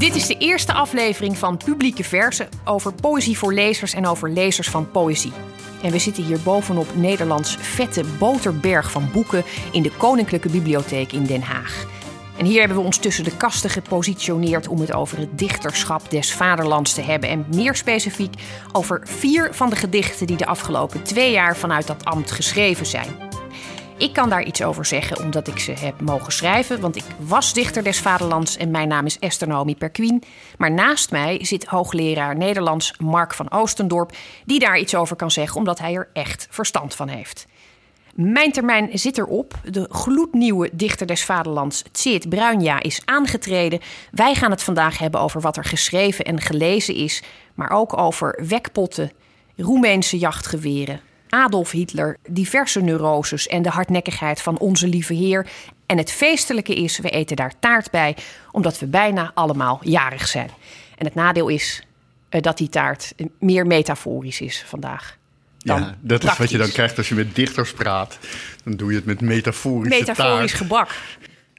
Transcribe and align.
Dit 0.00 0.14
is 0.14 0.26
de 0.26 0.36
eerste 0.38 0.72
aflevering 0.72 1.38
van 1.38 1.56
Publieke 1.56 2.04
Versen 2.04 2.48
over 2.64 2.92
poëzie 2.92 3.38
voor 3.38 3.52
lezers 3.52 3.94
en 3.94 4.06
over 4.06 4.30
lezers 4.30 4.68
van 4.68 4.90
poëzie. 4.90 5.32
En 5.82 5.90
we 5.90 5.98
zitten 5.98 6.24
hier 6.24 6.40
bovenop 6.40 6.86
Nederlands 6.94 7.56
vette 7.56 8.04
boterberg 8.18 8.90
van 8.90 9.10
boeken 9.12 9.44
in 9.72 9.82
de 9.82 9.90
Koninklijke 9.96 10.48
Bibliotheek 10.48 11.12
in 11.12 11.24
Den 11.24 11.42
Haag. 11.42 11.86
En 12.38 12.44
hier 12.44 12.58
hebben 12.58 12.76
we 12.76 12.84
ons 12.84 12.98
tussen 12.98 13.24
de 13.24 13.36
kasten 13.36 13.70
gepositioneerd 13.70 14.68
om 14.68 14.80
het 14.80 14.92
over 14.92 15.18
het 15.18 15.38
dichterschap 15.38 16.10
des 16.10 16.32
vaderlands 16.32 16.94
te 16.94 17.02
hebben. 17.02 17.28
En 17.28 17.46
meer 17.54 17.74
specifiek 17.74 18.34
over 18.72 19.00
vier 19.04 19.54
van 19.54 19.70
de 19.70 19.76
gedichten 19.76 20.26
die 20.26 20.36
de 20.36 20.46
afgelopen 20.46 21.02
twee 21.02 21.30
jaar 21.30 21.56
vanuit 21.56 21.86
dat 21.86 22.04
ambt 22.04 22.30
geschreven 22.30 22.86
zijn. 22.86 23.29
Ik 24.00 24.12
kan 24.12 24.28
daar 24.28 24.42
iets 24.42 24.62
over 24.62 24.84
zeggen 24.84 25.18
omdat 25.18 25.48
ik 25.48 25.58
ze 25.58 25.72
heb 25.72 26.00
mogen 26.00 26.32
schrijven, 26.32 26.80
want 26.80 26.96
ik 26.96 27.04
was 27.18 27.52
dichter 27.52 27.82
des 27.82 28.00
vaderlands 28.00 28.56
en 28.56 28.70
mijn 28.70 28.88
naam 28.88 29.06
is 29.06 29.18
Esther 29.18 29.48
Naomi 29.48 29.76
Perquin. 29.76 30.22
Maar 30.58 30.70
naast 30.70 31.10
mij 31.10 31.38
zit 31.44 31.64
hoogleraar 31.64 32.36
Nederlands 32.36 32.94
Mark 32.98 33.34
van 33.34 33.50
Oostendorp, 33.50 34.12
die 34.44 34.58
daar 34.58 34.78
iets 34.78 34.94
over 34.94 35.16
kan 35.16 35.30
zeggen 35.30 35.56
omdat 35.56 35.78
hij 35.78 35.94
er 35.94 36.08
echt 36.12 36.46
verstand 36.50 36.94
van 36.94 37.08
heeft. 37.08 37.46
Mijn 38.14 38.52
termijn 38.52 38.98
zit 38.98 39.18
erop. 39.18 39.54
De 39.64 39.86
gloednieuwe 39.90 40.70
dichter 40.72 41.06
des 41.06 41.24
vaderlands, 41.24 41.82
Tseert 41.92 42.28
Bruinja, 42.28 42.82
is 42.82 43.02
aangetreden. 43.04 43.80
Wij 44.10 44.34
gaan 44.34 44.50
het 44.50 44.62
vandaag 44.62 44.98
hebben 44.98 45.20
over 45.20 45.40
wat 45.40 45.56
er 45.56 45.64
geschreven 45.64 46.24
en 46.24 46.40
gelezen 46.40 46.94
is, 46.94 47.22
maar 47.54 47.70
ook 47.70 47.98
over 47.98 48.44
wekpotten, 48.48 49.12
Roemeense 49.56 50.18
jachtgeweren, 50.18 51.00
Adolf 51.30 51.70
Hitler, 51.70 52.16
diverse 52.28 52.80
neuroses 52.80 53.46
en 53.46 53.62
de 53.62 53.68
hardnekkigheid 53.68 54.42
van 54.42 54.58
onze 54.58 54.88
lieve 54.88 55.14
Heer. 55.14 55.46
En 55.86 55.98
het 55.98 56.12
feestelijke 56.12 56.74
is, 56.74 56.98
we 56.98 57.10
eten 57.10 57.36
daar 57.36 57.52
taart 57.60 57.90
bij, 57.90 58.16
omdat 58.50 58.78
we 58.78 58.86
bijna 58.86 59.30
allemaal 59.34 59.78
jarig 59.82 60.28
zijn. 60.28 60.50
En 60.98 61.04
het 61.04 61.14
nadeel 61.14 61.48
is 61.48 61.82
uh, 62.30 62.40
dat 62.40 62.58
die 62.58 62.68
taart 62.68 63.14
meer 63.38 63.66
metaforisch 63.66 64.40
is 64.40 64.64
vandaag. 64.66 65.18
Ja, 65.58 65.96
dat 66.00 66.24
is 66.24 66.36
wat 66.36 66.50
je 66.50 66.58
dan 66.58 66.70
krijgt 66.70 66.96
als 66.96 67.08
je 67.08 67.14
met 67.14 67.34
dichters 67.34 67.72
praat. 67.72 68.18
Dan 68.64 68.76
doe 68.76 68.90
je 68.90 68.96
het 68.96 69.04
met 69.04 69.20
metaforische 69.20 69.98
Metaforisch 69.98 70.50
taart. 70.50 70.62
gebak. 70.62 70.90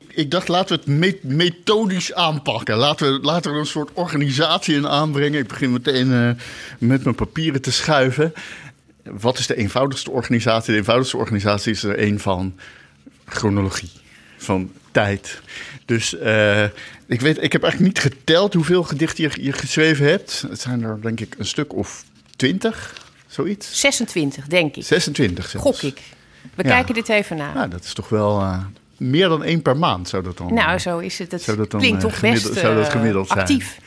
Ik 0.08 0.32
dacht, 0.32 0.48
laten 0.48 0.76
we 0.76 0.82
het 0.82 1.00
me 1.00 1.20
methodisch 1.36 2.14
aanpakken. 2.14 2.76
Laten 2.76 3.14
we, 3.14 3.20
laten 3.22 3.50
we 3.52 3.56
er 3.56 3.62
een 3.62 3.68
soort 3.68 3.90
organisatie 3.94 4.76
in 4.76 4.88
aanbrengen. 4.88 5.40
Ik 5.40 5.48
begin 5.48 5.72
meteen 5.72 6.08
uh, 6.08 6.30
met 6.78 7.04
mijn 7.04 7.16
papieren 7.16 7.62
te 7.62 7.72
schuiven 7.72 8.34
wat 9.04 9.38
is 9.38 9.48
de 9.48 9.56
eenvoudigste 9.56 10.12
organisatie? 10.12 10.72
De 10.72 10.80
eenvoudigste 10.80 11.18
organisatie 11.18 11.72
is 11.72 11.84
er 11.84 12.04
een 12.04 12.20
van 12.20 12.56
chronologie, 13.26 13.92
van 14.38 14.72
tijd. 14.92 15.42
Dus 15.86 16.14
uh, 16.14 16.64
ik, 17.08 17.22
weet, 17.22 17.44
ik 17.44 17.52
heb 17.52 17.64
eigenlijk 17.64 17.94
niet 17.94 18.14
geteld 18.14 18.54
hoeveel 18.54 18.84
gedichten 18.84 19.24
je, 19.24 19.44
je 19.44 19.52
geschreven 19.52 20.06
hebt. 20.06 20.46
Het 20.50 20.60
zijn 20.60 20.84
er 20.84 21.02
denk 21.02 21.20
ik 21.20 21.36
een 21.38 21.46
stuk 21.46 21.74
of 21.74 22.04
twintig, 22.36 22.94
zoiets. 23.28 23.80
26, 23.80 24.48
denk 24.48 24.76
ik. 24.76 24.84
26 24.84 25.50
zelfs. 25.50 25.66
Gok 25.66 25.82
ik. 25.82 26.02
We 26.56 26.64
ja. 26.64 26.70
kijken 26.70 26.94
dit 26.94 27.10
even 27.10 27.38
na. 27.38 27.54
Nou, 27.54 27.70
dat 27.70 27.84
is 27.84 27.94
toch 27.94 28.10
wel 28.10 28.42
uh, 28.42 28.60
meer 28.98 29.28
dan 29.28 29.44
één 29.44 29.62
per 29.62 29.78
maand 29.78 30.10
zou 30.10 30.24
dat 30.24 30.38
dan 30.38 30.54
Nou, 30.54 30.80
zo 30.80 30.98
is 30.98 31.18
het. 31.20 31.30
Dat 31.30 31.70
dan, 31.72 31.80
klinkt 31.80 32.02
toch 32.02 32.20
best 32.20 32.54
zou 32.54 32.76
dat 32.76 32.90
gemiddeld 32.90 33.28
zijn. 33.28 33.40
actief. 33.40 33.80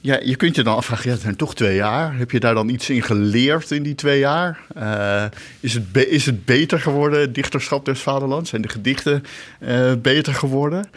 Ja, 0.00 0.20
je 0.22 0.36
kunt 0.36 0.56
je 0.56 0.62
dan 0.62 0.76
afvragen, 0.76 1.10
het 1.10 1.20
zijn 1.20 1.36
toch 1.36 1.54
twee 1.54 1.74
jaar. 1.74 2.16
Heb 2.16 2.30
je 2.30 2.40
daar 2.40 2.54
dan 2.54 2.68
iets 2.68 2.90
in 2.90 3.02
geleerd 3.02 3.70
in 3.70 3.82
die 3.82 3.94
twee 3.94 4.18
jaar? 4.18 4.60
Uh, 4.76 5.24
is, 5.60 5.74
het 5.74 5.96
is 6.06 6.26
het 6.26 6.44
beter 6.44 6.80
geworden, 6.80 7.32
dichterschap 7.32 7.84
des 7.84 8.00
vaderlands? 8.00 8.50
Zijn 8.50 8.62
de 8.62 8.68
gedichten 8.68 9.24
uh, 9.60 9.92
beter 9.94 10.34
geworden? 10.34 10.90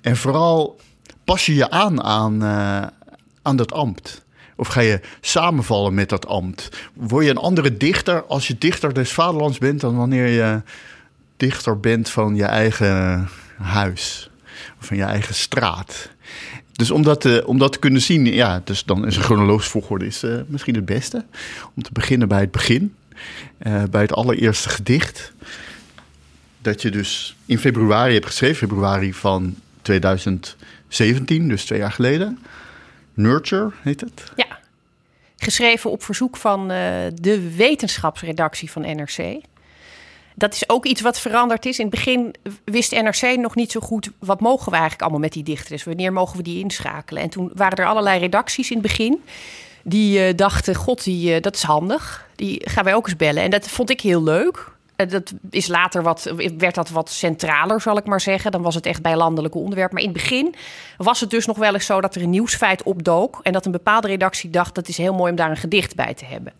En 0.00 0.16
vooral, 0.16 0.80
pas 1.24 1.46
je 1.46 1.54
je 1.54 1.70
aan 1.70 2.02
aan, 2.02 2.42
uh, 2.42 2.86
aan 3.42 3.56
dat 3.56 3.72
ambt? 3.72 4.24
Of 4.56 4.68
ga 4.68 4.80
je 4.80 5.00
samenvallen 5.20 5.94
met 5.94 6.08
dat 6.08 6.26
ambt? 6.26 6.68
Word 6.94 7.24
je 7.24 7.30
een 7.30 7.36
andere 7.36 7.76
dichter 7.76 8.24
als 8.24 8.46
je 8.46 8.58
dichter 8.58 8.94
des 8.94 9.12
vaderlands 9.12 9.58
bent... 9.58 9.80
dan 9.80 9.96
wanneer 9.96 10.26
je 10.26 10.62
dichter 11.36 11.80
bent 11.80 12.10
van 12.10 12.34
je 12.34 12.44
eigen 12.44 13.28
huis? 13.58 14.30
Of 14.80 14.86
van 14.86 14.96
je 14.96 15.04
eigen 15.04 15.34
straat? 15.34 16.10
Dus 16.82 16.90
om 16.90 17.02
dat, 17.02 17.24
uh, 17.24 17.48
om 17.48 17.58
dat 17.58 17.72
te 17.72 17.78
kunnen 17.78 18.00
zien, 18.00 18.26
ja, 18.26 18.60
dus 18.64 18.84
dan 18.84 19.06
is 19.06 19.16
een 19.16 19.22
chronologisch 19.22 19.68
volgorde 19.68 20.06
is, 20.06 20.24
uh, 20.24 20.40
misschien 20.46 20.74
het 20.74 20.84
beste. 20.84 21.24
Om 21.74 21.82
te 21.82 21.90
beginnen 21.92 22.28
bij 22.28 22.40
het 22.40 22.50
begin, 22.50 22.94
uh, 23.66 23.82
bij 23.90 24.00
het 24.00 24.12
allereerste 24.12 24.68
gedicht. 24.68 25.32
Dat 26.58 26.82
je 26.82 26.90
dus 26.90 27.36
in 27.46 27.58
februari 27.58 28.12
hebt 28.12 28.26
geschreven, 28.26 28.56
februari 28.56 29.14
van 29.14 29.54
2017, 29.82 31.48
dus 31.48 31.64
twee 31.64 31.78
jaar 31.78 31.92
geleden. 31.92 32.38
Nurture 33.14 33.70
heet 33.82 34.00
het. 34.00 34.32
Ja, 34.36 34.58
geschreven 35.36 35.90
op 35.90 36.02
verzoek 36.02 36.36
van 36.36 36.68
de 37.14 37.52
wetenschapsredactie 37.56 38.70
van 38.70 38.82
NRC. 38.82 39.40
Dat 40.34 40.54
is 40.54 40.68
ook 40.68 40.86
iets 40.86 41.00
wat 41.00 41.20
veranderd 41.20 41.66
is. 41.66 41.78
In 41.78 41.86
het 41.86 41.94
begin 41.94 42.34
wist 42.64 42.92
NRC 42.92 43.36
nog 43.36 43.54
niet 43.54 43.72
zo 43.72 43.80
goed 43.80 44.10
wat 44.18 44.40
mogen 44.40 44.64
we 44.64 44.72
eigenlijk 44.72 45.02
allemaal 45.02 45.20
met 45.20 45.32
die 45.32 45.42
dichters. 45.42 45.84
Wanneer 45.84 46.12
mogen 46.12 46.36
we 46.36 46.42
die 46.42 46.60
inschakelen? 46.60 47.22
En 47.22 47.30
toen 47.30 47.50
waren 47.54 47.78
er 47.78 47.86
allerlei 47.86 48.18
redacties 48.18 48.70
in 48.70 48.76
het 48.76 48.86
begin 48.86 49.20
die 49.82 50.28
uh, 50.28 50.36
dachten: 50.36 50.74
God, 50.74 51.04
die, 51.04 51.34
uh, 51.34 51.40
dat 51.40 51.54
is 51.54 51.62
handig. 51.62 52.26
Die 52.36 52.70
gaan 52.70 52.84
wij 52.84 52.94
ook 52.94 53.06
eens 53.06 53.16
bellen. 53.16 53.42
En 53.42 53.50
dat 53.50 53.68
vond 53.68 53.90
ik 53.90 54.00
heel 54.00 54.22
leuk. 54.22 54.70
Uh, 54.96 55.08
dat 55.08 55.32
is 55.50 55.66
later 55.66 56.02
wat, 56.02 56.34
werd 56.58 56.74
dat 56.74 56.90
wat 56.90 57.10
centraler, 57.10 57.80
zal 57.80 57.96
ik 57.96 58.04
maar 58.04 58.20
zeggen. 58.20 58.52
Dan 58.52 58.62
was 58.62 58.74
het 58.74 58.86
echt 58.86 59.02
bij 59.02 59.16
landelijke 59.16 59.58
onderwerpen. 59.58 59.94
Maar 59.94 60.04
in 60.04 60.12
het 60.12 60.18
begin 60.18 60.54
was 60.96 61.20
het 61.20 61.30
dus 61.30 61.46
nog 61.46 61.58
wel 61.58 61.74
eens 61.74 61.86
zo 61.86 62.00
dat 62.00 62.14
er 62.14 62.22
een 62.22 62.30
nieuwsfeit 62.30 62.82
opdook. 62.82 63.40
En 63.42 63.52
dat 63.52 63.66
een 63.66 63.72
bepaalde 63.72 64.08
redactie 64.08 64.50
dacht: 64.50 64.74
dat 64.74 64.88
is 64.88 64.96
heel 64.96 65.14
mooi 65.14 65.30
om 65.30 65.36
daar 65.36 65.50
een 65.50 65.56
gedicht 65.56 65.94
bij 65.94 66.14
te 66.14 66.24
hebben. 66.24 66.52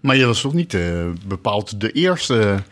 Maar 0.00 0.16
je 0.16 0.26
was 0.26 0.40
toch 0.40 0.54
niet 0.54 0.76
bepaald 1.26 1.80
de 1.80 1.92
eerste 1.92 2.62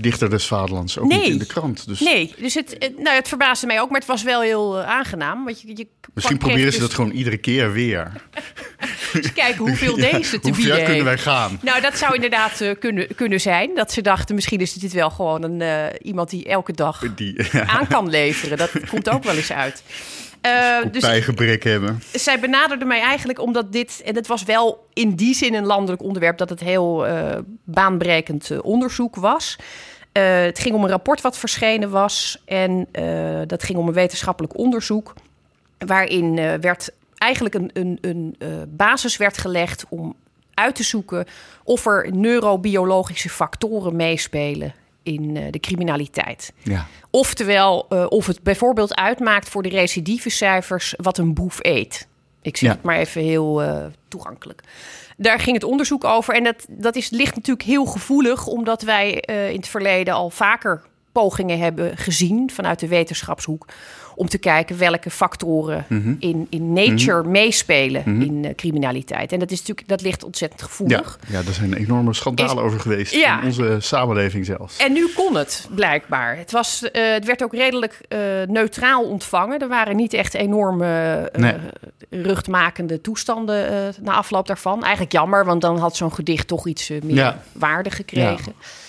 dichter 0.00 0.30
des 0.30 0.46
vaderlands, 0.46 0.98
ook 0.98 1.08
nee. 1.08 1.18
niet 1.18 1.28
in 1.28 1.38
de 1.38 1.46
krant. 1.46 1.86
Dus... 1.88 2.00
Nee, 2.00 2.34
dus 2.38 2.54
het, 2.54 2.76
het, 2.78 2.98
nou, 2.98 3.16
het 3.16 3.28
verbaasde 3.28 3.66
mij 3.66 3.80
ook, 3.80 3.90
maar 3.90 3.98
het 3.98 4.08
was 4.08 4.22
wel 4.22 4.40
heel 4.40 4.78
uh, 4.78 4.88
aangenaam. 4.88 5.44
Want 5.44 5.60
je, 5.60 5.76
je 5.76 5.86
Misschien 6.14 6.38
proberen 6.38 6.72
ze 6.72 6.78
dus... 6.78 6.88
dat 6.88 6.94
gewoon 6.94 7.10
iedere 7.10 7.36
keer 7.36 7.72
weer. 7.72 8.12
dus 9.12 9.32
kijken 9.32 9.58
hoeveel 9.58 9.96
deze 10.10 10.40
te 10.40 10.50
bieden 10.50 10.84
kunnen 10.84 11.04
wij 11.04 11.18
gaan? 11.18 11.58
Nou, 11.62 11.80
dat 11.80 11.98
zou 11.98 12.14
inderdaad 12.14 12.60
uh, 12.60 12.70
kunnen, 12.78 13.14
kunnen 13.14 13.40
zijn. 13.40 13.74
Dat 13.74 13.92
ze 13.92 14.02
dachten, 14.02 14.34
misschien 14.34 14.60
is 14.60 14.72
dit 14.72 14.92
wel 14.92 15.10
gewoon 15.10 15.42
een, 15.42 15.60
uh, 15.60 15.86
iemand 16.02 16.30
die 16.30 16.44
elke 16.44 16.72
dag 16.72 17.14
die, 17.14 17.52
aan 17.66 17.86
kan 17.86 18.10
leveren. 18.10 18.58
Dat 18.58 18.70
komt 18.90 19.10
ook 19.10 19.24
wel 19.24 19.34
eens 19.34 19.52
uit. 19.52 19.82
Uh, 20.46 20.92
dus 20.92 21.02
bijgebrek 21.02 21.64
hebben. 21.64 22.02
Zij 22.12 22.40
benaderde 22.40 22.84
mij 22.84 23.00
eigenlijk 23.00 23.40
omdat 23.40 23.72
dit, 23.72 24.02
en 24.04 24.14
het 24.14 24.26
was 24.26 24.42
wel 24.42 24.86
in 24.92 25.14
die 25.14 25.34
zin 25.34 25.54
een 25.54 25.66
landelijk 25.66 26.02
onderwerp, 26.02 26.38
dat 26.38 26.48
het 26.48 26.60
heel 26.60 27.08
uh, 27.08 27.36
baanbrekend 27.64 28.50
uh, 28.50 28.58
onderzoek 28.62 29.16
was. 29.16 29.56
het 30.12 30.58
ging 30.58 30.74
om 30.74 30.82
een 30.82 30.90
rapport 30.90 31.20
wat 31.20 31.38
verschenen 31.38 31.90
was 31.90 32.42
en 32.44 32.88
dat 33.46 33.62
ging 33.62 33.78
om 33.78 33.88
een 33.88 33.94
wetenschappelijk 33.94 34.58
onderzoek, 34.58 35.14
waarin 35.78 36.60
werd 36.60 36.90
eigenlijk 37.14 37.54
een, 37.54 37.70
een, 37.72 37.98
een 38.00 38.36
basis 38.68 39.16
werd 39.16 39.38
gelegd 39.38 39.84
om 39.88 40.16
uit 40.54 40.74
te 40.74 40.82
zoeken 40.82 41.26
of 41.64 41.86
er 41.86 42.12
neurobiologische 42.12 43.30
factoren 43.30 43.96
meespelen 43.96 44.74
in 45.12 45.36
uh, 45.36 45.44
de 45.50 45.60
criminaliteit. 45.60 46.52
Ja. 46.62 46.86
Oftewel, 47.10 47.86
uh, 47.90 48.06
of 48.08 48.26
het 48.26 48.42
bijvoorbeeld 48.42 48.94
uitmaakt 48.94 49.48
voor 49.48 49.62
de 49.62 49.68
recidivecijfers 49.68 50.94
wat 50.96 51.18
een 51.18 51.34
boef 51.34 51.58
eet. 51.60 52.08
Ik 52.42 52.56
zeg 52.56 52.68
ja. 52.68 52.74
het 52.74 52.84
maar 52.84 52.98
even 52.98 53.22
heel 53.22 53.62
uh, 53.62 53.84
toegankelijk. 54.08 54.62
Daar 55.16 55.38
ging 55.38 55.54
het 55.54 55.64
onderzoek 55.64 56.04
over. 56.04 56.34
En 56.34 56.44
dat, 56.44 56.66
dat 56.68 56.96
is, 56.96 57.10
ligt 57.10 57.34
natuurlijk 57.34 57.68
heel 57.68 57.84
gevoelig, 57.84 58.46
omdat 58.46 58.82
wij 58.82 59.10
in 59.50 59.56
het 59.56 59.68
verleden 59.68 60.14
al 60.14 60.30
vaker 60.30 60.82
pogingen 61.18 61.58
hebben 61.58 61.96
gezien 61.96 62.50
vanuit 62.52 62.78
de 62.80 62.88
wetenschapshoek 62.88 63.66
om 64.14 64.28
te 64.28 64.38
kijken 64.38 64.78
welke 64.78 65.10
factoren 65.10 65.84
mm 65.88 66.02
-hmm. 66.02 66.16
in, 66.18 66.46
in 66.50 66.72
nature 66.72 67.16
mm 67.16 67.22
-hmm. 67.22 67.30
meespelen 67.30 68.02
mm 68.04 68.20
-hmm. 68.20 68.22
in 68.22 68.44
uh, 68.44 68.54
criminaliteit. 68.54 69.32
En 69.32 69.38
dat, 69.38 69.50
is 69.50 69.58
natuurlijk, 69.58 69.88
dat 69.88 70.02
ligt 70.02 70.24
ontzettend 70.24 70.62
gevoelig. 70.62 71.18
Ja, 71.26 71.38
ja 71.38 71.42
daar 71.42 71.54
zijn 71.54 71.74
enorme 71.74 72.14
schandalen 72.14 72.56
is, 72.56 72.62
over 72.62 72.80
geweest 72.80 73.14
ja. 73.14 73.40
in 73.40 73.46
onze 73.46 73.76
samenleving 73.80 74.46
zelfs. 74.46 74.76
En 74.76 74.92
nu 74.92 75.08
kon 75.14 75.36
het 75.36 75.68
blijkbaar. 75.74 76.36
Het, 76.36 76.50
was, 76.50 76.82
uh, 76.82 77.12
het 77.12 77.24
werd 77.24 77.42
ook 77.42 77.54
redelijk 77.54 78.00
uh, 78.08 78.18
neutraal 78.46 79.04
ontvangen. 79.04 79.58
Er 79.58 79.68
waren 79.68 79.96
niet 79.96 80.12
echt 80.12 80.34
enorme 80.34 81.30
nee. 81.36 81.54
ruchtmakende 82.10 83.00
toestanden 83.00 83.94
na 84.00 84.12
afloop 84.12 84.46
daarvan. 84.46 84.82
Eigenlijk 84.82 85.12
jammer, 85.12 85.44
want 85.44 85.60
dan 85.60 85.78
had 85.78 85.96
zo'n 85.96 86.14
gedicht 86.14 86.46
toch 86.46 86.66
iets 86.66 86.88
meer 86.88 87.14
ja. 87.14 87.42
waarde 87.52 87.90
gekregen. 87.90 88.52
Ja. 88.58 88.86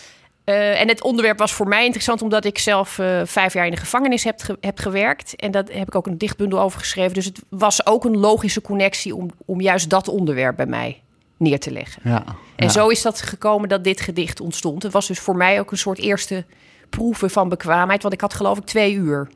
Uh, 0.49 0.81
en 0.81 0.87
het 0.87 1.03
onderwerp 1.03 1.37
was 1.37 1.53
voor 1.53 1.67
mij 1.67 1.83
interessant 1.83 2.21
omdat 2.21 2.45
ik 2.45 2.57
zelf 2.57 2.97
uh, 2.97 3.21
vijf 3.25 3.53
jaar 3.53 3.65
in 3.65 3.71
de 3.71 3.77
gevangenis 3.77 4.23
heb, 4.23 4.41
ge 4.41 4.57
heb 4.61 4.79
gewerkt. 4.79 5.35
En 5.35 5.51
daar 5.51 5.63
heb 5.71 5.87
ik 5.87 5.95
ook 5.95 6.07
een 6.07 6.17
dichtbundel 6.17 6.59
over 6.59 6.79
geschreven. 6.79 7.13
Dus 7.13 7.25
het 7.25 7.41
was 7.49 7.85
ook 7.85 8.05
een 8.05 8.17
logische 8.17 8.61
connectie 8.61 9.15
om, 9.15 9.29
om 9.45 9.61
juist 9.61 9.89
dat 9.89 10.07
onderwerp 10.07 10.55
bij 10.55 10.65
mij 10.65 11.01
neer 11.37 11.59
te 11.59 11.71
leggen. 11.71 12.01
Ja, 12.05 12.23
en 12.55 12.65
ja. 12.65 12.71
zo 12.71 12.87
is 12.87 13.01
dat 13.01 13.21
gekomen 13.21 13.69
dat 13.69 13.83
dit 13.83 14.01
gedicht 14.01 14.39
ontstond. 14.39 14.83
Het 14.83 14.91
was 14.91 15.07
dus 15.07 15.19
voor 15.19 15.35
mij 15.35 15.59
ook 15.59 15.71
een 15.71 15.77
soort 15.77 15.99
eerste 15.99 16.45
proeven 16.89 17.29
van 17.29 17.49
bekwaamheid. 17.49 18.01
Want 18.01 18.13
ik 18.13 18.21
had 18.21 18.33
geloof 18.33 18.57
ik 18.57 18.65
twee 18.65 18.93
uur. 18.93 19.29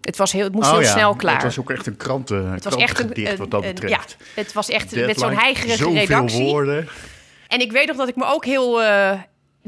Het, 0.00 0.16
was 0.16 0.32
heel, 0.32 0.44
het 0.44 0.52
moest 0.54 0.68
heel 0.70 0.76
Oh 0.78 0.82
ja, 0.84 0.90
snel 0.90 1.14
klaar. 1.14 1.34
Het 1.34 1.42
was 1.44 1.58
ook 1.58 1.70
echt 1.70 1.86
een 1.86 1.96
kranten, 1.96 2.50
Het 2.50 2.64
was 2.64 2.76
echt 2.76 2.98
een, 2.98 3.36
wat 3.36 3.50
dat 3.50 3.64
een- 3.64 3.74
betreft. 3.74 4.16
ja, 4.18 4.24
het 4.34 4.52
was 4.52 4.68
echt 4.68 4.94
met 4.94 5.18
zo'n 5.18 5.36
heigerige 5.36 5.90
redactie. 5.90 6.44
woorden. 6.44 6.88
En 7.48 7.60
ik 7.60 7.72
weet 7.72 7.86
nog 7.86 7.96
dat 7.96 8.08
ik 8.08 8.16
me 8.16 8.24
ook 8.24 8.44
heel. 8.44 8.82
eh, 8.82 9.12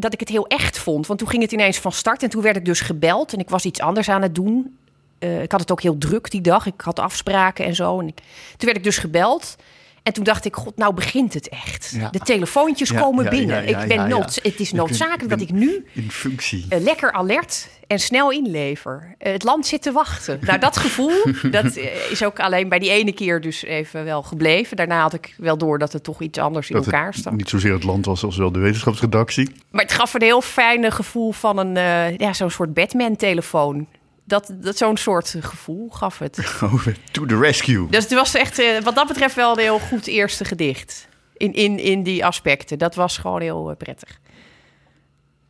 dat 0.00 0.12
ik 0.12 0.20
het 0.20 0.28
heel 0.28 0.46
echt 0.46 0.78
vond. 0.78 1.06
Want 1.06 1.18
toen 1.18 1.28
ging 1.28 1.42
het 1.42 1.52
ineens 1.52 1.78
van 1.78 1.92
start. 1.92 2.22
En 2.22 2.28
toen 2.30 2.42
werd 2.42 2.56
ik 2.56 2.64
dus 2.64 2.80
gebeld. 2.80 3.32
En 3.32 3.38
ik 3.38 3.50
was 3.50 3.64
iets 3.64 3.80
anders 3.80 4.08
aan 4.08 4.22
het 4.22 4.34
doen. 4.34 4.76
Eh, 5.18 5.42
ik 5.42 5.50
had 5.52 5.60
het 5.60 5.70
ook 5.70 5.82
heel 5.82 5.98
druk 5.98 6.30
die 6.30 6.40
dag. 6.40 6.66
Ik 6.66 6.80
had 6.80 6.98
afspraken 6.98 7.64
en 7.64 7.74
zo. 7.74 8.00
En 8.00 8.06
ik- 8.06 8.16
toen 8.16 8.24
werd 8.66 8.76
ik 8.76 8.84
dus 8.84 8.98
gebeld. 8.98 9.56
En 10.02 10.12
toen 10.12 10.24
dacht 10.24 10.44
ik, 10.44 10.56
god, 10.56 10.76
nou 10.76 10.94
begint 10.94 11.34
het 11.34 11.48
echt. 11.48 11.92
Ja. 11.96 12.10
De 12.10 12.18
telefoontjes 12.18 12.88
Ja, 12.88 13.00
komen 13.00 13.24
ja, 13.24 13.30
binnen. 13.30 13.68
ik 13.68 13.88
ben 13.88 14.08
noods- 14.08 14.38
Het 14.42 14.60
is 14.60 14.72
noodzakelijk 14.72 15.28
dat 15.28 15.40
ik 15.40 15.50
nu 15.50 15.86
In 15.94 16.10
functie. 16.10 16.66
eh, 16.68 16.80
lekker 16.80 17.12
alert 17.12 17.68
en 17.90 17.98
snel 17.98 18.30
inlever. 18.30 19.14
Eh, 19.18 19.32
het 19.32 19.42
land 19.42 19.66
zit 19.66 19.82
te 19.82 19.92
wachten. 19.92 20.38
Nou, 20.40 20.58
dat 20.58 20.76
gevoel 20.76 21.12
dat 21.50 21.76
eh, 21.76 22.10
is 22.10 22.24
ook 22.24 22.40
alleen 22.40 22.68
bij 22.68 22.78
die 22.78 22.90
ene 22.90 23.12
keer 23.12 23.40
dus 23.40 23.64
even 23.64 24.04
wel 24.04 24.22
gebleven. 24.22 24.76
Daarna 24.76 25.00
had 25.00 25.14
ik 25.14 25.34
wel 25.38 25.58
door 25.58 25.78
dat 25.78 25.92
het 25.92 26.04
toch 26.04 26.20
iets 26.20 26.38
anders 26.38 26.70
in 26.70 26.76
elkaar 26.76 27.14
stak. 27.14 27.32
niet 27.32 27.48
zozeer 27.48 27.72
het 27.72 27.84
land 27.84 28.06
was 28.06 28.24
als 28.24 28.36
wel 28.36 28.52
de 28.52 28.58
wetenschapsredactie. 28.58 29.50
Maar 29.70 29.82
het 29.82 29.92
gaf 29.92 30.14
een 30.14 30.22
heel 30.22 30.40
fijne 30.40 30.90
gevoel 30.90 31.32
van 31.32 31.58
een, 31.58 31.76
eh, 31.76 32.16
ja, 32.16 32.32
zo'n 32.32 32.50
soort 32.50 32.74
Batman-telefoon. 32.74 33.86
Dat, 34.24 34.54
dat 34.60 34.76
zo'n 34.76 34.96
soort 34.96 35.36
gevoel 35.40 35.88
gaf 35.88 36.18
het. 36.18 36.38
Oh, 36.62 36.86
to 37.10 37.26
the 37.26 37.38
rescue. 37.38 37.86
Dus 37.90 38.02
het 38.04 38.12
was 38.12 38.34
echt, 38.34 38.82
wat 38.82 38.94
dat 38.94 39.06
betreft, 39.06 39.34
wel 39.34 39.52
een 39.52 39.58
heel 39.58 39.78
goed 39.78 40.06
eerste 40.06 40.44
gedicht. 40.44 41.08
In, 41.36 41.52
in, 41.52 41.78
in 41.78 42.02
die 42.02 42.24
aspecten. 42.24 42.78
Dat 42.78 42.94
was 42.94 43.18
gewoon 43.18 43.40
heel 43.40 43.74
prettig. 43.78 44.18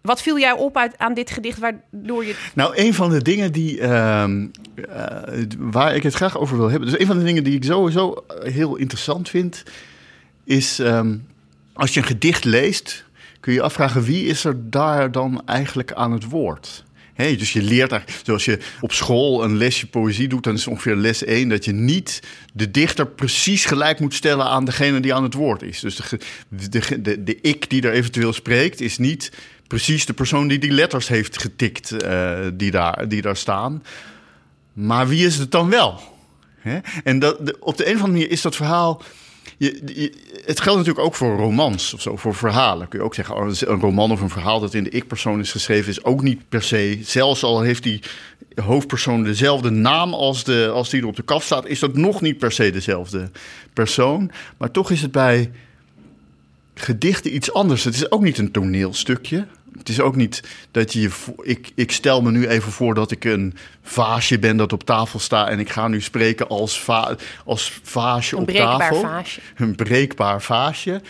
Wat 0.02 0.22
viel 0.22 0.38
jou 0.38 0.58
op 0.58 0.76
uit, 0.76 0.98
aan 0.98 1.14
dit 1.14 1.30
gedicht 1.30 1.58
waardoor 1.58 2.24
je... 2.24 2.34
Nou, 2.54 2.76
een 2.76 2.94
van 2.94 3.10
de 3.10 3.22
dingen 3.22 3.52
die, 3.52 3.80
ehm, 3.80 4.46
eh, 4.74 5.42
waar 5.58 5.94
ik 5.94 6.02
het 6.02 6.14
graag 6.14 6.38
over 6.38 6.56
wil 6.56 6.70
hebben. 6.70 6.88
Dus 6.90 7.00
een 7.00 7.06
van 7.06 7.18
de 7.18 7.24
dingen 7.24 7.44
die 7.44 7.54
ik 7.54 7.64
sowieso 7.64 8.24
heel 8.42 8.76
interessant 8.76 9.28
vind, 9.28 9.62
is 10.44 10.78
ehm, 10.78 11.16
als 11.72 11.94
je 11.94 12.00
een 12.00 12.06
gedicht 12.06 12.44
leest, 12.44 13.04
kun 13.40 13.52
je 13.52 13.58
je 13.58 13.64
afvragen 13.64 14.02
wie 14.02 14.26
is 14.26 14.44
er 14.44 14.70
daar 14.70 15.12
dan 15.12 15.42
eigenlijk 15.46 15.92
aan 15.92 16.12
het 16.12 16.24
woord. 16.24 16.84
Dus 17.28 17.52
je 17.52 17.62
leert 17.62 17.92
eigenlijk, 17.92 18.24
zoals 18.24 18.44
je 18.44 18.58
op 18.80 18.92
school 18.92 19.44
een 19.44 19.56
lesje 19.56 19.86
poëzie 19.86 20.28
doet, 20.28 20.44
dan 20.44 20.54
is 20.54 20.66
ongeveer 20.66 20.96
les 20.96 21.24
1 21.24 21.48
dat 21.48 21.64
je 21.64 21.72
niet 21.72 22.22
de 22.52 22.70
dichter 22.70 23.06
precies 23.06 23.64
gelijk 23.64 24.00
moet 24.00 24.14
stellen 24.14 24.46
aan 24.46 24.64
degene 24.64 25.00
die 25.00 25.14
aan 25.14 25.22
het 25.22 25.34
woord 25.34 25.62
is. 25.62 25.80
Dus 25.80 25.96
de, 25.96 26.18
de, 26.48 27.02
de, 27.02 27.24
de 27.24 27.40
ik 27.40 27.70
die 27.70 27.82
er 27.82 27.92
eventueel 27.92 28.32
spreekt, 28.32 28.80
is 28.80 28.98
niet 28.98 29.32
precies 29.70 30.06
de 30.06 30.12
persoon 30.12 30.48
die 30.48 30.58
die 30.58 30.70
letters 30.70 31.08
heeft 31.08 31.40
getikt 31.40 31.90
eh, 31.92 32.38
die, 32.54 32.70
daar, 32.70 33.08
die 33.08 33.22
daar 33.22 33.36
staan. 33.36 33.82
Maar 34.72 35.08
wie 35.08 35.26
is 35.26 35.36
het 35.36 35.50
dan 35.50 35.70
wel? 35.70 36.00
Hè? 36.58 36.78
En 37.04 37.18
dat, 37.18 37.58
op 37.60 37.76
de 37.76 37.86
een 37.86 37.94
of 37.94 38.00
andere 38.02 38.12
manier 38.12 38.30
is 38.30 38.42
dat 38.42 38.56
verhaal. 38.56 39.02
Je- 39.56 40.12
het 40.44 40.60
geldt 40.60 40.78
natuurlijk 40.78 41.06
ook 41.06 41.14
voor 41.14 41.36
romans 41.36 41.94
of 41.94 42.00
zo, 42.00 42.16
voor 42.16 42.34
verhalen. 42.34 42.88
Kun 42.88 42.98
je 42.98 43.04
ook 43.04 43.14
zeggen, 43.14 43.34
oh, 43.36 43.48
een 43.60 43.80
roman 43.80 44.10
of 44.12 44.20
een 44.20 44.28
verhaal 44.30 44.60
dat 44.60 44.74
in 44.74 44.84
de 44.84 44.90
ik-persoon 44.90 45.40
is 45.40 45.50
geschreven, 45.50 45.90
is 45.90 46.04
ook 46.04 46.22
niet 46.22 46.48
per 46.48 46.62
se. 46.62 46.98
Zelfs 47.02 47.42
al 47.42 47.60
heeft 47.60 47.82
die 47.82 48.00
hoofdpersoon 48.54 49.22
dezelfde 49.22 49.70
naam 49.70 50.14
als, 50.14 50.44
de, 50.44 50.70
als 50.72 50.90
die 50.90 51.00
er 51.00 51.06
op 51.06 51.16
de 51.16 51.22
kaf 51.22 51.44
staat, 51.44 51.66
is 51.66 51.78
dat 51.78 51.96
nog 51.96 52.20
niet 52.20 52.38
per 52.38 52.52
se 52.52 52.70
dezelfde 52.70 53.30
persoon. 53.72 54.30
Maar 54.56 54.70
toch 54.70 54.90
is 54.90 55.02
het 55.02 55.12
bij 55.12 55.50
gedichten 56.74 57.34
iets 57.34 57.52
anders. 57.52 57.84
Het 57.84 57.94
is 57.94 58.10
ook 58.10 58.22
niet 58.22 58.38
een 58.38 58.50
toneelstukje. 58.50 59.46
Het 59.78 59.88
is 59.88 60.00
ook 60.00 60.16
niet 60.16 60.42
dat 60.70 60.92
je 60.92 61.00
je. 61.00 61.10
Ik, 61.42 61.70
ik 61.74 61.92
stel 61.92 62.22
me 62.22 62.30
nu 62.30 62.48
even 62.48 62.72
voor 62.72 62.94
dat 62.94 63.10
ik 63.10 63.24
een 63.24 63.54
vaasje 63.82 64.38
ben 64.38 64.56
dat 64.56 64.72
op 64.72 64.84
tafel 64.84 65.18
staat. 65.18 65.48
En 65.48 65.58
ik 65.58 65.70
ga 65.70 65.88
nu 65.88 66.00
spreken 66.00 66.48
als, 66.48 66.80
va, 66.80 67.16
als 67.44 67.80
vaasje 67.82 68.34
Een 68.34 68.40
op 68.40 68.46
breekbaar 68.46 68.78
tafel. 68.78 69.00
vaasje. 69.00 69.40
Een 69.56 69.74
breekbaar 69.74 70.42
vaasje. 70.42 71.00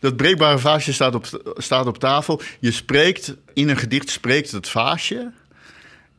Dat 0.00 0.16
breekbare 0.16 0.58
vaasje 0.58 0.92
staat 0.92 1.14
op, 1.14 1.54
staat 1.56 1.86
op 1.86 1.98
tafel. 1.98 2.40
Je 2.60 2.70
spreekt, 2.70 3.34
in 3.54 3.68
een 3.68 3.76
gedicht 3.76 4.10
spreekt 4.10 4.50
het 4.50 4.68
vaasje. 4.68 5.30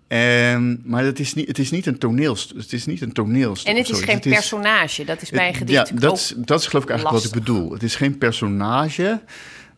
En, 0.07 0.81
maar 0.85 1.03
het 1.03 1.19
is, 1.19 1.33
niet, 1.33 1.47
het 1.47 1.59
is 1.59 1.71
niet 1.71 1.85
een 1.85 1.97
toneelstuk. 1.97 2.57
Het 2.57 2.73
is 2.73 2.85
niet 2.85 3.01
een 3.01 3.11
toneelstuk. 3.13 3.67
En 3.69 3.77
het 3.77 3.89
is 3.89 3.99
geen 4.01 4.15
Het 4.15 4.25
is- 4.25 4.31
personage. 4.33 5.03
Dat 5.05 5.21
is 5.21 5.29
bij 5.29 5.47
een 5.47 5.53
gedicht 5.55 5.87
ja, 5.89 5.95
dat, 5.95 6.17
is- 6.17 6.33
dat 6.37 6.59
is 6.59 6.67
geloof 6.67 6.83
ik 6.83 6.89
eigenlijk 6.89 7.23
wat 7.23 7.33
ik 7.33 7.39
bedoel. 7.39 7.71
Het 7.71 7.83
is 7.83 7.95
geen 7.95 8.17
personage. 8.17 9.21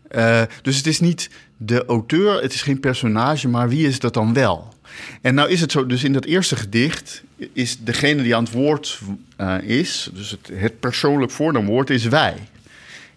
Eh, 0.08 0.42
dus 0.62 0.78
het 0.78 0.88
is 0.88 1.00
niet 1.00 1.30
de 1.65 1.86
auteur, 1.86 2.42
het 2.42 2.54
is 2.54 2.62
geen 2.62 2.80
personage, 2.80 3.48
maar 3.48 3.69
wie 3.69 3.88
is 3.88 4.00
dat 4.00 4.13
dan 4.13 4.33
wel? 4.33 4.74
En 5.21 5.36
nou 5.36 5.50
is 5.50 5.62
het 5.62 5.71
zo, 5.71 5.86
dus 5.86 6.04
in 6.04 6.13
dat 6.13 6.25
eerste 6.25 6.56
gedicht 6.56 7.24
is 7.54 7.80
degene 7.80 8.24
die 8.24 8.36
aan 8.36 8.44
het 8.44 8.54
woord 8.54 9.00
eh, 9.36 9.57
is, 9.62 10.10
dus 10.13 10.31
het, 10.31 10.50
het 10.54 10.80
persoonlijk 10.80 11.31
voornaamwoord 11.31 11.89
is 11.89 12.06
wij, 12.06 12.36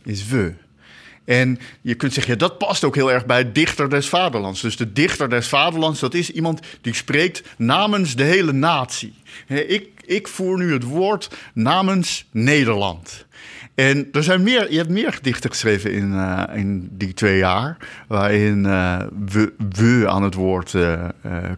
is 0.05 0.27
we. 0.27 0.53
En 1.25 1.59
je 1.81 1.95
kunt 1.95 2.13
zeggen, 2.13 2.33
ja, 2.33 2.39
dat 2.39 2.59
past 2.59 2.85
ook 2.85 2.95
heel 2.95 3.13
erg 3.13 3.27
bij 3.27 3.53
dichter 3.53 3.91
des 3.91 4.09
vaderlands. 4.09 4.61
Dus 4.61 4.77
de 4.77 4.93
dichter 4.93 5.29
des 5.29 5.49
vaderlands, 5.49 6.01
dat 6.01 6.15
is 6.15 6.31
iemand 6.31 6.61
die 6.81 6.95
spreekt 6.95 7.43
namens 7.57 8.17
de 8.17 8.23
hele 8.23 8.53
natie. 8.53 9.15
Ik, 9.47 9.89
ik 10.05 10.29
voer 10.29 10.59
nu 10.59 10.73
het 10.73 10.83
woord 10.85 11.31
namens 11.55 12.27
Nederland. 12.31 13.26
En 13.77 14.09
er 14.13 14.23
zijn 14.23 14.43
meer, 14.43 14.71
je 14.71 14.77
hebt 14.77 14.91
meer 14.91 15.13
gedichten 15.13 15.51
geschreven 15.51 15.93
in, 15.93 16.15
eh, 16.15 16.43
in 16.55 16.89
die 16.93 17.15
twee 17.15 17.39
jaar, 17.39 17.77
waarin 18.09 18.67
eh, 18.67 19.03
we, 19.69 20.05
aan 20.09 20.23
het 20.23 20.35
woord 20.35 20.75
eh, 20.75 21.05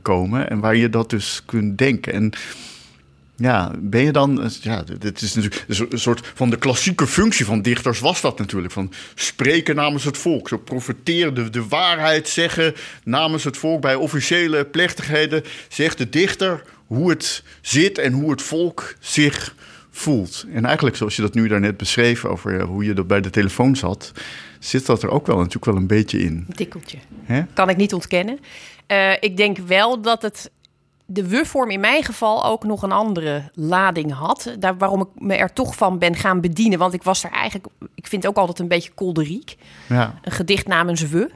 komen 0.03 0.51
en 0.51 0.61
waar 0.61 0.77
je 0.77 0.89
dat 0.89 1.11
dus 1.11 1.43
kunt 1.47 1.79
denken. 1.79 2.13
En 2.13 2.33
ja, 3.37 3.71
ben 3.79 4.03
je 4.03 4.13
dan. 4.13 4.51
Ja, 4.61 4.85
dit 4.99 5.21
is 5.21 5.35
natuurlijk 5.35 5.65
een 5.93 5.99
soort 5.99 6.33
van 6.35 6.51
de 6.51 6.59
klassieke 6.59 7.07
functie 7.07 7.45
van 7.45 7.63
dichters 7.63 8.01
was 8.01 8.21
dat 8.21 8.39
natuurlijk. 8.39 8.73
Van 8.73 8.93
spreken 9.15 9.77
namens 9.77 10.05
het 10.05 10.19
volk. 10.19 10.49
Zo 10.49 10.57
profiteren, 10.57 11.35
de, 11.35 11.51
de 11.51 11.67
waarheid 11.69 12.29
zeggen 12.29 12.75
namens 13.05 13.45
het 13.45 13.57
volk. 13.57 13.81
Bij 13.81 13.95
officiële 13.95 14.65
plechtigheden 14.65 15.45
zegt 15.69 15.99
de 15.99 16.09
dichter 16.09 16.63
hoe 16.87 17.11
het 17.11 17.43
zit 17.61 17.99
en 17.99 18.13
hoe 18.13 18.31
het 18.31 18.43
volk 18.43 18.95
zich 19.01 19.55
voelt. 19.99 20.47
En 20.53 20.65
eigenlijk, 20.65 20.97
zoals 20.97 21.17
je 21.17 21.23
dat 21.23 21.35
nu 21.35 21.49
daarnet 21.49 21.77
beschreef 21.77 22.25
over 22.25 22.61
eh, 22.61 22.67
hoe 22.67 22.85
je 22.85 22.93
dat 22.93 23.07
bij 23.07 23.21
de 23.21 23.31
telefoon 23.31 23.77
zat, 23.77 24.13
zit 24.59 24.87
dat 24.87 25.03
er 25.03 25.11
ook 25.11 25.27
wel 25.27 25.37
natuurlijk 25.37 25.65
wel 25.65 25.77
een 25.77 25.87
beetje 25.87 26.19
in. 26.19 26.45
een 26.49 26.55
tikkeltje. 26.55 26.99
Kan 27.53 27.69
ik 27.69 27.77
niet 27.77 27.95
ontkennen. 27.95 28.39
Eh, 28.87 29.13
ik 29.21 29.37
denk 29.37 29.59
wel 29.59 30.01
dat 30.01 30.23
het 30.23 30.51
de 31.11 31.29
we-vorm 31.29 31.71
in 31.71 31.81
mijn 31.81 32.05
geval 32.05 32.45
ook 32.45 32.65
nog 32.65 32.83
een 32.83 32.93
andere 32.93 33.51
lading 33.55 34.13
had. 34.13 34.57
Daar, 34.59 34.77
waarom 34.77 35.01
ik 35.01 35.09
me 35.15 35.35
er 35.35 35.53
toch 35.53 35.77
van 35.77 35.99
ben 35.99 36.17
gaan 36.17 36.41
bedienen. 36.41 36.79
Want 36.79 36.95
ik 36.95 37.03
was 37.03 37.25
er 37.25 37.31
eigenlijk... 37.31 37.67
Ik 37.95 38.07
vind 38.07 38.23
het 38.23 38.33
ook 38.33 38.39
altijd 38.39 38.59
een 38.59 38.69
beetje 38.69 38.93
kolderiek. 38.95 39.57
Ja. 39.89 40.15
Een 40.23 40.33
gedicht 40.33 40.67
namens 40.67 41.09
we. 41.09 41.31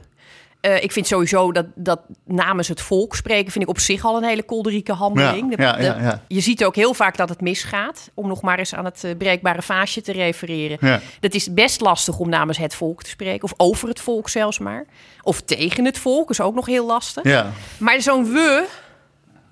Eh, 0.63 0.83
ik 0.83 0.91
vind 0.91 1.07
sowieso 1.07 1.51
dat, 1.51 1.65
dat 1.75 1.99
namens 2.25 2.67
het 2.67 2.81
volk 2.81 3.15
spreken... 3.15 3.51
vind 3.51 3.63
ik 3.63 3.69
op 3.69 3.79
zich 3.79 4.05
al 4.05 4.17
een 4.17 4.23
hele 4.23 4.43
kolderieke 4.43 4.93
handeling. 4.93 5.49
Ja, 5.49 5.55
De- 5.55 5.63
ja, 5.63 5.75
de- 5.77 5.83
ja, 5.83 6.05
ja. 6.07 6.21
Je 6.27 6.39
ziet 6.39 6.65
ook 6.65 6.75
heel 6.75 6.93
vaak 6.93 7.17
dat 7.17 7.29
het 7.29 7.41
misgaat. 7.41 8.09
Om 8.13 8.27
nog 8.27 8.41
maar 8.41 8.59
eens 8.59 8.75
aan 8.75 8.85
het 8.85 9.03
eh, 9.03 9.17
breekbare 9.17 9.61
vaasje 9.61 10.01
te 10.01 10.11
refereren. 10.11 11.01
Dat 11.19 11.33
is 11.33 11.53
best 11.53 11.81
lastig 11.81 12.19
om 12.19 12.29
namens 12.29 12.57
het 12.57 12.75
volk 12.75 13.03
te 13.03 13.09
spreken. 13.09 13.43
Of 13.43 13.53
over 13.57 13.87
het 13.87 13.99
volk 13.99 14.29
zelfs 14.29 14.59
maar. 14.59 14.85
Of 15.21 15.41
tegen 15.41 15.85
het 15.85 15.97
volk 15.97 16.29
is 16.29 16.41
ook 16.41 16.55
nog 16.55 16.65
heel 16.65 16.85
lastig. 16.85 17.23
Ja. 17.23 17.51
Maar 17.77 18.01
zo'n 18.01 18.25
we 18.33 18.67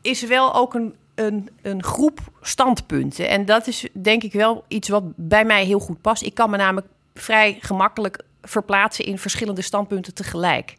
is 0.02 0.24
wel 0.26 0.56
ook 0.56 0.74
een, 0.74 0.96
een, 1.16 1.50
een 1.62 1.84
groep 1.84 2.20
standpunten. 2.42 3.30
En 3.30 3.46
dat 3.46 3.68
is 3.68 3.88
denk 3.94 4.24
ik 4.24 4.34
wel 4.34 4.64
iets 4.68 4.90
wat 4.90 5.04
bij 5.16 5.46
mij 5.46 5.66
heel 5.66 5.80
goed 5.80 6.02
past. 6.02 6.22
Ik 6.24 6.34
kan 6.34 6.50
me 6.50 6.58
namelijk 6.58 6.88
vrij 7.14 7.58
gemakkelijk 7.62 8.24
verplaatsen 8.42 9.06
in 9.06 9.18
verschillende 9.18 9.62
standpunten 9.62 10.14
tegelijk. 10.14 10.76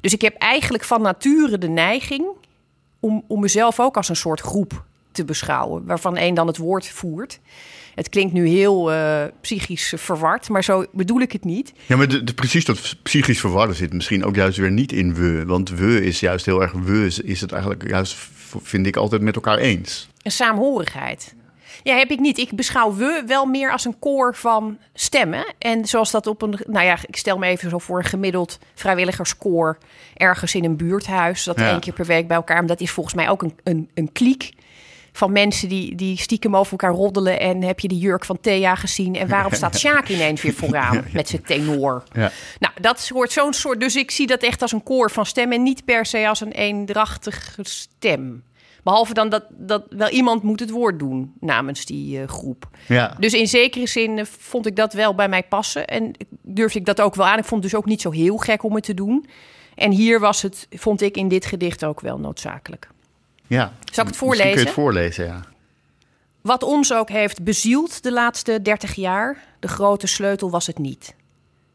Dus 0.00 0.12
ik 0.12 0.20
heb 0.22 0.34
eigenlijk 0.38 0.84
van 0.84 1.02
nature 1.02 1.58
de 1.58 1.68
neiging 1.68 2.24
om, 3.00 3.24
om 3.26 3.40
mezelf 3.40 3.80
ook 3.80 3.96
als 3.96 4.08
een 4.08 4.16
soort 4.16 4.40
groep 4.40 4.84
te 5.12 5.24
beschouwen, 5.24 5.84
waarvan 5.86 6.16
één 6.16 6.34
dan 6.34 6.46
het 6.46 6.56
woord 6.56 6.88
voert. 6.88 7.40
Het 7.94 8.08
klinkt 8.08 8.32
nu 8.32 8.48
heel 8.48 8.92
eh, 8.92 9.24
psychisch 9.40 9.92
verward, 9.96 10.48
maar 10.48 10.64
zo 10.64 10.84
bedoel 10.92 11.20
ik 11.20 11.32
het 11.32 11.44
niet. 11.44 11.72
Ja, 11.86 11.96
maar 11.96 12.08
de, 12.08 12.24
de- 12.24 12.34
precies 12.34 12.64
dat 12.64 12.96
psychisch 13.02 13.40
verwarren 13.40 13.74
zit 13.74 13.92
misschien 13.92 14.24
ook 14.24 14.34
juist 14.36 14.58
weer 14.58 14.70
niet 14.70 14.92
in 14.92 15.14
we. 15.14 15.44
Want 15.46 15.70
we 15.70 16.04
is 16.04 16.20
juist 16.20 16.46
heel 16.46 16.62
erg 16.62 16.72
we, 16.72 17.10
is, 17.24 17.40
het 17.40 17.52
eigenlijk 17.52 17.88
juist, 17.88 18.16
vind 18.62 18.86
ik, 18.86 18.96
altijd 18.96 19.22
met 19.22 19.34
elkaar 19.34 19.58
eens. 19.58 20.08
Een 20.22 20.30
saamhorigheid. 20.30 21.34
Ja, 21.84 21.96
heb 21.96 22.10
ik 22.10 22.20
niet. 22.20 22.38
Ik 22.38 22.56
beschouw 22.56 22.94
we 22.94 23.22
wel 23.26 23.44
meer 23.46 23.72
als 23.72 23.84
een 23.84 23.98
koor 23.98 24.34
van 24.34 24.78
stemmen. 24.94 25.54
En 25.58 25.84
zoals 25.86 26.10
dat 26.10 26.26
op 26.26 26.42
een, 26.42 26.58
nou 26.66 26.84
ja, 26.86 26.96
ik 27.06 27.16
stel 27.16 27.38
me 27.38 27.46
even 27.46 27.70
zo 27.70 27.78
voor 27.78 27.98
een 27.98 28.04
gemiddeld 28.04 28.58
vrijwilligerskoor 28.74 29.78
ergens 30.16 30.54
in 30.54 30.64
een 30.64 30.76
buurthuis. 30.76 31.44
Dat 31.44 31.58
Ja. 31.58 31.70
één 31.70 31.80
keer 31.80 31.92
per 31.92 32.06
week 32.06 32.26
bij 32.28 32.36
elkaar. 32.36 32.56
Maar 32.56 32.66
dat 32.66 32.80
is 32.80 32.90
volgens 32.90 33.14
mij 33.14 33.28
ook 33.28 33.42
een, 33.42 33.54
een, 33.62 33.90
een 33.94 34.12
kliek 34.12 34.52
van 35.12 35.32
mensen 35.32 35.68
die, 35.68 35.94
die 35.94 36.16
stiekem 36.18 36.56
over 36.56 36.70
elkaar 36.72 36.92
roddelen. 36.92 37.40
En 37.40 37.62
heb 37.62 37.80
je 37.80 37.88
die 37.88 37.98
jurk 37.98 38.24
van 38.24 38.40
Thea 38.40 38.74
gezien? 38.74 39.14
En 39.16 39.28
waarom 39.28 39.52
staat 39.52 39.78
Sjaak 39.78 40.08
ineens 40.08 40.42
weer 40.42 40.54
vooraan 40.54 41.04
met 41.12 41.28
zijn 41.28 41.42
tenor? 41.42 42.02
Ja. 42.12 42.30
Nou, 42.58 42.72
dat 42.80 43.08
hoort 43.08 43.32
zo'n 43.32 43.52
soort. 43.52 43.80
Dus 43.80 43.96
ik 43.96 44.10
zie 44.10 44.26
dat 44.26 44.42
echt 44.42 44.62
als 44.62 44.72
een 44.72 44.82
koor 44.82 45.10
van 45.10 45.26
stemmen. 45.26 45.56
En 45.56 45.62
niet 45.62 45.84
per 45.84 46.06
se 46.06 46.28
als 46.28 46.40
een 46.40 46.52
eendrachtige 46.52 47.60
stem. 47.62 48.42
Behalve 48.84 49.14
dan 49.14 49.28
dat, 49.28 49.44
dat 49.50 49.84
wel 49.88 50.08
iemand 50.08 50.42
moet 50.42 50.60
het 50.60 50.70
woord 50.70 50.98
doen 50.98 51.32
namens 51.40 51.84
die 51.84 52.20
uh, 52.20 52.28
groep. 52.28 52.68
Ja. 52.88 53.16
Dus 53.18 53.32
in 53.32 53.46
zekere 53.46 53.88
zin 53.88 54.18
uh, 54.18 54.24
vond 54.24 54.66
ik 54.66 54.76
dat 54.76 54.92
wel 54.92 55.14
bij 55.14 55.28
mij 55.28 55.42
passen. 55.42 55.86
En 55.86 56.14
durfde 56.42 56.78
ik 56.78 56.84
dat 56.84 57.00
ook 57.00 57.14
wel 57.14 57.26
aan. 57.26 57.38
Ik 57.38 57.44
vond 57.44 57.62
het 57.62 57.70
dus 57.72 57.80
ook 57.80 57.86
niet 57.86 58.00
zo 58.00 58.10
heel 58.10 58.36
gek 58.36 58.62
om 58.62 58.74
het 58.74 58.84
te 58.84 58.94
doen. 58.94 59.26
En 59.74 59.90
hier 59.90 60.20
was 60.20 60.42
het, 60.42 60.66
vond 60.70 61.00
ik 61.00 61.16
in 61.16 61.28
dit 61.28 61.46
gedicht 61.46 61.84
ook 61.84 62.00
wel 62.00 62.18
noodzakelijk. 62.18 62.88
Ja. 63.46 63.72
Zal 63.92 64.04
ik 64.04 64.10
het 64.10 64.18
voorlezen? 64.18 64.50
kun 64.50 64.60
je 64.60 64.66
het 64.66 64.74
voorlezen, 64.74 65.24
ja. 65.24 65.40
Wat 66.40 66.62
ons 66.62 66.94
ook 66.94 67.08
heeft 67.08 67.42
bezield 67.42 68.02
de 68.02 68.12
laatste 68.12 68.62
dertig 68.62 68.94
jaar, 68.94 69.44
de 69.60 69.68
grote 69.68 70.06
sleutel 70.06 70.50
was 70.50 70.66
het 70.66 70.78
niet. 70.78 71.14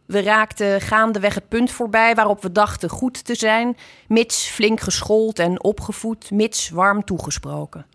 We 0.09 0.21
raakten 0.21 0.81
gaandeweg 0.81 1.33
het 1.35 1.47
punt 1.47 1.71
voorbij 1.71 2.15
waarop 2.15 2.41
we 2.41 2.51
dachten 2.51 2.89
goed 2.89 3.25
te 3.25 3.35
zijn, 3.35 3.77
mits 4.07 4.47
flink 4.47 4.79
geschoold 4.79 5.39
en 5.39 5.63
opgevoed, 5.63 6.31
mits 6.31 6.69
warm 6.69 7.03
toegesproken. 7.03 7.85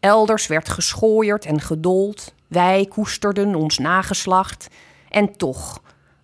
Elders 0.00 0.46
werd 0.46 0.68
geschooierd 0.68 1.44
en 1.44 1.60
gedold, 1.60 2.34
wij 2.46 2.86
koesterden 2.86 3.54
ons 3.54 3.78
nageslacht. 3.78 4.68
En 5.08 5.36
toch, 5.36 5.82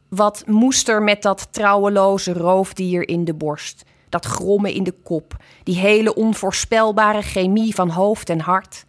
wat 0.08 0.42
moest 0.46 0.88
er 0.88 1.02
met 1.02 1.22
dat 1.22 1.48
trouweloze 1.50 2.32
roofdier 2.32 3.08
in 3.08 3.24
de 3.24 3.34
borst, 3.34 3.84
dat 4.08 4.24
grommen 4.24 4.72
in 4.72 4.84
de 4.84 4.94
kop, 5.02 5.36
die 5.62 5.76
hele 5.76 6.14
onvoorspelbare 6.14 7.22
chemie 7.22 7.74
van 7.74 7.90
hoofd 7.90 8.30
en 8.30 8.40
hart? 8.40 8.84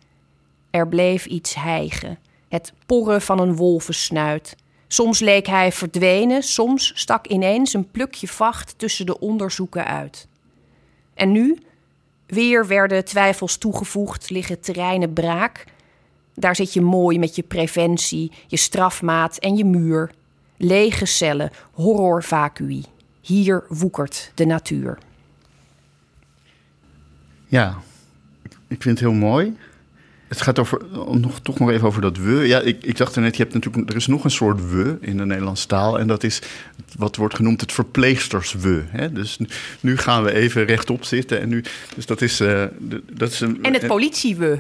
Er 0.70 0.88
bleef 0.88 1.26
iets 1.26 1.56
hijgen, 1.56 2.20
het 2.50 2.74
porren 2.86 3.22
van 3.22 3.40
een 3.40 3.56
wolvensnuit. 3.56 4.56
Soms 4.88 5.20
leek 5.20 5.48
hij 5.48 5.72
verdwenen, 5.72 6.44
soms 6.44 6.92
stak 6.96 7.28
ineens 7.28 7.74
een 7.74 7.92
plukje 7.92 8.28
vacht 8.28 8.74
tussen 8.78 9.06
de 9.06 9.20
onderzoeken 9.20 9.86
uit. 9.86 10.28
En 11.14 11.32
nu, 11.32 11.58
weer 12.26 12.68
werden 12.68 13.06
twijfels 13.06 13.58
toegevoegd, 13.58 14.30
liggen 14.30 14.60
terreinen 14.60 15.14
braak. 15.14 15.66
Daar 16.34 16.56
zit 16.56 16.74
je 16.74 16.82
mooi 16.82 17.20
met 17.20 17.36
je 17.36 17.44
preventie, 17.44 18.32
je 18.48 18.58
strafmaat 18.58 19.38
en 19.38 19.56
je 19.58 19.66
muur. 19.66 20.12
Lege 20.58 21.06
cellen, 21.06 21.52
horrorvacui. 21.72 22.84
Hier 23.22 23.64
woekert 23.68 24.32
de 24.36 24.46
natuur. 24.46 24.98
Ja, 27.48 27.78
ik 28.68 28.82
vind 28.82 29.00
het 29.00 29.00
heel 29.00 29.20
mooi. 29.20 29.58
Het 30.28 30.42
gaat 30.42 30.60
over, 30.60 30.82
nog, 31.12 31.40
toch 31.40 31.60
nog 31.60 31.70
even 31.70 31.88
over 31.88 32.02
dat 32.02 32.18
we. 32.18 32.48
Ja, 32.48 32.60
ik, 32.60 32.84
ik 32.84 32.98
dacht 32.98 33.16
net, 33.16 33.36
je 33.36 33.42
hebt 33.44 33.54
natuurlijk, 33.54 33.90
er 33.90 33.96
is 33.96 34.08
nog 34.08 34.24
een 34.24 34.32
soort 34.32 34.70
we 34.72 34.98
in 35.02 35.18
de 35.18 35.26
Nederlandse 35.26 35.68
taal. 35.68 36.00
En 36.00 36.08
dat 36.08 36.24
is 36.24 36.42
wat 36.98 37.16
wordt 37.16 37.36
genoemd 37.36 37.62
het 37.62 37.72
verpleegsters-we. 37.72 38.84
Dus 39.12 39.40
nu 39.80 39.98
gaan 39.98 40.24
we 40.24 40.34
even 40.34 40.66
rechtop 40.66 41.04
zitten. 41.04 41.42
En 41.42 41.50
nu, 41.50 41.64
dus 41.96 42.06
dat 42.06 42.22
is, 42.22 42.42
uh, 42.42 42.64
dat 43.12 43.32
is 43.32 43.40
een, 43.40 43.64
en 43.64 43.74
het 43.74 43.88
politie-we. 43.88 44.58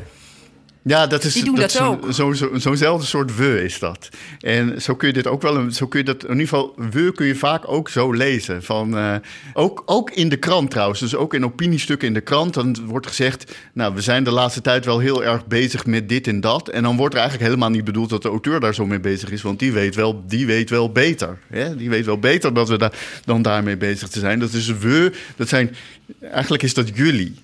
Ja, 0.87 1.07
dat 1.07 1.23
is, 1.23 1.33
Die 1.33 1.43
doen 1.43 1.55
dat, 1.55 1.71
dat 1.71 1.81
ook. 1.81 2.05
Zo'nzelfde 2.09 2.59
zo, 2.59 2.75
zo 2.75 2.99
soort 2.99 3.35
we 3.35 3.63
is 3.63 3.79
dat. 3.79 4.09
En 4.39 4.81
zo 4.81 4.95
kun 4.95 5.07
je 5.07 5.13
dit 5.13 5.27
ook 5.27 5.41
wel, 5.41 5.71
zo 5.71 5.87
kun 5.87 5.99
je 5.99 6.05
dat, 6.05 6.23
in 6.23 6.29
ieder 6.29 6.47
geval, 6.47 6.73
we 6.91 7.11
kun 7.11 7.25
je 7.25 7.35
vaak 7.35 7.71
ook 7.71 7.89
zo 7.89 8.11
lezen. 8.11 8.63
Van, 8.63 8.97
uh, 8.97 9.15
ook, 9.53 9.83
ook 9.85 10.11
in 10.11 10.29
de 10.29 10.37
krant 10.37 10.71
trouwens, 10.71 10.99
dus 10.99 11.15
ook 11.15 11.33
in 11.33 11.45
opiniestukken 11.45 12.07
in 12.07 12.13
de 12.13 12.21
krant, 12.21 12.53
dan 12.53 12.77
wordt 12.85 13.07
gezegd, 13.07 13.55
nou, 13.73 13.95
we 13.95 14.01
zijn 14.01 14.23
de 14.23 14.31
laatste 14.31 14.61
tijd 14.61 14.85
wel 14.85 14.99
heel 14.99 15.23
erg 15.23 15.45
bezig 15.45 15.85
met 15.85 16.09
dit 16.09 16.27
en 16.27 16.41
dat. 16.41 16.69
En 16.69 16.83
dan 16.83 16.97
wordt 16.97 17.13
er 17.13 17.19
eigenlijk 17.19 17.49
helemaal 17.49 17.71
niet 17.75 17.85
bedoeld 17.85 18.09
dat 18.09 18.21
de 18.21 18.29
auteur 18.29 18.59
daar 18.59 18.75
zo 18.75 18.85
mee 18.85 18.99
bezig 18.99 19.31
is, 19.31 19.41
want 19.41 19.59
die 19.59 19.71
weet 19.71 19.95
wel, 19.95 20.23
die 20.27 20.45
weet 20.45 20.69
wel 20.69 20.91
beter. 20.91 21.39
Hè? 21.47 21.75
Die 21.75 21.89
weet 21.89 22.05
wel 22.05 22.19
beter 22.19 22.53
dat 22.53 22.69
we 22.69 22.77
daar, 22.77 22.93
dan 23.25 23.41
daarmee 23.41 23.77
bezig 23.77 24.07
te 24.07 24.19
zijn. 24.19 24.39
Dat 24.39 24.53
is 24.53 24.77
we, 24.77 25.11
dat 25.35 25.47
zijn, 25.47 25.75
eigenlijk 26.21 26.63
is 26.63 26.73
dat 26.73 26.91
jullie. 26.93 27.35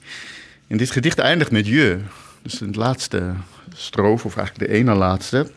En 0.68 0.78
dit 0.78 0.92
gedicht 0.92 1.20
eindigt 1.20 1.52
met 1.52 1.68
je. 1.68 2.00
Dus 2.42 2.62
in 2.62 2.68
het 2.68 2.76
laatste 2.76 3.34
stroof, 3.76 4.26
of 4.26 4.38
eigenlijk 4.38 4.70
de 4.72 4.78
ene 4.78 4.94
laatste, 4.96 5.52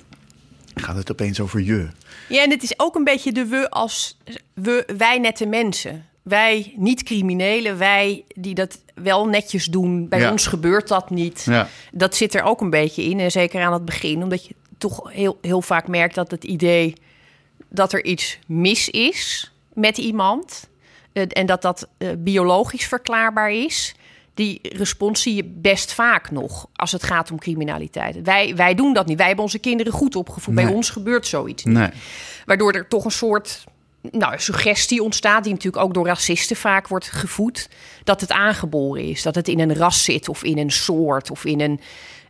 gaat 0.74 0.96
het 0.96 1.10
opeens 1.10 1.40
over 1.40 1.60
je. 1.60 1.88
Ja, 2.28 2.42
en 2.42 2.50
het 2.50 2.62
is 2.62 2.78
ook 2.78 2.94
een 2.94 3.04
beetje 3.04 3.32
de 3.32 3.44
we 3.46 3.70
als 3.70 4.18
we, 4.54 4.88
wij 4.96 5.18
nette 5.18 5.46
mensen. 5.46 6.06
Wij 6.22 6.72
niet-criminelen, 6.76 7.78
wij 7.78 8.24
die 8.34 8.54
dat 8.54 8.78
wel 8.94 9.26
netjes 9.26 9.64
doen. 9.64 10.08
Bij 10.08 10.18
Ja. 10.20 10.30
ons 10.30 10.46
gebeurt 10.46 10.88
dat 10.88 11.10
niet. 11.10 11.42
Ja. 11.44 11.68
Dat 11.92 12.16
zit 12.16 12.34
er 12.34 12.42
ook 12.42 12.60
een 12.60 12.70
beetje 12.70 13.02
in. 13.02 13.20
En 13.20 13.30
zeker 13.30 13.62
aan 13.62 13.72
het 13.72 13.84
begin, 13.84 14.22
omdat 14.22 14.46
je 14.46 14.54
toch 14.78 15.12
heel, 15.12 15.38
heel 15.40 15.62
vaak 15.62 15.88
merkt 15.88 16.14
dat 16.14 16.30
het 16.30 16.44
idee 16.44 16.94
dat 17.68 17.92
er 17.92 18.04
iets 18.04 18.38
mis 18.46 18.88
is 18.88 19.52
met 19.72 19.98
iemand. 19.98 20.68
eh, 21.12 21.22
en 21.28 21.46
dat 21.46 21.62
dat 21.62 21.88
eh, 21.98 22.08
biologisch 22.18 22.86
verklaarbaar 22.86 23.50
is. 23.52 23.94
Die 24.34 24.58
respons 24.62 25.22
zie 25.22 25.34
je 25.34 25.44
best 25.44 25.92
vaak 25.92 26.30
nog 26.30 26.66
als 26.72 26.92
het 26.92 27.02
gaat 27.02 27.30
om 27.30 27.38
criminaliteit. 27.38 28.22
Wij, 28.22 28.56
wij 28.56 28.74
doen 28.74 28.92
dat 28.92 29.06
niet. 29.06 29.16
Wij 29.16 29.26
hebben 29.26 29.44
onze 29.44 29.58
kinderen 29.58 29.92
goed 29.92 30.16
opgevoed. 30.16 30.54
Bij 30.54 30.66
ons 30.66 30.90
gebeurt 30.90 31.26
zoiets 31.26 31.64
niet. 31.64 31.74
Nee. 31.76 31.90
Waardoor 32.46 32.72
er 32.72 32.88
toch 32.88 33.04
een 33.04 33.10
soort 33.10 33.64
nou, 34.10 34.38
suggestie 34.38 35.02
ontstaat, 35.02 35.44
die 35.44 35.52
natuurlijk 35.52 35.84
ook 35.84 35.94
door 35.94 36.06
racisten 36.06 36.56
vaak 36.56 36.88
wordt 36.88 37.06
gevoed, 37.06 37.68
dat 38.04 38.20
het 38.20 38.32
aangeboren 38.32 39.02
is. 39.02 39.22
Dat 39.22 39.34
het 39.34 39.48
in 39.48 39.60
een 39.60 39.74
ras 39.74 40.04
zit 40.04 40.28
of 40.28 40.44
in 40.44 40.58
een 40.58 40.70
soort 40.70 41.30
of 41.30 41.44
in 41.44 41.60
een 41.60 41.80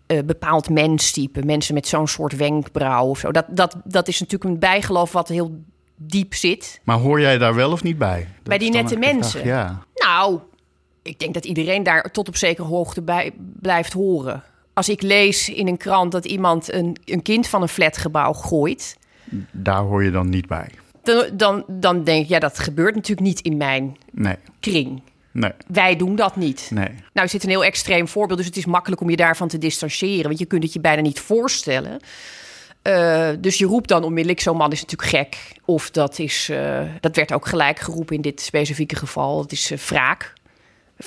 eh, 0.07 0.19
bepaald 0.25 0.71
menstype. 0.71 1.45
Mensen 1.45 1.75
met 1.75 1.89
zo'n 1.89 2.09
soort 2.09 2.37
wenkbrauw 2.37 3.07
of 3.07 3.19
zo. 3.19 3.31
Dat, 3.31 3.47
dat, 3.49 3.77
dat 3.85 4.09
is 4.09 4.21
natuurlijk 4.21 4.51
een 4.51 4.59
bijgeloof 4.59 5.13
wat 5.13 5.29
heel 5.29 5.63
diep 5.97 6.35
zit. 6.35 6.81
Maar 6.85 6.99
hoor 6.99 7.21
jij 7.21 7.39
daar 7.39 7.55
wel 7.55 7.73
of 7.73 7.83
niet 7.83 7.99
bij? 7.99 8.29
Dat 8.35 8.45
Bij 8.45 8.59
die 8.59 8.71
nette 8.71 8.97
mensen? 8.97 9.45
Ja. 9.45 9.83
Nou, 9.95 10.41
ik 11.05 11.19
denk 11.19 11.35
dat 11.35 11.45
iedereen 11.45 11.83
daar 11.83 12.11
tot 12.13 12.29
op 12.29 12.37
zekere 12.37 12.67
hoogte 12.67 13.03
bij 13.03 13.33
blijft 13.61 13.93
horen. 13.93 14.43
Als 14.73 14.89
ik 14.89 15.03
lees 15.03 15.49
in 15.49 15.69
een 15.69 15.77
krant 15.77 16.13
dat 16.13 16.25
iemand 16.25 16.73
een, 16.73 16.97
een 17.05 17.23
kind 17.23 17.47
van 17.47 17.63
een 17.63 17.69
flatgebouw 17.69 18.33
gooit, 18.33 18.97
Daar 19.53 19.83
hoor 19.83 20.05
je 20.05 20.11
dan 20.11 20.29
niet 20.29 20.47
bij. 20.47 20.69
dan, 21.03 21.25
dan, 21.33 21.65
dan 21.69 22.05
denk 22.05 22.23
ik, 22.23 22.29
ja, 22.29 22.39
dat 22.39 22.59
gebeurt 22.59 22.95
natuurlijk 22.95 23.27
niet 23.27 23.41
in 23.41 23.57
mijn 23.57 23.97
Nee. 24.13 24.37
kring. 24.61 25.03
Nee. 25.31 25.53
Wij 25.67 25.97
doen 25.97 26.17
dat 26.17 26.37
niet. 26.37 26.71
Nee. 26.73 26.89
Nou, 27.13 27.29
dit 27.29 27.43
een 27.43 27.49
heel 27.49 27.65
extreem 27.65 28.09
voorbeeld, 28.09 28.39
dus 28.39 28.47
het 28.49 28.57
is 28.57 28.67
makkelijk 28.67 29.01
om 29.01 29.11
je 29.11 29.17
daarvan 29.17 29.49
te 29.49 29.59
distancieren, 29.59 30.27
want 30.27 30.39
je 30.39 30.47
kunt 30.47 30.63
het 30.63 30.73
je 30.73 30.81
bijna 30.81 31.03
niet 31.03 31.21
voorstellen. 31.21 32.01
Eh, 32.83 33.29
dus 33.41 33.59
je 33.59 33.67
roept 33.67 33.89
dan 33.89 34.05
onmiddellijk, 34.05 34.41
zo'n 34.41 34.57
man 34.57 34.73
is 34.73 34.81
natuurlijk 34.81 35.11
gek. 35.11 35.37
Of 35.65 35.91
dat 35.91 36.19
is, 36.19 36.49
eh, 36.49 36.83
dat 37.01 37.17
werd 37.17 37.33
ook 37.33 37.47
gelijk 37.47 37.79
geroepen 37.79 38.17
in 38.17 38.23
dit 38.23 38.41
specifieke 38.41 38.97
geval. 38.97 39.41
Het 39.43 39.53
is 39.53 39.71
eh, 39.71 39.79
wraak. 39.79 40.33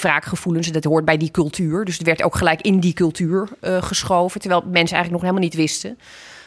Wraakgevoelens, 0.02 0.72
dat 0.72 0.84
hoort 0.84 1.06
bij 1.06 1.18
die 1.18 1.32
cultuur. 1.32 1.86
Dus 1.86 1.98
het 1.98 2.06
werd 2.06 2.24
ook 2.24 2.36
gelijk 2.36 2.62
in 2.62 2.80
die 2.80 2.94
cultuur 2.94 3.48
eh, 3.60 3.82
geschoven. 3.84 4.42
Terwijl 4.42 4.62
mensen 4.62 4.96
eigenlijk 4.96 5.12
nog 5.12 5.22
helemaal 5.22 5.42
niet 5.42 5.54
wisten 5.54 5.98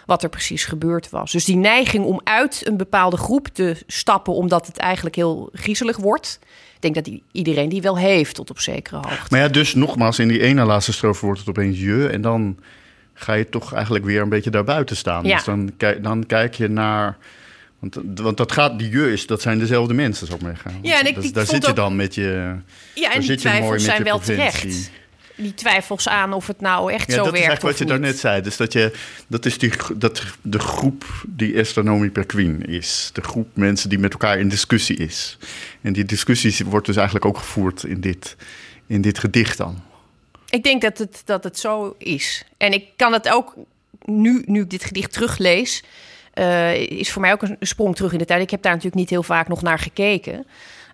wat 0.07 0.23
er 0.23 0.29
precies 0.29 0.65
gebeurd 0.65 1.11
was. 1.11 1.33
Dus 1.33 1.45
die 1.45 1.57
neiging 1.57 2.05
om 2.05 2.21
uit 2.25 2.67
een 2.67 2.77
bepaalde 2.77 3.17
groep 3.17 3.49
te 3.49 3.83
stappen, 3.87 4.33
omdat 4.35 4.67
het 4.67 4.77
eigenlijk 4.77 5.17
heel 5.17 5.49
griezelig 5.53 5.97
wordt. 5.97 6.39
Ik 6.75 6.81
denk 6.81 6.95
dat 6.95 7.05
die, 7.05 7.23
iedereen 7.33 7.69
die 7.69 7.83
wel 7.83 7.99
heeft 7.99 8.35
tot 8.35 8.51
op 8.51 8.61
zekere 8.61 8.97
hoogte. 8.97 9.27
Maar 9.29 9.41
ja, 9.41 9.49
dus 9.49 9.75
nogmaals, 9.75 10.19
in 10.19 10.29
die 10.29 10.41
ene 10.41 10.65
laatste 10.65 10.93
strofe 10.93 11.25
wordt 11.25 11.41
het 11.41 11.49
opeens 11.49 11.81
je. 11.81 12.09
En 12.09 12.21
dan 12.21 12.59
ga 13.15 13.33
je 13.33 13.49
toch 13.49 13.73
eigenlijk 13.73 14.05
weer 14.05 14.23
een 14.23 14.29
beetje 14.29 14.51
daarbuiten 14.51 14.97
staan. 14.97 15.25
Ja. 15.25 15.35
Dus 15.37 15.45
dan, 15.45 15.71
dan 16.01 16.27
kijk 16.27 16.55
je 16.55 16.69
naar... 16.69 17.17
Want, 17.81 17.97
want 18.15 18.37
dat 18.37 18.53
gaat, 18.53 18.79
die 18.79 18.91
je 18.91 19.13
is, 19.13 19.27
dat 19.27 19.43
zijn 19.43 19.59
dezelfde 19.59 19.95
mensen, 19.95 20.27
zou 20.27 20.39
ik 20.39 20.45
maar 20.45 20.55
zeggen. 20.63 20.79
Ja, 20.83 21.01
en 21.01 21.07
ik- 21.07 21.17
ik 21.17 21.35
daar 21.35 21.47
zit 21.47 21.63
je 21.65 21.71
ook- 21.71 21.77
dan 21.77 21.97
met 21.97 22.15
je... 22.15 22.55
Ja, 22.95 23.13
en 23.13 23.21
die 23.21 23.37
twijfels 23.37 23.85
zijn 23.85 24.03
wel 24.05 24.19
terecht. 24.19 24.91
Die 25.37 25.55
twijfels 25.55 26.09
aan 26.09 26.33
of 26.33 26.47
het 26.47 26.61
nou 26.61 26.93
echt 26.93 27.07
Ja, 27.11 27.15
zo 27.15 27.25
dat 27.25 27.27
is 27.35 27.41
werkt 27.41 27.47
eigenlijk 27.47 27.79
wat 27.79 27.79
je 27.79 27.95
daarnet 27.95 28.19
zei. 28.19 28.43
Dus 28.43 28.57
dat, 28.57 28.73
je, 28.73 28.93
dat 29.27 29.47
is 29.47 29.59
die, 29.59 29.73
dat, 29.97 30.23
de 30.43 30.59
groep 30.59 31.05
die 31.27 31.59
Astronomie 31.59 32.11
per 32.11 32.27
Queen 32.27 32.65
is. 32.67 33.11
De 33.13 33.21
groep 33.23 33.49
mensen 33.57 33.89
die 33.89 33.99
met 33.99 34.13
elkaar 34.13 34.39
in 34.39 34.49
discussie 34.49 34.97
is. 34.97 35.39
En 35.81 35.93
die 35.93 36.05
discussie 36.05 36.65
wordt 36.67 36.87
dus 36.87 36.97
eigenlijk 36.97 37.25
ook 37.27 37.37
gevoerd 37.39 37.85
in 37.85 38.01
dit, 38.01 38.37
in 38.87 39.01
dit 39.01 39.19
gedicht 39.19 39.57
dan. 39.57 39.83
Ik 40.51 40.63
denk 40.63 40.83
dat 40.83 40.99
het, 40.99 41.23
dat 41.25 41.45
het 41.45 41.59
zo 41.59 41.95
is. 41.99 42.45
En 42.57 42.73
ik 42.73 42.85
kan 42.97 43.13
het 43.13 43.29
ook 43.29 43.55
nu, 44.05 44.43
nu 44.47 44.61
ik 44.61 44.71
dit 44.71 44.85
gedicht 44.85 45.13
teruglees, 45.13 45.83
eh, 46.41 46.81
is 46.91 47.13
voor 47.13 47.23
mij 47.23 47.33
ook 47.33 47.43
een 47.43 47.57
sprong 47.61 47.97
terug 47.97 48.13
in 48.13 48.19
de 48.19 48.25
tijd. 48.25 48.43
Ik 48.43 48.51
heb 48.51 48.63
daar 48.63 48.73
natuurlijk 48.73 49.01
niet 49.01 49.11
heel 49.11 49.23
vaak 49.23 49.49
nog 49.49 49.63
naar 49.63 49.79
gekeken. 49.79 50.47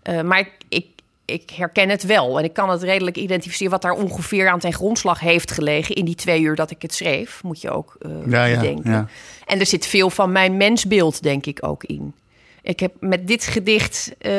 Eh, 0.02 0.20
maar 0.20 0.38
ik, 0.38 0.50
ik, 0.68 0.86
ik 1.24 1.50
herken 1.50 1.88
het 1.88 2.02
wel. 2.04 2.38
En 2.38 2.44
ik 2.44 2.52
kan 2.52 2.70
het 2.70 2.82
redelijk 2.82 3.16
identificeren 3.16 3.72
wat 3.72 3.82
daar 3.82 3.92
ongeveer 3.92 4.48
aan 4.48 4.58
ten 4.58 4.72
grondslag 4.72 5.20
heeft 5.20 5.50
gelegen. 5.50 5.94
In 5.94 6.04
die 6.04 6.14
twee 6.14 6.40
uur 6.40 6.54
dat 6.54 6.70
ik 6.70 6.82
het 6.82 6.94
schreef, 6.94 7.42
moet 7.42 7.60
je 7.60 7.70
ook 7.70 7.96
eh 8.00 8.10
Ja, 8.26 8.44
ja, 8.44 8.60
bedenken. 8.60 8.90
ja. 8.90 9.08
En 9.46 9.60
er 9.60 9.66
zit 9.66 9.86
veel 9.86 10.10
van 10.10 10.32
mijn 10.32 10.56
mensbeeld, 10.56 11.22
denk 11.22 11.46
ik, 11.46 11.58
ook 11.66 11.84
in. 11.84 12.14
Ik 12.62 12.80
heb 12.80 12.92
met 13.00 13.26
dit 13.26 13.44
gedicht, 13.44 14.14
eh, 14.18 14.32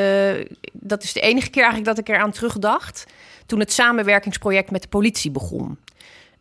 dat 0.72 1.04
is 1.04 1.14
de 1.14 1.22
enige 1.22 1.50
keer 1.50 1.64
eigenlijk 1.64 1.96
dat 1.96 2.08
ik 2.08 2.16
eraan 2.16 2.32
terugdacht. 2.32 3.06
Toen 3.46 3.60
het 3.60 3.74
samenwerkingsproject 3.74 4.72
met 4.72 4.82
de 4.82 4.88
politie 4.88 5.32
begon. 5.32 5.78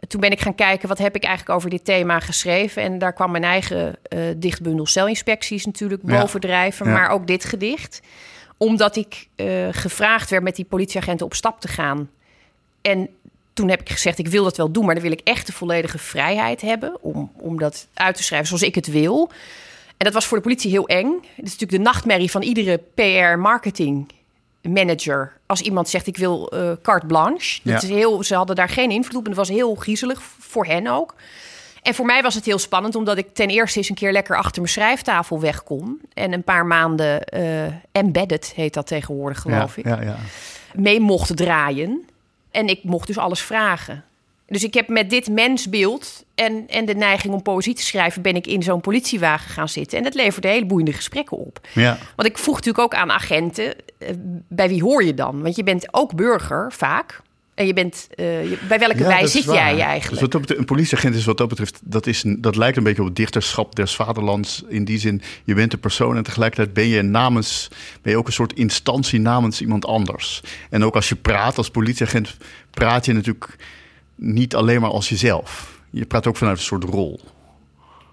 Toen 0.08 0.20
ben 0.20 0.30
ik 0.30 0.40
gaan 0.40 0.54
kijken, 0.54 0.88
wat 0.88 0.98
heb 0.98 1.16
ik 1.16 1.24
eigenlijk 1.24 1.56
over 1.58 1.70
dit 1.70 1.84
thema 1.84 2.20
geschreven? 2.20 2.82
En 2.82 2.98
daar 2.98 3.12
kwam 3.12 3.30
mijn 3.30 3.44
eigen 3.44 3.96
eh, 4.02 4.18
dichtbundel 4.36 4.86
celinspecties 4.86 5.66
natuurlijk 5.66 6.02
bovendrijven. 6.02 6.86
Ja. 6.86 6.92
Maar 6.92 7.10
ook 7.10 7.26
dit 7.26 7.44
gedicht. 7.44 8.00
Omdat 8.56 8.96
ik 8.96 9.28
eh, 9.34 9.68
gevraagd 9.70 10.30
werd 10.30 10.42
met 10.42 10.56
die 10.56 10.64
politieagenten 10.64 11.26
op 11.26 11.34
stap 11.34 11.60
te 11.60 11.68
gaan. 11.68 12.10
En 12.82 13.08
toen 13.52 13.68
heb 13.68 13.80
ik 13.80 13.90
gezegd, 13.90 14.18
ik 14.18 14.28
wil 14.28 14.44
dat 14.44 14.56
wel 14.56 14.70
doen, 14.70 14.84
maar 14.84 14.94
dan 14.94 15.02
wil 15.02 15.12
ik 15.12 15.20
echt 15.24 15.46
de 15.46 15.52
volledige 15.52 15.98
vrijheid 15.98 16.60
hebben 16.60 17.02
om, 17.02 17.32
om 17.36 17.58
dat 17.58 17.88
uit 17.94 18.16
te 18.16 18.22
schrijven 18.22 18.48
zoals 18.48 18.62
ik 18.62 18.74
het 18.74 18.86
wil. 18.86 19.30
En 19.96 20.04
dat 20.04 20.12
was 20.12 20.26
voor 20.26 20.36
de 20.36 20.42
politie 20.42 20.70
heel 20.70 20.88
eng. 20.88 21.12
Het 21.12 21.46
is 21.46 21.56
natuurlijk 21.56 21.70
de 21.70 21.90
nachtmerrie 21.90 22.30
van 22.30 22.42
iedere 22.42 22.80
PR-marketing 22.94 24.06
manager. 24.68 25.32
Als 25.46 25.60
iemand 25.60 25.88
zegt, 25.88 26.06
ik 26.06 26.16
wil 26.16 26.52
uh, 26.54 26.72
carte 26.82 27.06
blanche. 27.06 27.60
Dat 27.62 27.82
is 27.82 27.88
heel, 27.88 28.22
ze 28.22 28.34
hadden 28.34 28.56
daar 28.56 28.68
geen 28.68 28.90
invloed 28.90 29.16
op 29.16 29.22
en 29.22 29.28
dat 29.28 29.46
was 29.46 29.56
heel 29.56 29.74
griezelig 29.74 30.22
voor 30.38 30.66
hen 30.66 30.86
ook. 30.86 31.14
En 31.82 31.94
voor 31.94 32.06
mij 32.06 32.22
was 32.22 32.34
het 32.34 32.44
heel 32.44 32.58
spannend, 32.58 32.94
omdat 32.94 33.18
ik 33.18 33.34
ten 33.34 33.48
eerste 33.48 33.78
eens 33.78 33.88
een 33.88 33.94
keer 33.94 34.12
lekker 34.12 34.36
achter 34.36 34.62
mijn 34.62 34.72
schrijftafel 34.72 35.40
weg 35.40 35.62
kon. 35.62 36.00
En 36.14 36.32
een 36.32 36.42
paar 36.42 36.66
maanden 36.66 37.22
uh, 37.34 37.66
embedded, 37.92 38.52
heet 38.54 38.74
dat 38.74 38.86
tegenwoordig, 38.86 39.40
geloof 39.40 39.76
ja, 39.76 39.82
ik. 39.82 39.98
Ja, 39.98 40.02
ja. 40.02 40.16
Mee 40.74 41.00
mocht 41.00 41.36
draaien. 41.36 42.08
En 42.50 42.68
ik 42.68 42.84
mocht 42.84 43.06
dus 43.06 43.18
alles 43.18 43.40
vragen. 43.40 44.04
Dus 44.48 44.64
ik 44.64 44.74
heb 44.74 44.88
met 44.88 45.10
dit 45.10 45.28
mensbeeld 45.30 46.24
en, 46.34 46.64
en 46.68 46.84
de 46.84 46.94
neiging 46.94 47.34
om 47.34 47.42
poëzie 47.42 47.74
te 47.74 47.82
schrijven, 47.82 48.22
ben 48.22 48.36
ik 48.36 48.46
in 48.46 48.62
zo'n 48.62 48.80
politiewagen 48.80 49.50
gaan 49.50 49.68
zitten. 49.68 49.98
En 49.98 50.04
dat 50.04 50.14
leverde 50.14 50.48
hele 50.48 50.66
boeiende 50.66 50.92
gesprekken 50.92 51.36
op. 51.36 51.60
Ja. 51.72 51.98
Want 52.16 52.28
ik 52.28 52.38
vroeg 52.38 52.54
natuurlijk 52.54 52.84
ook 52.84 52.94
aan 52.94 53.10
agenten, 53.10 53.74
eh, 53.98 54.08
bij 54.48 54.68
wie 54.68 54.82
hoor 54.82 55.04
je 55.04 55.14
dan? 55.14 55.42
Want 55.42 55.56
je 55.56 55.62
bent 55.62 55.94
ook 55.94 56.14
burger 56.14 56.72
vaak. 56.72 57.20
En 57.54 57.66
je 57.66 57.72
bent, 57.72 58.08
uh, 58.16 58.50
je, 58.50 58.58
bij 58.68 58.78
welke 58.78 58.98
Ja, 58.98 59.06
wij 59.06 59.26
zit 59.26 59.44
jij 59.44 59.72
Dus 59.74 59.80
eigenlijk? 59.82 60.20
wat 60.22 60.30
dat 60.30 60.40
betreft, 60.40 60.60
een 60.60 60.66
politieagent 60.66 61.14
is 61.14 61.24
wat 61.24 61.38
dat 61.38 61.48
betreft, 61.48 61.80
dat, 61.84 62.06
is, 62.06 62.22
een- 62.24 62.40
dat 62.40 62.56
lijkt 62.56 62.76
een 62.76 62.82
beetje 62.82 63.00
op 63.02 63.06
het 63.08 63.16
dichterschap 63.16 63.74
des 63.76 63.94
vaderlands. 63.94 64.62
In 64.68 64.84
die 64.84 64.98
zin, 64.98 65.22
je 65.44 65.54
bent 65.54 65.72
een 65.72 65.80
persoon 65.80 66.16
en 66.16 66.22
tegelijkertijd 66.22 66.72
ben 66.74 66.86
je 66.86 67.02
namens, 67.02 67.68
ben 68.02 68.12
je 68.12 68.18
ook 68.18 68.26
een 68.26 68.32
soort 68.32 68.52
instantie 68.52 69.20
namens 69.20 69.60
iemand 69.60 69.86
anders. 69.86 70.40
En 70.70 70.84
ook 70.84 70.94
als 70.94 71.08
je 71.08 71.14
praat 71.16 71.58
als 71.58 71.70
politieagent, 71.70 72.36
praat 72.70 73.04
je 73.04 73.12
natuurlijk 73.12 73.56
niet 74.16 74.54
alleen 74.54 74.80
maar 74.80 74.90
als 74.90 75.08
jezelf. 75.08 75.80
Je 75.90 76.06
praat 76.06 76.26
ook 76.26 76.36
vanuit 76.36 76.58
een 76.58 76.64
soort 76.64 76.84
rol. 76.84 77.20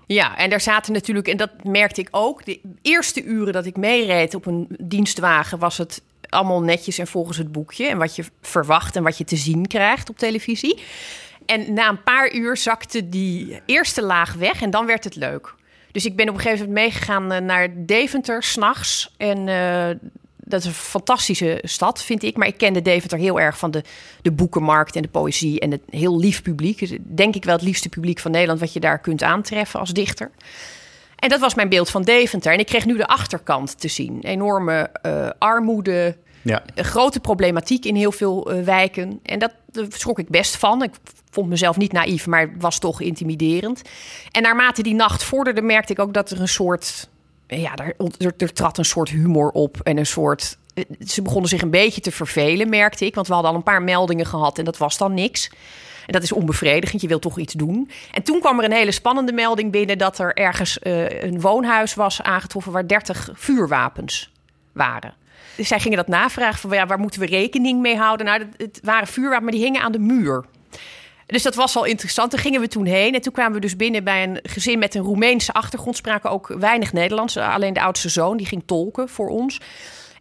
Ja, 0.06 0.38
en 0.38 0.50
daar 0.50 0.62
zaten 0.62 0.94
natuurlijk, 0.94 1.28
en 1.28 1.38
dat 1.38 1.64
merkte 1.64 2.02
ik 2.02 2.08
ook, 2.12 2.46
de 2.46 2.60
eerste 2.82 3.24
uren 3.24 3.54
dat 3.54 3.66
ik 3.66 3.78
meereed 3.78 4.36
op 4.36 4.46
een 4.46 4.68
dienstwagen 4.80 5.60
was 5.60 5.78
het 5.78 6.02
allemaal 6.30 6.62
netjes 6.62 6.98
en 6.98 7.08
volgens 7.08 7.38
het 7.38 7.52
boekje. 7.52 7.88
En 7.88 7.98
wat 7.98 8.16
je 8.16 8.24
verwacht 8.42 8.96
en 8.96 9.04
wat 9.04 9.18
je 9.18 9.24
te 9.24 9.36
zien 9.36 9.68
krijgt 9.68 10.10
op 10.10 10.18
televisie. 10.18 10.82
En 11.46 11.74
na 11.74 11.90
een 11.90 12.04
paar 12.04 12.34
uur 12.34 12.58
zakte 12.58 13.10
die 13.10 13.62
eerste 13.66 14.02
laag 14.04 14.34
weg 14.34 14.62
en 14.62 14.70
dan 14.70 14.86
werd 14.86 15.04
het 15.04 15.16
leuk. 15.16 15.56
Dus 15.92 16.06
ik 16.06 16.16
ben 16.16 16.30
op 16.30 16.36
een 16.36 16.42
gegeven 16.42 16.66
moment 16.66 16.86
meegegaan 16.86 17.32
eh, 17.32 17.42
naar 17.42 17.68
Deventer 17.76 18.44
s'nachts. 18.44 19.14
En 19.18 19.48
eh, 19.48 19.96
dat 20.46 20.60
is 20.60 20.66
een 20.66 20.74
fantastische 20.74 21.60
stad, 21.64 22.04
vind 22.04 22.24
ik. 22.24 22.38
Maar 22.38 22.48
ik 22.48 22.58
kende 22.58 22.82
Deventer 22.82 23.18
heel 23.18 23.40
erg 23.40 23.58
van 23.58 23.72
de, 23.72 23.84
de 24.22 24.32
boekenmarkt 24.32 24.96
en 24.96 25.02
de 25.02 25.08
poëzie. 25.08 25.60
En 25.60 25.72
het 25.72 25.82
heel 25.90 26.20
lief 26.20 26.42
publiek. 26.42 26.80
Dus 26.80 26.98
denk 27.02 27.36
ik 27.36 27.44
wel 27.44 27.56
het 27.56 27.64
liefste 27.64 27.90
publiek 27.90 28.20
van 28.20 28.32
Nederland... 28.32 28.60
wat 28.60 28.74
je 28.74 28.80
daar 28.80 29.00
kunt 29.00 29.24
aantreffen 29.24 29.80
als 29.80 29.94
dichter. 29.94 30.32
En 31.16 31.30
dat 31.30 31.40
was 31.40 31.56
mijn 31.56 31.70
beeld 31.70 31.90
van 31.90 32.02
Deventer. 32.02 32.54
En 32.54 32.60
ik 32.60 32.66
kreeg 32.66 32.86
nu 32.86 32.98
de 32.98 33.08
achterkant 33.08 33.80
te 33.80 33.88
zien. 33.88 34.20
Enorme 34.22 34.90
eh, 35.02 35.30
armoede, 35.38 36.18
Ja. 36.42 36.64
grote 36.76 37.20
problematiek 37.20 37.86
in 37.86 37.96
heel 37.96 38.12
veel 38.12 38.52
eh, 38.52 38.64
wijken. 38.64 39.20
En 39.24 39.40
dat 39.40 39.52
daar 39.74 39.86
schrok 39.90 40.20
ik 40.20 40.30
best 40.30 40.56
van. 40.56 40.84
Ik 40.84 40.92
vond 41.30 41.50
mezelf 41.50 41.78
niet 41.78 41.92
naïef, 41.92 42.28
maar 42.28 42.54
was 42.60 42.80
toch 42.80 43.02
intimiderend. 43.02 43.82
En 44.32 44.42
naarmate 44.42 44.84
die 44.84 44.94
nacht 44.94 45.24
vorderde, 45.24 45.62
merkte 45.62 45.94
ik 45.94 46.00
ook 46.00 46.14
dat 46.14 46.32
er 46.32 46.42
een 46.42 46.48
soort... 46.48 47.10
Ja, 47.48 47.76
er, 47.76 48.34
er, 48.38 48.54
trad 48.54 48.78
een 48.78 48.86
soort 48.86 49.10
humor 49.10 49.50
op 49.50 49.80
en 49.84 49.98
een 49.98 50.06
soort... 50.06 50.58
Ze 51.06 51.22
begonnen 51.22 51.50
zich 51.50 51.62
een 51.62 51.70
beetje 51.70 52.02
te 52.02 52.12
vervelen, 52.12 52.70
merkte 52.70 53.06
ik. 53.06 53.16
Want 53.16 53.28
we 53.28 53.34
hadden 53.34 53.52
al 53.52 53.58
een 53.58 53.64
paar 53.64 53.82
meldingen 53.82 54.26
gehad 54.26 54.58
en 54.58 54.66
dat 54.66 54.78
was 54.78 54.98
dan 54.98 55.14
niks. 55.14 55.50
En 56.06 56.14
dat 56.14 56.24
is 56.24 56.32
onbevredigend, 56.32 57.02
je 57.02 57.08
wilt 57.08 57.22
toch 57.22 57.38
iets 57.38 57.54
doen. 57.54 57.90
En 58.12 58.24
toen 58.24 58.40
kwam 58.40 58.60
er 58.60 58.66
een 58.66 58.72
hele 58.72 58.92
spannende 58.92 59.34
melding 59.34 59.72
binnen... 59.72 59.98
dat 59.98 60.20
er 60.20 60.34
ergens 60.34 60.80
eh, 60.80 61.24
een 61.24 61.42
woonhuis 61.42 61.94
was 61.94 62.22
aangetroffen... 62.22 62.72
waar 62.72 62.88
30 62.88 63.30
vuurwapens 63.34 64.32
waren. 64.72 65.14
Dus 65.56 65.68
zij 65.68 65.80
gingen 65.80 65.98
dat 65.98 66.08
navragen 66.08 66.60
van 66.60 66.78
ja, 66.78 66.86
waar 66.86 67.00
moeten 67.00 67.20
we 67.20 67.26
rekening 67.26 67.82
mee 67.82 67.98
houden? 67.98 68.26
Nou, 68.26 68.46
het 68.58 68.80
waren 68.84 69.08
vuurwapens, 69.08 69.44
maar 69.44 69.52
die 69.52 69.64
hingen 69.64 69.82
aan 69.82 69.92
de 69.92 70.00
muur. 70.00 70.46
Dus 71.26 71.44
dat 71.44 71.56
was 71.56 71.76
al 71.76 71.86
interessant. 71.86 72.32
Daar 72.32 72.40
gingen 72.40 72.62
we 72.62 72.68
toen 72.68 72.86
heen. 72.86 73.14
En 73.14 73.22
toen 73.22 73.34
kwamen 73.34 73.54
we 73.54 73.60
dus 73.60 73.76
binnen 73.76 74.04
bij 74.04 74.24
een 74.24 74.40
gezin 74.44 74.80
met 74.80 74.96
een 74.96 75.02
Roemeense 75.02 75.54
achtergrond. 75.54 75.98
Spraken 75.98 76.30
ook 76.30 76.48
weinig 76.48 76.94
Nederlands. 76.94 77.38
Alleen 77.38 77.74
de 77.74 77.82
oudste 77.82 78.10
zoon, 78.10 78.38
die 78.38 78.46
ging 78.46 78.64
tolken 78.66 79.10
voor 79.10 79.30
ons. 79.30 79.60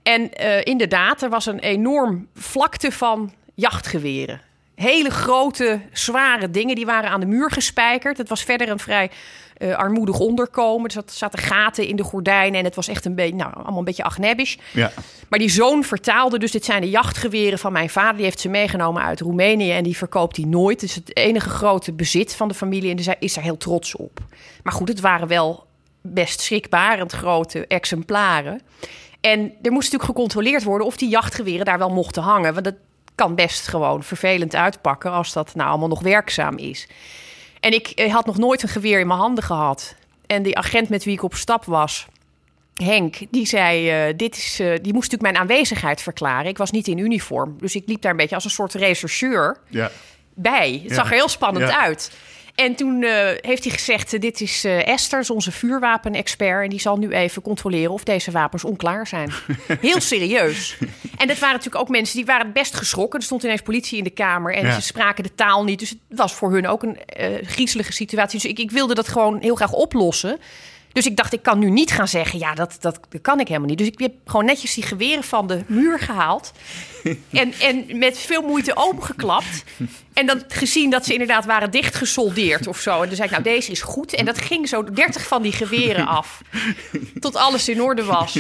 En 0.03 0.33
eh, 0.33 0.61
inderdaad, 0.65 1.23
er 1.23 1.31
was 1.31 1.47
een 1.47 1.59
enorm 1.59 2.29
vlakte 2.35 2.93
van 2.93 3.33
jachtgeweren. 3.55 4.41
Hele 4.75 5.11
grote, 5.11 5.81
zware 5.93 6.51
dingen, 6.51 6.75
die 6.75 6.87
waren 6.87 7.11
aan 7.11 7.21
de 7.21 7.27
muur 7.27 7.51
gespijkerd. 7.51 8.19
Het 8.19 8.29
was 8.29 8.43
verder 8.43 8.69
een 8.69 8.79
vrij 8.79 9.11
eh, 9.57 9.75
armoedig 9.77 10.19
onderkomen. 10.19 10.85
Er 10.85 10.93
zat- 10.93 11.13
zaten 11.13 11.39
gaten 11.39 11.87
in 11.87 11.97
de 11.97 12.03
gordijnen 12.03 12.59
en 12.59 12.65
het 12.65 12.75
was 12.75 12.89
echt 12.89 13.05
een 13.05 13.15
beetje, 13.15 13.35
nou, 13.35 13.55
allemaal 13.55 13.79
een 13.79 13.85
beetje 13.85 14.05
agnebisch. 14.05 14.59
Ja. 14.73 14.93
Maar 15.29 15.39
die 15.39 15.51
zoon 15.51 15.85
vertaalde 15.85 16.39
dus, 16.39 16.51
dit 16.51 16.65
zijn 16.65 16.81
de 16.81 16.91
jachtgeweren 16.91 17.59
van 17.59 17.73
mijn 17.73 17.91
vader. 17.91 18.15
Die 18.17 18.25
heeft 18.25 18.41
ze 18.41 18.49
meegenomen 18.49 19.03
uit 19.03 19.21
Roemenië 19.21 19.73
en 19.73 19.83
die 19.85 19.97
verkoopt 19.97 20.35
die 20.37 20.47
nooit. 20.47 20.81
Het 20.81 20.91
is 20.91 20.97
het 20.97 21.17
enige 21.17 21.49
grote 21.49 21.93
bezit 21.93 22.35
van 22.35 22.49
de 22.49 22.55
familie 22.55 22.91
en 22.91 22.97
dus 22.97 23.09
is 23.19 23.35
daar 23.35 23.45
heel 23.45 23.57
trots 23.57 23.97
op. 23.97 24.21
Maar 24.63 24.73
goed, 24.73 24.89
het 24.89 25.01
waren 25.01 25.29
wel 25.29 25.67
best 26.01 26.41
schrikbarend 26.41 27.13
grote 27.13 27.67
exemplaren. 27.67 28.61
En 29.21 29.41
er 29.41 29.73
moest 29.73 29.93
natuurlijk 29.93 30.19
gecontroleerd 30.19 30.65
worden 30.65 30.87
of 30.87 30.97
die 30.97 31.09
jachtgeweren 31.09 31.65
daar 31.65 31.79
wel 31.79 31.91
mochten 31.91 32.23
hangen. 32.23 32.53
Want 32.53 32.65
dat 32.65 32.75
kan 33.15 33.35
best 33.35 33.69
gewoon 33.69 34.03
vervelend 34.03 34.55
uitpakken 34.55 35.11
als 35.11 35.33
dat 35.33 35.55
nou 35.55 35.69
allemaal 35.69 35.89
nog 35.89 36.03
werkzaam 36.03 36.57
is. 36.57 36.87
En 37.61 37.73
ik 37.73 38.09
had 38.11 38.27
nog 38.27 38.39
nooit 38.39 38.63
een 38.63 38.69
geweer 38.69 39.01
in 39.01 39.07
mijn 39.07 39.19
handen 39.19 39.45
gehad. 39.45 39.95
En 40.27 40.43
die 40.43 40.57
agent 40.59 40.89
met 40.89 41.05
wie 41.05 41.15
ik 41.15 41.23
op 41.23 41.35
stap 41.35 41.65
was, 41.65 42.07
Henk, 42.75 43.17
die 43.31 43.47
zei: 43.47 43.91
eh, 43.91 44.15
dit 44.17 44.37
is, 44.37 44.61
eh, 44.61 44.67
die 44.67 44.93
moest 44.93 45.11
natuurlijk 45.11 45.23
mijn 45.23 45.37
aanwezigheid 45.37 46.03
verklaren. 46.03 46.51
Ik 46.51 46.59
was 46.59 46.71
niet 46.71 46.89
in 46.89 46.99
uniform, 46.99 47.57
dus 47.61 47.75
ik 47.75 47.83
liep 47.87 48.03
daar 48.03 48.11
een 48.11 48.17
beetje 48.17 48.35
als 48.35 48.45
een 48.45 48.51
soort 48.51 48.75
rechercheur 48.75 49.57
Ja. 49.69 49.91
bij. 50.35 50.73
Het 50.73 50.89
Ja. 50.91 50.95
zag 50.95 51.07
er 51.07 51.13
heel 51.17 51.29
spannend 51.29 51.69
Ja. 51.69 51.81
uit. 51.81 52.13
En 52.55 52.75
toen 52.75 53.03
eh, 53.03 53.11
heeft 53.41 53.65
hij 53.65 53.73
gezegd: 53.73 54.21
Dit 54.21 54.41
is 54.41 54.65
eh, 54.65 54.89
Esther, 54.89 55.25
onze 55.29 55.53
vuurwapenexpert. 55.53 56.63
En 56.63 56.71
die 56.71 56.81
zal 56.81 56.97
nu 56.97 57.11
even 57.11 57.43
controleren 57.43 57.93
of 57.93 58.05
deze 58.05 58.31
wapens 58.31 58.65
onklaar 58.65 59.07
zijn. 59.07 59.33
Heel 59.81 60.01
serieus. 60.01 60.77
En 61.19 61.27
dat 61.29 61.39
waren 61.39 61.57
natuurlijk 61.57 61.85
ook 61.85 61.89
mensen 61.89 62.17
die 62.17 62.25
waren 62.27 62.53
best 62.53 62.75
geschrokken. 62.75 63.19
Er 63.19 63.25
stond 63.25 63.43
ineens 63.43 63.63
politie 63.63 63.99
in 63.99 64.05
de 64.05 64.11
kamer 64.11 64.55
en 64.55 64.67
Ja. 64.67 64.75
ze 64.75 64.81
spraken 64.83 65.23
de 65.23 65.35
taal 65.35 65.65
niet. 65.65 65.79
Dus 65.79 65.91
het 65.91 65.99
was 66.09 66.35
voor 66.35 66.53
hun 66.53 66.67
ook 66.69 66.83
een 66.83 67.05
eh, 67.05 67.47
griezelige 67.47 67.93
situatie. 67.93 68.41
Dus 68.41 68.51
ik, 68.51 68.59
ik 68.59 68.71
wilde 68.71 68.95
dat 68.95 69.09
gewoon 69.09 69.39
heel 69.41 69.55
graag 69.55 69.73
oplossen. 69.73 70.39
Dus 70.93 71.07
ik 71.07 71.17
dacht, 71.17 71.33
ik 71.33 71.43
kan 71.43 71.59
nu 71.59 71.71
niet 71.71 71.91
gaan 71.91 72.09
zeggen, 72.09 72.39
ja, 72.39 72.55
dat, 72.55 72.77
dat, 72.81 73.01
dat 73.09 73.21
kan 73.21 73.41
ik 73.41 73.49
helemaal 73.49 73.69
niet. 73.69 73.79
Dus 73.79 73.87
ik 73.87 73.99
heb 73.99 74.13
gewoon 74.25 74.45
netjes 74.45 74.75
die 74.75 74.85
geweren 74.85 75.25
van 75.25 75.47
de 75.47 75.65
muur 75.67 75.99
gehaald. 75.99 76.53
En, 77.31 77.53
en 77.61 77.99
met 77.99 78.19
veel 78.19 78.43
moeite 78.43 78.77
opengeklapt. 78.77 79.65
En 80.13 80.27
dan 80.27 80.43
gezien 80.49 80.91
dat 80.91 81.07
ze 81.07 81.13
inderdaad 81.13 81.45
waren 81.45 81.71
dichtgesoldeerd 81.71 82.67
of 82.67 82.81
zo. 82.81 83.01
En 83.01 83.07
toen 83.07 83.17
zei 83.17 83.29
ik, 83.29 83.31
nou, 83.31 83.43
deze 83.43 83.71
is 83.71 83.83
goed. 83.83 84.15
En 84.15 84.25
dat 84.25 84.39
ging 84.39 84.69
zo 84.69 84.85
30 84.85 85.27
van 85.27 85.43
die 85.43 85.53
geweren 85.53 86.07
af. 86.07 86.41
Tot 87.21 87.37
alles 87.37 87.69
in 87.69 87.83
orde 87.83 88.05
was. 88.05 88.39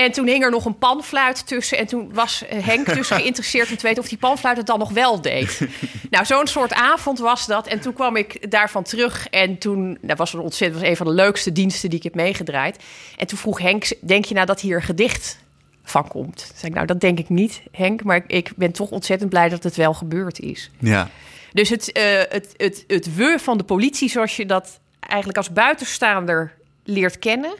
En 0.00 0.12
toen 0.12 0.26
hing 0.26 0.44
er 0.44 0.50
nog 0.50 0.64
een 0.64 0.78
panfluit 0.78 1.46
tussen. 1.46 1.78
En 1.78 1.86
toen 1.86 2.12
was 2.12 2.46
eh, 2.46 2.66
Henk 2.66 2.94
dus 2.94 3.08
geïnteresseerd 3.16 3.70
om 3.70 3.76
te 3.76 3.86
weten 3.86 4.02
of 4.02 4.08
die 4.08 4.18
panfluit 4.18 4.56
het 4.56 4.66
dan 4.66 4.78
nog 4.78 4.90
wel 4.90 5.20
deed. 5.20 5.60
Nou, 6.10 6.24
zo'n 6.24 6.46
soort 6.46 6.72
avond 6.72 7.18
was 7.18 7.46
dat. 7.46 7.66
En 7.66 7.80
toen 7.80 7.92
kwam 7.92 8.16
ik 8.16 8.50
daarvan 8.50 8.82
terug. 8.82 9.28
En 9.28 9.58
toen, 9.58 9.98
dat 10.00 10.18
was 10.18 10.32
een 10.32 10.40
ontzettend, 10.40 10.80
was 10.80 10.90
een 10.90 10.96
van 10.96 11.06
de 11.06 11.12
leukste 11.12 11.52
diensten 11.52 11.88
die 11.88 11.98
ik 11.98 12.04
heb 12.04 12.14
meegedraaid. 12.14 12.76
En 13.16 13.26
toen 13.26 13.38
vroeg 13.38 13.58
Henk, 13.58 13.92
denk 14.00 14.24
je 14.24 14.34
nou 14.34 14.46
dat 14.46 14.60
hier 14.60 14.76
een 14.76 14.82
gedicht 14.82 15.38
van 15.84 16.08
komt? 16.08 16.36
Toen 16.36 16.56
zei 16.56 16.66
ik, 16.66 16.74
nou, 16.74 16.86
dat 16.86 17.00
denk 17.00 17.18
ik 17.18 17.28
niet, 17.28 17.62
Henk. 17.72 18.02
Maar 18.02 18.24
ik, 18.26 18.52
ben 18.56 18.72
toch 18.72 18.90
ontzettend 18.90 19.30
blij 19.30 19.48
dat 19.48 19.62
het 19.62 19.76
wel 19.76 19.94
gebeurd 19.94 20.40
is. 20.40 20.70
Ja. 20.78 21.10
Dus 21.52 21.68
het, 21.68 21.92
eh, 21.92 22.04
het, 22.28 22.54
het, 22.56 22.84
het 22.86 23.14
we 23.14 23.38
van 23.40 23.58
de 23.58 23.64
politie, 23.64 24.08
zoals 24.08 24.36
je 24.36 24.46
dat 24.46 24.80
eigenlijk 25.00 25.38
als 25.38 25.52
buitenstaander 25.52 26.54
leert 26.84 27.18
kennen, 27.18 27.54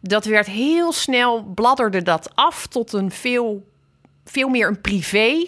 dat 0.00 0.24
werd 0.24 0.46
heel 0.46 0.92
snel, 0.92 1.42
bladderde 1.54 2.02
dat 2.02 2.30
af 2.34 2.66
tot 2.66 2.92
een 2.92 3.10
veel, 3.10 3.66
veel 4.24 4.48
meer 4.48 4.68
een 4.68 4.80
privé 4.80 5.46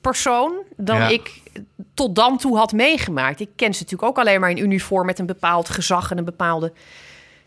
persoon 0.00 0.52
dan 0.76 0.96
Ja. 0.96 1.08
ik 1.08 1.42
tot 1.94 2.14
dan 2.14 2.38
toe 2.38 2.56
had 2.56 2.72
meegemaakt. 2.72 3.40
Ik 3.40 3.48
ken 3.56 3.74
ze 3.74 3.82
natuurlijk 3.82 4.10
ook 4.10 4.18
alleen 4.18 4.40
maar 4.40 4.50
in 4.50 4.58
uniform 4.58 5.06
met 5.06 5.18
een 5.18 5.26
bepaald 5.26 5.68
gezag 5.68 6.10
en 6.10 6.18
een 6.18 6.24
bepaalde 6.24 6.72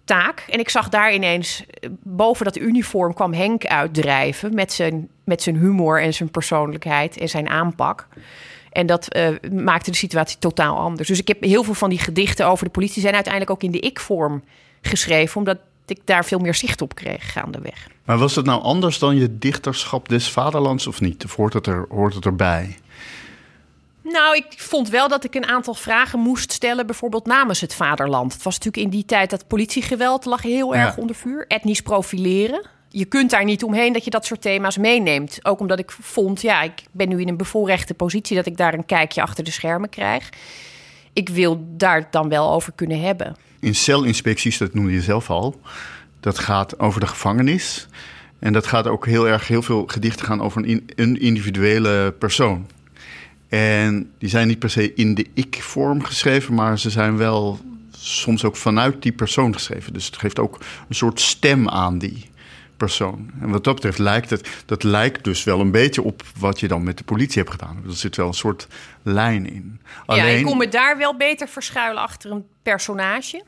taak. 0.03 0.45
En 0.49 0.59
ik 0.59 0.69
zag 0.69 0.89
daar 0.89 1.13
ineens, 1.13 1.63
eh, 1.69 1.89
boven 2.03 2.45
dat 2.45 2.57
uniform 2.57 3.13
kwam 3.13 3.33
Henk 3.33 3.65
uitdrijven 3.65 4.53
met 4.53 4.73
zijn, 4.73 5.09
met 5.23 5.41
zijn 5.41 5.57
humor 5.57 6.01
en 6.01 6.13
zijn 6.13 6.31
persoonlijkheid 6.31 7.17
en 7.17 7.29
zijn 7.29 7.49
aanpak. 7.49 8.07
En 8.71 8.85
dat 8.85 9.07
eh, 9.07 9.29
maakte 9.51 9.91
de 9.91 9.97
situatie 9.97 10.37
totaal 10.39 10.77
anders. 10.77 11.07
Dus 11.07 11.19
ik 11.19 11.27
heb 11.27 11.43
heel 11.43 11.63
veel 11.63 11.73
van 11.73 11.89
die 11.89 11.99
gedichten 11.99 12.47
over 12.47 12.65
de 12.65 12.71
politie 12.71 13.01
zijn 13.01 13.13
uiteindelijk 13.13 13.53
ook 13.53 13.63
in 13.63 13.71
de 13.71 13.79
ik-vorm 13.79 14.43
geschreven, 14.81 15.37
omdat 15.37 15.57
ik 15.89 16.02
daar 16.06 16.25
veel 16.25 16.39
meer 16.39 16.56
zicht 16.56 16.82
op 16.82 16.95
kreeg 16.95 17.32
gaandeweg. 17.32 17.88
Maar 18.06 18.17
was 18.17 18.36
het 18.36 18.45
nou 18.45 18.62
anders 18.62 18.99
dan 18.99 19.15
je 19.15 19.38
dichterschap 19.39 20.10
des 20.10 20.32
vaderlands 20.32 20.88
of 20.88 21.02
niet? 21.02 21.25
Of 21.25 21.36
hoort 21.36 21.54
het, 21.54 21.67
er, 21.67 21.86
hoort 21.89 22.13
het 22.13 22.25
erbij? 22.25 22.78
Nou, 24.04 24.36
ik 24.36 24.54
vond 24.58 24.89
wel 24.89 25.08
dat 25.08 25.23
ik 25.23 25.36
een 25.36 25.47
aantal 25.47 25.73
vragen 25.73 26.19
moest 26.19 26.52
stellen, 26.52 26.86
bijvoorbeeld 26.86 27.25
namens 27.25 27.62
het 27.62 27.73
vaderland. 27.73 28.34
Het 28.34 28.43
was 28.43 28.58
natuurlijk 28.58 28.84
in 28.84 28.89
die 28.89 29.06
tijd 29.06 29.30
dat 29.30 29.47
politiegeweld 29.47 30.25
lag 30.25 30.41
heel 30.41 30.75
erg 30.75 30.97
onder 30.97 31.15
vuur. 31.15 31.45
Etnisch 31.47 31.82
profileren. 31.82 32.62
Je 32.89 33.06
kunt 33.06 33.30
daar 33.30 33.43
niet 33.43 33.63
omheen 33.63 33.93
dat 33.93 34.04
je 34.04 34.10
dat 34.10 34.25
soort 34.25 34.41
thema's 34.41 34.78
meeneemt. 34.78 35.39
Ook 35.41 35.60
omdat 35.60 35.80
ik 35.80 35.91
vond, 35.91 36.41
ja, 36.41 36.62
ik 36.62 36.84
ben 36.91 37.10
nu 37.10 37.21
in 37.21 37.28
een 37.28 37.38
bevoorrechte 37.38 37.93
positie 37.93 38.36
dat 38.36 38.45
ik 38.45 38.58
daar 38.58 38.73
een 38.73 38.86
kijkje 38.86 39.21
achter 39.21 39.43
de 39.43 39.52
schermen 39.52 39.89
krijg. 39.89 40.30
Ik 41.13 41.30
wil 41.30 41.65
daar 41.67 42.08
dan 42.12 42.30
wel 42.30 42.52
over 42.52 42.71
kunnen 42.75 43.02
hebben. 43.02 43.36
In 43.59 43.75
celinspecties, 43.75 44.57
dat 44.57 44.73
noemde 44.73 44.91
je 44.91 45.01
zelf 45.01 45.29
al, 45.29 45.61
dat 46.19 46.39
gaat 46.39 46.79
over 46.79 46.99
de 46.99 47.07
gevangenis. 47.07 47.87
En 48.39 48.53
dat 48.53 48.67
gaat 48.67 48.87
ook 48.87 49.05
heel 49.05 49.27
erg, 49.27 49.47
heel 49.47 49.61
veel 49.61 49.85
gedichten 49.87 50.25
gaan 50.25 50.41
over 50.41 50.69
een, 50.69 50.89
een 50.95 51.19
individuele 51.19 52.13
persoon. 52.19 52.67
En 53.49 54.11
die 54.17 54.29
zijn 54.29 54.47
niet 54.47 54.59
per 54.59 54.69
se 54.69 54.93
in 54.93 55.15
de 55.15 55.25
ik-vorm 55.33 56.03
geschreven, 56.03 56.53
maar 56.53 56.79
ze 56.79 56.89
zijn 56.89 57.17
wel 57.17 57.59
soms 57.91 58.43
ook 58.43 58.55
vanuit 58.55 59.01
die 59.01 59.11
persoon 59.11 59.53
geschreven. 59.53 59.93
Dus 59.93 60.05
het 60.05 60.17
geeft 60.17 60.39
ook 60.39 60.57
een 60.89 60.95
soort 60.95 61.19
stem 61.19 61.69
aan 61.69 61.97
die 61.97 62.29
persoon. 62.77 63.31
En 63.41 63.49
wat 63.49 63.63
dat 63.63 63.75
betreft 63.75 63.97
lijkt 63.97 64.29
het, 64.29 64.49
dat 64.65 64.83
lijkt 64.83 65.23
dus 65.23 65.43
wel 65.43 65.59
een 65.59 65.71
beetje 65.71 66.01
op 66.01 66.23
wat 66.37 66.59
je 66.59 66.67
dan 66.67 66.83
met 66.83 66.97
de 66.97 67.03
politie 67.03 67.37
hebt 67.37 67.51
gedaan. 67.51 67.83
Er 67.85 67.93
zit 67.93 68.15
wel 68.15 68.27
een 68.27 68.33
soort 68.33 68.67
lijn 69.03 69.49
in. 69.49 69.81
Alleen, 70.05 70.25
ja, 70.25 70.29
ik 70.29 70.45
kon 70.45 70.57
me 70.57 70.67
daar 70.67 70.97
wel 70.97 71.17
beter 71.17 71.47
verschuilen 71.47 72.01
achter 72.01 72.31
een 72.31 72.45
personage. 72.63 73.43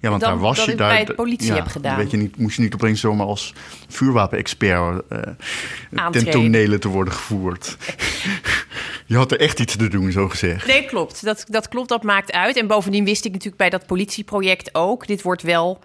Ja, 0.00 0.10
want 0.10 0.20
daar 0.20 0.38
was 0.38 0.56
dat 0.56 0.66
je 0.66 0.74
daar. 0.74 0.88
bij 0.88 1.04
de 1.04 1.14
politie 1.14 1.48
ja, 1.48 1.54
heb 1.54 1.66
gedaan. 1.66 1.96
Weet 1.96 2.10
je 2.10 2.16
niet, 2.16 2.36
moest 2.36 2.56
je 2.56 2.62
niet 2.62 2.74
opeens 2.74 3.00
zomaar 3.00 3.26
als 3.26 3.54
vuurwapenexpert 3.88 5.02
uh, 5.12 6.10
ten 6.10 6.30
tonele 6.30 6.78
te 6.78 6.88
worden 6.88 7.14
gevoerd. 7.14 7.76
je 9.06 9.16
had 9.16 9.32
er 9.32 9.40
echt 9.40 9.60
iets 9.60 9.76
te 9.76 9.88
doen, 9.88 10.12
zo 10.12 10.28
gezegd. 10.28 10.66
Nee, 10.66 10.84
klopt. 10.84 11.24
Dat, 11.24 11.44
dat 11.48 11.68
klopt, 11.68 11.88
dat 11.88 12.02
maakt 12.02 12.32
uit. 12.32 12.56
En 12.56 12.66
bovendien 12.66 13.04
wist 13.04 13.24
ik 13.24 13.30
natuurlijk 13.30 13.56
bij 13.56 13.70
dat 13.70 13.86
politieproject 13.86 14.74
ook. 14.74 15.06
Dit 15.06 15.22
wordt 15.22 15.42
wel. 15.42 15.78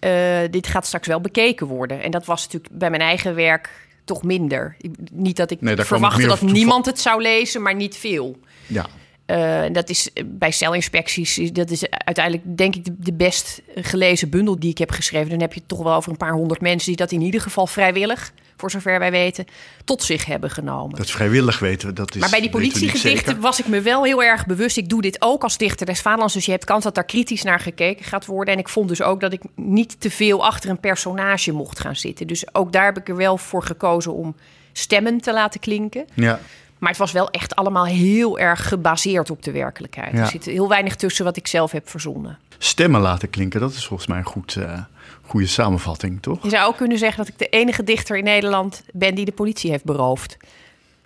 Uh, 0.00 0.38
dit 0.50 0.66
gaat 0.66 0.86
straks 0.86 1.06
wel 1.06 1.20
bekeken 1.20 1.66
worden. 1.66 2.02
En 2.02 2.10
dat 2.10 2.24
was 2.24 2.44
natuurlijk 2.44 2.72
bij 2.78 2.90
mijn 2.90 3.02
eigen 3.02 3.34
werk 3.34 3.70
toch 4.04 4.22
minder. 4.22 4.76
Niet 5.12 5.36
dat 5.36 5.50
ik 5.50 5.60
nee, 5.60 5.76
verwachtte 5.76 6.26
dat 6.26 6.40
niemand 6.40 6.86
het 6.86 7.00
zou 7.00 7.22
lezen, 7.22 7.62
maar 7.62 7.74
niet 7.74 7.96
veel. 7.96 8.38
Ja. 8.66 8.86
Uh, 9.32 9.62
dat 9.72 9.88
is 9.88 10.10
bij 10.24 10.50
celinspecties, 10.50 11.52
dat 11.52 11.70
is 11.70 11.90
uiteindelijk 11.90 12.56
denk 12.56 12.74
ik 12.74 12.84
de, 12.84 12.94
de, 12.98 13.12
best 13.12 13.62
gelezen 13.74 14.30
bundel 14.30 14.58
die 14.58 14.70
ik 14.70 14.78
heb 14.78 14.90
geschreven. 14.90 15.28
Dan 15.30 15.40
heb 15.40 15.52
je 15.52 15.58
het 15.58 15.68
toch 15.68 15.82
wel 15.82 15.94
over 15.94 16.10
een 16.10 16.16
paar 16.16 16.32
honderd 16.32 16.60
mensen 16.60 16.88
die 16.88 16.96
dat 16.96 17.12
in 17.12 17.20
ieder 17.20 17.40
geval 17.40 17.66
vrijwillig, 17.66 18.32
voor 18.56 18.70
zover 18.70 18.98
wij 18.98 19.10
weten, 19.10 19.44
tot 19.84 20.02
zich 20.02 20.24
hebben 20.24 20.50
genomen. 20.50 20.96
Dat 20.96 21.10
vrijwillig 21.10 21.58
weten 21.58 21.88
we, 21.88 21.94
dat 21.94 22.14
is. 22.14 22.20
Maar 22.20 22.30
bij 22.30 22.40
die 22.40 22.50
politiegedichten 22.50 23.40
was 23.40 23.60
ik 23.60 23.66
me 23.66 23.80
wel 23.80 24.04
heel 24.04 24.22
erg 24.22 24.46
bewust. 24.46 24.76
Ik 24.76 24.88
doe 24.88 25.02
dit 25.02 25.16
ook 25.22 25.42
als 25.42 25.56
dichter 25.56 25.86
des 25.86 26.00
Vaderlands, 26.00 26.34
dus 26.34 26.44
je 26.44 26.50
hebt 26.50 26.64
kans 26.64 26.84
dat 26.84 26.94
daar 26.94 27.04
kritisch 27.04 27.42
naar 27.42 27.60
gekeken 27.60 28.04
gaat 28.04 28.26
worden. 28.26 28.54
En 28.54 28.60
ik 28.60 28.68
vond 28.68 28.88
dus 28.88 29.02
ook 29.02 29.20
dat 29.20 29.32
ik 29.32 29.42
niet 29.54 30.00
te 30.00 30.10
veel 30.10 30.44
achter 30.44 30.70
een 30.70 30.80
personage 30.80 31.52
mocht 31.52 31.80
gaan 31.80 31.96
zitten. 31.96 32.26
Dus 32.26 32.54
ook 32.54 32.72
daar 32.72 32.84
heb 32.84 32.98
ik 32.98 33.08
er 33.08 33.16
wel 33.16 33.38
voor 33.38 33.62
gekozen 33.62 34.12
om 34.12 34.36
stemmen 34.72 35.20
te 35.20 35.32
laten 35.32 35.60
klinken. 35.60 36.04
Ja. 36.14 36.40
Maar 36.82 36.90
het 36.90 37.00
was 37.00 37.12
wel 37.12 37.30
echt 37.30 37.54
allemaal 37.54 37.86
heel 37.86 38.38
erg 38.38 38.68
gebaseerd 38.68 39.30
op 39.30 39.42
de 39.42 39.50
werkelijkheid. 39.50 40.18
Er 40.18 40.26
zit 40.26 40.44
heel 40.44 40.68
weinig 40.68 40.96
tussen 40.96 41.24
wat 41.24 41.36
ik 41.36 41.46
zelf 41.46 41.72
heb 41.72 41.88
verzonnen. 41.88 42.38
Stemmen 42.58 43.00
laten 43.00 43.30
klinken, 43.30 43.60
dat 43.60 43.72
is 43.72 43.86
volgens 43.86 44.08
mij 44.08 44.18
een 44.18 44.24
goed, 44.24 44.54
uh, 44.54 44.80
goede 45.22 45.46
samenvatting, 45.46 46.22
toch? 46.22 46.42
Je 46.42 46.48
zou 46.48 46.68
ook 46.68 46.76
kunnen 46.76 46.98
zeggen 46.98 47.18
dat 47.18 47.28
ik 47.28 47.38
de 47.38 47.48
enige 47.48 47.84
dichter 47.84 48.16
in 48.16 48.24
Nederland 48.24 48.82
ben 48.92 49.14
die 49.14 49.24
de 49.24 49.32
politie 49.32 49.70
heeft 49.70 49.84
beroofd. 49.84 50.36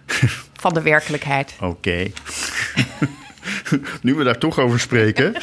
van 0.64 0.74
de 0.74 0.82
werkelijkheid. 0.82 1.54
Oké. 1.60 2.06
nu 4.02 4.14
we 4.14 4.24
daar 4.24 4.38
toch 4.38 4.58
over 4.58 4.80
spreken. 4.80 5.34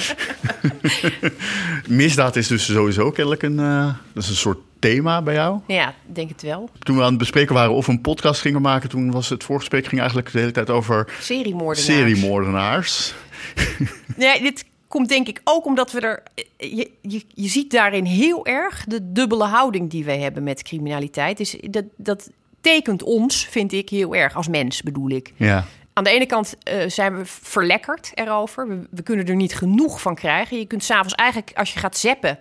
Misdaad 1.87 2.35
is 2.35 2.47
dus 2.47 2.65
sowieso 2.65 3.11
kennelijk 3.11 3.43
een, 3.43 3.59
uh, 3.59 3.93
dat 4.13 4.23
is 4.23 4.29
een 4.29 4.35
soort 4.35 4.59
thema 4.79 5.21
bij 5.21 5.33
jou? 5.33 5.59
Ja, 5.67 5.93
denk 6.05 6.29
het 6.29 6.41
wel. 6.41 6.69
Toen 6.79 6.95
we 6.95 7.01
aan 7.01 7.09
het 7.09 7.17
bespreken 7.17 7.55
waren 7.55 7.73
of 7.73 7.85
we 7.85 7.91
een 7.91 8.01
podcast 8.01 8.41
gingen 8.41 8.61
maken, 8.61 8.89
toen 8.89 9.11
was 9.11 9.29
het 9.29 9.43
voorgesprek 9.43 9.85
ging 9.85 9.99
eigenlijk 9.99 10.31
de 10.31 10.39
hele 10.39 10.51
tijd 10.51 10.69
over 10.69 11.13
seriemoordenaars. 11.19 11.85
seriemoordenaars. 11.85 13.13
Ja, 14.17 14.39
dit 14.39 14.65
komt 14.87 15.09
denk 15.09 15.27
ik 15.27 15.41
ook 15.43 15.65
omdat 15.65 15.91
we 15.91 15.99
er. 15.99 16.23
Je, 16.57 16.91
je, 17.01 17.23
je 17.33 17.47
ziet 17.47 17.71
daarin 17.71 18.05
heel 18.05 18.45
erg 18.45 18.85
de 18.87 19.11
dubbele 19.11 19.43
houding 19.43 19.89
die 19.89 20.05
wij 20.05 20.19
hebben 20.19 20.43
met 20.43 20.63
criminaliteit. 20.63 21.37
Dus 21.37 21.57
dat, 21.69 21.85
dat 21.97 22.29
tekent 22.61 23.03
ons, 23.03 23.47
vind 23.49 23.71
ik, 23.71 23.89
heel 23.89 24.15
erg 24.15 24.35
als 24.35 24.47
mens, 24.47 24.81
bedoel 24.81 25.09
ik. 25.09 25.33
Ja. 25.35 25.65
Aan 25.93 26.03
de 26.03 26.09
ene 26.09 26.25
kant 26.25 26.53
uh, 26.73 26.83
zijn 26.87 27.17
we 27.17 27.25
verlekkerd 27.25 28.11
erover. 28.13 28.67
We, 28.67 28.87
we, 28.89 29.01
kunnen 29.01 29.25
er 29.25 29.35
niet 29.35 29.55
genoeg 29.55 30.01
van 30.01 30.15
krijgen. 30.15 30.57
Je 30.57 30.65
kunt 30.65 30.83
s'avonds 30.83 31.13
eigenlijk, 31.13 31.51
als 31.55 31.73
je 31.73 31.79
gaat 31.79 31.97
zeppen, 31.97 32.39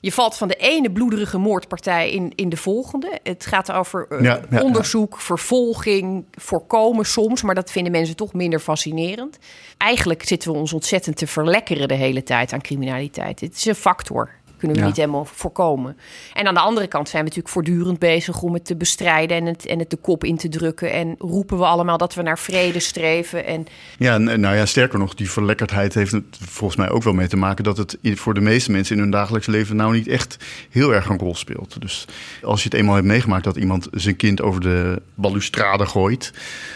je 0.00 0.12
valt 0.12 0.36
van 0.36 0.48
de 0.48 0.54
ene 0.54 0.90
bloederige 0.90 1.38
moordpartij 1.38 2.10
in, 2.10 2.32
in 2.34 2.48
de 2.48 2.56
volgende. 2.56 3.18
Het 3.22 3.46
gaat 3.46 3.72
over 3.72 4.06
uh, 4.10 4.22
ja, 4.22 4.40
ja, 4.50 4.62
onderzoek, 4.62 5.12
ja. 5.12 5.20
vervolging, 5.20 6.24
voorkomen 6.30 7.06
soms. 7.06 7.42
Maar 7.42 7.54
dat 7.54 7.70
vinden 7.70 7.92
mensen 7.92 8.16
toch 8.16 8.32
minder 8.32 8.60
fascinerend. 8.60 9.38
Eigenlijk 9.76 10.22
zitten 10.22 10.52
we 10.52 10.58
ons 10.58 10.72
ontzettend 10.72 11.16
te 11.16 11.26
verlekkeren 11.26 11.88
de 11.88 11.94
hele 11.94 12.22
tijd 12.22 12.52
aan 12.52 12.60
criminaliteit. 12.60 13.40
Het 13.40 13.56
is 13.56 13.64
een 13.64 13.74
factor 13.74 14.30
kunnen 14.60 14.80
we 14.80 14.86
niet 14.86 14.96
helemaal 14.96 15.24
voorkomen. 15.24 15.96
En 16.32 16.46
aan 16.46 16.54
de 16.54 16.60
andere 16.60 16.86
kant 16.86 17.08
zijn 17.08 17.22
we 17.22 17.28
natuurlijk 17.28 17.54
voortdurend 17.54 17.98
bezig 17.98 18.42
om 18.42 18.54
het 18.54 18.64
te 18.64 18.76
bestrijden 18.76 19.36
en 19.36 19.46
het, 19.46 19.66
en 19.66 19.78
het 19.78 19.90
de 19.90 19.96
kop 19.96 20.24
in 20.24 20.36
te 20.36 20.48
drukken. 20.48 20.92
En 20.92 21.14
roepen 21.18 21.58
we 21.58 21.64
allemaal 21.64 21.98
dat 21.98 22.14
we 22.14 22.22
naar 22.22 22.38
vrede 22.38 22.80
streven. 22.80 23.46
En... 23.46 23.66
Ja, 23.98 24.18
nou 24.18 24.56
ja, 24.56 24.66
sterker 24.66 24.98
nog, 24.98 25.14
die 25.14 25.30
verlekkerdheid 25.30 25.94
heeft 25.94 26.12
het 26.12 26.24
volgens 26.40 26.78
mij 26.78 26.90
ook 26.90 27.02
wel 27.02 27.12
mee 27.12 27.28
te 27.28 27.36
maken 27.36 27.64
dat 27.64 27.76
het 27.76 27.98
voor 28.02 28.34
de 28.34 28.40
meeste 28.40 28.70
mensen 28.70 28.96
in 28.96 29.02
hun 29.02 29.10
dagelijks 29.10 29.46
leven 29.46 29.76
nou 29.76 29.92
niet 29.92 30.08
echt 30.08 30.36
heel 30.70 30.94
erg 30.94 31.08
een 31.08 31.18
rol 31.18 31.34
speelt. 31.34 31.80
Dus 31.80 32.04
als 32.42 32.62
je 32.62 32.68
het 32.68 32.78
eenmaal 32.78 32.94
hebt 32.94 33.06
meegemaakt 33.06 33.44
dat 33.44 33.56
iemand 33.56 33.88
zijn 33.92 34.16
kind 34.16 34.42
over 34.42 34.60
de 34.60 35.02
balustrade 35.14 35.86
gooit, 35.86 36.32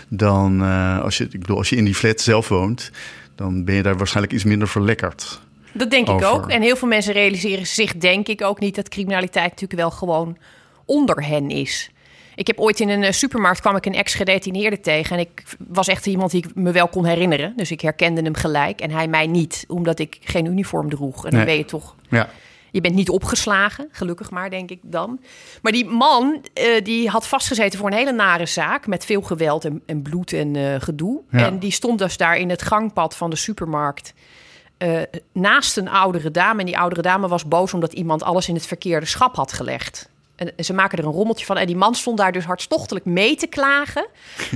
dan 0.09 0.63
uh, 0.63 1.01
als 1.01 1.19
je, 1.19 1.25
ik 1.25 1.41
bedoel, 1.41 1.57
als 1.57 1.69
je 1.69 1.77
in 1.77 1.85
die 1.85 1.95
flat 1.95 2.21
zelf 2.21 2.49
woont, 2.49 2.91
dan 3.35 3.65
ben 3.65 3.75
je 3.75 3.83
daar 3.83 3.97
waarschijnlijk 3.97 4.35
iets 4.35 4.45
minder 4.45 4.69
verlekkerd. 4.69 5.41
Dat 5.75 5.91
denk 5.91 6.09
ik 6.09 6.25
ook. 6.25 6.51
En 6.51 6.63
heel 6.63 6.77
veel 6.77 6.89
mensen 6.89 7.13
realiseren 7.13 7.67
zich, 7.67 7.97
denk 7.97 8.29
ik, 8.29 8.43
ook 8.43 8.61
niet 8.61 8.75
dat 8.75 8.89
criminaliteit 8.89 9.51
natuurlijk 9.51 9.81
wel 9.81 9.91
gewoon 9.91 10.37
onder 10.85 11.27
hen 11.27 11.51
is. 11.51 11.91
Ik 12.35 12.47
heb 12.47 12.59
ooit 12.59 12.81
in 12.81 12.89
een 12.89 13.03
eh, 13.03 13.13
supermarkt 13.13 13.61
kwam 13.61 13.77
ik 13.77 13.87
een 13.87 13.95
ex-gedetineerde 13.95 14.81
tegen. 14.81 15.17
En 15.17 15.23
ik 15.23 15.45
was 15.69 15.89
echt 15.89 16.07
iemand 16.07 16.31
die 16.31 16.45
ik 16.45 16.55
me 16.55 16.73
wel 16.73 16.89
kon 16.89 17.05
herinneren. 17.05 17.53
Dus 17.57 17.71
ik 17.71 17.81
herkende 17.81 18.23
hem 18.23 18.35
gelijk. 18.35 18.81
En 18.81 18.91
hij 18.91 19.09
mij 19.09 19.27
niet, 19.27 19.65
omdat 19.69 19.99
ik 19.99 20.19
geen 20.21 20.45
uniform 20.45 20.91
droeg. 20.91 21.25
En 21.27 21.31
dan 21.31 21.45
ben 21.45 21.57
je 21.57 21.65
toch. 21.65 21.95
Ja. 22.09 22.29
Je 22.71 22.81
bent 22.81 22.95
niet 22.95 23.11
opgeslagen, 23.11 23.89
gelukkig 23.91 24.31
maar, 24.31 24.51
denk 24.51 24.71
ik 24.71 24.81
dan. 24.83 25.21
Maar 25.63 25.73
die 25.73 25.85
man, 25.85 26.45
uh, 26.55 26.85
die 26.85 27.09
had 27.09 27.27
vastgezeten 27.27 27.79
voor 27.79 27.89
een 27.89 27.97
hele 27.97 28.13
nare 28.13 28.47
zaak... 28.47 28.87
met 28.87 29.05
veel 29.05 29.23
geweld 29.23 29.65
en, 29.65 29.83
en 29.87 30.03
bloed 30.03 30.33
en 30.33 30.55
uh, 30.55 30.75
gedoe. 30.79 31.21
Ja. 31.31 31.47
En 31.47 31.59
die 31.59 31.71
stond 31.71 31.99
dus 31.99 32.17
daar 32.17 32.37
in 32.37 32.51
het 32.51 32.63
gangpad 32.63 33.17
van 33.17 33.31
de 33.31 33.37
supermarkt... 33.37 34.15
Uh, 34.85 35.03
naast 35.33 35.77
een 35.77 35.89
oudere 35.89 36.31
dame. 36.31 36.61
En 36.61 36.67
die 36.67 36.79
oudere 36.79 37.03
dame 37.03 37.29
was 37.29 37.49
boos 37.49 37.75
omdat 37.75 37.93
iemand 37.93 38.23
alles 38.23 38.49
in 38.49 38.55
het 38.55 38.67
verkeerde 38.67 39.07
schap 39.07 39.37
had 39.37 39.53
gelegd. 39.53 40.09
En 40.37 40.65
ze 40.65 40.73
maken 40.73 40.99
er 40.99 41.05
een 41.05 41.11
rommeltje 41.13 41.47
van. 41.47 41.57
En 41.57 41.67
die 41.67 41.77
man 41.77 41.95
stond 41.95 42.19
daar 42.19 42.33
dus 42.33 42.45
hartstochtelijk 42.45 43.05
mee 43.05 43.37
te 43.37 43.47
klagen. 43.47 44.07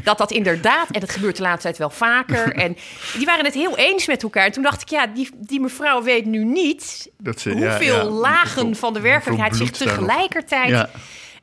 Dat 0.05 0.19
dat 0.19 0.31
inderdaad, 0.31 0.91
en 0.91 1.01
dat 1.01 1.11
gebeurt 1.11 1.37
de 1.37 1.43
laatste 1.43 1.63
tijd 1.63 1.79
wel 1.79 1.91
vaker. 1.91 2.53
En 2.55 2.77
die 3.17 3.27
waren 3.27 3.45
het 3.45 3.55
heel 3.55 3.77
eens 3.77 4.07
met 4.07 4.23
elkaar. 4.23 4.45
En 4.45 4.53
toen 4.53 4.63
dacht 4.63 4.83
ik, 4.83 4.89
ja, 4.89 5.07
die, 5.07 5.31
die 5.37 5.61
mevrouw 5.61 6.03
weet 6.03 6.25
nu 6.25 6.45
niet 6.45 7.11
ze, 7.37 7.51
hoeveel 7.51 7.97
ja, 7.97 8.03
ja, 8.03 8.05
lagen 8.05 8.77
van 8.77 8.93
de 8.93 9.01
werkelijkheid 9.01 9.57
zich 9.57 9.71
tegelijkertijd. 9.71 10.69
Ja. 10.69 10.91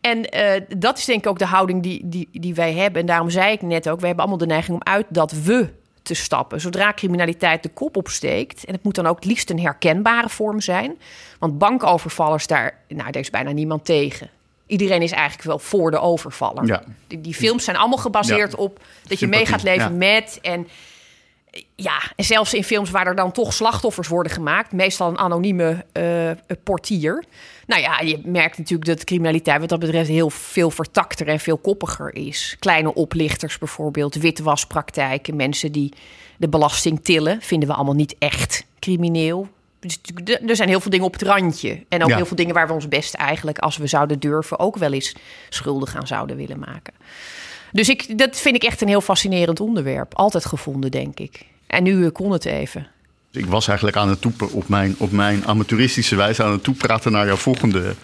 En 0.01 0.35
uh, 0.35 0.61
dat 0.77 0.97
is 0.97 1.05
denk 1.05 1.19
ik 1.19 1.29
ook 1.29 1.39
de 1.39 1.45
houding 1.45 1.83
die, 1.83 2.01
die, 2.03 2.27
die 2.31 2.53
wij 2.53 2.73
hebben. 2.73 3.01
En 3.01 3.07
daarom 3.07 3.29
zei 3.29 3.51
ik 3.51 3.61
net 3.61 3.89
ook, 3.89 3.99
we 3.99 4.05
hebben 4.05 4.23
allemaal 4.23 4.47
de 4.47 4.53
neiging 4.53 4.75
om 4.75 4.93
uit 4.93 5.05
dat 5.09 5.31
we 5.31 5.69
te 6.05 6.13
stappen. 6.13 6.61
Zodra 6.61 6.93
criminaliteit 6.93 7.63
de 7.63 7.69
kop 7.69 7.97
opsteekt, 7.97 8.65
en 8.65 8.73
het 8.73 8.83
moet 8.83 8.95
dan 8.95 9.07
ook 9.07 9.15
het 9.15 9.25
liefst 9.25 9.49
een 9.49 9.59
herkenbare 9.59 10.29
vorm 10.29 10.61
zijn. 10.61 10.97
Want 11.39 11.57
bankovervallers, 11.57 12.47
daar, 12.47 12.79
nou, 12.87 13.11
daar 13.11 13.21
is 13.21 13.29
bijna 13.29 13.51
niemand 13.51 13.85
tegen. 13.85 14.29
Iedereen 14.67 15.01
is 15.01 15.11
eigenlijk 15.11 15.43
wel 15.43 15.59
voor 15.59 15.91
de 15.91 15.99
overvaller. 15.99 16.65
Ja. 16.65 16.83
Die, 17.07 17.21
die, 17.21 17.33
films 17.33 17.63
zijn 17.63 17.77
allemaal 17.77 17.97
gebaseerd 17.97 18.51
ja. 18.51 18.57
op 18.57 18.79
dat 19.07 19.19
je 19.19 19.27
mee 19.27 19.45
gaat 19.45 19.63
leven 19.63 19.91
ja. 19.91 19.97
met. 19.97 20.39
En 20.41 20.67
ja, 21.75 22.01
en 22.15 22.23
zelfs 22.23 22.53
in 22.53 22.63
films 22.63 22.89
waar 22.89 23.07
er 23.07 23.15
dan 23.15 23.31
toch 23.31 23.53
slachtoffers 23.53 24.07
worden 24.07 24.31
gemaakt, 24.31 24.71
meestal 24.71 25.09
een 25.09 25.17
anonieme 25.17 25.85
uh, 25.93 26.31
portier. 26.63 27.23
Nou 27.65 27.81
ja, 27.81 27.99
je 27.99 28.21
merkt 28.23 28.57
natuurlijk 28.57 28.89
dat 28.89 29.03
criminaliteit 29.03 29.59
wat 29.59 29.69
dat 29.69 29.79
betreft 29.79 30.09
heel 30.09 30.29
veel 30.29 30.69
vertakter 30.69 31.27
en 31.27 31.39
veel 31.39 31.57
koppiger 31.57 32.15
is. 32.15 32.55
Kleine 32.59 32.93
oplichters 32.93 33.57
bijvoorbeeld, 33.57 34.15
witwaspraktijken, 34.15 35.35
mensen 35.35 35.71
die 35.71 35.93
de 36.37 36.49
belasting 36.49 37.03
tillen, 37.03 37.41
vinden 37.41 37.69
we 37.69 37.75
allemaal 37.75 37.93
niet 37.93 38.15
echt 38.19 38.65
crimineel. 38.79 39.47
Dus 39.79 39.99
er 40.47 40.55
zijn 40.55 40.69
heel 40.69 40.79
veel 40.79 40.91
dingen 40.91 41.05
op 41.05 41.13
het 41.13 41.21
randje. 41.21 41.85
En 41.89 42.03
ook 42.03 42.09
ja. 42.09 42.15
heel 42.15 42.25
veel 42.25 42.35
dingen 42.35 42.53
waar 42.53 42.67
we 42.67 42.73
ons 42.73 42.87
best 42.87 43.13
eigenlijk, 43.13 43.59
als 43.59 43.77
we 43.77 43.87
zouden 43.87 44.19
durven, 44.19 44.59
ook 44.59 44.77
wel 44.77 44.93
eens 44.93 45.15
schuldig 45.49 45.95
aan 45.95 46.07
zouden 46.07 46.35
willen 46.35 46.59
maken. 46.59 46.93
Dus 47.71 47.89
ik, 47.89 48.17
dat 48.17 48.37
vind 48.37 48.55
ik 48.55 48.63
echt 48.63 48.81
een 48.81 48.87
heel 48.87 49.01
fascinerend 49.01 49.59
onderwerp. 49.59 50.13
Altijd 50.13 50.45
gevonden, 50.45 50.91
denk 50.91 51.19
ik. 51.19 51.45
En 51.67 51.83
nu 51.83 52.09
kon 52.09 52.31
het 52.31 52.45
even. 52.45 52.87
Ik 53.35 53.45
was 53.45 53.67
eigenlijk 53.67 53.97
aan 53.97 54.09
het 54.09 54.21
toepen 54.21 54.51
op 54.51 54.67
mijn, 54.67 54.95
op 54.97 55.11
mijn 55.11 55.45
amateuristische 55.45 56.15
wijze 56.15 56.43
aan 56.43 56.51
het 56.51 56.63
toepraten 56.63 57.11
naar 57.11 57.25
jouw 57.25 57.35
volgende... 57.35 57.95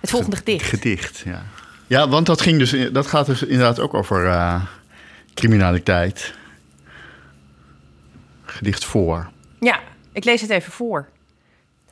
Het 0.00 0.10
volgende 0.10 0.36
gedicht. 0.36 0.68
Gedicht, 0.68 1.18
ja. 1.18 1.42
Ja, 1.86 2.08
want 2.08 2.26
dat, 2.26 2.40
ging 2.40 2.58
dus, 2.58 2.92
dat 2.92 3.06
gaat 3.06 3.26
dus 3.26 3.42
inderdaad 3.42 3.80
ook 3.80 3.94
over 3.94 4.24
uh, 4.24 4.62
criminaliteit. 5.34 6.34
Gedicht 8.44 8.84
voor. 8.84 9.30
Ja, 9.60 9.80
ik 10.12 10.24
lees 10.24 10.40
het 10.40 10.50
even 10.50 10.72
voor. 10.72 11.08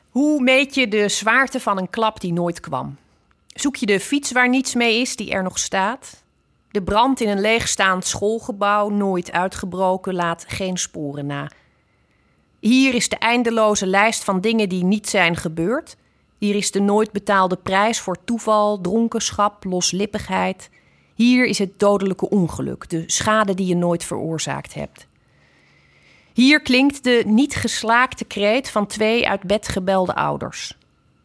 Hoe 0.09 0.41
meet 0.41 0.75
je 0.75 0.87
de 0.87 1.09
zwaarte 1.09 1.59
van 1.59 1.77
een 1.77 1.89
klap 1.89 2.19
die 2.21 2.33
nooit 2.33 2.59
kwam? 2.59 2.97
Zoek 3.47 3.75
je 3.75 3.85
de 3.85 3.99
fiets 3.99 4.31
waar 4.31 4.49
niets 4.49 4.73
mee 4.73 5.01
is, 5.01 5.15
die 5.15 5.31
er 5.31 5.43
nog 5.43 5.59
staat? 5.59 6.23
De 6.71 6.81
brand 6.81 7.21
in 7.21 7.29
een 7.29 7.41
leegstaand 7.41 8.05
schoolgebouw, 8.05 8.89
nooit 8.89 9.31
uitgebroken, 9.31 10.13
laat 10.13 10.45
geen 10.47 10.77
sporen 10.77 11.25
na. 11.25 11.49
Hier 12.65 12.93
is 12.93 13.09
de 13.09 13.17
eindeloze 13.17 13.85
lijst 13.85 14.23
van 14.23 14.41
dingen 14.41 14.69
die 14.69 14.83
niet 14.83 15.09
zijn 15.09 15.35
gebeurd. 15.35 15.95
Hier 16.37 16.55
is 16.55 16.71
de 16.71 16.79
nooit 16.79 17.11
betaalde 17.11 17.55
prijs 17.55 17.99
voor 17.99 18.17
toeval, 18.23 18.81
dronkenschap, 18.81 19.63
loslippigheid. 19.63 20.69
Hier 21.13 21.45
is 21.45 21.59
het 21.59 21.79
dodelijke 21.79 22.29
ongeluk, 22.29 22.89
de 22.89 23.03
schade 23.07 23.53
die 23.53 23.67
je 23.67 23.75
nooit 23.75 24.03
veroorzaakt 24.03 24.73
hebt. 24.73 25.07
Hier 26.33 26.61
klinkt 26.61 27.03
de 27.03 27.23
niet 27.25 27.55
geslaakte 27.55 28.25
kreet 28.25 28.69
van 28.69 28.87
twee 28.87 29.29
uit 29.29 29.43
bed 29.43 29.67
gebelde 29.67 30.15
ouders. 30.15 30.77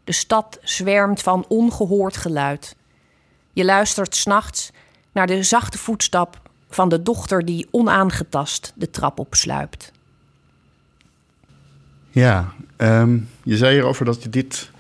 De 0.05 0.13
stad 0.13 0.59
zwermt 0.63 1.23
van 1.23 1.45
ongehoord 1.49 2.17
geluid. 2.17 2.77
Je 3.53 3.65
luistert 3.65 4.17
s'nachts 4.17 4.71
naar 5.13 5.27
de 5.27 5.43
zachte 5.43 5.79
voetstap 5.79 6.51
van 6.69 6.89
de 6.89 7.03
dochter 7.03 7.45
die 7.45 7.69
onaangetast 7.71 8.73
de 8.77 8.91
trap 8.91 9.19
opsluipt. 9.19 9.93
Ja, 12.11 12.53
ehm, 12.77 13.19
je 13.43 13.57
zei 13.57 13.73
hierover 13.73 14.05
dat, 14.05 14.23
je 14.23 14.31
dit, 14.31 14.71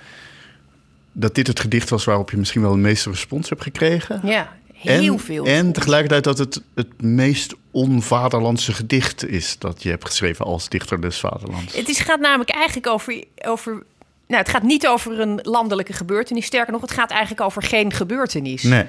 dat 1.13 1.35
dit 1.35 1.47
het 1.47 1.61
gedicht 1.61 1.91
was 1.91 2.05
waarop 2.05 2.31
je 2.31 2.37
misschien 2.37 2.63
wel 2.63 2.73
de 2.73 2.79
meeste 2.79 3.11
respons 3.11 3.49
hebt 3.49 3.63
gekregen. 3.63 4.21
Ja, 4.25 4.57
heel 4.73 5.19
veel. 5.19 5.47
En 5.47 5.73
tegelijkertijd 5.73 6.25
dat 6.25 6.39
het 6.39 6.63
het 6.75 7.03
meest 7.03 7.55
onvaderlandse 7.71 8.73
gedicht 8.73 9.29
is 9.29 9.59
dat 9.59 9.83
je 9.83 9.89
hebt 9.89 10.05
geschreven 10.05 10.45
als 10.45 10.69
dichter 10.69 11.01
des 11.01 11.19
vaderlands. 11.19 11.77
Het 11.77 11.89
is, 11.89 12.01
gaat 12.01 12.21
namelijk 12.21 12.51
eigenlijk 12.51 12.87
over, 12.87 13.25
over 13.45 13.83
nou, 14.31 14.43
het 14.43 14.51
gaat 14.51 14.63
niet 14.63 14.87
over 14.87 15.21
een 15.21 15.39
landelijke 15.43 15.93
gebeurtenis. 15.93 16.47
Sterker 16.47 16.73
nog, 16.73 16.81
het 16.81 16.91
gaat 16.91 17.11
eigenlijk 17.11 17.41
over 17.41 17.63
geen 17.63 17.93
gebeurtenis. 17.93 18.63
Nee. 18.63 18.85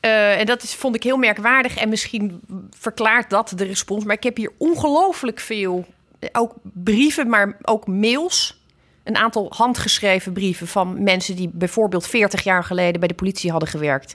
Uh, 0.00 0.40
en 0.40 0.46
dat 0.46 0.62
is, 0.62 0.74
vond 0.74 0.94
ik 0.94 1.02
heel 1.02 1.16
merkwaardig. 1.16 1.76
En 1.76 1.88
misschien 1.88 2.40
verklaart 2.78 3.30
dat 3.30 3.52
de 3.56 3.64
respons. 3.64 4.04
Maar 4.04 4.16
ik 4.16 4.22
heb 4.22 4.36
hier 4.36 4.52
ongelooflijk 4.58 5.40
veel, 5.40 5.86
ook 6.32 6.54
brieven, 6.62 7.28
maar 7.28 7.56
ook 7.62 7.86
mails. 7.86 8.62
Een 9.02 9.16
aantal 9.16 9.52
handgeschreven 9.56 10.32
brieven 10.32 10.66
van 10.66 11.02
mensen 11.02 11.36
die 11.36 11.50
bijvoorbeeld 11.52 12.06
40 12.06 12.42
jaar 12.44 12.64
geleden 12.64 12.98
bij 13.00 13.08
de 13.08 13.14
politie 13.14 13.50
hadden 13.50 13.68
gewerkt. 13.68 14.14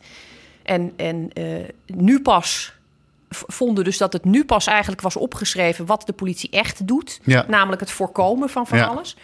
En, 0.63 0.93
en 0.95 1.29
uh, 1.33 1.57
nu 1.85 2.21
pas 2.21 2.73
vonden 3.29 3.83
dus 3.83 3.97
dat 3.97 4.13
het 4.13 4.25
nu 4.25 4.45
pas 4.45 4.67
eigenlijk 4.67 5.01
was 5.01 5.15
opgeschreven 5.15 5.85
wat 5.85 6.05
de 6.05 6.13
politie 6.13 6.49
echt 6.49 6.87
doet. 6.87 7.19
Ja. 7.23 7.45
Namelijk 7.47 7.81
het 7.81 7.91
voorkomen 7.91 8.49
van 8.49 8.67
van 8.67 8.77
Ja. 8.77 8.85
alles. 8.85 9.15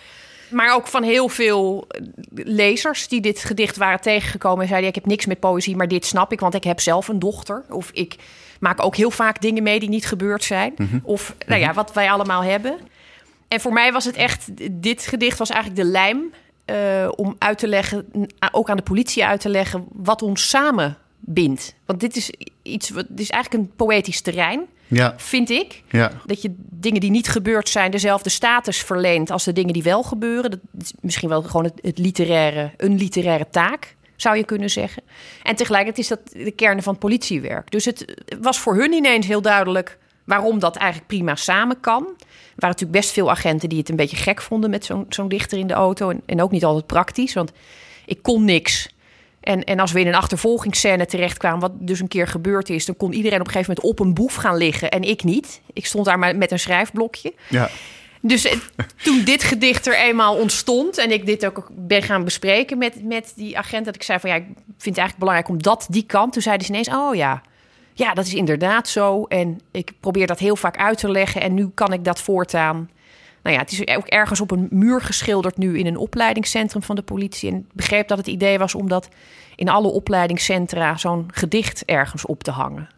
Maar 0.49 0.73
ook 0.75 0.87
van 0.87 1.03
heel 1.03 1.29
veel 1.29 1.87
lezers 2.33 3.07
die 3.07 3.21
dit 3.21 3.39
gedicht 3.39 3.77
waren 3.77 4.01
tegengekomen 4.01 4.61
en 4.61 4.67
zeiden: 4.67 4.89
Ik 4.89 4.95
heb 4.95 5.05
niks 5.05 5.25
met 5.25 5.39
poëzie, 5.39 5.75
maar 5.75 5.87
dit 5.87 6.05
snap 6.05 6.31
ik, 6.31 6.39
want 6.39 6.53
ik 6.53 6.63
heb 6.63 6.79
zelf 6.79 7.07
een 7.07 7.19
dochter. 7.19 7.63
Of 7.69 7.89
ik 7.93 8.15
maak 8.59 8.83
ook 8.83 8.95
heel 8.95 9.11
vaak 9.11 9.41
dingen 9.41 9.63
mee 9.63 9.79
die 9.79 9.89
niet 9.89 10.05
gebeurd 10.05 10.43
zijn. 10.43 10.73
Of 11.03 11.35
nou 11.47 11.59
ja, 11.61 11.73
wat 11.73 11.93
wij 11.93 12.11
allemaal 12.11 12.43
hebben. 12.43 12.77
En 13.47 13.59
voor 13.59 13.73
mij 13.73 13.91
was 13.91 14.05
het 14.05 14.15
echt, 14.15 14.49
dit 14.71 15.01
gedicht 15.07 15.37
was 15.37 15.49
eigenlijk 15.49 15.81
de 15.81 15.87
lijm 15.91 16.33
eh, 16.65 17.09
om 17.15 17.35
uit 17.39 17.57
te 17.57 17.67
leggen, 17.67 18.07
ook 18.51 18.69
aan 18.69 18.77
de 18.77 18.83
politie 18.83 19.25
uit 19.25 19.39
te 19.41 19.49
leggen, 19.49 19.85
wat 19.93 20.21
ons 20.21 20.49
samen 20.49 20.97
bindt. 21.19 21.75
Want 21.85 21.99
dit 21.99 22.15
is 22.15 22.31
iets, 22.61 22.89
wat 22.89 23.05
dit 23.09 23.19
is 23.19 23.29
eigenlijk 23.29 23.63
een 23.63 23.75
poëtisch 23.75 24.21
terrein, 24.21 24.65
Ja, 24.87 25.13
vind 25.17 25.49
ik. 25.49 25.83
ja. 25.89 26.11
Dat 26.25 26.41
je 26.41 26.53
dingen 26.57 26.99
die 27.01 27.09
niet 27.11 27.27
gebeurd 27.27 27.69
zijn 27.69 27.91
dezelfde 27.91 28.29
status 28.29 28.77
verleent 28.77 29.31
als 29.31 29.43
de 29.43 29.53
dingen 29.53 29.73
die 29.73 29.83
wel 29.83 30.03
gebeuren. 30.03 30.51
Dat 30.51 30.59
is 30.81 30.93
misschien 31.01 31.29
wel 31.29 31.41
gewoon 31.41 31.63
het, 31.63 31.79
het 31.81 31.97
literaire, 31.97 32.71
een 32.77 32.95
literaire 32.97 33.47
taak, 33.51 33.94
zou 34.15 34.37
je 34.37 34.43
kunnen 34.43 34.69
zeggen. 34.69 35.03
En 35.43 35.55
tegelijkertijd 35.55 36.03
is 36.03 36.07
dat 36.07 36.43
de 36.45 36.51
kern 36.51 36.83
van 36.83 36.97
politiewerk. 36.97 37.71
Dus 37.71 37.85
het 37.85 38.23
was 38.41 38.59
voor 38.59 38.75
hun 38.75 38.93
ineens 38.93 39.27
heel 39.27 39.41
duidelijk 39.41 39.97
waarom 40.23 40.59
dat 40.59 40.75
eigenlijk 40.75 41.07
prima 41.09 41.35
samen 41.35 41.79
kan. 41.79 42.03
Er 42.03 42.61
waren 42.61 42.75
natuurlijk 42.75 42.91
best 42.91 43.11
veel 43.11 43.29
agenten 43.29 43.69
die 43.69 43.79
het 43.79 43.89
een 43.89 43.95
beetje 43.95 44.17
gek 44.17 44.41
vonden 44.41 44.69
met 44.69 44.85
zo'n 44.85 45.05
zo'n 45.09 45.27
dichter 45.27 45.57
in 45.57 45.67
de 45.67 45.73
auto. 45.73 46.09
En, 46.09 46.21
en 46.25 46.41
ook 46.41 46.51
niet 46.51 46.65
altijd 46.65 46.85
praktisch, 46.85 47.33
want 47.33 47.51
ik 48.05 48.21
kon 48.21 48.45
niks. 48.45 48.93
En, 49.39 49.63
en 49.63 49.79
als 49.79 49.91
we 49.91 49.99
in 49.99 50.07
een 50.07 50.15
achtervolgingsscène 50.15 51.05
terechtkwamen, 51.05 51.59
wat 51.59 51.71
dus 51.75 51.99
een 51.99 52.07
keer 52.07 52.27
gebeurd 52.27 52.69
is, 52.69 52.85
dan 52.85 52.97
kon 52.97 53.13
iedereen 53.13 53.39
op 53.39 53.45
een 53.45 53.51
gegeven 53.51 53.73
moment 53.75 53.99
op 53.99 54.05
een 54.05 54.13
boef 54.13 54.35
gaan 54.35 54.57
liggen 54.57 54.91
en 54.91 55.01
ik 55.01 55.23
niet. 55.23 55.61
Ik 55.73 55.85
stond 55.85 56.05
daar 56.05 56.19
maar 56.19 56.35
met 56.35 56.51
een 56.51 56.59
schrijfblokje. 56.59 57.33
ja. 57.49 57.69
Dus 58.27 58.45
eh, 58.45 58.57
toen 59.03 59.23
dit 59.23 59.43
gedicht 59.43 59.87
er 59.87 59.97
eenmaal 59.97 60.35
ontstond 60.35 60.97
en 60.97 61.11
ik 61.11 61.25
dit 61.25 61.45
ook 61.45 61.67
ben 61.71 62.01
gaan 62.03 62.23
bespreken 62.23 62.77
met, 62.77 63.03
met 63.03 63.33
die 63.35 63.57
agent, 63.57 63.85
dat 63.85 63.95
ik 63.95 64.03
zei 64.03 64.19
van 64.19 64.29
ja, 64.29 64.35
ik 64.35 64.43
vind 64.43 64.57
het 64.67 64.97
eigenlijk 64.97 65.17
belangrijk 65.17 65.49
om 65.49 65.61
dat 65.61 65.87
die 65.89 66.05
kant. 66.05 66.33
Toen 66.33 66.41
zeiden 66.41 66.65
ze 66.65 66.71
ineens, 66.71 66.89
oh 66.89 67.15
ja, 67.15 67.41
ja, 67.93 68.13
dat 68.13 68.25
is 68.25 68.33
inderdaad 68.33 68.87
zo. 68.87 69.23
En 69.23 69.59
ik 69.71 69.91
probeer 69.99 70.27
dat 70.27 70.39
heel 70.39 70.55
vaak 70.55 70.77
uit 70.77 70.97
te 70.97 71.09
leggen 71.09 71.41
en 71.41 71.53
nu 71.53 71.69
kan 71.73 71.93
ik 71.93 72.03
dat 72.03 72.21
voortaan. 72.21 72.89
Nou 73.43 73.55
ja, 73.55 73.61
het 73.61 73.71
is 73.71 73.95
ook 73.95 74.07
ergens 74.07 74.41
op 74.41 74.51
een 74.51 74.67
muur 74.69 75.01
geschilderd 75.01 75.57
nu 75.57 75.77
in 75.77 75.85
een 75.85 75.97
opleidingscentrum 75.97 76.83
van 76.83 76.95
de 76.95 77.01
politie. 77.01 77.51
En 77.51 77.57
ik 77.57 77.73
begreep 77.73 78.07
dat 78.07 78.17
het 78.17 78.27
idee 78.27 78.57
was 78.57 78.75
om 78.75 78.87
dat 78.87 79.09
in 79.55 79.69
alle 79.69 79.87
opleidingscentra 79.87 80.97
zo'n 80.97 81.27
gedicht 81.31 81.85
ergens 81.85 82.25
op 82.25 82.43
te 82.43 82.51
hangen. 82.51 82.89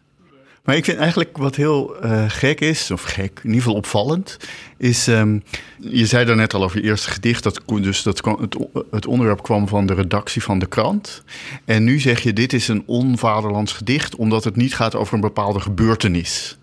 Maar 0.68 0.76
ik 0.76 0.84
vind 0.84 0.98
eigenlijk 0.98 1.36
wat 1.36 1.56
heel 1.56 1.96
eh, 2.00 2.24
gek 2.28 2.60
is, 2.60 2.90
of 2.90 3.02
gek, 3.02 3.40
in 3.42 3.44
ieder 3.44 3.62
geval 3.62 3.74
opvallend, 3.74 4.36
is. 4.76 5.08
ehm, 5.08 5.38
je 5.78 6.06
zei 6.06 6.24
daarnet 6.24 6.54
al 6.54 6.62
over 6.62 6.80
je 6.80 6.84
eerste 6.88 7.10
gedicht, 7.10 7.42
dat, 7.42 7.62
dus 7.66 8.02
dat 8.02 8.24
het, 8.24 8.56
het 8.90 9.06
onderwerp 9.06 9.42
kwam 9.42 9.68
van 9.68 9.86
de 9.86 9.94
redactie 9.94 10.42
van 10.42 10.58
de 10.58 10.66
krant. 10.66 11.22
En 11.64 11.84
nu 11.84 11.98
zeg 11.98 12.22
je: 12.22 12.32
dit 12.32 12.52
is 12.52 12.68
een 12.68 12.82
onvaderlands 12.86 13.72
gedicht, 13.72 14.16
omdat 14.16 14.44
het 14.44 14.56
niet 14.56 14.74
gaat 14.74 14.94
over 14.94 15.14
een 15.14 15.20
bepaalde 15.20 15.60
gebeurtenis. 15.60 16.57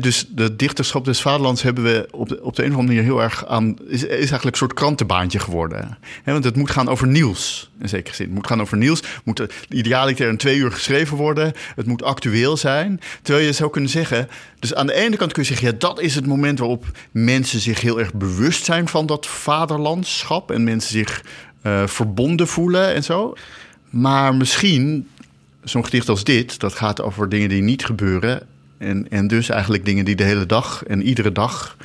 Dus 0.00 0.26
de 0.28 0.56
dichterschap 0.56 1.04
des 1.04 1.20
vaderlands 1.20 1.62
hebben 1.62 1.84
we 1.84 2.08
op 2.10 2.28
de, 2.28 2.42
op 2.42 2.56
de 2.56 2.64
een 2.64 2.70
of 2.70 2.76
andere 2.76 2.94
manier 2.94 3.12
heel 3.12 3.22
erg 3.22 3.46
aan. 3.46 3.76
Is, 3.86 4.02
is 4.02 4.08
eigenlijk 4.08 4.44
een 4.44 4.54
soort 4.54 4.74
krantenbaantje 4.74 5.38
geworden. 5.38 5.98
Want 6.24 6.44
het 6.44 6.56
moet 6.56 6.70
gaan 6.70 6.88
over 6.88 7.06
nieuws, 7.06 7.70
in 7.80 7.88
zekere 7.88 8.14
zin. 8.14 8.26
Het 8.26 8.34
moet 8.34 8.46
gaan 8.46 8.60
over 8.60 8.76
nieuws. 8.76 9.02
Moet 9.24 9.46
idealiter 9.68 10.28
in 10.28 10.36
twee 10.36 10.56
uur 10.56 10.72
geschreven 10.72 11.16
worden. 11.16 11.52
Het 11.74 11.86
moet 11.86 12.02
actueel 12.02 12.56
zijn. 12.56 13.00
Terwijl 13.22 13.46
je 13.46 13.52
zou 13.52 13.70
kunnen 13.70 13.90
zeggen. 13.90 14.28
Dus 14.58 14.74
aan 14.74 14.86
de 14.86 14.94
ene 14.94 15.16
kant 15.16 15.32
kun 15.32 15.42
je 15.42 15.48
zeggen: 15.48 15.66
ja, 15.66 15.74
dat 15.78 16.00
is 16.00 16.14
het 16.14 16.26
moment 16.26 16.58
waarop 16.58 16.84
mensen 17.10 17.60
zich 17.60 17.80
heel 17.80 18.00
erg 18.00 18.14
bewust 18.14 18.64
zijn 18.64 18.88
van 18.88 19.06
dat 19.06 19.26
vaderlandschap. 19.26 20.50
En 20.50 20.64
mensen 20.64 20.90
zich 20.90 21.24
eh, 21.62 21.86
verbonden 21.86 22.48
voelen 22.48 22.94
en 22.94 23.04
zo. 23.04 23.34
Maar 23.90 24.34
misschien 24.34 25.08
zo'n 25.64 25.84
gedicht 25.84 26.08
als 26.08 26.24
dit, 26.24 26.60
dat 26.60 26.74
gaat 26.74 27.02
over 27.02 27.28
dingen 27.28 27.48
die 27.48 27.62
niet 27.62 27.84
gebeuren. 27.84 28.46
En, 28.82 29.06
en 29.10 29.26
dus 29.26 29.48
eigenlijk 29.48 29.84
dingen 29.84 30.04
die 30.04 30.16
de 30.16 30.24
hele 30.24 30.46
dag 30.46 30.84
en 30.84 31.02
iedere 31.02 31.32
dag 31.32 31.76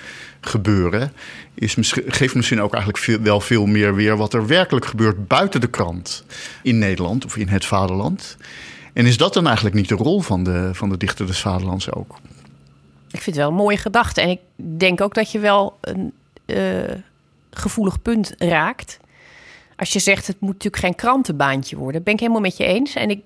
gebeuren. 0.42 1.12
Is 1.54 1.76
geeft 2.08 2.36
misschien 2.36 2.62
ook 2.62 2.74
eigenlijk 2.74 3.22
wel 3.22 3.40
veel 3.40 3.66
meer 3.66 3.96
weer 3.96 4.18
wat 4.18 4.34
er 4.34 4.48
werkelijk 4.48 4.86
gebeurt 4.86 5.28
buiten 5.28 5.62
de 5.62 5.70
krant. 5.70 6.24
In 6.64 6.78
Nederland 6.78 7.26
of 7.26 7.38
in 7.38 7.48
het 7.48 7.66
vaderland. 7.66 8.38
En 8.94 9.06
is 9.06 9.18
dat 9.18 9.34
dan 9.34 9.46
eigenlijk 9.46 9.76
niet 9.76 9.90
de 9.90 9.96
rol 9.96 10.22
van 10.22 10.44
de, 10.44 10.70
van 10.74 10.90
de 10.90 10.98
dichter 10.98 11.28
des 11.28 11.40
vaderlands 11.40 11.92
ook? 11.92 12.20
Ik 13.12 13.22
vind 13.22 13.26
het 13.26 13.36
wel 13.36 13.48
een 13.48 13.64
mooie 13.64 13.78
gedachte. 13.78 14.22
En 14.22 14.30
ik 14.30 14.40
denk 14.56 15.02
ook 15.02 15.14
dat 15.14 15.32
je 15.32 15.40
wel 15.40 15.78
een 15.82 16.14
eh, 16.46 16.96
gevoelig 17.52 18.02
punt 18.02 18.36
raakt. 18.38 19.00
Als 19.76 19.94
je 19.94 20.00
zegt, 20.00 20.28
het 20.28 20.40
moet 20.40 20.54
natuurlijk 20.54 20.84
geen 20.84 20.96
krantenbaantje 20.96 21.78
worden. 21.78 22.04
Ben 22.04 22.14
ik 22.14 22.20
helemaal 22.20 22.42
met 22.42 22.58
je 22.58 22.66
eens. 22.66 22.94
En 22.94 23.10
ik 23.10 23.24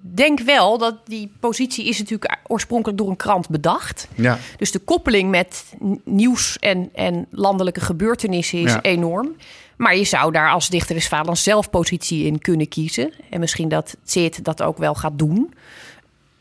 denk 0.00 0.40
wel 0.40 0.78
dat 0.78 0.96
die 1.06 1.32
positie 1.40 1.88
is 1.88 1.98
natuurlijk 1.98 2.31
oorspronkelijk 2.52 2.98
door 2.98 3.08
een 3.08 3.16
krant 3.16 3.48
bedacht. 3.48 4.08
Ja, 4.14 4.38
Dus 4.56 4.70
de 4.72 4.78
koppeling 4.78 5.30
met 5.30 5.64
nieuws 6.04 6.58
en, 6.58 6.90
en 6.94 7.26
landelijke 7.30 7.80
gebeurtenissen 7.80 8.58
is 8.58 8.72
Ja. 8.72 8.82
enorm. 8.82 9.36
Maar 9.76 9.96
je 9.96 10.04
zou 10.04 10.32
daar 10.32 10.50
als 10.50 10.68
dichter 10.68 10.94
des 10.94 11.08
vaderlands 11.08 11.42
zelf 11.42 11.70
positie 11.70 12.24
in 12.26 12.38
kunnen 12.38 12.68
kiezen. 12.68 13.12
En 13.30 13.40
misschien 13.40 13.68
dat 13.68 13.96
Zit 14.04 14.44
dat 14.44 14.62
ook 14.62 14.78
wel 14.78 14.94
gaat 14.94 15.18
doen. 15.18 15.54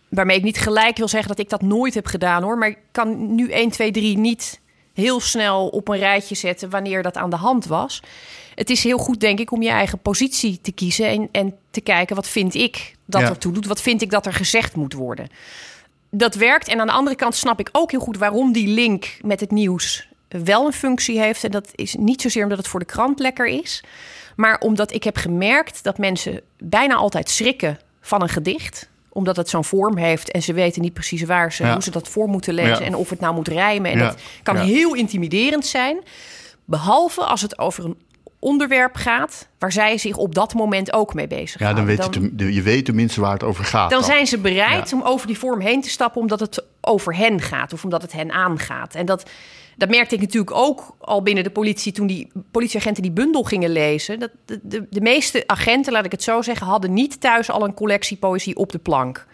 Waarmee 0.09 0.37
ik 0.37 0.43
niet 0.43 0.57
gelijk 0.59 0.97
wil 0.97 1.07
zeggen 1.07 1.29
dat 1.29 1.39
ik 1.39 1.49
dat 1.49 1.61
nooit 1.61 1.93
heb 1.93 2.05
gedaan 2.05 2.43
hoor. 2.43 2.57
Maar 2.57 2.67
ik 2.69 2.77
kan 2.91 3.35
nu 3.35 3.49
1, 3.51 3.69
2, 3.69 3.91
3 3.91 4.17
niet 4.17 4.59
heel 4.93 5.19
snel 5.19 5.67
op 5.67 5.87
een 5.87 5.97
rijtje 5.97 6.35
zetten 6.35 6.69
wanneer 6.69 7.03
dat 7.03 7.17
aan 7.17 7.29
de 7.29 7.35
hand 7.35 7.65
was. 7.65 8.01
Het 8.55 8.69
is 8.69 8.83
heel 8.83 8.97
goed, 8.97 9.19
denk 9.19 9.39
ik, 9.39 9.51
om 9.51 9.61
je 9.61 9.69
eigen 9.69 9.99
positie 9.99 10.59
te 10.61 10.71
kiezen 10.71 11.07
en, 11.07 11.29
en 11.31 11.53
te 11.71 11.81
kijken 11.81 12.15
wat 12.15 12.27
vind 12.27 12.53
ik 12.55 12.95
dat 13.05 13.21
Ja. 13.21 13.29
er 13.29 13.37
toe 13.37 13.51
doet, 13.53 13.65
wat 13.65 13.81
vind 13.81 14.01
ik 14.01 14.09
dat 14.09 14.25
er 14.25 14.33
gezegd 14.33 14.75
moet 14.75 14.93
worden. 14.93 15.27
Dat 16.11 16.35
werkt. 16.35 16.67
En 16.67 16.79
aan 16.79 16.87
de 16.87 16.93
andere 16.93 17.15
kant 17.15 17.35
snap 17.35 17.59
ik 17.59 17.69
ook 17.71 17.91
heel 17.91 17.99
goed 17.99 18.17
waarom 18.17 18.51
die 18.51 18.67
link 18.67 19.17
met 19.21 19.39
het 19.39 19.51
nieuws 19.51 20.07
wel 20.27 20.65
een 20.65 20.73
functie 20.73 21.19
heeft. 21.19 21.43
En 21.43 21.51
dat 21.51 21.69
is 21.75 21.95
niet 21.95 22.21
zozeer 22.21 22.43
omdat 22.43 22.57
het 22.57 22.67
voor 22.67 22.79
de 22.79 22.85
krant 22.85 23.19
lekker 23.19 23.45
is, 23.47 23.83
maar 24.35 24.59
omdat 24.59 24.93
ik 24.93 25.03
heb 25.03 25.17
gemerkt 25.17 25.83
dat 25.83 25.97
mensen 25.97 26.41
bijna 26.57 26.95
altijd 26.95 27.29
schrikken 27.29 27.79
van 28.01 28.21
een 28.21 28.29
gedicht 28.29 28.89
omdat 29.13 29.35
het 29.35 29.49
zo'n 29.49 29.63
vorm 29.63 29.97
heeft 29.97 30.31
en 30.31 30.41
ze 30.41 30.53
weten 30.53 30.81
niet 30.81 30.93
precies 30.93 31.23
waar 31.23 31.53
ze, 31.53 31.63
Ja. 31.63 31.73
hoe 31.73 31.83
ze 31.83 31.91
dat 31.91 32.07
voor 32.07 32.27
moeten 32.27 32.53
lezen 32.53 32.79
Ja. 32.79 32.85
en 32.85 32.95
of 32.95 33.09
het 33.09 33.19
nou 33.19 33.33
moet 33.35 33.47
rijmen. 33.47 33.91
En 33.91 33.97
Ja. 33.97 34.07
dat 34.07 34.17
kan 34.43 34.57
heel 34.57 34.93
intimiderend 34.95 35.65
zijn. 35.65 35.99
Behalve 36.65 37.21
als 37.21 37.41
het 37.41 37.57
over 37.59 37.85
een 37.85 37.95
onderwerp 38.41 38.95
gaat 38.95 39.47
waar 39.59 39.71
zij 39.71 39.97
zich 39.97 40.17
op 40.17 40.35
dat 40.35 40.53
moment 40.53 40.93
ook 40.93 41.13
mee 41.13 41.27
bezig 41.27 41.59
Ja, 41.59 41.73
dan 41.73 41.85
weet 41.85 42.03
je, 42.13 42.35
dan, 42.35 42.53
je 42.53 42.61
weet 42.61 42.85
tenminste 42.85 43.21
waar 43.21 43.33
het 43.33 43.43
over 43.43 43.65
gaat. 43.65 43.89
dan 43.89 44.03
zijn 44.03 44.27
ze 44.27 44.37
bereid 44.37 44.89
Ja. 44.89 44.97
om 44.97 45.03
over 45.03 45.27
die 45.27 45.37
vorm 45.37 45.59
heen 45.59 45.81
te 45.81 45.89
stappen 45.89 46.21
omdat 46.21 46.39
het 46.39 46.63
over 46.81 47.15
hen 47.15 47.41
gaat 47.41 47.73
of 47.73 47.83
omdat 47.83 48.01
het 48.01 48.11
hen 48.11 48.31
aangaat. 48.31 48.95
En 48.95 49.05
dat, 49.05 49.29
dat 49.77 49.89
merkte 49.89 50.15
ik 50.15 50.21
natuurlijk 50.21 50.55
ook 50.55 50.95
al 50.99 51.21
binnen 51.23 51.43
de 51.43 51.49
politie 51.49 51.91
toen 51.91 52.07
die 52.07 52.31
politieagenten 52.51 53.03
die 53.03 53.11
bundel 53.11 53.43
gingen 53.43 53.69
lezen. 53.69 54.19
Dat 54.19 54.31
de, 54.45 54.59
de, 54.63 54.85
de 54.89 55.01
meeste 55.01 55.43
agenten, 55.47 55.93
laat 55.93 56.05
ik 56.05 56.11
het 56.11 56.23
zo 56.23 56.41
zeggen, 56.41 56.67
hadden 56.67 56.93
niet 56.93 57.21
thuis 57.21 57.49
al 57.51 57.63
een 57.63 57.73
collectie 57.73 58.17
poëzie 58.17 58.55
op 58.55 58.71
de 58.71 58.79
plank. 58.79 59.25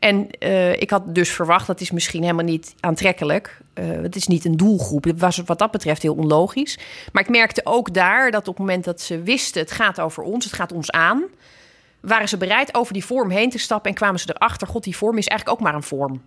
En 0.00 0.30
eh, 0.30 0.80
ik 0.80 0.90
had 0.90 1.14
dus 1.14 1.30
verwacht, 1.30 1.66
dat 1.66 1.80
is 1.80 1.90
misschien 1.90 2.22
helemaal 2.22 2.44
niet 2.44 2.74
aantrekkelijk. 2.80 3.60
Eh, 3.74 3.84
het 4.02 4.16
is 4.16 4.26
niet 4.26 4.44
een 4.44 4.56
doelgroep. 4.56 5.04
Het 5.04 5.20
was 5.20 5.42
wat 5.46 5.58
dat 5.58 5.70
betreft 5.70 6.02
heel 6.02 6.14
onlogisch. 6.14 6.78
Maar 7.12 7.22
ik 7.22 7.28
merkte 7.28 7.60
ook 7.64 7.94
daar 7.94 8.30
dat 8.30 8.40
op 8.48 8.56
het 8.56 8.58
moment 8.58 8.84
dat 8.84 9.00
ze 9.00 9.22
wisten... 9.22 9.60
het 9.60 9.70
gaat 9.70 10.00
over 10.00 10.22
ons, 10.22 10.44
het 10.44 10.54
gaat 10.54 10.72
ons 10.72 10.90
aan... 10.90 11.22
waren 12.00 12.28
ze 12.28 12.36
bereid 12.36 12.74
over 12.74 12.92
die 12.92 13.04
vorm 13.04 13.30
heen 13.30 13.50
te 13.50 13.58
stappen... 13.58 13.90
en 13.90 13.96
kwamen 13.96 14.20
ze 14.20 14.34
erachter, 14.34 14.66
god, 14.66 14.84
die 14.84 14.96
vorm 14.96 15.18
is 15.18 15.26
eigenlijk 15.26 15.58
ook 15.60 15.66
maar 15.66 15.74
een 15.76 15.82
vorm. 15.82 16.20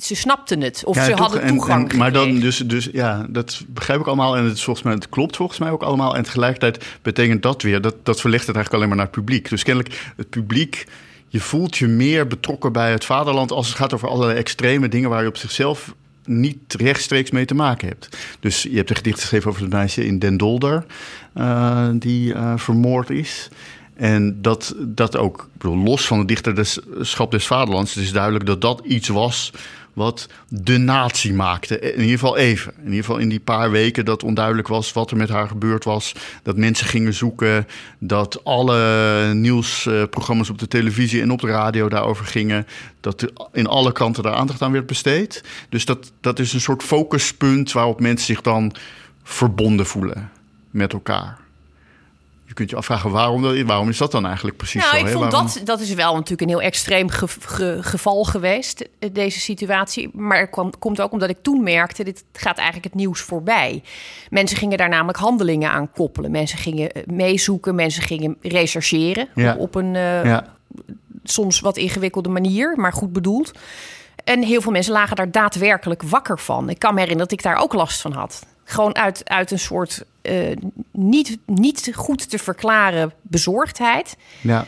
Ze 0.00 0.14
snapten 0.14 0.60
het, 0.60 0.82
of 0.84 0.96
Ja, 0.96 1.04
ze 1.04 1.10
toch, 1.10 1.18
hadden 1.18 1.42
en- 1.42 1.48
toegang 1.48 1.90
en- 1.92 1.98
Maar 1.98 2.12
dan 2.12 2.40
dus, 2.40 2.56
dus 2.58 2.88
ja, 2.92 3.26
dat 3.28 3.64
begrijp 3.68 4.00
ik 4.00 4.06
allemaal. 4.06 4.36
En 4.36 4.44
het, 4.44 4.60
volgens 4.60 4.84
mij, 4.84 4.94
het 4.94 5.08
klopt 5.08 5.36
volgens 5.36 5.58
mij 5.58 5.70
ook 5.70 5.82
allemaal. 5.82 6.16
En 6.16 6.22
tegelijkertijd 6.22 6.84
betekent 7.02 7.42
dat 7.42 7.62
weer, 7.62 7.80
dat, 7.80 7.94
dat 8.02 8.20
verlegt 8.20 8.46
het 8.46 8.56
eigenlijk 8.56 8.74
alleen 8.84 8.88
maar 8.96 9.04
naar 9.06 9.14
het 9.14 9.24
publiek. 9.24 9.48
Dus 9.48 9.62
kennelijk, 9.62 10.12
het 10.16 10.30
publiek, 10.30 10.86
je 11.32 11.40
voelt 11.40 11.76
je 11.76 11.86
meer 11.86 12.26
betrokken 12.26 12.72
bij 12.72 12.90
het 12.90 13.04
vaderland 13.04 13.52
als 13.52 13.66
het 13.66 13.76
gaat 13.76 13.94
over 13.94 14.08
allerlei 14.08 14.38
extreme 14.38 14.88
dingen 14.88 15.10
waar 15.10 15.22
je 15.22 15.28
op 15.28 15.36
zichzelf 15.36 15.94
niet 16.24 16.74
rechtstreeks 16.74 17.30
mee 17.30 17.44
te 17.44 17.54
maken 17.54 17.88
hebt. 17.88 18.16
Dus 18.40 18.62
je 18.62 18.76
hebt 18.76 18.90
een 18.90 18.96
gedicht 18.96 19.20
geschreven 19.20 19.50
over 19.50 19.62
het 19.62 19.72
meisje 19.72 20.06
in 20.06 20.18
Den 20.18 20.36
Dolder, 20.36 20.86
eh, 21.34 21.88
die 21.94 22.34
eh, 22.34 22.52
vermoord 22.56 23.10
is. 23.10 23.48
En 23.94 24.42
dat, 24.42 24.74
dat 24.78 25.16
ook, 25.16 25.48
los 25.60 26.06
van 26.06 26.18
het 26.18 26.28
dichterschap 26.28 27.30
des 27.30 27.46
vaderlands, 27.46 27.94
het 27.94 28.04
is 28.04 28.12
duidelijk 28.12 28.46
dat 28.46 28.60
dat 28.60 28.80
iets 28.84 29.08
was 29.08 29.52
wat 29.92 30.28
de 30.48 30.78
natie 30.78 31.34
maakte. 31.34 31.78
In 31.80 32.00
ieder 32.00 32.18
geval 32.18 32.36
even. 32.36 32.72
In 32.78 32.84
ieder 32.84 33.04
geval 33.04 33.18
in 33.18 33.28
die 33.28 33.40
paar 33.40 33.70
weken 33.70 34.04
dat 34.04 34.22
onduidelijk 34.22 34.68
was 34.68 34.92
wat 34.92 35.10
er 35.10 35.16
met 35.16 35.28
haar 35.28 35.48
gebeurd 35.48 35.84
was. 35.84 36.14
Dat 36.42 36.56
mensen 36.56 36.86
gingen 36.86 37.14
zoeken. 37.14 37.66
Dat 37.98 38.44
alle 38.44 39.34
nieuwsprogramma's 39.34 40.50
op 40.50 40.58
de 40.58 40.68
televisie 40.68 41.22
en 41.22 41.30
op 41.30 41.40
de 41.40 41.46
radio 41.46 41.88
daarover 41.88 42.24
gingen. 42.24 42.66
Dat 43.00 43.32
in 43.52 43.66
alle 43.66 43.92
kanten 43.92 44.22
daar 44.22 44.34
aandacht 44.34 44.62
aan 44.62 44.72
werd 44.72 44.86
besteed. 44.86 45.44
Dus 45.68 45.84
dat, 45.84 46.12
dat 46.20 46.38
is 46.38 46.52
een 46.52 46.60
soort 46.60 46.82
focuspunt 46.82 47.72
waarop 47.72 48.00
mensen 48.00 48.26
zich 48.26 48.40
dan 48.40 48.74
verbonden 49.22 49.86
voelen 49.86 50.30
met 50.70 50.92
elkaar. 50.92 51.41
Je 52.52 52.58
kunt 52.58 52.70
je 52.70 52.76
afvragen 52.76 53.10
waarom, 53.10 53.88
is 53.88 53.96
dat 53.98 54.10
dan 54.10 54.26
eigenlijk 54.26 54.56
precies 54.56 54.80
Nou, 54.82 54.94
zo? 54.98 55.04
ik 55.04 55.08
vond 55.12 55.32
Waarom- 55.32 55.50
dat, 55.54 55.60
dat 55.66 55.80
is 55.80 55.94
wel 55.94 56.14
natuurlijk 56.14 56.40
een 56.40 56.48
heel 56.48 56.62
extreem 56.62 57.08
ge- 57.08 57.26
ge- 57.40 57.78
geval 57.80 58.24
geweest, 58.24 58.88
eh, 58.98 59.08
deze 59.12 59.40
situatie. 59.40 60.10
Maar 60.12 60.38
het 60.40 60.50
kwam, 60.50 60.78
komt 60.78 61.00
ook 61.00 61.12
omdat 61.12 61.30
ik 61.30 61.36
toen 61.42 61.62
merkte, 61.62 62.04
dit 62.04 62.24
gaat 62.32 62.56
eigenlijk 62.56 62.84
het 62.84 62.94
nieuws 62.94 63.20
voorbij. 63.20 63.82
Mensen 64.30 64.56
gingen 64.56 64.78
daar 64.78 64.88
namelijk 64.88 65.18
handelingen 65.18 65.70
aan 65.70 65.90
koppelen. 65.92 66.30
Mensen 66.30 66.58
gingen 66.58 66.90
eh, 66.92 67.02
meezoeken, 67.06 67.74
mensen 67.74 68.02
gingen 68.02 68.36
rechercheren 68.42 69.28
Ja. 69.34 69.52
op, 69.54 69.58
op 69.60 69.74
een 69.74 69.96
eh, 69.96 70.24
Ja, 70.24 70.46
soms 71.24 71.60
wat 71.60 71.76
ingewikkelde 71.76 72.28
manier, 72.28 72.72
maar 72.76 72.92
goed 72.92 73.12
bedoeld. 73.12 73.50
En 74.24 74.42
heel 74.42 74.60
veel 74.60 74.72
mensen 74.72 74.92
lagen 74.92 75.16
daar 75.16 75.30
daadwerkelijk 75.30 76.02
wakker 76.02 76.38
van. 76.38 76.68
Ik 76.68 76.78
kan 76.78 76.94
me 76.94 77.00
herinneren 77.00 77.28
dat 77.28 77.38
ik 77.38 77.44
daar 77.44 77.56
ook 77.62 77.72
last 77.72 78.00
van 78.00 78.12
had. 78.12 78.46
Gewoon 78.64 78.96
uit, 78.96 79.28
uit 79.28 79.50
een 79.50 79.58
soort 79.58 80.04
eh, 80.22 80.56
niet, 80.92 81.38
niet 81.46 81.90
goed 81.94 82.30
te 82.30 82.38
verklaren 82.38 83.12
bezorgdheid 83.22 84.16
ja. 84.40 84.66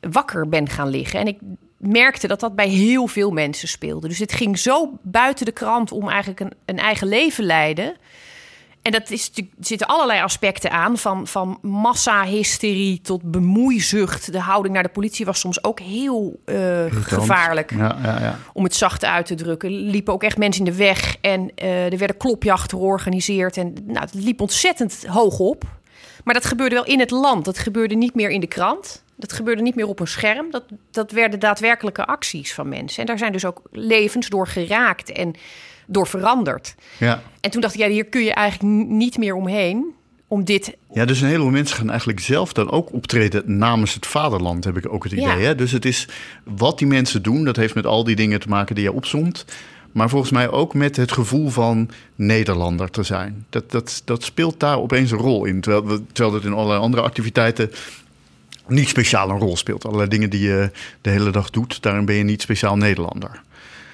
wakker 0.00 0.48
ben 0.48 0.68
gaan 0.68 0.88
liggen. 0.88 1.20
En 1.20 1.26
ik 1.26 1.38
merkte 1.76 2.26
dat 2.26 2.40
dat 2.40 2.54
bij 2.54 2.68
heel 2.68 3.06
veel 3.06 3.30
mensen 3.30 3.68
speelde. 3.68 4.08
Dus 4.08 4.18
het 4.18 4.32
ging 4.32 4.58
zo 4.58 4.98
buiten 5.02 5.46
de 5.46 5.52
krant 5.52 5.92
om 5.92 6.08
eigenlijk 6.08 6.40
een, 6.40 6.52
een 6.64 6.78
eigen 6.78 7.08
leven 7.08 7.44
leiden. 7.44 7.96
En 8.88 8.94
dat 8.94 9.10
is, 9.10 9.30
er 9.34 9.44
zitten 9.60 9.86
allerlei 9.86 10.22
aspecten 10.22 10.70
aan, 10.70 10.98
van, 10.98 11.26
van 11.26 11.58
massahysterie 11.62 13.00
tot 13.00 13.22
bemoeizucht. 13.22 14.32
De 14.32 14.40
houding 14.40 14.74
naar 14.74 14.82
de 14.82 14.88
politie 14.88 15.26
was 15.26 15.40
soms 15.40 15.64
ook 15.64 15.80
heel 15.80 16.40
eh, 16.44 16.56
gevaarlijk 16.90 17.70
Ja, 17.70 17.98
ja, 18.02 18.20
ja. 18.20 18.38
om 18.52 18.64
het 18.64 18.74
zacht 18.74 19.04
uit 19.04 19.26
te 19.26 19.34
drukken. 19.34 19.70
Liepen 19.70 20.12
ook 20.12 20.22
echt 20.22 20.38
mensen 20.38 20.64
in 20.64 20.70
de 20.70 20.76
weg 20.76 21.16
en 21.20 21.50
eh, 21.54 21.92
er 21.92 21.98
werden 21.98 22.16
klopjachten 22.16 22.78
georganiseerd. 22.78 23.56
En 23.56 23.74
nou, 23.86 24.00
het 24.00 24.14
liep 24.14 24.40
ontzettend 24.40 25.06
hoog 25.06 25.38
op. 25.38 25.64
Maar 26.24 26.34
dat 26.34 26.44
gebeurde 26.44 26.74
wel 26.74 26.84
in 26.84 27.00
het 27.00 27.10
land. 27.10 27.44
Dat 27.44 27.58
gebeurde 27.58 27.94
niet 27.94 28.14
meer 28.14 28.30
in 28.30 28.40
de 28.40 28.46
krant. 28.46 29.02
Dat 29.16 29.32
gebeurde 29.32 29.62
niet 29.62 29.74
meer 29.74 29.88
op 29.88 30.00
een 30.00 30.08
scherm. 30.08 30.50
Dat, 30.50 30.64
dat 30.90 31.10
werden 31.10 31.40
daadwerkelijke 31.40 32.06
acties 32.06 32.54
van 32.54 32.68
mensen. 32.68 33.00
En 33.00 33.06
daar 33.06 33.18
zijn 33.18 33.32
dus 33.32 33.44
ook 33.44 33.62
levens 33.70 34.28
door 34.28 34.46
geraakt 34.46 35.12
en 35.12 35.34
door 35.90 36.06
veranderd. 36.06 36.74
ja. 36.98 37.22
En 37.40 37.50
toen 37.50 37.60
dacht 37.60 37.74
ik, 37.74 37.80
ja, 37.80 37.88
hier 37.88 38.04
kun 38.04 38.24
je 38.24 38.32
eigenlijk 38.32 38.88
niet 38.88 39.18
meer 39.18 39.34
omheen. 39.34 39.96
Om 40.30 40.44
dit 40.44 40.76
Ja, 40.92 41.04
dus 41.04 41.20
een 41.20 41.26
heleboel 41.28 41.50
mensen 41.50 41.76
gaan 41.76 41.88
eigenlijk 41.90 42.20
zelf 42.20 42.52
dan 42.52 42.70
ook 42.70 42.92
optreden 42.92 43.56
namens 43.58 43.94
het 43.94 44.06
vaderland, 44.06 44.64
heb 44.64 44.76
ik 44.76 44.92
ook 44.92 45.02
het 45.04 45.12
idee. 45.12 45.24
Ja. 45.24 45.38
Hè? 45.38 45.54
Dus 45.54 45.72
het 45.72 45.84
is 45.84 46.08
wat 46.44 46.78
die 46.78 46.86
mensen 46.86 47.22
doen, 47.22 47.44
dat 47.44 47.56
heeft 47.56 47.74
met 47.74 47.86
al 47.86 48.04
die 48.04 48.16
dingen 48.16 48.40
te 48.40 48.48
maken 48.48 48.74
die 48.74 48.84
je 48.84 48.92
opzomt. 48.92 49.44
Maar 49.92 50.08
volgens 50.08 50.30
mij 50.32 50.50
ook 50.50 50.74
met 50.74 50.96
het 50.96 51.12
gevoel 51.12 51.48
van 51.48 51.90
Nederlander 52.14 52.90
te 52.90 53.02
zijn. 53.02 53.46
Dat, 53.50 53.70
dat, 53.70 54.02
dat 54.04 54.22
speelt 54.24 54.60
daar 54.60 54.78
opeens 54.78 55.10
een 55.10 55.18
rol 55.18 55.44
in. 55.44 55.60
Terwijl, 55.60 55.86
we- 55.86 56.02
terwijl 56.12 56.34
dat 56.36 56.44
in 56.44 56.52
allerlei 56.52 56.80
andere 56.80 57.02
activiteiten 57.02 57.70
niet 58.66 58.88
speciaal 58.88 59.30
een 59.30 59.38
rol 59.38 59.56
speelt. 59.56 59.84
Allerlei 59.84 60.08
dingen 60.08 60.30
die 60.30 60.40
je 60.42 60.70
de 61.00 61.10
hele 61.10 61.30
dag 61.30 61.50
doet, 61.50 61.82
daarin 61.82 62.04
ben 62.04 62.14
je 62.14 62.22
niet 62.24 62.42
speciaal 62.42 62.76
Nederlander. 62.76 63.42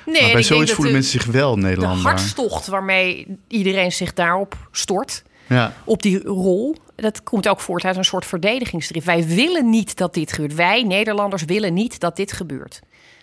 Nee, 0.07 0.23
maar 0.23 0.33
bij 0.33 0.43
zoiets 0.43 0.73
voelen 0.73 0.93
de- 0.93 0.99
mensen 0.99 1.21
zich 1.21 1.33
wel 1.33 1.55
De 1.55 1.61
Nederlander. 1.61 2.07
hartstocht 2.07 2.67
waarmee 2.67 3.27
iedereen 3.49 3.93
zich 3.93 4.13
daarop 4.13 4.57
stort, 4.71 5.23
Ja. 5.49 5.73
op 5.85 6.03
die 6.03 6.23
rol, 6.23 6.77
dat 6.97 7.23
komt 7.23 7.49
ook 7.49 7.61
voort 7.61 7.85
uit 7.85 7.97
een 7.97 8.05
soort 8.05 8.27
verdedigingsdrift. 8.27 9.07
Wij 9.07 9.27
willen 9.27 9.71
niet 9.71 9.97
dat 9.97 10.15
dit 10.15 10.33
gebeurt. 10.33 10.55
Wij, 10.55 10.83
Nederlanders, 10.83 11.45
willen 11.45 11.75
niet 11.75 12.01
dat 12.01 12.17
dit 12.17 12.33
gebeurt. 12.33 12.81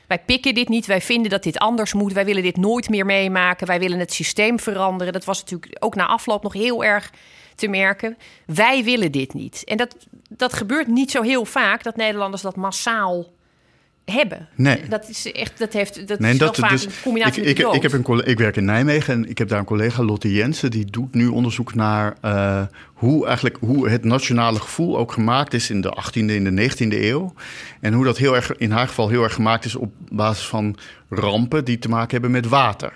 Wij 0.08 0.20
pikken 0.20 0.54
dit 0.54 0.70
niet, 0.70 0.86
wij 0.86 1.02
vinden 1.02 1.32
dat 1.32 1.44
dit 1.44 1.58
anders 1.58 1.94
moet. 1.94 2.14
Wij 2.14 2.26
willen 2.26 2.44
dit 2.44 2.58
nooit 2.58 2.90
meer 2.90 3.06
meemaken. 3.06 3.68
Wij 3.68 3.80
willen 3.80 4.00
het 4.00 4.14
systeem 4.14 4.60
veranderen. 4.60 5.14
Dat 5.14 5.26
was 5.26 5.40
natuurlijk 5.40 5.76
ook 5.80 5.96
na 5.96 6.06
afloop 6.08 6.44
nog 6.44 6.54
heel 6.54 6.84
erg 6.84 7.12
te 7.56 7.68
merken. 7.68 8.18
Wij 8.46 8.84
willen 8.84 9.12
dit 9.12 9.34
niet. 9.34 9.62
En 9.66 9.78
dat, 9.78 9.96
dat 10.30 10.54
gebeurt 10.54 10.88
niet 10.88 11.12
zo 11.12 11.22
heel 11.22 11.46
vaak, 11.46 11.84
dat 11.84 11.96
Nederlanders 11.96 12.42
dat 12.42 12.56
massaal 12.56 13.26
hebben. 14.06 14.48
Nee. 14.56 14.88
Dat 14.90 15.10
is 15.10 15.32
echt, 15.32 15.60
dat 15.60 15.74
heeft, 15.74 16.08
dat 16.08 16.20
Nee, 16.20 16.32
is 16.32 16.38
dat, 16.38 16.58
vaak 16.58 16.70
dus, 16.70 16.86
een 16.86 16.92
combinatie 17.04 17.42
ik, 17.42 17.58
met 17.58 17.68
ik, 17.68 17.74
ik, 17.74 17.82
heb 17.82 17.94
een 17.94 18.28
ik 18.28 18.38
werk 18.38 18.56
in 18.56 18.66
Nijmegen 18.66 19.14
en 19.14 19.30
ik 19.30 19.38
heb 19.38 19.48
daar 19.48 19.60
een 19.60 19.66
collega, 19.66 20.04
Lotte 20.04 20.34
Jensen, 20.34 20.72
die 20.72 20.86
doet 20.86 21.14
nu 21.14 21.28
onderzoek 21.28 21.74
naar 21.74 22.16
eh, 22.22 22.62
hoe, 22.94 23.26
eigenlijk, 23.26 23.58
hoe 23.60 23.90
het 23.90 24.04
nationale 24.04 24.60
gevoel 24.60 24.98
ook 24.98 25.12
gemaakt 25.12 25.54
is 25.54 25.70
in 25.70 25.82
de 25.82 25.98
18e, 26.06 26.26
in 26.26 26.56
de 26.56 26.70
19e 26.70 27.04
eeuw. 27.04 27.34
En 27.80 27.94
hoe 27.94 28.06
dat 28.06 28.18
heel 28.18 28.36
erg, 28.36 28.58
in 28.58 28.72
haar 28.72 28.88
geval 28.88 29.10
heel 29.10 29.24
erg 29.24 29.34
gemaakt 29.34 29.66
is 29.66 29.76
op 29.76 29.92
basis 30.10 30.46
van 30.46 30.78
rampen 31.10 31.66
die 31.66 31.80
te 31.80 31.90
maken 31.90 32.12
hebben 32.12 32.32
met 32.32 32.48
water. 32.48 32.94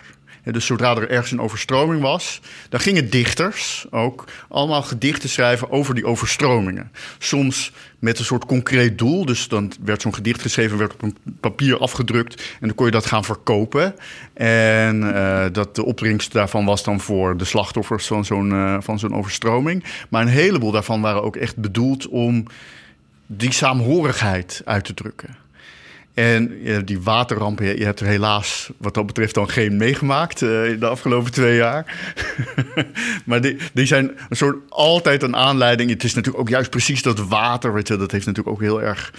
Dus 0.51 0.65
zodra 0.65 0.95
er 0.95 1.09
ergens 1.09 1.31
een 1.31 1.41
overstroming 1.41 2.01
was, 2.01 2.41
dan 2.69 2.79
gingen 2.79 3.09
dichters 3.09 3.85
ook 3.89 4.25
allemaal 4.49 4.81
gedichten 4.81 5.29
schrijven 5.29 5.71
over 5.71 5.95
die 5.95 6.05
overstromingen. 6.05 6.91
Soms 7.17 7.71
met 7.99 8.19
een 8.19 8.25
soort 8.25 8.45
concreet 8.45 8.97
doel. 8.97 9.25
Dus 9.25 9.47
dan 9.47 9.71
werd 9.83 10.01
zo'n 10.01 10.13
gedicht 10.13 10.41
geschreven, 10.41 10.77
werd 10.77 10.93
op 10.93 11.01
een 11.01 11.17
papier 11.39 11.77
afgedrukt 11.77 12.41
en 12.59 12.67
dan 12.67 12.75
kon 12.75 12.85
je 12.85 12.91
dat 12.91 13.05
gaan 13.05 13.23
verkopen. 13.23 13.95
En 14.33 15.15
eh, 15.15 15.45
dat 15.51 15.75
de 15.75 15.85
opbrengst 15.85 16.31
daarvan 16.31 16.65
was 16.65 16.83
dan 16.83 16.99
voor 16.99 17.37
de 17.37 17.45
slachtoffers 17.45 18.07
van 18.07 18.25
zo'n 18.25 18.51
eh, 18.51 18.77
van 18.79 18.99
zo'n 18.99 19.15
overstroming. 19.15 19.83
Maar 20.09 20.21
een 20.21 20.27
heleboel 20.27 20.71
daarvan 20.71 21.01
waren 21.01 21.23
ook 21.23 21.35
echt 21.35 21.57
bedoeld 21.57 22.07
om 22.07 22.45
die 23.27 23.53
saamhorigheid 23.53 24.61
uit 24.65 24.83
te 24.83 24.93
drukken. 24.93 25.44
En 26.15 26.61
die 26.85 27.01
waterrampen, 27.01 27.77
je, 27.77 27.85
hebt 27.85 27.99
er 27.99 28.05
helaas 28.05 28.69
wat 28.77 28.93
dat 28.93 29.05
betreft 29.05 29.33
dan 29.33 29.49
geen 29.49 29.77
meegemaakt 29.77 30.41
uh, 30.41 30.69
in 30.69 30.79
de 30.79 30.87
afgelopen 30.87 31.31
twee 31.31 31.55
jaar. 31.55 32.13
maar 33.25 33.41
die, 33.41 33.57
die 33.73 33.85
zijn 33.85 34.11
een 34.29 34.35
soort 34.35 34.57
altijd 34.69 35.23
een 35.23 35.35
aanleiding. 35.35 35.89
Het 35.89 36.03
is 36.03 36.13
natuurlijk 36.13 36.43
ook 36.43 36.49
juist 36.49 36.69
precies 36.69 37.01
dat 37.01 37.19
water, 37.19 37.73
je, 37.87 37.97
dat 37.97 38.11
heeft 38.11 38.25
natuurlijk 38.25 38.55
ook 38.55 38.61
heel 38.61 38.81
erg 38.81 39.13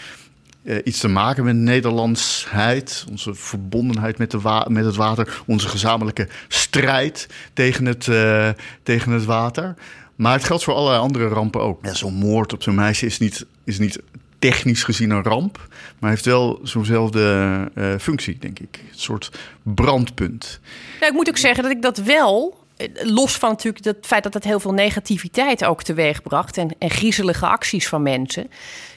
uh, 0.62 0.76
iets 0.84 0.98
te 0.98 1.08
maken 1.08 1.44
met 1.44 1.56
Nederlandsheid, 1.56 3.04
onze 3.10 3.34
verbondenheid 3.34 4.18
met, 4.18 4.30
de 4.30 4.64
met 4.68 4.84
het 4.84 4.96
water, 4.96 5.42
onze 5.46 5.68
gezamenlijke 5.68 6.28
strijd 6.48 7.28
tegen 7.52 7.86
het, 7.86 8.06
uh, 8.06 8.48
tegen 8.82 9.12
het 9.12 9.24
water. 9.24 9.74
Maar 10.14 10.32
het 10.32 10.44
geldt 10.44 10.64
voor 10.64 10.74
allerlei 10.74 11.00
andere 11.00 11.28
rampen 11.28 11.60
ook. 11.60 11.84
Ja, 11.84 11.94
zo'n 11.94 12.14
moord 12.14 12.52
op 12.52 12.62
zo'n 12.62 12.74
meisje 12.74 13.06
is 13.06 13.18
niet, 13.18 13.46
is 13.64 13.78
niet 13.78 14.00
technisch 14.38 14.84
gezien 14.84 15.10
een 15.10 15.22
ramp, 15.22 15.68
maar 15.98 16.10
heeft 16.10 16.24
wel 16.24 16.60
zo'nzelfde 16.62 17.68
uh, 17.74 17.94
functie, 17.98 18.38
denk 18.38 18.58
ik. 18.58 18.78
Een 18.78 18.98
soort 18.98 19.30
brandpunt. 19.62 20.60
Nou, 21.00 21.10
ik 21.12 21.16
moet 21.16 21.28
ook 21.28 21.36
zeggen 21.36 21.62
dat 21.62 21.72
ik 21.72 21.82
dat 21.82 21.98
wel, 21.98 22.65
los 23.02 23.36
van 23.36 23.50
natuurlijk 23.50 23.84
het 23.84 24.06
feit 24.06 24.22
dat 24.22 24.34
het 24.34 24.44
heel 24.44 24.60
veel 24.60 24.72
negativiteit 24.72 25.64
ook 25.64 25.82
teweegbracht 25.82 26.56
en, 26.56 26.70
en 26.78 26.90
griezelige 26.90 27.46
acties 27.46 27.88
van 27.88 28.02
mensen, 28.02 28.50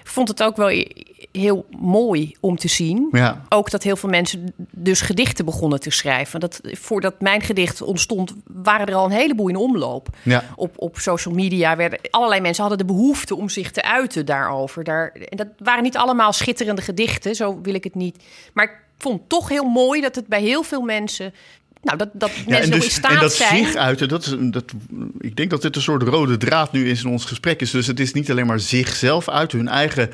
vond 0.03 0.27
het 0.27 0.43
ook 0.43 0.55
wel 0.55 0.85
heel 1.31 1.65
mooi 1.79 2.35
om 2.39 2.57
te 2.57 2.67
zien. 2.67 3.07
Ja. 3.11 3.45
Ook 3.49 3.69
dat 3.69 3.83
heel 3.83 3.95
veel 3.95 4.09
mensen 4.09 4.53
dus 4.71 5.01
gedichten 5.01 5.45
begonnen 5.45 5.79
te 5.79 5.89
schrijven. 5.89 6.39
Dat, 6.39 6.61
voordat 6.63 7.21
mijn 7.21 7.41
gedicht 7.41 7.81
ontstond, 7.81 8.33
waren 8.45 8.87
er 8.87 8.95
al 8.95 9.05
een 9.05 9.11
heleboel 9.11 9.47
in 9.47 9.55
omloop. 9.55 10.07
Ja. 10.23 10.43
Op, 10.55 10.73
op 10.75 10.97
social 10.97 11.33
media 11.33 11.75
werden 11.75 11.99
allerlei 12.09 12.41
mensen 12.41 12.61
hadden 12.63 12.87
de 12.87 12.93
behoefte 12.93 13.35
om 13.35 13.49
zich 13.49 13.71
te 13.71 13.83
uiten 13.83 14.25
daarover. 14.25 14.83
Daar, 14.83 15.11
en 15.11 15.37
dat 15.37 15.47
waren 15.57 15.83
niet 15.83 15.97
allemaal 15.97 16.33
schitterende 16.33 16.81
gedichten, 16.81 17.35
zo 17.35 17.59
wil 17.61 17.73
ik 17.73 17.83
het 17.83 17.95
niet. 17.95 18.23
Maar 18.53 18.65
ik 18.65 18.77
vond 18.97 19.29
toch 19.29 19.49
heel 19.49 19.63
mooi 19.63 20.01
dat 20.01 20.15
het 20.15 20.27
bij 20.27 20.41
heel 20.41 20.63
veel 20.63 20.81
mensen 20.81 21.33
nou, 21.81 21.97
dat, 21.97 22.09
dat 22.13 22.31
ja, 22.35 22.43
mensen 22.47 22.71
dus, 22.71 22.83
in 22.83 22.91
staat 22.91 23.11
en 23.11 23.19
dat 23.19 23.33
zijn. 23.33 23.65
zich 23.65 23.75
uiten, 23.75 24.07
dat 24.07 24.25
is, 24.25 24.35
dat, 24.39 24.73
ik 25.19 25.35
denk 25.35 25.49
dat 25.49 25.61
dit 25.61 25.75
een 25.75 25.81
soort 25.81 26.03
rode 26.03 26.37
draad 26.37 26.71
nu 26.71 26.89
is 26.89 27.03
in 27.03 27.09
ons 27.09 27.25
gesprek 27.25 27.61
is. 27.61 27.71
Dus 27.71 27.87
het 27.87 27.99
is 27.99 28.13
niet 28.13 28.31
alleen 28.31 28.45
maar 28.45 28.59
zichzelf 28.59 29.29
uit 29.29 29.51
hun 29.51 29.67
eigen 29.67 30.09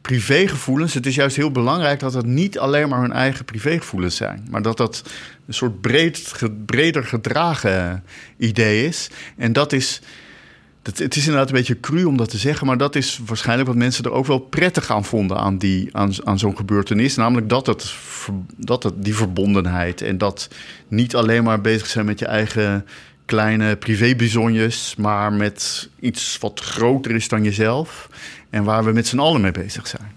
privégevoelens. 0.00 0.94
Het 0.94 1.06
is 1.06 1.14
juist 1.14 1.36
heel 1.36 1.50
belangrijk 1.50 2.00
dat 2.00 2.14
het 2.14 2.26
niet 2.26 2.58
alleen 2.58 2.88
maar 2.88 3.00
hun 3.00 3.12
eigen 3.12 3.44
privégevoelens 3.44 4.16
zijn. 4.16 4.46
Maar 4.50 4.62
dat 4.62 4.76
dat 4.76 5.02
een 5.46 5.54
soort 5.54 5.80
breed, 5.80 6.32
breder 6.66 7.04
gedragen 7.04 8.04
idee 8.36 8.86
is. 8.86 9.10
En 9.36 9.52
dat 9.52 9.72
is... 9.72 10.00
Het 10.86 11.16
is 11.16 11.24
inderdaad 11.24 11.48
een 11.48 11.56
beetje 11.56 11.80
cru 11.80 12.04
om 12.04 12.16
dat 12.16 12.30
te 12.30 12.38
zeggen, 12.38 12.66
maar 12.66 12.78
dat 12.78 12.94
is 12.94 13.20
waarschijnlijk 13.26 13.68
wat 13.68 13.76
mensen 13.76 14.04
er 14.04 14.12
ook 14.12 14.26
wel 14.26 14.38
prettig 14.38 14.90
aan 14.90 15.04
vonden 15.04 15.36
aan, 15.36 15.58
die, 15.58 15.88
aan, 15.92 16.12
aan 16.24 16.38
zo'n 16.38 16.56
gebeurtenis. 16.56 17.16
Namelijk 17.16 17.48
dat, 17.48 17.66
het, 17.66 17.94
dat 18.56 18.82
het, 18.82 19.04
die 19.04 19.14
verbondenheid 19.14 20.02
en 20.02 20.18
dat 20.18 20.48
niet 20.88 21.14
alleen 21.16 21.44
maar 21.44 21.60
bezig 21.60 21.86
zijn 21.86 22.06
met 22.06 22.18
je 22.18 22.26
eigen 22.26 22.86
kleine 23.24 23.76
privébizonjes, 23.76 24.94
maar 24.96 25.32
met 25.32 25.88
iets 26.00 26.38
wat 26.38 26.60
groter 26.60 27.14
is 27.14 27.28
dan 27.28 27.42
jezelf 27.42 28.08
en 28.50 28.64
waar 28.64 28.84
we 28.84 28.92
met 28.92 29.06
z'n 29.06 29.18
allen 29.18 29.40
mee 29.40 29.52
bezig 29.52 29.86
zijn. 29.86 30.14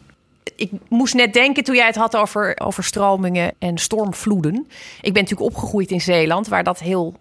Ik 0.55 0.71
moest 0.89 1.13
net 1.13 1.33
denken 1.33 1.63
toen 1.63 1.75
jij 1.75 1.85
het 1.85 1.95
had 1.95 2.15
over, 2.15 2.59
over 2.59 2.83
stromingen 2.83 3.53
en 3.59 3.77
stormvloeden. 3.77 4.67
Ik 5.01 5.13
ben 5.13 5.23
natuurlijk 5.23 5.49
opgegroeid 5.49 5.91
in 5.91 6.01
Zeeland, 6.01 6.47
waar 6.47 6.63
dat 6.63 6.79
heel 6.79 7.19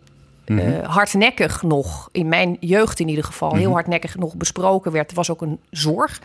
mm 0.49 0.66
hardnekkig 0.82 1.62
nog, 1.62 2.09
in 2.12 2.28
mijn 2.28 2.57
jeugd 2.61 3.01
in 3.01 3.09
ieder 3.09 3.24
geval, 3.24 3.55
heel 3.55 3.64
mhm. 3.64 3.72
hardnekkig 3.72 4.16
nog 4.16 4.34
besproken 4.34 4.92
werd. 4.92 5.11
Er 5.11 5.16
was 5.16 5.30
ook 5.30 5.42
een 5.42 5.61
zorg. 5.70 6.20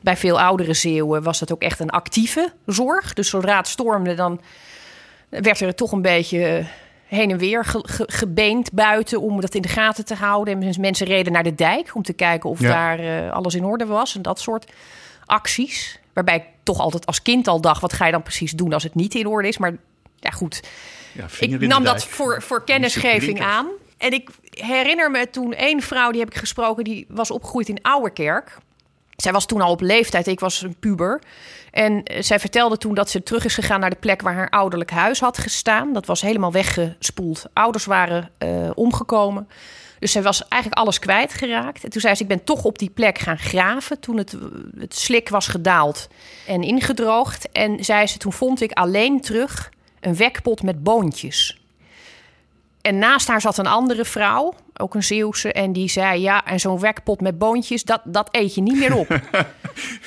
Bij 0.00 0.16
veel 0.16 0.40
oudere 0.40 0.74
Zeeuwen 0.74 1.22
was 1.22 1.38
dat 1.38 1.52
ook 1.52 1.62
echt 1.62 1.80
een 1.80 1.90
actieve 1.90 2.52
zorg. 2.66 3.12
Dus 3.12 3.28
zodra 3.28 3.56
het 3.56 3.68
stormde, 3.68 4.14
dan 4.14 4.40
werd 5.28 5.60
er 5.60 5.74
toch 5.74 5.92
een 5.92 6.02
beetje 6.02 6.66
heen 7.06 7.30
en 7.30 7.38
weer 7.38 7.66
gebeend 8.06 8.72
buiten 8.72 9.20
om 9.20 9.40
dat 9.40 9.54
in 9.54 9.62
de 9.62 9.68
gaten 9.68 10.04
te 10.04 10.14
houden. 10.14 10.62
En 10.62 10.80
mensen 10.80 11.06
reden 11.06 11.32
naar 11.32 11.42
de 11.42 11.54
dijk 11.54 11.94
om 11.94 12.02
te 12.02 12.12
kijken 12.12 12.50
of 12.50 12.58
daar 12.58 13.00
uh, 13.00 13.32
alles 13.32 13.54
in 13.54 13.64
orde 13.64 13.86
was 13.86 14.16
en 14.16 14.22
dat 14.22 14.40
soort 14.40 14.72
acties. 15.24 16.00
Waarbij 16.12 16.36
ik 16.36 16.44
toch 16.62 16.78
altijd 16.78 17.06
als 17.06 17.22
kind 17.22 17.48
al 17.48 17.60
dacht: 17.60 17.80
wat 17.80 17.92
ga 17.92 18.06
je 18.06 18.12
dan 18.12 18.22
precies 18.22 18.52
doen 18.52 18.72
als 18.72 18.82
het 18.82 18.94
niet 18.94 19.14
in 19.14 19.26
orde 19.26 19.48
is? 19.48 19.58
Maar 19.58 19.76
ja, 20.20 20.30
goed. 20.30 20.62
Ja, 21.16 21.26
ik 21.38 21.60
nam 21.60 21.84
dat 21.84 22.04
voor, 22.04 22.42
voor 22.42 22.64
kennisgeving 22.64 23.40
aan. 23.40 23.66
En 23.98 24.12
ik 24.12 24.30
herinner 24.50 25.10
me 25.10 25.30
toen 25.30 25.54
één 25.54 25.80
vrouw, 25.82 26.10
die 26.10 26.20
heb 26.20 26.30
ik 26.30 26.36
gesproken, 26.36 26.84
die 26.84 27.06
was 27.08 27.30
opgegroeid 27.30 27.68
in 27.68 27.82
Ouwerkerk. 27.82 28.56
Zij 29.16 29.32
was 29.32 29.46
toen 29.46 29.60
al 29.60 29.70
op 29.70 29.80
leeftijd, 29.80 30.26
ik 30.26 30.40
was 30.40 30.62
een 30.62 30.76
puber. 30.78 31.22
En 31.70 32.02
eh, 32.02 32.22
zij 32.22 32.38
vertelde 32.40 32.78
toen 32.78 32.94
dat 32.94 33.10
ze 33.10 33.22
terug 33.22 33.44
is 33.44 33.54
gegaan 33.54 33.80
naar 33.80 33.90
de 33.90 33.96
plek 33.96 34.22
waar 34.22 34.34
haar 34.34 34.48
ouderlijk 34.48 34.90
huis 34.90 35.20
had 35.20 35.38
gestaan. 35.38 35.92
Dat 35.92 36.06
was 36.06 36.20
helemaal 36.20 36.52
weggespoeld. 36.52 37.44
Ouders 37.52 37.84
waren 37.84 38.30
uh, 38.38 38.70
omgekomen. 38.74 39.48
Dus 39.98 40.12
zij 40.12 40.22
was 40.22 40.48
eigenlijk 40.48 40.82
alles 40.82 40.98
kwijtgeraakt. 40.98 41.84
En 41.84 41.90
toen 41.90 42.00
zei 42.00 42.14
ze: 42.14 42.22
Ik 42.22 42.28
ben 42.28 42.44
toch 42.44 42.64
op 42.64 42.78
die 42.78 42.90
plek 42.90 43.18
gaan 43.18 43.38
graven. 43.38 44.00
Toen 44.00 44.16
het, 44.16 44.36
het 44.78 44.96
slik 44.96 45.28
was 45.28 45.46
gedaald 45.46 46.08
en 46.46 46.62
ingedroogd. 46.62 47.52
En 47.52 47.84
zei 47.84 48.06
ze: 48.06 48.18
Toen 48.18 48.32
vond 48.32 48.60
ik 48.60 48.72
alleen 48.72 49.20
terug 49.20 49.70
een 50.06 50.16
wekpot 50.16 50.62
met 50.62 50.82
boontjes. 50.82 51.60
En 52.80 52.98
naast 52.98 53.28
haar 53.28 53.40
zat 53.40 53.58
een 53.58 53.66
andere 53.66 54.04
vrouw, 54.04 54.54
ook 54.76 54.94
een 54.94 55.02
Zeeuwse, 55.02 55.52
en 55.52 55.72
die 55.72 55.88
zei: 55.88 56.20
Ja, 56.20 56.44
en 56.44 56.60
zo'n 56.60 56.80
wekpot 56.80 57.20
met 57.20 57.38
boontjes, 57.38 57.84
dat, 57.84 58.00
dat 58.04 58.28
eet 58.30 58.54
je 58.54 58.60
niet 58.60 58.76
meer 58.76 58.94
op. 58.94 59.08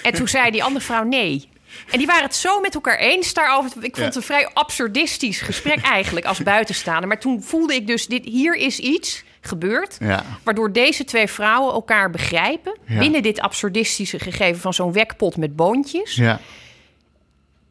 en 0.04 0.14
toen 0.14 0.28
zei 0.28 0.52
die 0.52 0.64
andere 0.64 0.86
vrouw: 0.86 1.04
Nee. 1.04 1.50
En 1.92 1.98
die 1.98 2.08
waren 2.08 2.24
het 2.24 2.36
zo 2.36 2.60
met 2.60 2.76
elkaar 2.76 2.98
eens 2.98 3.34
daarover. 3.34 3.84
Ik 3.84 3.96
vond 3.96 4.06
het 4.06 4.16
een 4.16 4.22
vrij 4.22 4.50
absurdistisch 4.54 5.42
gesprek 5.42 5.82
eigenlijk 5.82 6.26
als 6.26 6.44
buitenstaander. 6.44 7.08
Maar 7.08 7.20
toen 7.20 7.44
voelde 7.44 7.74
ik 7.74 7.88
dus: 7.88 8.08
dit, 8.08 8.26
hier 8.26 8.56
is 8.56 8.80
iets 8.80 9.24
gebeurd. 9.42 9.98
Ja. 10.00 10.24
Waardoor 10.44 10.72
deze 10.72 11.04
twee 11.04 11.28
vrouwen 11.28 11.74
elkaar 11.74 12.10
begrijpen. 12.10 12.78
Binnen 12.88 13.22
dit 13.22 13.40
absurdistische 13.40 14.20
gegeven 14.20 14.62
van 14.62 14.74
zo'n 14.74 14.94
wekpot 14.94 15.38
met 15.38 15.56
boontjes. 15.56 16.16
Ja. 16.16 16.40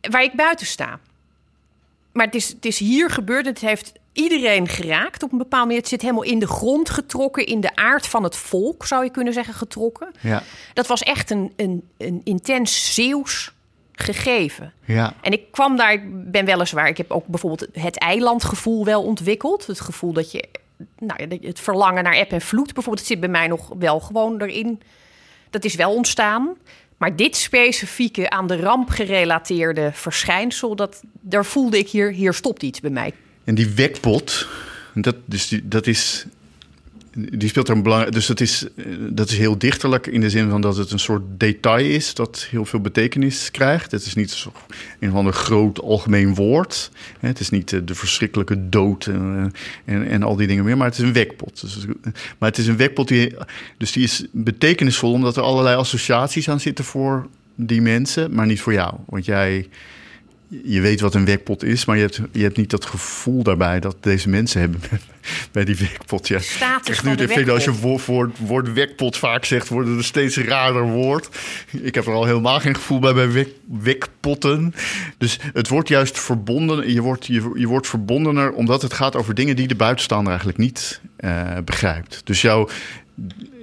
Waar 0.01 0.23
ik 0.23 0.33
buiten 0.33 0.67
sta. 0.67 0.99
Maar 2.13 2.27
het 2.27 2.35
is, 2.35 2.49
het 2.49 2.65
is 2.65 2.79
hier 2.79 3.11
gebeurd. 3.11 3.47
Het 3.47 3.61
heeft 3.61 3.93
iedereen 4.13 4.69
geraakt 4.69 5.23
op 5.23 5.33
een 5.33 5.39
bepaald 5.39 5.63
moment. 5.63 5.81
Het 5.81 5.89
zit 5.89 6.03
helemaal 6.03 6.23
in 6.23 6.39
de 6.39 6.47
grond 6.47 6.91
getrokken, 6.91 7.47
in 7.47 7.61
de 7.61 7.77
aard 7.77 8.07
van 8.07 8.23
het 8.23 8.37
volk, 8.37 8.87
zou 8.87 9.05
je 9.05 9.11
kunnen 9.11 9.33
zeggen, 9.33 9.55
getrokken. 9.55 10.13
Ja. 10.21 10.43
Dat 10.75 10.87
was 10.87 11.03
echt 11.03 11.31
een, 11.31 11.53
een, 11.57 11.89
een 11.99 12.21
intens 12.25 12.95
Zeeuws 12.95 13.53
gegeven. 13.93 14.73
Ja. 14.85 15.15
En 15.21 15.33
ik 15.33 15.53
kwam 15.53 15.77
daar, 15.77 15.93
ik 15.93 16.31
ben 16.31 16.45
weliswaar, 16.45 16.89
ik 16.89 16.97
heb 16.97 17.11
ook 17.11 17.27
bijvoorbeeld 17.27 17.69
het 17.73 17.99
eilandgevoel 17.99 18.85
wel 18.85 19.03
ontwikkeld. 19.03 19.67
Het 19.67 19.81
gevoel 19.81 20.13
dat 20.13 20.31
je, 20.31 20.49
nou, 20.99 21.39
het 21.41 21.61
verlangen 21.61 22.03
naar 22.03 22.15
eb 22.15 22.33
en 22.33 22.41
vloed 22.41 22.75
bijvoorbeeld, 22.75 23.07
zit 23.07 23.21
bij 23.21 23.29
mij 23.29 23.47
nog 23.47 23.69
wel 23.79 24.01
gewoon 24.01 24.41
erin. 24.41 24.81
Dat 25.51 25.65
is 25.65 25.75
wel 25.75 25.95
ontstaan. 25.95 26.57
Maar 26.99 27.17
dit 27.17 27.37
specifieke 27.37 28.31
aan 28.31 28.47
de 28.47 28.57
ramp 28.57 28.89
gerelateerde 28.89 29.91
verschijnsel, 29.93 30.77
dat, 30.77 31.03
daar 31.21 31.45
voelde 31.45 31.79
ik 31.79 31.89
hier, 31.89 32.13
hier 32.13 32.35
stopt 32.35 32.63
iets 32.63 32.81
bij 32.81 32.91
mij. 32.91 33.13
En 33.45 33.55
die 33.55 33.69
wekpot, 33.69 34.49
dat, 34.95 35.17
dus 35.25 35.49
die, 35.49 35.69
dat 35.69 35.87
is 35.87 36.27
die 37.19 37.49
speelt 37.49 37.69
er 37.69 37.77
een 37.77 37.83
belangrijk. 37.83 38.15
Dus 38.15 38.27
dat 38.27 38.41
is, 38.41 38.67
dat 39.11 39.31
is 39.31 39.39
heel 39.39 39.59
dichterlijk 39.59 40.07
in 40.07 40.21
de 40.21 40.31
zin 40.31 40.51
van 40.51 40.61
dat 40.61 40.77
het 40.77 40.91
een 40.91 40.99
soort 40.99 41.23
detail 41.29 41.87
is 41.87 42.15
dat 42.15 42.47
heel 42.51 42.65
veel 42.65 42.81
betekenis 42.81 43.51
krijgt. 43.51 43.91
Het 43.91 44.05
is 44.05 44.15
niet 44.15 44.47
een 45.01 45.11
van 45.11 45.27
een 45.27 45.33
groot 45.33 45.81
algemeen 45.81 46.35
woord. 46.35 46.91
Het 47.21 47.41
is 47.41 47.51
niet 47.51 47.87
de 47.89 47.95
verschrikkelijke 47.95 48.69
dood 48.69 49.07
en, 49.07 49.53
en, 49.85 50.09
en 50.09 50.23
al 50.23 50.37
die 50.37 50.47
dingen 50.47 50.65
meer, 50.65 50.77
maar 50.77 50.89
het 50.89 50.99
is 50.99 51.05
een 51.05 51.13
wekpot. 51.13 51.61
Dus, 51.61 51.87
maar 52.39 52.49
het 52.49 52.59
is 52.59 52.67
een 52.67 52.77
wekpot 52.77 53.09
die, 53.09 53.35
dus 53.77 53.93
die 53.93 54.03
is 54.03 54.27
betekenisvol 54.33 55.13
omdat 55.13 55.37
er 55.37 55.43
allerlei 55.43 55.77
associaties 55.77 56.51
aan 56.51 56.61
zitten 56.61 56.85
voor 56.85 57.29
die 57.55 57.83
mensen, 57.83 58.35
maar 58.35 58.47
niet 58.47 58.61
voor 58.61 58.73
jou. 58.73 58.95
Want 59.07 59.25
jij 59.25 59.69
je 60.49 60.81
weet 60.81 61.01
wat 61.01 61.15
een 61.15 61.25
wekpot 61.25 61.63
is, 61.65 61.85
maar 61.85 61.97
je 61.97 62.03
hebt, 62.03 62.21
je 62.33 62.43
hebt 62.43 62.57
niet 62.57 62.71
dat 62.71 62.85
gevoel 62.85 63.43
daarbij 63.43 63.81
dat 63.81 63.97
deze 64.01 64.29
mensen 64.29 64.61
hebben 64.61 64.81
bij 65.53 65.65
die 65.65 65.77
wekpot. 65.77 66.29
Ja. 66.29 66.39
Status 66.39 67.03
nu, 67.03 67.15
de 67.15 67.53
Als 67.53 67.65
je 67.65 67.73
woord, 67.73 68.05
woord, 68.05 68.39
woord 68.39 68.73
wekpot 68.73 69.17
vaak 69.17 69.45
zegt, 69.45 69.69
worden 69.69 69.97
er 69.97 70.05
steeds 70.05 70.37
raarder 70.37 70.83
woord. 70.83 71.29
Ik 71.71 71.95
heb 71.95 72.07
er 72.07 72.13
al 72.13 72.25
helemaal 72.25 72.61
geen 72.61 72.75
gevoel 72.75 72.99
bij 72.99 73.15
bij 73.15 73.31
wek, 73.31 73.49
wekpotten. 73.81 74.75
Dus 75.19 75.39
het 75.53 75.69
wordt 75.69 75.89
juist 75.89 76.19
verbonden. 76.19 76.93
Je 76.93 77.03
wordt, 77.03 77.27
je, 77.27 77.51
je 77.55 77.67
wordt 77.67 77.87
verbondener 77.87 78.53
omdat 78.53 78.83
het 78.83 78.93
gaat 78.93 79.17
over 79.17 79.35
dingen 79.35 79.57
die 79.57 79.69
de 79.69 79.75
buitenstaander 79.75 80.29
eigenlijk 80.29 80.59
niet 80.59 81.01
uh, 81.21 81.57
begrijpt. 81.65 82.21
Dus 82.25 82.41
jouw, 82.41 82.69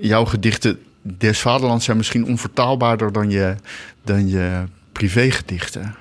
jouw 0.01 0.25
gedichten 0.25 0.79
des 1.01 1.39
vaderlands 1.39 1.85
zijn 1.85 1.97
misschien 1.97 2.25
onvertaalbaarder 2.25 3.11
dan 3.11 3.29
je, 3.29 3.55
dan 4.03 4.29
je 4.29 4.63
privégedichten. 4.91 5.95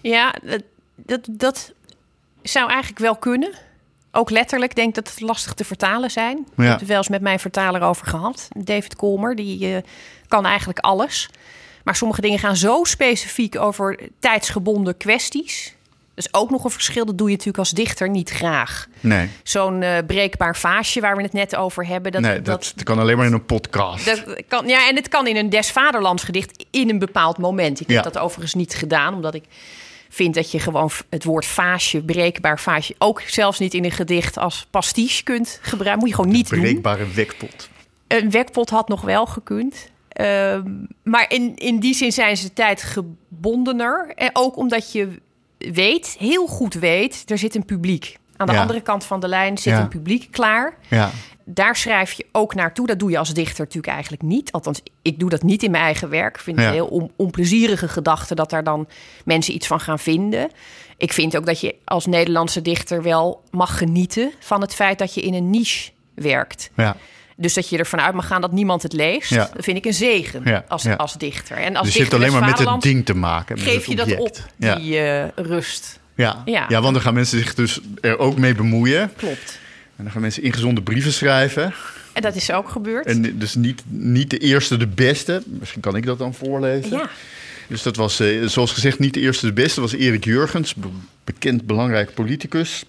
Ja, 0.00 0.34
dat, 0.42 0.62
dat, 0.96 1.26
dat 1.30 1.72
zou 2.42 2.68
eigenlijk 2.68 3.00
wel 3.00 3.16
kunnen. 3.16 3.52
Ook 4.12 4.30
letterlijk 4.30 4.74
denk 4.74 4.94
dat 4.94 5.08
het 5.08 5.20
lastig 5.20 5.54
te 5.54 5.64
vertalen 5.64 6.10
zijn. 6.10 6.46
Ja. 6.56 6.62
Ik 6.62 6.70
heb 6.70 6.78
het 6.78 6.88
wel 6.88 6.96
eens 6.96 7.08
met 7.08 7.20
mijn 7.20 7.40
vertaler 7.40 7.82
over 7.82 8.06
gehad. 8.06 8.48
David 8.56 8.96
Colmer, 8.96 9.36
die 9.36 9.68
uh, 9.68 9.76
kan 10.28 10.46
eigenlijk 10.46 10.78
alles. 10.78 11.28
Maar 11.84 11.96
sommige 11.96 12.20
dingen 12.20 12.38
gaan 12.38 12.56
zo 12.56 12.84
specifiek 12.84 13.58
over 13.58 13.98
tijdsgebonden 14.18 14.96
kwesties. 14.96 15.74
Dat 16.14 16.24
is 16.32 16.40
ook 16.40 16.50
nog 16.50 16.64
een 16.64 16.70
verschil. 16.70 17.04
Dat 17.04 17.18
doe 17.18 17.26
je 17.26 17.32
natuurlijk 17.32 17.58
als 17.58 17.70
dichter 17.70 18.08
niet 18.08 18.30
graag. 18.30 18.86
Nee. 19.00 19.28
Zo'n 19.42 19.82
uh, 19.82 19.98
breekbaar 20.06 20.56
vaasje 20.56 21.00
waar 21.00 21.16
we 21.16 21.22
het 21.22 21.32
net 21.32 21.56
over 21.56 21.86
hebben. 21.86 22.12
Dat, 22.12 22.20
nee, 22.20 22.42
dat, 22.42 22.72
dat 22.74 22.84
kan 22.84 22.98
alleen 22.98 23.16
maar 23.16 23.26
in 23.26 23.32
een 23.32 23.44
podcast. 23.44 24.04
Dat 24.04 24.42
kan, 24.48 24.68
ja, 24.68 24.88
en 24.88 24.96
het 24.96 25.08
kan 25.08 25.26
in 25.26 25.36
een 25.36 25.50
Des 25.50 25.70
Vaderlands 25.70 26.22
gedicht 26.22 26.64
in 26.70 26.88
een 26.88 26.98
bepaald 26.98 27.38
moment. 27.38 27.80
Ik 27.80 27.88
heb 27.88 28.04
dat 28.04 28.18
overigens 28.18 28.54
niet 28.54 28.74
gedaan, 28.74 29.14
omdat 29.14 29.34
ik 29.34 29.44
vind 30.12 30.34
dat 30.34 30.50
je 30.50 30.58
gewoon 30.58 30.90
het 31.08 31.24
woord 31.24 31.46
vaasje, 31.46 32.02
breekbaar 32.02 32.60
vaasje, 32.60 32.94
ook 32.98 33.20
zelfs 33.20 33.58
niet 33.58 33.74
in 33.74 33.84
een 33.84 33.90
gedicht 33.90 34.38
als 34.38 34.66
pastiche 34.70 35.22
kunt 35.22 35.58
gebruiken. 35.62 35.98
Moet 35.98 36.08
je 36.08 36.14
gewoon 36.14 36.32
niet 36.32 36.48
doen. 36.48 36.60
Breekbare 36.60 37.06
wekpot. 37.14 37.68
Een 38.06 38.30
wekpot 38.30 38.70
had 38.70 38.88
nog 38.88 39.00
wel 39.00 39.26
gekund. 39.26 39.90
Uh, 40.20 40.60
maar 41.02 41.24
in, 41.28 41.56
in 41.56 41.80
die 41.80 41.94
zin 41.94 42.12
zijn 42.12 42.36
ze 42.36 42.52
tijdgebondener. 42.52 44.12
En 44.14 44.30
ook 44.32 44.56
omdat 44.56 44.92
je 44.92 45.08
weet, 45.58 46.16
heel 46.18 46.46
goed 46.46 46.74
weet, 46.74 47.30
er 47.30 47.38
zit 47.38 47.54
een 47.54 47.64
publiek. 47.64 48.18
Aan 48.36 48.46
de 48.46 48.58
andere 48.58 48.80
kant 48.80 49.04
van 49.04 49.20
de 49.20 49.28
lijn 49.28 49.58
zit 49.58 49.74
een 49.74 49.88
publiek 49.88 50.28
klaar. 50.30 50.74
Ja. 50.88 51.10
Daar 51.54 51.76
schrijf 51.76 52.12
je 52.12 52.26
ook 52.32 52.54
naartoe. 52.54 52.86
Dat 52.86 52.98
doe 52.98 53.10
je 53.10 53.18
als 53.18 53.34
dichter 53.34 53.64
natuurlijk 53.64 53.92
eigenlijk 53.92 54.22
niet. 54.22 54.52
Althans, 54.52 54.82
ik 55.02 55.18
doe 55.18 55.30
dat 55.30 55.42
niet 55.42 55.62
in 55.62 55.70
mijn 55.70 55.84
eigen 55.84 56.08
werk. 56.08 56.34
Ik 56.34 56.42
vind 56.42 56.56
het 56.56 56.66
een 56.66 56.72
heel 56.72 57.10
onplezierige 57.16 57.88
gedachte 57.88 58.34
dat 58.34 58.50
daar 58.50 58.64
dan 58.64 58.88
mensen 59.24 59.54
iets 59.54 59.66
van 59.66 59.80
gaan 59.80 59.98
vinden. 59.98 60.50
Ik 60.96 61.12
vind 61.12 61.36
ook 61.36 61.46
dat 61.46 61.60
je 61.60 61.74
als 61.84 62.06
Nederlandse 62.06 62.62
dichter 62.62 63.02
wel 63.02 63.42
mag 63.50 63.78
genieten 63.78 64.32
van 64.38 64.60
het 64.60 64.74
feit 64.74 64.98
dat 64.98 65.14
je 65.14 65.20
in 65.20 65.34
een 65.34 65.50
niche 65.50 65.90
werkt. 66.14 66.70
Ja. 66.76 66.96
Dus 67.36 67.54
dat 67.54 67.68
je 67.68 67.78
ervan 67.78 68.00
uit 68.00 68.14
mag 68.14 68.26
gaan 68.26 68.40
dat 68.40 68.52
niemand 68.52 68.82
het 68.82 68.92
leest, 68.92 69.30
ja. 69.30 69.50
dat 69.54 69.64
vind 69.64 69.76
ik 69.76 69.84
een 69.84 69.94
zegen 69.94 70.64
als, 70.68 70.86
als 70.96 71.14
dichter. 71.18 71.56
En 71.56 71.76
als 71.76 71.86
dus 71.86 71.94
je 71.94 72.00
hebt 72.00 72.14
alleen 72.14 72.32
maar 72.32 72.44
met 72.44 72.58
het 72.58 72.80
ding 72.82 73.06
te 73.06 73.14
maken. 73.14 73.58
Geef 73.58 73.86
je 73.86 73.96
dat 73.96 74.16
op, 74.16 74.36
die 74.56 75.00
uh, 75.00 75.28
rust. 75.34 76.00
Ja. 76.14 76.42
Ja. 76.44 76.64
ja, 76.68 76.80
want 76.80 76.94
dan 76.94 77.02
gaan 77.02 77.14
mensen 77.14 77.38
zich 77.38 77.54
dus 77.54 77.80
er 78.00 78.18
ook 78.18 78.36
mee 78.38 78.54
bemoeien. 78.54 79.12
Klopt. 79.16 79.59
En 80.00 80.06
dan 80.06 80.14
gaan 80.14 80.22
mensen 80.22 80.42
ingezonde 80.42 80.82
brieven 80.82 81.12
schrijven. 81.12 81.74
En 82.12 82.22
dat 82.22 82.34
is 82.34 82.52
ook 82.52 82.68
gebeurd. 82.68 83.06
En 83.06 83.38
dus 83.38 83.54
niet, 83.54 83.82
niet 83.88 84.30
de 84.30 84.38
eerste, 84.38 84.76
de 84.76 84.86
beste. 84.86 85.42
Misschien 85.46 85.80
kan 85.80 85.96
ik 85.96 86.06
dat 86.06 86.18
dan 86.18 86.34
voorlezen. 86.34 86.90
Ja. 86.90 87.10
Dus 87.68 87.82
dat 87.82 87.96
was, 87.96 88.20
eh, 88.20 88.46
zoals 88.46 88.72
gezegd, 88.72 88.98
niet 88.98 89.14
de 89.14 89.20
eerste, 89.20 89.46
de 89.46 89.52
beste. 89.52 89.80
Dat 89.80 89.90
was 89.90 90.00
Erik 90.00 90.24
Jurgens, 90.24 90.74
bekend 91.24 91.66
belangrijk 91.66 92.14
politicus. 92.14 92.84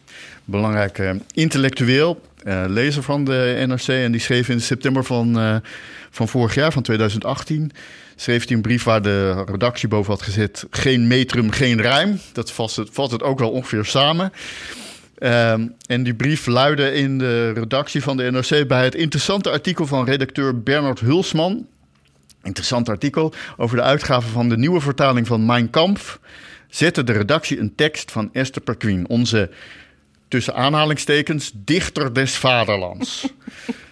Belangrijk 0.46 0.98
uh, 0.98 1.12
intellectueel. 1.34 2.22
Uh, 2.44 2.64
lezer 2.68 3.04
van 3.04 3.24
de 3.24 3.64
NRC. 3.68 3.88
En 3.88 4.12
die 4.12 4.22
schreef 4.22 4.50
in 4.50 4.62
september 4.62 5.04
van, 5.04 5.40
uh, 5.40 5.56
van 6.10 6.28
vorig 6.28 6.56
jaar, 6.56 6.72
van 6.72 6.84
2018, 6.84 7.72
schreef 8.16 8.48
hij 8.48 8.56
een 8.56 8.62
brief 8.62 8.84
waar 8.84 9.02
de 9.02 9.44
redactie 9.44 9.88
boven 9.88 10.12
had 10.12 10.22
gezet: 10.22 10.66
geen 10.70 11.08
metrum, 11.08 11.52
geen 11.52 11.82
rijm. 11.82 12.20
Dat 12.34 12.52
vast 12.52 12.76
het, 12.76 12.90
vat 12.92 13.12
het 13.12 13.24
ook 13.24 13.40
wel 13.40 13.52
ongeveer 13.52 13.86
samen. 13.86 14.32
Uh, 15.22 15.52
en 15.86 16.04
die 16.04 16.14
brief 16.14 16.46
luidde 16.46 16.94
in 16.94 17.18
de 17.18 17.52
redactie 17.52 18.04
van 18.04 18.18
de 18.18 18.32
NRC 18.32 18.68
bij 18.68 18.84
het 18.84 18.96
interessante 18.96 19.50
artikel 19.50 19.88
van 19.88 20.06
redacteur 20.06 20.62
Bernard 20.64 21.00
Hulsman. 21.00 21.68
Interessant 22.44 22.90
artikel 22.90 23.34
over 23.58 23.76
de 23.76 23.84
uitgave 23.84 24.28
van 24.28 24.50
de 24.50 24.58
nieuwe 24.58 24.82
vertaling 24.82 25.28
van 25.28 25.46
Mein 25.46 25.70
Kampf. 25.70 26.20
Zette 26.70 27.04
de 27.04 27.12
redactie 27.12 27.60
een 27.60 27.76
tekst 27.76 28.12
van 28.12 28.30
Esther 28.34 28.62
Perquin, 28.62 29.10
onze 29.10 29.50
tussen 30.28 30.56
aanhalingstekens, 30.56 31.52
dichter 31.56 32.14
des 32.14 32.36
vaderlands. 32.36 33.28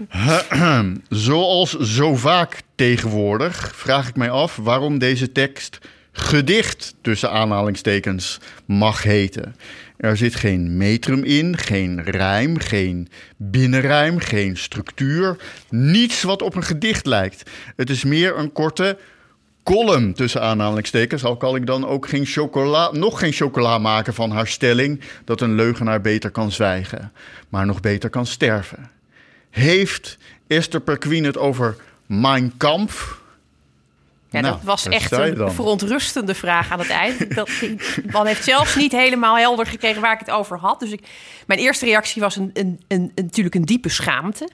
Zoals 1.09 1.77
zo 1.77 2.15
vaak 2.15 2.61
tegenwoordig 2.75 3.71
vraag 3.75 4.07
ik 4.07 4.15
mij 4.15 4.29
af 4.29 4.55
waarom 4.55 4.99
deze 4.99 5.31
tekst 5.31 5.77
gedicht 6.11 6.95
tussen 7.01 7.31
aanhalingstekens 7.31 8.39
mag 8.65 9.03
heten. 9.03 9.55
Er 9.99 10.17
zit 10.17 10.35
geen 10.35 10.77
metrum 10.77 11.23
in, 11.23 11.57
geen 11.57 12.03
rijm, 12.03 12.57
geen 12.57 13.07
binnenrijm, 13.37 14.19
geen 14.19 14.57
structuur. 14.57 15.35
Niets 15.69 16.23
wat 16.23 16.41
op 16.41 16.55
een 16.55 16.63
gedicht 16.63 17.05
lijkt. 17.05 17.49
Het 17.75 17.89
is 17.89 18.03
meer 18.03 18.37
een 18.37 18.51
korte 18.51 18.97
column 19.63 20.13
tussen 20.13 20.41
aanhalingstekens. 20.41 21.23
Al 21.23 21.37
kan 21.37 21.55
ik 21.55 21.65
dan 21.65 21.87
ook 21.87 22.07
geen 22.07 22.25
chocola, 22.25 22.91
nog 22.91 23.19
geen 23.19 23.31
chocola 23.31 23.77
maken 23.77 24.13
van 24.13 24.31
haar 24.31 24.47
stelling 24.47 25.01
dat 25.25 25.41
een 25.41 25.55
leugenaar 25.55 26.01
beter 26.01 26.31
kan 26.31 26.51
zwijgen, 26.51 27.11
maar 27.49 27.65
nog 27.65 27.79
beter 27.79 28.09
kan 28.09 28.25
sterven. 28.25 28.89
Heeft 29.49 30.17
Esther 30.47 30.81
Perquin 30.81 31.23
het 31.23 31.37
over 31.37 31.75
Mein 32.05 32.53
Kampf? 32.57 33.21
Ja, 34.31 34.41
dat 34.41 34.51
nou, 34.51 34.63
was 34.63 34.87
echt 34.87 35.11
een 35.11 35.51
verontrustende 35.51 36.35
vraag 36.35 36.71
aan 36.71 36.79
het 36.79 36.89
eind. 36.89 37.35
Dat, 37.35 37.49
man 38.11 38.25
heeft 38.25 38.43
zelfs 38.43 38.75
niet 38.75 38.91
helemaal 38.91 39.37
helder 39.37 39.65
gekregen 39.65 40.01
waar 40.01 40.13
ik 40.13 40.19
het 40.19 40.31
over 40.31 40.57
had. 40.57 40.79
Dus 40.79 40.91
ik, 40.91 41.07
mijn 41.47 41.59
eerste 41.59 41.85
reactie 41.85 42.21
was 42.21 42.35
een, 42.35 42.49
een, 42.53 42.79
een, 42.87 43.11
natuurlijk 43.15 43.55
een 43.55 43.65
diepe 43.65 43.89
schaamte. 43.89 44.49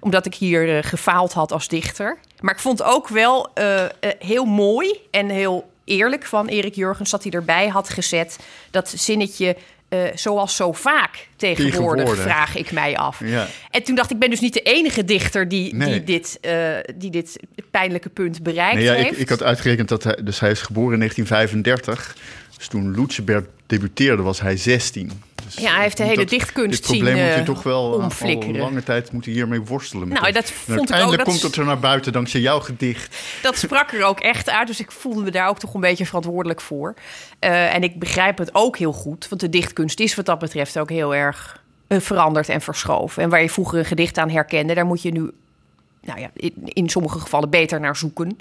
Omdat 0.00 0.26
ik 0.26 0.34
hier 0.34 0.76
uh, 0.76 0.82
gefaald 0.82 1.32
had 1.32 1.52
als 1.52 1.68
dichter. 1.68 2.18
Maar 2.40 2.54
ik 2.54 2.60
vond 2.60 2.82
ook 2.82 3.08
wel 3.08 3.50
uh, 3.54 3.82
uh, 3.82 3.88
heel 4.18 4.44
mooi 4.44 5.00
en 5.10 5.28
heel 5.28 5.70
eerlijk 5.84 6.24
van 6.24 6.46
Erik 6.46 6.74
Jurgens... 6.74 7.10
dat 7.10 7.22
hij 7.22 7.32
erbij 7.32 7.68
had 7.68 7.88
gezet 7.88 8.38
dat 8.70 8.92
zinnetje... 8.96 9.56
Uh, 9.90 10.00
zoals 10.14 10.56
zo 10.56 10.72
vaak 10.72 11.28
tegenwoordig, 11.36 12.16
vraag 12.16 12.56
ik 12.56 12.72
mij 12.72 12.96
af. 12.96 13.20
Ja. 13.24 13.46
En 13.70 13.82
toen 13.82 13.94
dacht 13.94 14.08
ik, 14.08 14.14
ik 14.14 14.20
ben 14.20 14.30
dus 14.30 14.40
niet 14.40 14.52
de 14.52 14.62
enige 14.62 15.04
dichter 15.04 15.48
die, 15.48 15.78
die, 15.78 16.04
dit, 16.04 16.38
uh, 16.42 16.76
die 16.96 17.10
dit 17.10 17.40
pijnlijke 17.70 18.08
punt 18.08 18.42
bereikt 18.42 18.76
nee, 18.76 18.84
ja, 18.84 18.92
heeft. 18.92 19.10
Ik, 19.10 19.18
ik, 19.18 19.28
had 19.28 19.42
uitgerekend 19.42 19.88
dat 19.88 20.04
hij, 20.04 20.18
dus 20.22 20.40
hij 20.40 20.50
is 20.50 20.62
geboren 20.62 20.92
in 20.92 20.98
1935. 20.98 22.16
Dus 22.56 22.68
toen 22.68 22.94
Lutzeberg 22.94 23.44
debuteerde 23.66 24.22
was 24.22 24.40
hij 24.40 24.56
16. 24.56 25.22
Dus 25.54 25.64
ja, 25.64 25.72
hij 25.72 25.82
heeft 25.82 25.96
de 25.96 26.02
hele 26.02 26.16
dat, 26.16 26.28
dichtkunst 26.28 26.84
zien 26.84 27.04
probleem 27.04 27.26
moet 27.26 27.34
je 27.34 27.42
toch 27.42 27.62
wel 27.62 27.92
omflikkeren. 27.92 28.54
al 28.54 28.60
lange 28.60 28.82
tijd 28.82 29.12
moet 29.12 29.24
hiermee 29.24 29.60
worstelen. 29.60 30.08
Nou, 30.08 30.32
dat 30.32 30.50
vond 30.50 30.78
uiteindelijk 30.78 31.20
ik 31.20 31.26
ook, 31.26 31.32
komt 31.32 31.42
het 31.42 31.56
er 31.56 31.64
naar 31.64 31.78
buiten 31.78 32.12
dankzij 32.12 32.40
jouw 32.40 32.60
gedicht. 32.60 33.16
Dat 33.42 33.56
sprak 33.56 33.92
er 33.92 34.04
ook 34.04 34.20
echt 34.20 34.50
uit, 34.50 34.66
dus 34.66 34.80
ik 34.80 34.90
voelde 34.90 35.22
me 35.22 35.30
daar 35.30 35.48
ook 35.48 35.58
toch 35.58 35.74
een 35.74 35.80
beetje 35.80 36.06
verantwoordelijk 36.06 36.60
voor. 36.60 36.94
Uh, 37.40 37.74
en 37.74 37.82
ik 37.82 37.98
begrijp 37.98 38.38
het 38.38 38.54
ook 38.54 38.78
heel 38.78 38.92
goed, 38.92 39.28
want 39.28 39.40
de 39.40 39.48
dichtkunst 39.48 40.00
is 40.00 40.14
wat 40.14 40.26
dat 40.26 40.38
betreft 40.38 40.78
ook 40.78 40.90
heel 40.90 41.14
erg 41.14 41.62
uh, 41.88 42.00
veranderd 42.00 42.48
en 42.48 42.60
verschoven. 42.60 43.22
En 43.22 43.28
waar 43.28 43.42
je 43.42 43.50
vroeger 43.50 43.78
een 43.78 43.84
gedicht 43.84 44.18
aan 44.18 44.30
herkende, 44.30 44.74
daar 44.74 44.86
moet 44.86 45.02
je 45.02 45.10
nu 45.10 45.30
nou 46.02 46.20
ja, 46.20 46.30
in, 46.34 46.54
in, 46.64 46.88
sommige 46.88 47.18
gevallen 47.18 47.50
beter 47.50 47.80
naar 47.80 47.96
zoeken. 47.96 48.38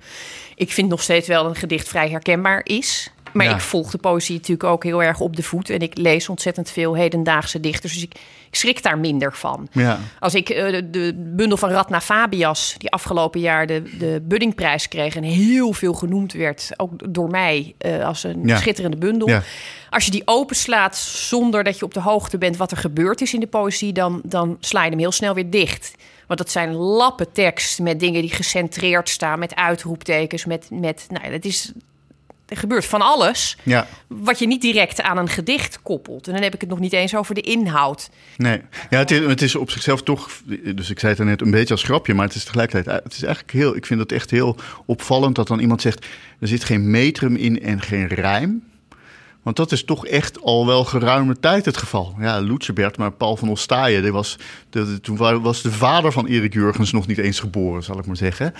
Ik 0.55 0.72
vind 0.72 0.89
nog 0.89 1.01
steeds 1.01 1.28
wel 1.28 1.43
dat 1.43 1.51
een 1.51 1.60
gedicht 1.60 1.88
vrij 1.88 2.10
herkenbaar 2.10 2.62
is. 2.64 3.12
Maar 3.38 3.55
ik 3.55 3.61
volg 3.61 3.91
de 3.91 3.97
poëzie 3.97 4.35
natuurlijk 4.35 4.63
ook 4.63 4.83
heel 4.83 5.03
erg 5.03 5.19
op 5.19 5.35
de 5.35 5.43
voet. 5.43 5.69
En 5.69 5.79
ik 5.79 5.97
lees 5.97 6.29
ontzettend 6.29 6.69
veel 6.69 6.95
hedendaagse 6.95 7.59
dichters. 7.59 7.93
Dus 7.93 8.03
ik, 8.03 8.13
ik 8.49 8.55
schrik 8.55 8.83
daar 8.83 8.97
minder 8.97 9.33
van. 9.33 9.67
Ja. 9.71 9.99
Als 10.19 10.35
ik 10.35 10.49
uh, 10.49 10.81
de 10.91 11.13
bundel 11.15 11.57
van 11.57 11.69
Radna 11.69 12.01
Fabias, 12.01 12.75
die 12.77 12.91
afgelopen 12.91 13.39
jaar 13.39 13.67
de, 13.67 13.83
de 13.97 14.21
Buddingprijs 14.23 14.88
kreeg... 14.88 15.15
en 15.15 15.23
heel 15.23 15.73
veel 15.73 15.93
genoemd 15.93 16.33
werd, 16.33 16.71
ook 16.77 17.13
door 17.13 17.29
mij, 17.29 17.75
uh, 17.85 18.05
als 18.05 18.23
een 18.23 18.41
ja. 18.45 18.57
schitterende 18.57 18.97
bundel. 18.97 19.41
Als 19.89 20.05
je 20.05 20.11
die 20.11 20.21
openslaat 20.25 20.97
zonder 20.97 21.63
dat 21.63 21.79
je 21.79 21.85
op 21.85 21.93
de 21.93 22.01
hoogte 22.01 22.38
bent 22.38 22.57
wat 22.57 22.71
er 22.71 22.77
gebeurd 22.77 23.21
is 23.21 23.33
in 23.33 23.39
de 23.39 23.47
poëzie... 23.47 23.93
dan, 23.93 24.21
dan 24.23 24.57
sla 24.59 24.83
je 24.83 24.89
hem 24.89 24.99
heel 24.99 25.11
snel 25.11 25.33
weer 25.33 25.49
dicht. 25.49 25.95
Want 26.27 26.39
dat 26.39 26.51
zijn 26.51 26.73
lappen 26.73 27.31
tekst 27.31 27.79
met 27.79 27.99
dingen 27.99 28.21
die 28.21 28.33
gecentreerd 28.33 29.09
staan... 29.09 29.39
met 29.39 29.55
uitroeptekens, 29.55 30.45
met... 30.45 30.67
met 30.71 31.05
nou, 31.09 31.31
dat 31.31 31.45
is 31.45 31.71
er 32.48 32.58
gebeurt 32.58 32.86
van 32.86 33.02
alles. 33.02 33.58
Ja. 33.64 33.88
Wat 34.08 34.39
je 34.39 34.48
niet 34.48 34.62
direct 34.62 35.02
aan 35.02 35.18
een 35.18 35.30
gedicht 35.30 35.82
koppelt. 35.82 36.28
En 36.28 36.34
dan 36.34 36.43
heb 36.43 36.54
ik 36.54 36.62
het 36.62 36.70
nog 36.70 36.80
niet 36.80 36.93
eens 36.93 37.16
over 37.16 37.36
de 37.36 37.41
inhoud. 37.41 38.10
Nee, 38.38 38.62
ja, 38.89 38.98
het 38.98 39.12
is, 39.12 39.20
het 39.20 39.41
is 39.41 39.56
op 39.56 39.72
zichzelf 39.72 40.04
toch. 40.04 40.30
Dus 40.76 40.89
ik 40.89 41.00
zei 41.00 41.14
het 41.14 41.24
net 41.24 41.41
een 41.41 41.52
beetje 41.52 41.74
als 41.74 41.84
grapje, 41.84 42.14
maar 42.14 42.26
het 42.26 42.36
is 42.36 42.43
tegelijkertijd. 42.43 43.04
Het 43.04 43.14
is 43.14 43.24
eigenlijk 43.24 43.54
heel. 43.54 43.76
Ik 43.76 43.86
vind 43.86 44.00
het 44.00 44.12
echt 44.12 44.32
heel 44.32 44.56
opvallend 44.86 45.36
dat 45.36 45.48
dan 45.48 45.60
iemand 45.60 45.82
zegt. 45.82 46.06
Er 46.39 46.48
zit 46.48 46.64
geen 46.64 46.91
metrum 46.91 47.36
in 47.36 47.62
en 47.62 47.82
geen 47.82 48.08
rijm. 48.08 48.64
Want 49.48 49.60
dat 49.60 49.72
is 49.72 49.84
toch 49.84 50.06
echt 50.06 50.41
al 50.41 50.66
wel 50.66 50.84
geruime 50.86 51.39
tijd 51.39 51.66
het 51.66 51.78
geval. 51.78 52.16
Ja, 52.20 52.39
Lutjebert, 52.39 52.98
maar 52.98 53.12
Paul 53.12 53.38
van 53.38 53.50
Ostaaien, 53.50 54.02
die 54.02 54.12
was, 54.12 54.38
toen 55.02 55.41
was 55.41 55.62
de 55.62 55.72
vader 55.72 56.12
van 56.12 56.26
Erik 56.26 56.54
Jurgens 56.54 56.91
nog 56.91 57.08
niet 57.08 57.18
eens 57.18 57.39
geboren, 57.39 57.84
zal 57.84 58.00
ik 58.00 58.06
maar 58.06 58.18
zeggen. 58.18 58.54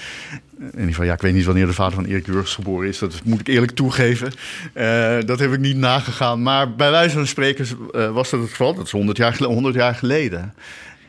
In 0.60 0.66
ieder 0.66 0.88
geval, 0.88 1.06
ja, 1.06 1.14
ik 1.14 1.22
weet 1.22 1.34
niet 1.34 1.46
wanneer 1.46 1.66
de 1.66 1.74
vader 1.74 1.94
van 1.94 2.06
Erik 2.06 2.26
Jurgens 2.26 2.56
geboren 2.56 2.88
is. 2.88 3.00
Dat 3.00 3.22
moet 3.24 3.40
ik 3.40 3.48
eerlijk 3.48 3.72
toegeven. 3.72 4.32
Uh, 4.74 5.18
dat 5.26 5.40
heb 5.40 5.54
ik 5.54 5.60
niet 5.60 5.78
nagegaan. 5.78 6.42
Maar 6.42 6.76
bij 6.76 6.92
wijze 6.92 7.16
van 7.16 7.28
spreken 7.28 7.68
uh, 7.92 8.12
was 8.12 8.30
dat 8.30 8.40
het 8.40 8.50
geval. 8.50 8.74
Dat 8.74 8.86
is 8.86 8.92
100 8.92 9.18
jaar, 9.18 9.44
100 9.44 9.76
jaar 9.76 9.96
geleden. 9.96 10.54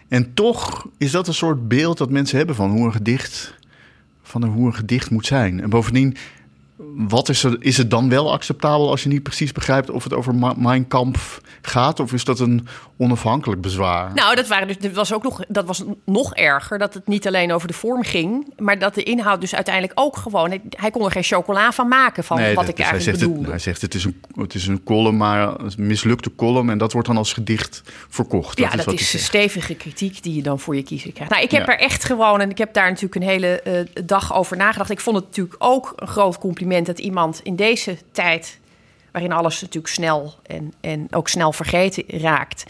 En 0.09 0.35
toch 0.35 0.87
is 0.97 1.11
dat 1.11 1.29
een 1.29 1.35
soort 1.35 1.69
beeld 1.69 1.99
dat 1.99 2.11
mensen 2.11 2.37
hebben 2.37 2.57
van 2.57 2.71
hoe 2.71 2.87
een 2.87 2.93
gedicht, 2.93 3.55
van 4.23 4.45
hoe 4.45 4.67
een 4.67 4.75
gedicht 4.75 5.11
moet 5.11 5.27
zijn. 5.27 5.61
En 5.61 5.71
bovendien 5.71 6.17
wat 6.95 7.29
is, 7.29 7.45
er, 7.45 7.57
is 7.61 7.77
het 7.77 7.91
dan 7.91 8.09
wel 8.09 8.33
acceptabel 8.33 8.91
als 8.91 9.03
je 9.03 9.09
niet 9.09 9.23
precies 9.23 9.53
begrijpt 9.53 9.91
of 9.91 10.05
het 10.05 10.15
over 10.15 10.35
Mein 10.57 10.89
Kampf 10.89 11.41
gaat? 11.63 12.01
Of 12.01 12.13
is 12.13 12.25
dat 12.25 12.41
een 12.41 12.67
onafhankelijk 12.97 13.61
bezwaar? 13.61 14.15
Nou, 14.15 14.35
dat, 14.35 14.47
waren 14.49 14.67
dus, 14.67 14.79
dat, 14.79 14.93
was 14.93 15.13
ook 15.13 15.23
nog, 15.23 15.41
dat 15.49 15.67
was 15.67 15.85
nog 16.05 16.35
erger. 16.35 16.79
Dat 16.79 16.95
het 16.95 17.07
niet 17.07 17.27
alleen 17.27 17.53
over 17.53 17.69
de 17.69 17.75
vorm 17.75 18.03
ging, 18.03 18.53
maar 18.57 18.79
dat 18.79 18.95
de 18.95 19.03
inhoud 19.03 19.41
dus 19.41 19.55
uiteindelijk 19.55 20.01
ook 20.01 20.17
gewoon. 20.17 20.61
Hij 20.71 20.91
kon 20.91 21.05
er 21.05 21.11
geen 21.11 21.23
chocola 21.23 21.73
van 21.73 21.89
maken 21.89 22.25
van 22.25 22.37
nee, 22.37 22.55
wat 22.55 22.69
ik 22.69 22.77
dus 22.77 22.87
eigenlijk 22.87 23.19
hij 23.19 23.19
zegt 23.19 23.19
bedoelde. 23.19 23.53
Het, 23.53 23.65
hij 23.65 23.73
zegt 23.73 23.83
het 23.83 23.95
is, 23.95 24.05
een, 24.05 24.21
het 24.35 24.55
is 24.55 24.67
een 24.67 24.83
column, 24.85 25.17
maar 25.17 25.61
een 25.61 25.73
mislukte 25.77 26.35
column. 26.35 26.71
En 26.71 26.79
dat 26.79 26.93
wordt 26.93 27.09
dan 27.09 27.17
als 27.17 27.33
gedicht 27.33 27.83
verkocht. 28.09 28.59
Ja, 28.59 28.71
dat 28.71 28.79
is, 28.79 28.85
dat 28.85 28.99
zegt. 28.99 29.25
stevige 29.25 29.75
kritiek 29.75 30.23
die 30.23 30.35
je 30.35 30.43
dan 30.43 30.61
voor 30.61 30.77
je 30.77 30.83
kiezen 30.83 31.13
krijgt. 31.13 31.33
Nou, 31.33 31.45
ik 31.45 31.51
heb 31.51 31.67
Ja. 31.67 31.73
er 31.73 31.79
echt 31.79 32.05
gewoon, 32.05 32.41
en 32.41 32.51
ik 32.51 32.59
heb 32.59 32.75
daar 32.75 32.89
natuurlijk 32.89 33.15
een 33.15 33.29
hele 33.29 33.61
eh, 33.63 34.05
dag 34.05 34.35
over 34.35 34.57
nagedacht. 34.57 34.91
Ik 34.91 35.01
vond 35.01 35.17
het 35.17 35.25
natuurlijk 35.25 35.57
ook 35.59 35.93
een 35.97 36.09
groot 36.09 36.39
compliment 36.39 36.67
dat 36.69 36.99
iemand 36.99 37.41
in 37.43 37.57
deze 37.57 37.97
tijd, 38.13 38.59
waarin 39.13 39.33
alles 39.33 39.61
natuurlijk 39.61 39.93
snel 39.95 40.35
en, 40.47 40.73
en 40.81 41.07
ook 41.11 41.29
snel 41.29 41.53
vergeten 41.53 42.05
raakt, 42.07 42.65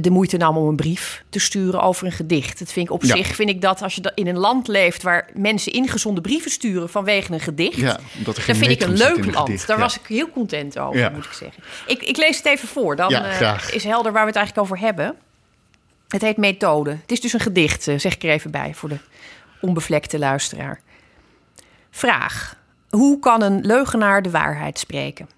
de 0.00 0.10
moeite 0.10 0.36
nam 0.36 0.56
om 0.56 0.68
een 0.68 0.76
brief 0.76 1.24
te 1.28 1.38
sturen 1.38 1.82
over 1.82 2.06
een 2.06 2.12
gedicht. 2.12 2.58
Dat 2.58 2.72
vind 2.72 2.86
ik 2.86 2.92
op 2.92 3.02
Ja. 3.02 3.16
zich, 3.16 3.34
vind 3.34 3.48
ik 3.48 3.60
dat 3.60 3.82
als 3.82 3.94
je 3.94 4.12
in 4.14 4.26
een 4.26 4.38
land 4.38 4.68
leeft 4.68 5.02
waar 5.02 5.28
mensen 5.34 5.72
ingezonde 5.72 6.20
brieven 6.20 6.50
sturen 6.50 6.88
vanwege 6.88 7.32
een 7.32 7.40
gedicht. 7.40 7.76
Ja, 7.76 7.96
er 7.96 8.24
Dan 8.24 8.34
vind 8.34 8.70
ik 8.70 8.82
een 8.82 8.96
leuk 8.96 9.24
land. 9.24 9.36
gedicht, 9.36 9.66
Daar 9.66 9.76
ja. 9.76 9.82
was 9.82 9.94
ik 9.98 10.06
heel 10.06 10.30
content 10.30 10.78
over, 10.78 10.98
Ja. 11.00 11.08
moet 11.08 11.24
ik 11.24 11.32
zeggen. 11.32 11.62
Ik, 11.86 12.02
ik 12.02 12.16
lees 12.16 12.36
het 12.36 12.46
even 12.46 12.68
voor, 12.68 12.96
dan 12.96 13.12
eh, 13.12 13.58
is 13.70 13.84
helder 13.84 14.12
waar 14.12 14.22
we 14.22 14.28
het 14.28 14.36
eigenlijk 14.36 14.66
over 14.66 14.78
hebben. 14.78 15.14
Het 16.08 16.22
heet 16.22 16.36
Methode. 16.36 16.90
Het 16.90 17.12
is 17.12 17.20
dus 17.20 17.32
een 17.32 17.40
gedicht, 17.40 17.88
eh, 17.88 17.98
zeg 17.98 18.14
ik 18.14 18.22
er 18.22 18.30
even 18.30 18.50
bij 18.50 18.74
voor 18.74 18.88
de 18.88 18.98
onbevlekte 19.60 20.18
luisteraar. 20.18 20.80
Vraag. 21.90 22.56
Hoe 22.94 23.18
kan 23.18 23.42
een 23.42 23.60
leugenaar 23.60 24.22
de 24.22 24.30
waarheid 24.30 24.78
spreken? 24.78 25.28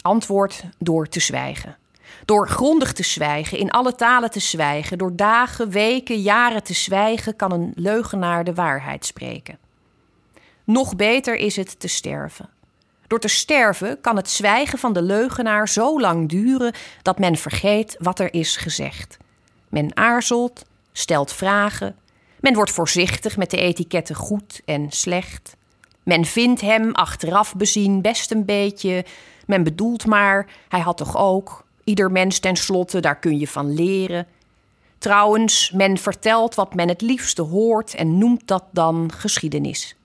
Antwoord 0.00 0.64
door 0.78 1.08
te 1.08 1.20
zwijgen. 1.20 1.76
Door 2.24 2.48
grondig 2.48 2.92
te 2.92 3.02
zwijgen, 3.02 3.58
in 3.58 3.70
alle 3.70 3.94
talen 3.94 4.30
te 4.30 4.40
zwijgen, 4.40 4.98
door 4.98 5.16
dagen, 5.16 5.70
weken, 5.70 6.20
jaren 6.20 6.62
te 6.62 6.74
zwijgen, 6.74 7.36
kan 7.36 7.52
een 7.52 7.72
leugenaar 7.74 8.44
de 8.44 8.54
waarheid 8.54 9.06
spreken. 9.06 9.58
Nog 10.64 10.96
beter 10.96 11.36
is 11.36 11.56
het 11.56 11.80
te 11.80 11.88
sterven. 11.88 12.48
Door 13.06 13.20
te 13.20 13.28
sterven 13.28 14.00
kan 14.00 14.16
het 14.16 14.30
zwijgen 14.30 14.78
van 14.78 14.92
de 14.92 15.02
leugenaar 15.02 15.68
zo 15.68 16.00
lang 16.00 16.28
duren 16.28 16.74
dat 17.02 17.18
men 17.18 17.36
vergeet 17.36 17.96
wat 17.98 18.18
er 18.18 18.34
is 18.34 18.56
gezegd. 18.56 19.16
Men 19.68 19.96
aarzelt, 19.96 20.64
stelt 20.92 21.32
vragen, 21.32 21.96
men 22.40 22.54
wordt 22.54 22.72
voorzichtig 22.72 23.36
met 23.36 23.50
de 23.50 23.56
etiketten 23.56 24.14
goed 24.14 24.60
en 24.64 24.90
slecht. 24.90 25.56
Men 26.02 26.24
vindt 26.24 26.60
hem 26.60 26.92
achteraf 26.92 27.56
bezien 27.56 28.00
best 28.00 28.30
een 28.30 28.44
beetje. 28.44 29.04
Men 29.46 29.62
bedoelt 29.62 30.06
maar, 30.06 30.46
hij 30.68 30.80
had 30.80 30.96
toch 30.96 31.16
ook. 31.16 31.64
Ieder 31.84 32.10
mens 32.12 32.38
tenslotte, 32.38 33.00
daar 33.00 33.18
kun 33.18 33.38
je 33.38 33.48
van 33.48 33.74
leren. 33.74 34.26
Trouwens, 34.98 35.70
men 35.70 35.98
vertelt 35.98 36.54
wat 36.54 36.74
men 36.74 36.88
het 36.88 37.00
liefste 37.00 37.42
hoort 37.42 37.94
en 37.94 38.18
noemt 38.18 38.46
dat 38.46 38.64
dan 38.70 39.12
geschiedenis. 39.16 39.96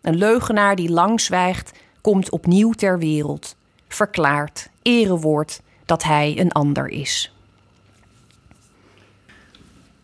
Een 0.00 0.16
leugenaar 0.16 0.76
die 0.76 0.90
lang 0.90 1.20
zwijgt, 1.20 1.72
komt 2.00 2.30
opnieuw 2.30 2.72
ter 2.72 2.98
wereld, 2.98 3.56
verklaart, 3.88 4.68
erewoord, 4.82 5.60
dat 5.86 6.02
hij 6.02 6.38
een 6.38 6.52
ander 6.52 6.88
is. 6.88 7.32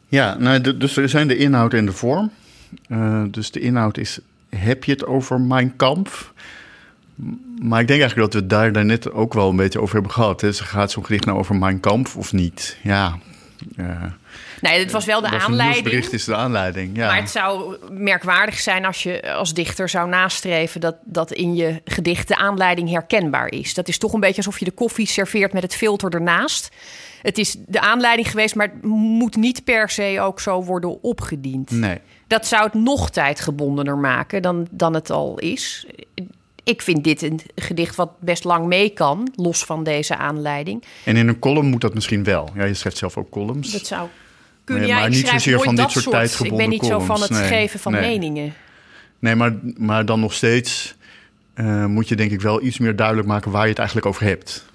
Ja, 0.08 0.34
nou, 0.38 0.76
dus 0.76 0.96
er 0.96 1.08
zijn 1.08 1.28
de 1.28 1.36
inhoud 1.36 1.74
en 1.74 1.86
de 1.86 1.92
vorm. 1.92 2.30
Eh, 2.88 3.22
dus 3.30 3.50
de 3.50 3.60
inhoud 3.60 3.96
is, 3.96 4.20
heb 4.56 4.84
je 4.84 4.92
het 4.92 5.06
over 5.06 5.40
Mein 5.40 5.76
Kampf? 5.76 6.32
M- 7.14 7.26
Maar 7.68 7.80
ik 7.80 7.88
denk 7.88 8.00
eigenlijk 8.00 8.32
dat 8.32 8.32
we 8.32 8.38
het 8.38 8.50
daar 8.50 8.72
daarnet 8.72 9.12
ook 9.12 9.34
wel 9.34 9.48
een 9.50 9.56
beetje 9.56 9.80
over 9.80 9.94
hebben 9.94 10.12
gehad. 10.12 10.40
Hè. 10.40 10.48
Dus 10.48 10.60
gaat 10.60 10.90
zo'n 10.90 11.04
gedicht 11.04 11.24
nou 11.24 11.38
over 11.38 11.56
Mein 11.56 11.80
Kampf 11.80 12.16
of 12.16 12.32
niet? 12.32 12.78
Ja. 12.82 13.18
eh, 13.76 14.02
Nee, 14.60 14.78
het 14.78 14.90
was 14.90 15.04
wel 15.04 15.20
de 15.20 15.26
aanleiding. 15.26 15.58
nieuwsbericht 15.84 16.12
is 16.12 16.24
de 16.24 16.34
aanleiding, 16.34 16.96
ja. 16.96 17.06
Maar 17.06 17.20
het 17.20 17.30
zou 17.30 17.76
merkwaardig 17.92 18.58
zijn 18.60 18.84
als 18.84 19.02
je 19.02 19.34
als 19.34 19.54
dichter 19.54 19.88
zou 19.88 20.08
nastreven 20.08 20.80
dat, 20.80 20.96
dat 21.04 21.32
in 21.32 21.54
je 21.54 21.80
gedicht 21.84 22.28
de 22.28 22.36
aanleiding 22.36 22.90
herkenbaar 22.90 23.50
is. 23.52 23.74
Dat 23.74 23.88
is 23.88 23.98
toch 23.98 24.12
een 24.12 24.20
beetje 24.20 24.36
alsof 24.36 24.58
je 24.58 24.64
de 24.64 24.70
koffie 24.70 25.06
serveert 25.06 25.52
met 25.52 25.62
het 25.62 25.74
filter 25.74 26.10
ernaast. 26.14 26.68
Het 27.22 27.38
is 27.38 27.56
de 27.66 27.80
aanleiding 27.80 28.30
geweest, 28.30 28.54
maar 28.54 28.66
het 28.66 28.82
moet 28.84 29.36
niet 29.36 29.64
per 29.64 29.90
se 29.90 30.18
ook 30.20 30.40
zo 30.40 30.64
worden 30.64 31.02
opgediend. 31.02 31.70
Nee. 31.70 31.98
Dat 32.28 32.46
zou 32.46 32.64
het 32.64 32.74
nog 32.74 33.10
tijdgebondener 33.10 33.98
maken 33.98 34.42
dan, 34.42 34.66
dan 34.70 34.94
het 34.94 35.10
al 35.10 35.38
is. 35.38 35.86
Ik 36.64 36.82
vind 36.82 37.04
dit 37.04 37.22
een 37.22 37.40
gedicht 37.54 37.96
wat 37.96 38.10
best 38.20 38.44
lang 38.44 38.66
mee 38.66 38.88
kan, 38.88 39.32
los 39.34 39.64
van 39.64 39.84
deze 39.84 40.16
aanleiding. 40.16 40.84
En 41.04 41.16
in 41.16 41.28
een 41.28 41.38
column 41.38 41.66
moet 41.66 41.80
dat 41.80 41.94
misschien 41.94 42.24
wel. 42.24 42.50
Ja, 42.54 42.64
je 42.64 42.74
schrijft 42.74 42.98
zelf 42.98 43.16
ook 43.16 43.30
columns. 43.30 43.72
Dat 43.72 43.86
zou 43.86 44.08
kunnen. 44.64 44.84
Nee, 44.84 44.92
ja, 44.92 45.00
maar 45.00 45.08
niet 45.10 45.28
zozeer 45.28 45.60
van 45.60 45.74
dit 45.74 45.90
soort 45.90 46.04
Ik 46.04 46.10
ben 46.10 46.20
tijdgebonden 46.20 46.68
niet 46.68 46.84
zo 46.84 46.98
van 46.98 47.20
het 47.20 47.30
nee. 47.30 47.42
geven 47.42 47.80
van 47.80 47.92
Nee. 47.92 48.00
meningen. 48.00 48.54
Nee, 49.18 49.34
maar, 49.34 49.54
maar 49.76 50.04
dan 50.04 50.20
nog 50.20 50.32
steeds 50.32 50.94
eh, 51.54 51.84
moet 51.86 52.08
je 52.08 52.16
denk 52.16 52.30
ik 52.30 52.40
wel 52.40 52.62
iets 52.62 52.78
meer 52.78 52.96
duidelijk 52.96 53.28
maken 53.28 53.50
waar 53.50 53.62
je 53.62 53.68
het 53.68 53.78
eigenlijk 53.78 54.06
over 54.08 54.22
hebt. 54.24 54.66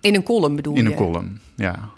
In 0.00 0.14
een 0.14 0.22
column 0.22 0.56
bedoel 0.56 0.74
In 0.74 0.82
je? 0.84 0.90
een 0.90 0.96
column, 0.96 1.40
ja. 1.56 1.88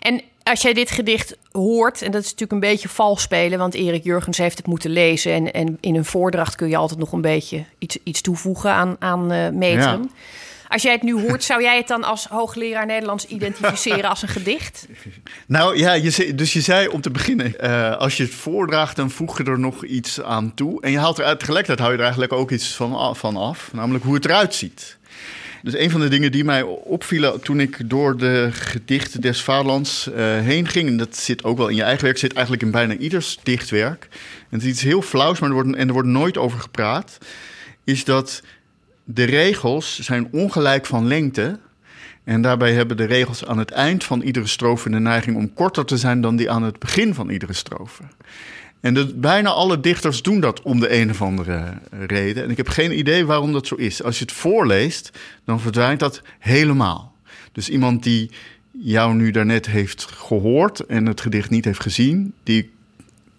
En 0.00 0.20
als 0.42 0.62
jij 0.62 0.72
dit 0.72 0.90
gedicht 0.90 1.36
hoort, 1.52 2.02
en 2.02 2.10
dat 2.10 2.20
is 2.20 2.30
natuurlijk 2.30 2.52
een 2.52 2.70
beetje 2.70 2.88
vals 2.88 3.22
spelen, 3.22 3.58
want 3.58 3.74
Erik 3.74 4.04
Jurgens 4.04 4.38
heeft 4.38 4.56
het 4.56 4.66
moeten 4.66 4.90
lezen. 4.90 5.32
En, 5.32 5.52
en 5.52 5.78
in 5.80 5.94
een 5.94 6.04
voordracht 6.04 6.54
kun 6.54 6.68
je 6.68 6.76
altijd 6.76 7.00
nog 7.00 7.12
een 7.12 7.20
beetje 7.20 7.64
iets, 7.78 7.98
iets 8.04 8.20
toevoegen 8.20 8.72
aan, 8.72 8.96
aan 8.98 9.32
eh 9.32 9.48
metrum. 9.50 10.02
Ja. 10.02 10.08
Als 10.72 10.82
jij 10.82 10.92
het 10.92 11.02
nu 11.02 11.20
hoort, 11.20 11.44
zou 11.44 11.62
jij 11.62 11.76
het 11.76 11.88
dan 11.88 12.04
als 12.04 12.26
hoogleraar 12.26 12.86
Nederlands 12.86 13.26
identificeren 13.26 14.10
als 14.10 14.22
een 14.22 14.28
gedicht? 14.28 14.86
Nou 15.46 15.78
ja, 15.78 15.92
je 15.92 16.10
zei, 16.10 16.34
dus 16.34 16.52
je 16.52 16.60
zei 16.60 16.88
om 16.88 17.00
te 17.00 17.10
beginnen, 17.10 17.60
eh, 17.60 17.96
als 17.96 18.16
je 18.16 18.22
het 18.22 18.34
voordraagt, 18.34 18.96
dan 18.96 19.10
voeg 19.10 19.38
je 19.38 19.44
er 19.44 19.58
nog 19.58 19.84
iets 19.84 20.22
aan 20.22 20.54
toe. 20.54 20.82
En 20.82 20.90
je 20.90 20.98
haalt 20.98 21.18
er 21.18 21.24
uit, 21.24 21.38
tegelijkertijd 21.38 21.78
hou 21.78 21.90
je 21.90 21.98
er 21.98 22.04
eigenlijk 22.04 22.32
ook 22.32 22.50
iets 22.50 22.74
van, 22.74 23.16
van 23.16 23.36
af, 23.36 23.70
namelijk 23.72 24.04
hoe 24.04 24.14
het 24.14 24.24
eruit 24.24 24.54
ziet. 24.54 24.98
Dus 25.62 25.76
een 25.76 25.90
van 25.90 26.00
de 26.00 26.08
dingen 26.08 26.32
die 26.32 26.44
mij 26.44 26.62
opvielen 26.62 27.40
toen 27.40 27.60
ik 27.60 27.90
door 27.90 28.16
de 28.16 28.48
gedichten 28.52 29.20
des 29.20 29.42
Vaderlands 29.42 30.12
eh, 30.12 30.14
heen 30.38 30.68
ging, 30.68 30.88
en 30.88 30.96
dat 30.96 31.16
zit 31.16 31.44
ook 31.44 31.56
wel 31.56 31.68
in 31.68 31.76
je 31.76 31.82
eigen 31.82 32.04
werk, 32.04 32.18
zit 32.18 32.32
eigenlijk 32.32 32.64
in 32.64 32.70
bijna 32.70 32.94
ieders 32.94 33.38
dichtwerk. 33.42 34.08
En 34.10 34.58
het 34.58 34.62
is 34.62 34.68
iets 34.68 34.82
heel 34.82 35.02
flauws, 35.02 35.40
maar 35.40 35.48
er 35.48 35.54
wordt, 35.54 35.74
en 35.74 35.86
er 35.86 35.92
wordt 35.92 36.08
nooit 36.08 36.38
over 36.38 36.60
gepraat, 36.60 37.18
is 37.84 38.04
dat 38.04 38.42
de 39.04 39.24
regels 39.24 39.98
zijn 39.98 40.28
ongelijk 40.32 40.86
van 40.86 41.06
lengte. 41.06 41.58
En 42.24 42.42
daarbij 42.42 42.72
hebben 42.72 42.96
de 42.96 43.04
regels 43.04 43.46
aan 43.46 43.58
het 43.58 43.70
eind 43.70 44.04
van 44.04 44.20
iedere 44.20 44.46
strofe 44.46 44.90
de 44.90 44.98
neiging 44.98 45.36
om 45.36 45.52
korter 45.52 45.84
te 45.84 45.96
zijn 45.96 46.20
dan 46.20 46.36
die 46.36 46.50
aan 46.50 46.62
het 46.62 46.78
begin 46.78 47.14
van 47.14 47.30
iedere 47.30 47.52
strofe. 47.52 48.02
En 48.82 49.20
bijna 49.20 49.50
alle 49.50 49.80
dichters 49.80 50.22
doen 50.22 50.40
dat 50.40 50.62
om 50.62 50.80
de 50.80 50.94
een 50.94 51.10
of 51.10 51.22
andere 51.22 51.78
reden. 51.90 52.44
En 52.44 52.50
ik 52.50 52.56
heb 52.56 52.68
geen 52.68 52.98
idee 52.98 53.26
waarom 53.26 53.52
dat 53.52 53.66
zo 53.66 53.74
is. 53.74 54.02
Als 54.02 54.18
je 54.18 54.24
het 54.24 54.32
voorleest, 54.32 55.10
dan 55.44 55.60
verdwijnt 55.60 56.00
dat 56.00 56.22
helemaal. 56.38 57.14
Dus 57.52 57.68
iemand 57.68 58.02
die 58.02 58.30
jou 58.72 59.14
nu 59.14 59.30
daarnet 59.30 59.66
heeft 59.66 60.04
gehoord 60.04 60.80
en 60.80 61.06
het 61.06 61.20
gedicht 61.20 61.50
niet 61.50 61.64
heeft 61.64 61.82
gezien, 61.82 62.32
die 62.42 62.70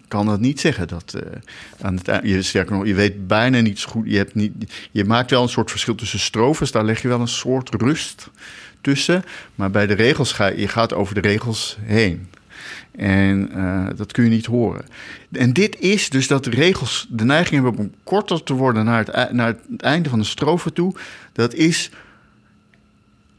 kan 0.07 0.25
dat 0.25 0.39
niet 0.39 0.59
zeggen. 0.59 0.87
Dat, 0.87 1.13
eh, 1.13 2.21
je, 2.23 2.93
weet 2.93 3.27
bijna 3.27 3.59
niet 3.59 3.79
zo 3.79 3.89
goed. 3.89 4.05
Je, 4.07 4.17
hebt 4.17 4.35
niet, 4.35 4.53
je 4.91 5.05
maakt 5.05 5.29
wel 5.29 5.43
een 5.43 5.49
soort 5.49 5.71
verschil 5.71 5.95
tussen 5.95 6.19
strofes. 6.19 6.71
Daar 6.71 6.85
leg 6.85 7.01
je 7.01 7.07
wel 7.07 7.19
een 7.19 7.27
soort 7.27 7.69
rust 7.75 8.29
tussen. 8.81 9.23
Maar 9.55 9.71
bij 9.71 9.87
de 9.87 9.93
regels 9.93 10.31
ga 10.31 10.47
je 10.47 10.67
gaat 10.67 10.93
over 10.93 11.15
de 11.15 11.21
regels 11.21 11.77
heen. 11.81 12.27
En 12.95 13.51
eh, 13.51 13.87
dat 13.95 14.11
kun 14.11 14.23
je 14.23 14.29
niet 14.29 14.45
horen. 14.45 14.85
En 15.31 15.53
dit 15.53 15.79
is 15.79 16.09
dus 16.09 16.27
dat 16.27 16.43
de 16.43 16.49
regels 16.49 17.07
de 17.09 17.23
neiging 17.25 17.63
hebben 17.63 17.81
om 17.81 17.93
korter 18.03 18.43
te 18.43 18.53
worden 18.53 18.85
naar 18.85 19.05
het, 19.05 19.31
naar 19.31 19.47
het 19.47 19.81
einde 19.81 20.09
van 20.09 20.19
de 20.19 20.25
strofe 20.25 20.73
toe. 20.73 20.95
Dat 21.31 21.53
is 21.53 21.89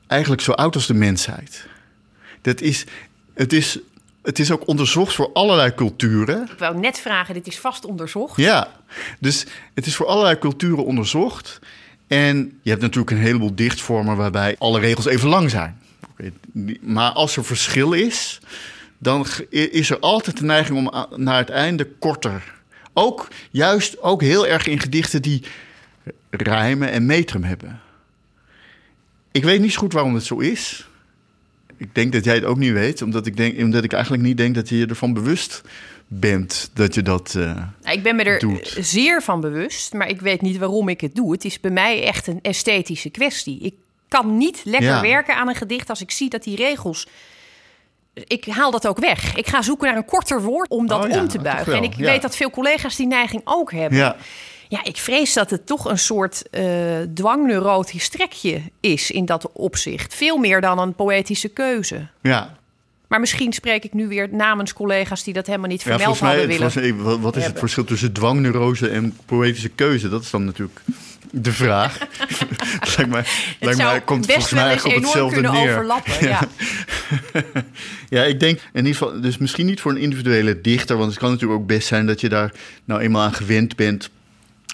eigenlijk 0.07 0.43
zo 0.43 0.53
oud 0.53 0.75
als 0.75 0.87
de 0.87 0.95
mensheid. 0.95 1.67
Dat 2.41 2.61
is, 2.61 2.85
het, 3.35 3.53
is, 3.53 3.79
het 4.23 4.39
is 4.39 4.51
ook 4.51 4.69
onderzocht 4.69 5.15
voor 5.15 5.31
allerlei 5.33 5.75
culturen. 5.75 6.49
Ik 6.53 6.59
wou 6.59 6.79
net 6.79 6.99
vragen, 6.99 7.35
dit 7.35 7.47
is 7.47 7.59
vast 7.59 7.85
onderzocht. 7.85 8.37
Ja, 8.37 8.69
dus 9.19 9.47
het 9.75 9.87
is 9.87 9.97
voor 9.97 10.07
allerlei 10.07 10.39
culturen 10.39 10.85
onderzocht. 10.85 11.61
En 12.07 12.59
je 12.63 12.71
hebt 12.71 12.83
natuurlijk 12.83 13.11
een 13.11 13.23
heleboel 13.23 13.55
dichtvormen 13.55 14.17
waarbij 14.17 14.57
alle 14.59 14.81
regels 14.81 15.07
even 15.07 15.29
lang 15.29 15.51
zijn. 15.51 15.79
Maar 16.81 17.11
als 17.11 17.37
er 17.37 17.45
verschil 17.45 17.93
is, 17.93 18.41
dan 19.05 19.27
is 19.51 19.91
er 19.91 19.99
altijd 19.99 20.39
de 20.39 20.45
neiging 20.45 20.79
om 20.79 21.07
naar 21.17 21.39
het 21.39 21.51
einde 21.51 21.85
korter. 21.99 22.55
Ook 22.93 23.29
juist 23.51 24.03
ook 24.03 24.23
heel 24.23 24.47
erg 24.47 24.67
in 24.67 24.81
gedichten 24.81 25.23
die 25.23 25.43
rijmen 26.31 26.91
en 26.91 27.07
metrum 27.07 27.43
hebben. 27.43 27.81
Ik 29.33 29.45
weet 29.45 29.61
niet 29.61 29.73
zo 29.73 29.79
goed 29.79 29.93
waarom 29.93 30.15
het 30.15 30.25
zo 30.25 30.39
is. 30.39 30.89
Ik 31.77 31.95
denk 31.95 32.13
dat 32.13 32.25
jij 32.25 32.35
het 32.35 32.45
ook 32.45 32.57
niet 32.57 32.73
weet, 32.73 33.03
omdat 33.03 33.27
ik, 33.27 33.37
denk, 33.37 33.59
omdat 33.59 33.85
ik 33.85 33.93
eigenlijk 33.93 34.23
niet 34.23 34.37
denk 34.37 34.55
dat 34.55 34.69
je 34.69 34.77
je 34.79 34.87
ervan 34.87 35.13
bewust 35.13 35.63
bent 36.07 36.71
dat 36.75 36.95
je 36.95 37.03
dat. 37.03 37.35
Uh, 37.37 37.67
ik 37.83 38.03
ben 38.03 38.17
me 38.17 38.23
er 38.23 38.61
zeer 38.81 39.23
van 39.23 39.41
bewust, 39.41 39.93
maar 39.93 40.09
ik 40.09 40.21
weet 40.21 40.41
niet 40.41 40.59
waarom 40.59 40.89
ik 40.89 41.01
het 41.01 41.15
doe. 41.15 41.33
Het 41.33 41.45
is 41.45 41.61
bij 41.61 41.71
mij 41.71 42.05
echt 42.05 42.27
een 42.27 42.39
esthetische 42.43 43.11
kwestie. 43.11 43.59
Ik 43.61 43.75
kan 44.09 44.37
niet 44.37 44.61
lekker 44.65 45.01
werken 45.01 45.37
aan 45.37 45.49
een 45.49 45.55
gedicht 45.55 45.89
als 45.89 46.01
ik 46.01 46.11
zie 46.11 46.31
dat 46.31 46.43
die 46.43 46.57
regels 46.57 47.07
ik 48.15 48.45
haal 48.45 48.71
dat 48.71 48.87
ook 48.87 48.99
weg. 48.99 49.37
Ik 49.37 49.47
ga 49.47 49.63
zoeken 49.63 49.87
naar 49.87 49.97
een 49.97 50.05
korter 50.05 50.43
woord 50.43 50.71
om 50.71 50.87
dat 50.87 51.05
oh 51.05 51.17
om 51.21 51.29
te 51.29 51.39
buigen. 51.39 51.77
En 51.77 51.83
ik 51.83 51.95
weet 51.95 52.23
dat 52.23 52.37
veel 52.37 52.51
collega's 52.51 52.97
die 52.97 53.07
neiging 53.07 53.43
ook 53.45 53.73
hebben. 53.73 53.99
Ja. 53.99 54.17
Ja, 54.69 54.85
ik 54.85 54.97
vrees 54.97 55.33
dat 55.33 55.51
het 55.51 55.67
toch 55.67 55.85
een 55.85 55.99
soort 55.99 56.43
uh, 56.51 56.65
dwangneurotisch 57.15 58.09
trekje 58.09 58.61
is 58.81 59.11
in 59.11 59.25
dat 59.25 59.53
opzicht. 59.53 60.15
Veel 60.15 60.37
meer 60.37 60.61
dan 60.61 60.79
een 60.79 60.95
poëtische 60.95 61.49
keuze. 61.49 62.07
Ja. 62.23 62.57
Maar 63.09 63.21
misschien 63.21 63.53
spreek 63.53 63.85
ik 63.85 63.93
nu 63.93 64.09
weer 64.09 64.29
namens 64.31 64.73
collega's 64.73 65.23
die 65.23 65.35
dat 65.35 65.47
helemaal 65.47 65.69
niet 65.69 65.83
vermeld 65.83 66.19
ja, 66.19 66.27
hadden 66.27 66.47
willen. 66.47 66.73
Mij, 66.75 67.19
wat 67.19 67.37
is 67.37 67.45
het 67.45 67.59
verschil 67.59 67.85
tussen 67.85 68.13
dwangneurose 68.13 68.89
en 68.89 69.19
poëtische 69.27 69.69
keuze? 69.69 70.09
Dat 70.09 70.23
is 70.23 70.31
dan 70.31 70.45
natuurlijk 70.45 70.81
de 71.35 71.53
vraag. 71.53 71.99
lijkt 72.97 73.11
mij, 73.11 73.25
lijkt 73.61 73.79
mij 73.79 74.01
komt 74.01 74.27
volgens 74.27 74.53
mij 74.53 74.83
op 74.83 74.95
hetzelfde 74.95 75.41
neer. 75.41 75.71
Overlappen, 75.71 76.27
ja. 76.29 76.49
ja. 78.09 78.23
ik 78.23 78.41
denk 78.41 78.61
in 78.73 78.87
ieder 78.87 78.93
geval, 78.93 79.21
dus 79.21 79.39
misschien 79.39 79.67
niet 79.67 79.81
voor 79.81 79.91
een 79.91 80.01
individuele 80.01 80.61
dichter, 80.61 80.97
want 80.97 81.11
het 81.11 81.19
kan 81.19 81.31
natuurlijk 81.31 81.61
ook 81.61 81.67
best 81.67 81.87
zijn 81.87 82.07
dat 82.07 82.21
je 82.21 82.29
daar 82.29 82.53
nou 82.85 83.01
eenmaal 83.01 83.23
aan 83.23 83.35
gewend 83.35 83.77
bent 83.77 84.11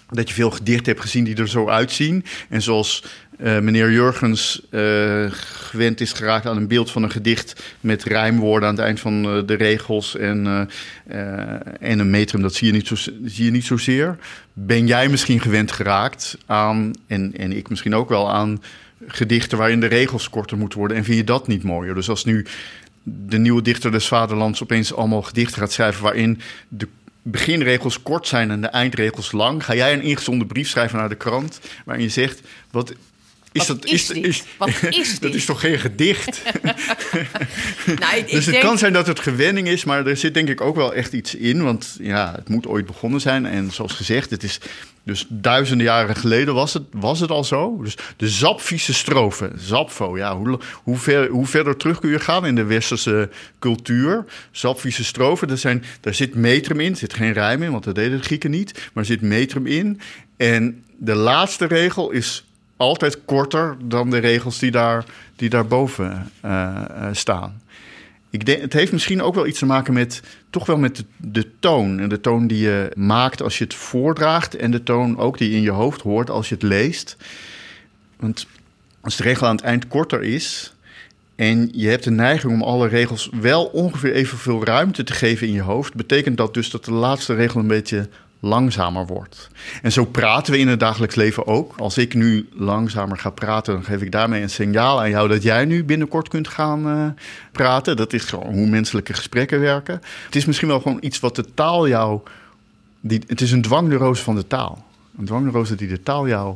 dat 0.09 0.27
je 0.27 0.33
veel 0.33 0.51
gedichten 0.51 0.85
hebt 0.85 1.01
gezien 1.01 1.23
die 1.23 1.35
er 1.35 1.49
zo 1.49 1.69
uitzien. 1.69 2.25
En 2.49 2.61
zoals 2.61 3.03
uh, 3.43 3.59
meneer 3.59 3.91
Jurgens 3.91 4.61
uh, 4.69 5.25
gewend 5.31 6.01
is 6.01 6.11
geraakt 6.13 6.45
aan 6.45 6.57
een 6.57 6.67
beeld 6.67 6.91
van 6.91 7.03
een 7.03 7.11
gedicht 7.11 7.75
met 7.79 8.03
rijmwoorden 8.03 8.69
aan 8.69 8.75
het 8.75 8.83
eind 8.83 8.99
van 8.99 9.25
uh, 9.25 9.41
de 9.45 9.53
regels 9.53 10.17
en, 10.17 10.69
en 11.79 11.99
een 11.99 12.09
metrum, 12.09 12.41
dat 12.41 12.53
zie 12.53 12.67
je, 12.67 12.73
niet 12.73 12.87
zo, 12.87 12.95
zie 12.95 13.45
je 13.45 13.51
niet 13.51 13.65
zozeer. 13.65 14.17
Ben 14.53 14.87
jij 14.87 15.09
misschien 15.09 15.39
gewend 15.39 15.71
geraakt 15.71 16.37
aan, 16.45 16.91
en, 17.07 17.33
en 17.37 17.57
ik 17.57 17.69
misschien 17.69 17.95
ook 17.95 18.09
wel, 18.09 18.31
aan 18.31 18.61
gedichten 19.07 19.57
waarin 19.57 19.79
de 19.79 19.87
regels 19.87 20.29
korter 20.29 20.57
moeten 20.57 20.79
worden 20.79 20.97
en 20.97 21.03
vind 21.03 21.17
je 21.17 21.23
dat 21.23 21.47
niet 21.47 21.63
mooier? 21.63 21.95
Dus 21.95 22.09
als 22.09 22.25
nu 22.25 22.45
de 23.03 23.37
nieuwe 23.37 23.61
dichter 23.61 23.91
des 23.91 24.07
Vaderlands 24.07 24.63
opeens 24.63 24.93
allemaal 24.93 25.21
gedichten 25.21 25.61
gaat 25.61 25.71
schrijven 25.71 26.03
waarin 26.03 26.41
de 26.67 26.87
beginregels 27.21 28.01
kort 28.01 28.27
zijn 28.27 28.51
en 28.51 28.61
de 28.61 28.67
eindregels 28.67 29.31
lang. 29.31 29.65
Ga 29.65 29.75
jij 29.75 29.93
een 29.93 30.01
ingezonden 30.01 30.47
brief 30.47 30.69
schrijven 30.69 30.97
naar 30.97 31.09
de 31.09 31.15
krant 31.15 31.59
waarin 31.85 32.03
je 32.03 32.11
zegt: 32.11 32.41
wat 32.71 32.93
is 33.61 33.65
dat, 33.65 33.85
is, 33.85 34.09
is, 34.09 34.43
Wat 34.57 34.69
is 34.89 35.19
dat 35.19 35.33
is 35.33 35.45
toch 35.45 35.59
geen 35.59 35.79
gedicht? 35.79 36.41
nou, 37.99 38.17
ik, 38.17 38.29
dus 38.29 38.45
het 38.45 38.57
kan 38.57 38.77
zijn 38.77 38.93
dat 38.93 39.07
het 39.07 39.19
gewenning 39.19 39.67
is, 39.67 39.83
maar 39.83 40.07
er 40.07 40.17
zit 40.17 40.33
denk 40.33 40.49
ik 40.49 40.61
ook 40.61 40.75
wel 40.75 40.93
echt 40.93 41.13
iets 41.13 41.35
in. 41.35 41.63
Want 41.63 41.95
ja, 41.99 42.33
het 42.35 42.49
moet 42.49 42.67
ooit 42.67 42.85
begonnen 42.85 43.21
zijn. 43.21 43.45
En 43.45 43.71
zoals 43.71 43.93
gezegd, 43.93 44.29
het 44.29 44.43
is 44.43 44.59
dus 45.03 45.25
duizenden 45.29 45.85
jaren 45.85 46.15
geleden 46.15 46.53
was 46.53 46.73
het, 46.73 46.83
was 46.91 47.19
het 47.19 47.29
al 47.29 47.43
zo. 47.43 47.81
Dus 47.81 47.97
de 48.17 48.29
Zapfische 48.29 48.93
strofe, 48.93 49.51
Zapfo. 49.55 50.17
Ja, 50.17 50.37
hoe, 50.37 50.59
hoe, 50.83 50.97
ver, 50.97 51.27
hoe 51.27 51.45
verder 51.45 51.77
terug 51.77 51.99
kun 51.99 52.09
je 52.09 52.19
gaan 52.19 52.45
in 52.45 52.55
de 52.55 52.63
westerse 52.63 53.29
cultuur? 53.59 54.25
Zapfische 54.51 55.03
strofe, 55.03 55.45
daar, 55.45 55.57
zijn, 55.57 55.83
daar 56.01 56.13
zit 56.13 56.35
metrum 56.35 56.79
in. 56.79 56.91
Er 56.91 56.97
zit 56.97 57.13
geen 57.13 57.33
rijm 57.33 57.63
in, 57.63 57.71
want 57.71 57.83
dat 57.83 57.95
deden 57.95 58.17
de 58.17 58.23
Grieken 58.23 58.51
niet. 58.51 58.73
Maar 58.73 59.03
er 59.03 59.09
zit 59.09 59.21
metrum 59.21 59.67
in. 59.67 60.01
En 60.37 60.83
de 60.97 61.15
laatste 61.15 61.65
regel 61.65 62.11
is 62.11 62.45
altijd 62.81 63.25
korter 63.25 63.77
dan 63.83 64.09
de 64.09 64.17
regels 64.17 64.59
die, 64.59 64.71
daar, 64.71 65.05
die 65.35 65.49
daarboven 65.49 66.31
uh, 66.45 66.83
staan. 67.11 67.61
Ik 68.29 68.45
denk, 68.45 68.61
het 68.61 68.73
heeft 68.73 68.91
misschien 68.91 69.21
ook 69.21 69.35
wel 69.35 69.47
iets 69.47 69.59
te 69.59 69.65
maken 69.65 69.93
met 69.93 70.21
toch 70.49 70.65
wel 70.65 70.77
met 70.77 70.95
de, 70.95 71.05
de, 71.17 71.47
toon. 71.59 71.99
En 71.99 72.09
de 72.09 72.21
toon 72.21 72.47
die 72.47 72.57
je 72.57 72.91
maakt 72.95 73.41
als 73.41 73.57
je 73.57 73.63
het 73.63 73.73
voordraagt. 73.73 74.55
En 74.55 74.71
de 74.71 74.83
toon 74.83 75.17
ook 75.17 75.37
die 75.37 75.49
je 75.49 75.55
in 75.55 75.61
je 75.61 75.71
hoofd 75.71 76.01
hoort 76.01 76.29
als 76.29 76.49
je 76.49 76.55
het 76.55 76.63
leest. 76.63 77.17
Want 78.19 78.47
als 79.01 79.15
de 79.15 79.23
regel 79.23 79.47
aan 79.47 79.55
het 79.55 79.65
eind 79.65 79.87
korter 79.87 80.23
is. 80.23 80.73
En 81.35 81.69
je 81.71 81.89
hebt 81.89 82.03
de 82.03 82.11
neiging 82.11 82.53
om 82.53 82.63
alle 82.63 82.87
regels 82.87 83.29
wel 83.41 83.65
ongeveer 83.65 84.13
evenveel 84.13 84.65
ruimte 84.65 85.03
te 85.03 85.13
geven 85.13 85.47
in 85.47 85.53
je 85.53 85.61
hoofd. 85.61 85.93
Betekent 85.93 86.37
dat 86.37 86.53
dus 86.53 86.69
dat 86.69 86.85
de 86.85 86.93
laatste 86.93 87.33
regel 87.33 87.59
een 87.59 87.67
beetje 87.67 88.09
langzamer 88.41 89.05
wordt. 89.05 89.49
En 89.81 89.91
zo 89.91 90.05
praten 90.05 90.53
we 90.53 90.59
in 90.59 90.67
het 90.67 90.79
dagelijks 90.79 91.15
leven 91.15 91.47
ook. 91.47 91.73
Als 91.77 91.97
ik 91.97 92.13
nu 92.13 92.47
langzamer 92.53 93.17
ga 93.17 93.29
praten, 93.29 93.73
dan 93.73 93.83
geef 93.83 94.01
ik 94.01 94.11
daarmee 94.11 94.41
een 94.41 94.49
signaal 94.49 94.99
aan 94.99 95.09
jou 95.09 95.27
dat 95.27 95.43
jij 95.43 95.65
nu 95.65 95.83
binnenkort 95.83 96.27
kunt 96.27 96.47
gaan 96.47 96.87
uh, 96.87 97.05
praten. 97.51 97.95
Dat 97.95 98.13
is 98.13 98.23
gewoon 98.23 98.53
hoe 98.53 98.67
menselijke 98.67 99.13
gesprekken 99.13 99.59
werken. 99.59 100.01
Het 100.25 100.35
is 100.35 100.45
misschien 100.45 100.67
wel 100.67 100.81
gewoon 100.81 100.97
iets 101.01 101.19
wat 101.19 101.35
de 101.35 101.53
taal 101.53 101.87
jou. 101.87 102.21
Die, 102.99 103.23
het 103.27 103.41
is 103.41 103.51
een 103.51 103.61
dwangneurose 103.61 104.23
van 104.23 104.35
de 104.35 104.47
taal. 104.47 104.85
Een 105.17 105.25
dwangneurose 105.25 105.75
die 105.75 105.87
de 105.87 106.03
taal 106.03 106.27
jou 106.27 106.55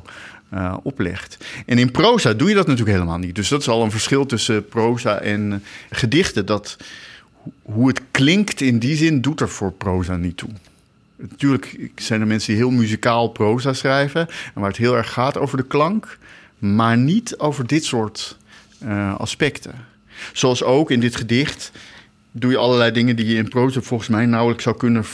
uh, 0.54 0.78
oplegt. 0.84 1.46
En 1.66 1.78
in 1.78 1.92
proza 1.92 2.34
doe 2.34 2.50
je 2.50 2.56
dat 2.56 2.68
natuurlijk 2.68 2.98
helemaal 2.98 3.18
niet. 3.20 3.36
Dus 3.36 3.50
dat 3.50 3.62
is 3.62 3.68
al 3.68 3.84
een 3.84 3.92
verschil 3.92 4.26
tussen 4.26 4.68
proza 4.68 5.20
en 5.20 5.64
gedichten. 5.90 6.46
Dat 6.46 6.78
hoe 7.62 7.88
het 7.88 8.02
klinkt 8.12 8.62
in 8.62 8.80
die 8.80 8.96
zin 8.96 9.22
doet 9.22 9.42
er 9.42 9.50
voor 9.50 9.72
proza 9.72 10.16
niet 10.16 10.38
toe. 10.38 10.50
Natuurlijk 11.16 11.92
zijn 11.96 12.22
er 12.22 12.28
mensen 12.28 12.54
die 12.54 12.62
heel 12.62 12.72
muzikaal 12.72 13.28
proza 13.28 13.74
schrijven. 13.74 14.28
En 14.54 14.62
waar 14.62 14.70
het 14.70 14.78
heel 14.78 14.96
erg 14.96 15.14
gaat 15.14 15.38
over 15.38 15.58
de 15.58 15.66
klank. 15.66 16.18
Maar 16.58 16.98
niet 16.98 17.38
over 17.38 17.68
dit 17.68 17.86
soort 17.86 18.38
uh, 18.84 19.16
aspecten. 19.16 19.74
Zoals 20.34 20.64
ook 20.64 20.92
in 20.92 21.00
dit 21.00 21.16
gedicht 21.16 21.72
doe 22.32 22.52
je 22.52 22.58
allerlei 22.58 22.92
dingen 22.92 23.16
die 23.16 23.26
je 23.26 23.36
in 23.36 23.50
proza 23.50 23.82
volgens 23.82 24.10
mij 24.10 24.26
nauwelijks 24.26 24.64
zou 24.64 24.78
kunnen 24.78 25.06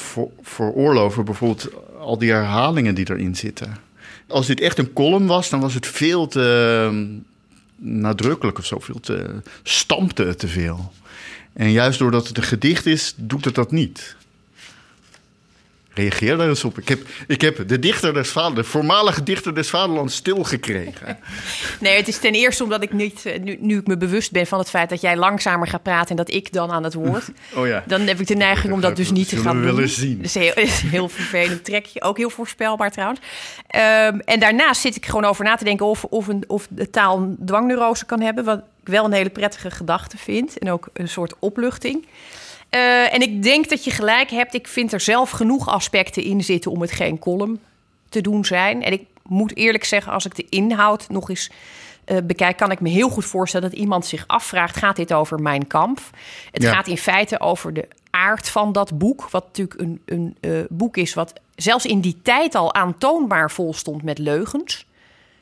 veroorloven. 0.42 1.26
Bijvoorbeeld 1.26 1.70
al 2.00 2.18
die 2.18 2.32
herhalingen 2.32 2.96
die 2.96 3.10
erin 3.10 3.36
zitten. 3.36 3.78
Als 4.28 4.48
dit 4.48 4.60
echt 4.60 4.78
een 4.78 4.94
column 4.94 5.28
was, 5.28 5.50
dan 5.50 5.60
was 5.60 5.74
het 5.74 5.88
veel 5.88 6.28
te 6.28 6.90
uh, 6.92 7.00
nadrukkelijk 7.76 8.58
of 8.58 8.66
zo. 8.66 8.80
Veel 8.80 9.00
te 9.00 9.42
stampte 9.64 10.36
te 10.36 10.48
veel. 10.48 10.92
En 11.54 11.72
juist 11.72 12.00
doordat 12.00 12.28
het 12.28 12.38
een 12.38 12.44
gedicht 12.44 12.86
is, 12.86 13.14
doet 13.18 13.46
het 13.46 13.56
dat 13.56 13.72
niet. 13.72 14.16
Reageer 15.94 16.38
daar 16.38 16.48
eens 16.48 16.64
op. 16.64 16.78
Ik 16.78 16.88
heb, 16.88 17.02
ik 17.28 17.42
heb 17.42 17.68
de 17.68 17.80
dichter 17.80 18.14
des 18.14 18.30
vaderlands, 18.30 18.62
de 18.62 18.72
voormalige 18.72 19.24
dichter 19.24 19.56
des 19.56 19.70
vaderlands 19.70 20.16
stilgekregen. 20.16 21.18
Nee, 21.80 21.96
het 21.98 22.08
is 22.08 22.18
ten 22.18 22.34
eerste 22.34 22.64
omdat 22.64 22.84
ik 22.84 22.94
niet, 22.94 23.26
eh, 23.26 23.40
nu, 23.40 23.58
nu 23.60 23.78
ik 23.78 23.88
me 23.88 23.98
bewust 23.98 24.32
ben 24.32 24.48
van 24.48 24.60
het 24.60 24.70
feit 24.70 24.90
dat 24.90 25.02
jij 25.02 25.18
langzamer 25.18 25.68
gaat 25.68 25.84
praten 25.84 26.10
en 26.10 26.16
dat 26.16 26.34
ik 26.34 26.54
dan 26.54 26.72
aan 26.72 26.84
het 26.84 26.94
woord. 26.94 27.30
Oh 27.56 27.68
ja. 27.68 27.84
Dan 27.88 28.02
heb 28.02 28.20
ik 28.20 28.28
de 28.28 28.36
neiging 28.36 28.74
om 28.74 28.82
dat 28.82 28.96
dus 28.96 29.12
niet 29.12 29.30
te 29.30 29.38
gaan 29.38 29.60
we 29.60 29.66
doen. 29.66 29.76
willen 29.76 29.90
zien. 29.90 30.26
Heel, 30.34 30.54
is 30.66 30.82
een 30.82 30.90
heel 30.90 31.10
vervelend 31.10 31.64
trekje. 31.64 32.02
Ook 32.02 32.18
heel 32.18 32.30
voorspelbaar 32.30 32.92
trouwens. 32.92 33.20
Um, 33.76 34.20
en 34.20 34.40
daarnaast 34.40 34.82
zit 34.82 34.96
ik 34.96 35.06
gewoon 35.06 35.26
over 35.26 35.44
na 35.44 35.56
te 35.56 35.64
denken 35.64 35.86
of, 35.86 36.04
of, 36.04 36.28
een, 36.28 36.44
of 36.48 36.68
de 36.70 36.90
taal 36.90 37.18
een 37.18 37.38
dwangneurose 37.46 38.06
kan 38.06 38.22
hebben. 38.22 38.44
Wat 38.44 38.58
ik 38.58 38.88
wel 38.88 39.06
een 39.06 39.12
hele 39.12 39.30
prettige 39.30 39.72
gedachte 39.72 40.18
vind. 40.18 40.58
En 40.58 40.72
ook 40.72 40.88
een 40.94 41.10
soort 41.10 41.34
opluchting. 41.40 42.06
Uh, 42.76 43.14
en 43.14 43.22
ik 43.22 43.44
denk 43.44 43.70
dat 43.70 43.84
je 43.84 43.92
gelijk 43.92 44.30
hebt. 44.30 44.54
Ik 44.54 44.68
vind 44.68 44.94
er 44.94 45.00
zelf 45.00 45.30
genoeg 45.30 45.68
aspecten 45.68 46.24
in 46.24 46.44
zitten 46.44 46.72
om 46.72 46.82
het 46.82 46.92
geen 46.92 47.20
column 47.20 47.60
te 48.10 48.22
doen 48.22 48.46
zijn. 48.46 48.84
En 48.84 48.92
ik 48.92 49.06
moet 49.24 49.56
eerlijk 49.56 49.84
zeggen, 49.84 50.12
als 50.14 50.26
ik 50.26 50.36
de 50.36 50.46
inhoud 50.50 51.10
nog 51.10 51.30
eens 51.30 51.52
uh, 52.06 52.18
bekijk, 52.24 52.58
kan 52.58 52.72
ik 52.72 52.80
me 52.80 52.90
heel 52.90 53.10
goed 53.10 53.26
voorstellen 53.26 53.70
dat 53.70 53.80
iemand 53.80 54.06
zich 54.06 54.24
afvraagt: 54.28 54.78
gaat 54.78 54.96
dit 54.96 55.14
over 55.14 55.40
mijn 55.40 55.68
kamp? 55.68 56.00
Het 56.52 56.66
gaat 56.66 56.88
in 56.88 56.98
feite 56.98 57.40
over 57.40 57.74
de 57.74 57.88
aard 58.10 58.50
van 58.50 58.72
dat 58.72 58.98
boek, 58.98 59.30
wat 59.30 59.46
natuurlijk 59.46 59.80
een, 59.80 60.02
een 60.06 60.38
uh, 60.42 60.60
boek 60.70 60.98
is 60.98 61.14
wat 61.14 61.34
zelfs 61.56 61.86
in 61.86 62.02
die 62.02 62.20
tijd 62.24 62.56
al 62.56 62.74
aantoonbaar 62.74 63.52
vol 63.52 63.74
stond 63.74 64.04
met 64.04 64.18
leugens. 64.18 64.86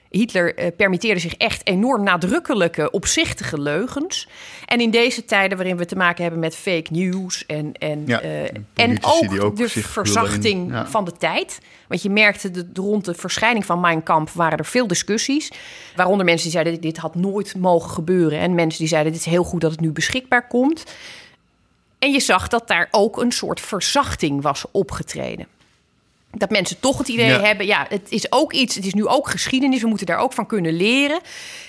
Hitler 0.10 0.60
uh, 0.60 0.68
permitteerde 0.78 1.20
zich 1.20 1.36
echt 1.36 1.68
enorm 1.68 2.04
nadrukkelijke, 2.04 2.92
opzichtige 2.92 3.62
leugens. 3.62 4.28
En 4.66 4.80
in 4.80 4.92
deze 4.92 5.26
tijden 5.26 5.58
waarin 5.58 5.78
we 5.78 5.86
te 5.86 5.96
maken 5.96 6.22
hebben 6.22 6.40
met 6.40 6.56
fake 6.56 6.88
news 6.92 7.46
en, 7.46 7.74
en, 7.74 8.04
ja, 8.06 8.24
uh, 8.24 8.44
en 8.74 8.98
ook, 9.02 9.42
ook, 9.42 9.58
de 9.58 9.70
verzachting 9.70 10.72
ja. 10.72 10.88
van 10.88 11.06
de 11.06 11.12
tijd. 11.12 11.60
Want 11.88 12.02
je 12.02 12.10
merkte 12.10 12.52
de, 12.52 12.68
rond 12.74 13.06
de 13.06 13.14
verschijning 13.14 13.66
van 13.66 13.80
Mein 13.80 14.04
Kampf 14.04 14.34
waren 14.34 14.58
er 14.58 14.66
veel 14.66 14.88
discussies. 14.88 15.52
Waaronder 15.96 16.26
mensen 16.26 16.44
die 16.44 16.62
zeiden 16.62 16.82
dit 16.82 16.98
had 16.98 17.16
nooit 17.16 17.56
mogen 17.56 17.90
gebeuren. 17.90 18.40
En 18.40 18.56
mensen 18.56 18.80
die 18.80 18.88
zeiden 18.88 19.12
dit 19.12 19.22
is 19.22 19.28
heel 19.28 19.44
goed 19.44 19.62
dat 19.62 19.72
het 19.72 19.80
nu 19.80 19.92
beschikbaar 19.92 20.48
komt. 20.48 20.84
En 22.00 22.12
je 22.12 22.20
zag 22.20 22.48
dat 22.48 22.68
daar 22.68 22.88
ook 22.92 23.22
een 23.22 23.32
soort 23.32 23.62
verzachting 23.62 24.42
was 24.42 24.66
opgetreden 24.72 25.48
dat 26.32 26.50
mensen 26.50 26.80
toch 26.80 26.98
het 26.98 27.08
idee 27.08 27.32
hebben, 27.32 27.66
ja, 27.66 27.86
het 27.90 28.12
is 28.12 28.32
ook 28.32 28.54
iets, 28.54 28.76
het 28.76 28.86
is 28.86 28.94
nu 28.94 29.08
ook 29.08 29.30
geschiedenis, 29.30 29.82
we 29.82 29.88
moeten 29.88 30.06
daar 30.06 30.18
ook 30.18 30.34
van 30.34 30.46
kunnen 30.46 30.74
leren. 30.74 31.20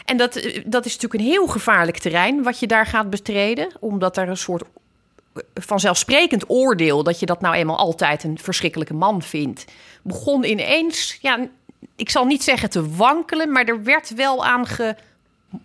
En 0.05 0.17
dat, 0.17 0.37
eh, 0.37 0.63
dat 0.67 0.87
is 0.87 0.93
natuurlijk 0.93 1.23
een 1.23 1.31
heel 1.31 1.47
gevaarlijk 1.47 1.99
terrein 1.99 2.43
wat 2.43 2.59
je 2.59 2.67
daar 2.67 2.87
gaat 2.87 3.11
betreden, 3.11 3.73
omdat 3.81 4.17
er 4.17 4.29
een 4.29 4.37
soort 4.37 4.63
eh, 4.63 5.43
vanzelfsprekend 5.55 6.51
oordeel 6.51 7.03
dat 7.03 7.21
je 7.21 7.27
dat 7.27 7.41
nou 7.41 7.55
eenmaal 7.55 7.77
altijd 7.77 8.25
een 8.25 8.39
verschrikkelijke 8.39 8.95
man 8.95 9.23
vindt, 9.23 9.65
begon 10.03 10.45
ineens, 10.45 11.19
ja, 11.21 11.49
ik 11.97 12.11
zal 12.11 12.25
niet 12.25 12.43
zeggen 12.43 12.71
te 12.71 12.91
wankelen, 12.97 13.53
maar 13.53 13.65
er 13.65 13.83
werd 13.83 14.15
wel 14.15 14.45
aan 14.45 14.67
ge, 14.67 14.97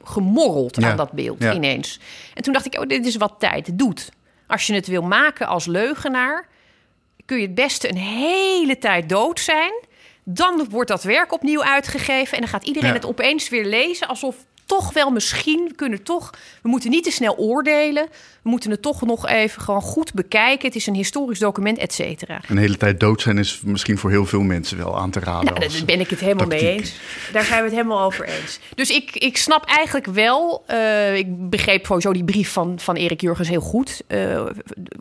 gemorreld 0.04 0.84
aan 0.84 0.98
dat 0.98 1.12
beeld 1.12 1.44
ineens. 1.44 2.00
En 2.34 2.44
toen 2.44 2.54
dacht 2.54 2.66
ik, 2.66 2.80
oh, 2.80 2.88
dit 2.88 3.06
is 3.06 3.16
wat 3.16 3.36
tijd 3.40 3.78
doet. 3.80 4.12
Als 4.48 4.68
je 4.68 4.74
het 4.74 4.88
wil 4.88 5.02
maken 5.02 5.48
als 5.48 5.66
leugenaar, 5.66 6.48
kun 7.26 7.38
je 7.38 7.44
het 7.46 7.56
beste 7.56 7.90
een 7.90 7.98
hele 7.98 8.78
tijd 8.78 9.10
dood 9.10 9.40
zijn. 9.40 9.74
Dan 10.24 10.70
wordt 10.70 10.90
dat 10.90 11.04
werk 11.04 11.34
opnieuw 11.34 11.64
uitgegeven 11.64 12.34
en 12.34 12.40
dan 12.40 12.50
gaat 12.50 12.66
iedereen 12.66 12.90
Ja. 12.90 12.96
het 12.96 13.06
opeens 13.06 13.50
weer 13.50 13.66
lezen 13.66 14.08
alsof 14.08 14.36
toch 14.66 14.94
wel 14.94 15.12
misschien 15.12 15.76
kunnen 15.76 16.04
toch 16.04 16.34
we 16.62 16.70
moeten 16.70 16.90
niet 16.90 17.04
te 17.04 17.12
snel 17.12 17.38
oordelen. 17.38 18.08
We 18.46 18.52
moeten 18.52 18.72
het 18.72 18.82
toch 18.82 19.02
nog 19.02 19.28
even 19.28 19.62
gewoon 19.62 19.82
goed 19.82 20.14
bekijken. 20.14 20.68
Het 20.68 20.76
is 20.76 20.88
een 20.88 20.94
historisch 20.96 21.40
document, 21.40 21.78
et 21.78 21.94
cetera. 21.94 22.42
Een 22.48 22.58
hele 22.58 22.78
tijd 22.78 23.00
dood 23.00 23.22
zijn 23.22 23.38
is 23.38 23.62
misschien 23.64 23.98
voor 23.98 24.10
heel 24.10 24.26
veel 24.26 24.42
mensen 24.42 24.78
wel 24.78 24.98
aan 24.98 25.12
te 25.12 25.20
raden. 25.20 25.46
Nou, 25.54 25.60
daar 25.60 25.86
ben 25.86 26.00
ik 26.00 26.10
het 26.10 26.20
helemaal 26.20 26.48
mee 26.48 26.70
eens. 26.70 26.94
Daar 27.32 27.44
zijn 27.44 27.58
we 27.60 27.66
het 27.66 27.76
helemaal 27.76 28.02
over 28.02 28.26
eens. 28.26 28.60
Dus 28.76 28.90
ik, 28.90 29.16
ik 29.16 29.38
snap 29.38 29.66
eigenlijk 29.66 30.06
wel... 30.06 30.64
eh, 30.68 31.16
ik 31.16 31.50
begreep 31.50 31.86
sowieso 31.86 32.14
die 32.14 32.24
brief 32.24 32.52
van, 32.52 32.80
van 32.80 32.96
Erik 32.96 33.22
Jurgens 33.22 33.50
heel 33.50 33.62
goed. 33.62 34.02
eh, 34.08 34.46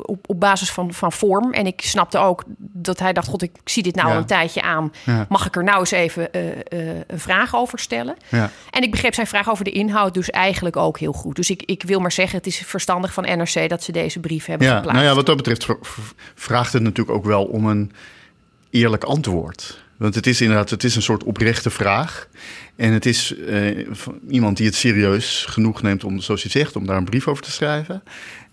op, 0.02 0.28
op 0.28 0.40
basis 0.40 0.70
van, 0.70 0.92
van 0.94 1.12
vorm. 1.12 1.52
En 1.52 1.66
ik 1.66 1.80
snapte 1.80 2.18
ook 2.18 2.42
dat 2.58 2.98
hij 2.98 3.12
dacht... 3.12 3.28
God, 3.28 3.42
ik 3.42 3.52
zie 3.64 3.82
dit 3.82 3.94
nou 3.94 4.08
Ja. 4.08 4.14
al 4.14 4.20
een 4.20 4.26
tijdje 4.26 4.62
aan. 4.62 4.92
Ja. 5.04 5.26
Mag 5.28 5.46
ik 5.46 5.56
er 5.56 5.64
nou 5.64 5.78
eens 5.78 5.90
even 5.90 6.32
eh, 6.32 6.40
een 7.06 7.20
vraag 7.20 7.54
over 7.56 7.78
stellen? 7.78 8.16
Ja. 8.28 8.50
En 8.70 8.82
ik 8.82 8.90
begreep 8.90 9.14
zijn 9.14 9.26
vraag 9.26 9.50
over 9.50 9.64
de 9.64 9.70
inhoud 9.72 10.14
dus 10.14 10.30
eigenlijk 10.30 10.76
ook 10.76 10.98
heel 10.98 11.12
goed. 11.12 11.36
Dus 11.36 11.50
ik, 11.50 11.62
ik 11.62 11.82
wil 11.82 12.00
maar 12.00 12.12
zeggen, 12.12 12.36
het 12.38 12.46
is 12.46 12.58
verstandig 12.58 13.12
van 13.12 13.24
NRC... 13.36 13.68
dat 13.68 13.82
ze 13.82 13.92
deze 13.92 14.20
brief 14.20 14.46
hebben 14.46 14.66
Ja, 14.66 14.74
geplaatst. 14.76 15.00
nou 15.00 15.10
ja, 15.10 15.16
wat 15.16 15.26
dat 15.26 15.36
betreft 15.36 15.66
vraagt 16.34 16.72
het 16.72 16.82
natuurlijk 16.82 17.16
ook 17.16 17.24
wel 17.24 17.44
om 17.44 17.66
een 17.66 17.92
eerlijk 18.70 19.04
antwoord. 19.04 19.82
Want 19.96 20.14
het 20.14 20.26
is 20.26 20.40
inderdaad, 20.40 20.70
het 20.70 20.84
is 20.84 20.96
een 20.96 21.02
soort 21.02 21.24
oprechte 21.24 21.70
vraag. 21.70 22.28
En 22.76 22.92
het 22.92 23.06
is 23.06 23.36
eh, 23.36 23.86
van 23.90 24.18
iemand 24.28 24.56
die 24.56 24.66
het 24.66 24.74
serieus 24.74 25.44
genoeg 25.48 25.82
neemt 25.82 26.04
om, 26.04 26.20
zoals 26.20 26.42
je 26.42 26.48
zegt, 26.48 26.76
om 26.76 26.86
daar 26.86 26.96
een 26.96 27.04
brief 27.04 27.28
over 27.28 27.42
te 27.42 27.50
schrijven. 27.50 28.02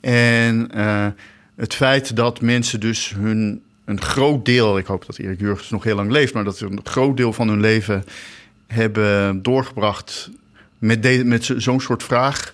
En 0.01 0.71
eh, 0.73 1.07
het 1.55 1.73
feit 1.75 2.15
dat 2.15 2.41
mensen 2.41 2.79
dus 2.79 3.13
hun 3.15 3.61
een 3.85 4.01
groot 4.01 4.45
deel, 4.45 4.77
ik 4.77 4.85
hoop 4.85 5.05
dat 5.05 5.17
Erik 5.17 5.39
Jurgens 5.39 5.69
nog 5.69 5.83
heel 5.83 5.95
lang 5.95 6.11
leeft, 6.11 6.33
maar 6.33 6.43
dat 6.43 6.57
ze 6.57 6.65
een 6.65 6.79
groot 6.83 7.17
deel 7.17 7.33
van 7.33 7.47
hun 7.47 7.59
leven 7.59 8.03
hebben 8.67 9.41
doorgebracht 9.41 10.29
met, 10.77 11.03
de, 11.03 11.25
met 11.25 11.45
zo- 11.45 11.59
zo'n 11.59 11.79
soort 11.81 12.03
vraag. 12.03 12.53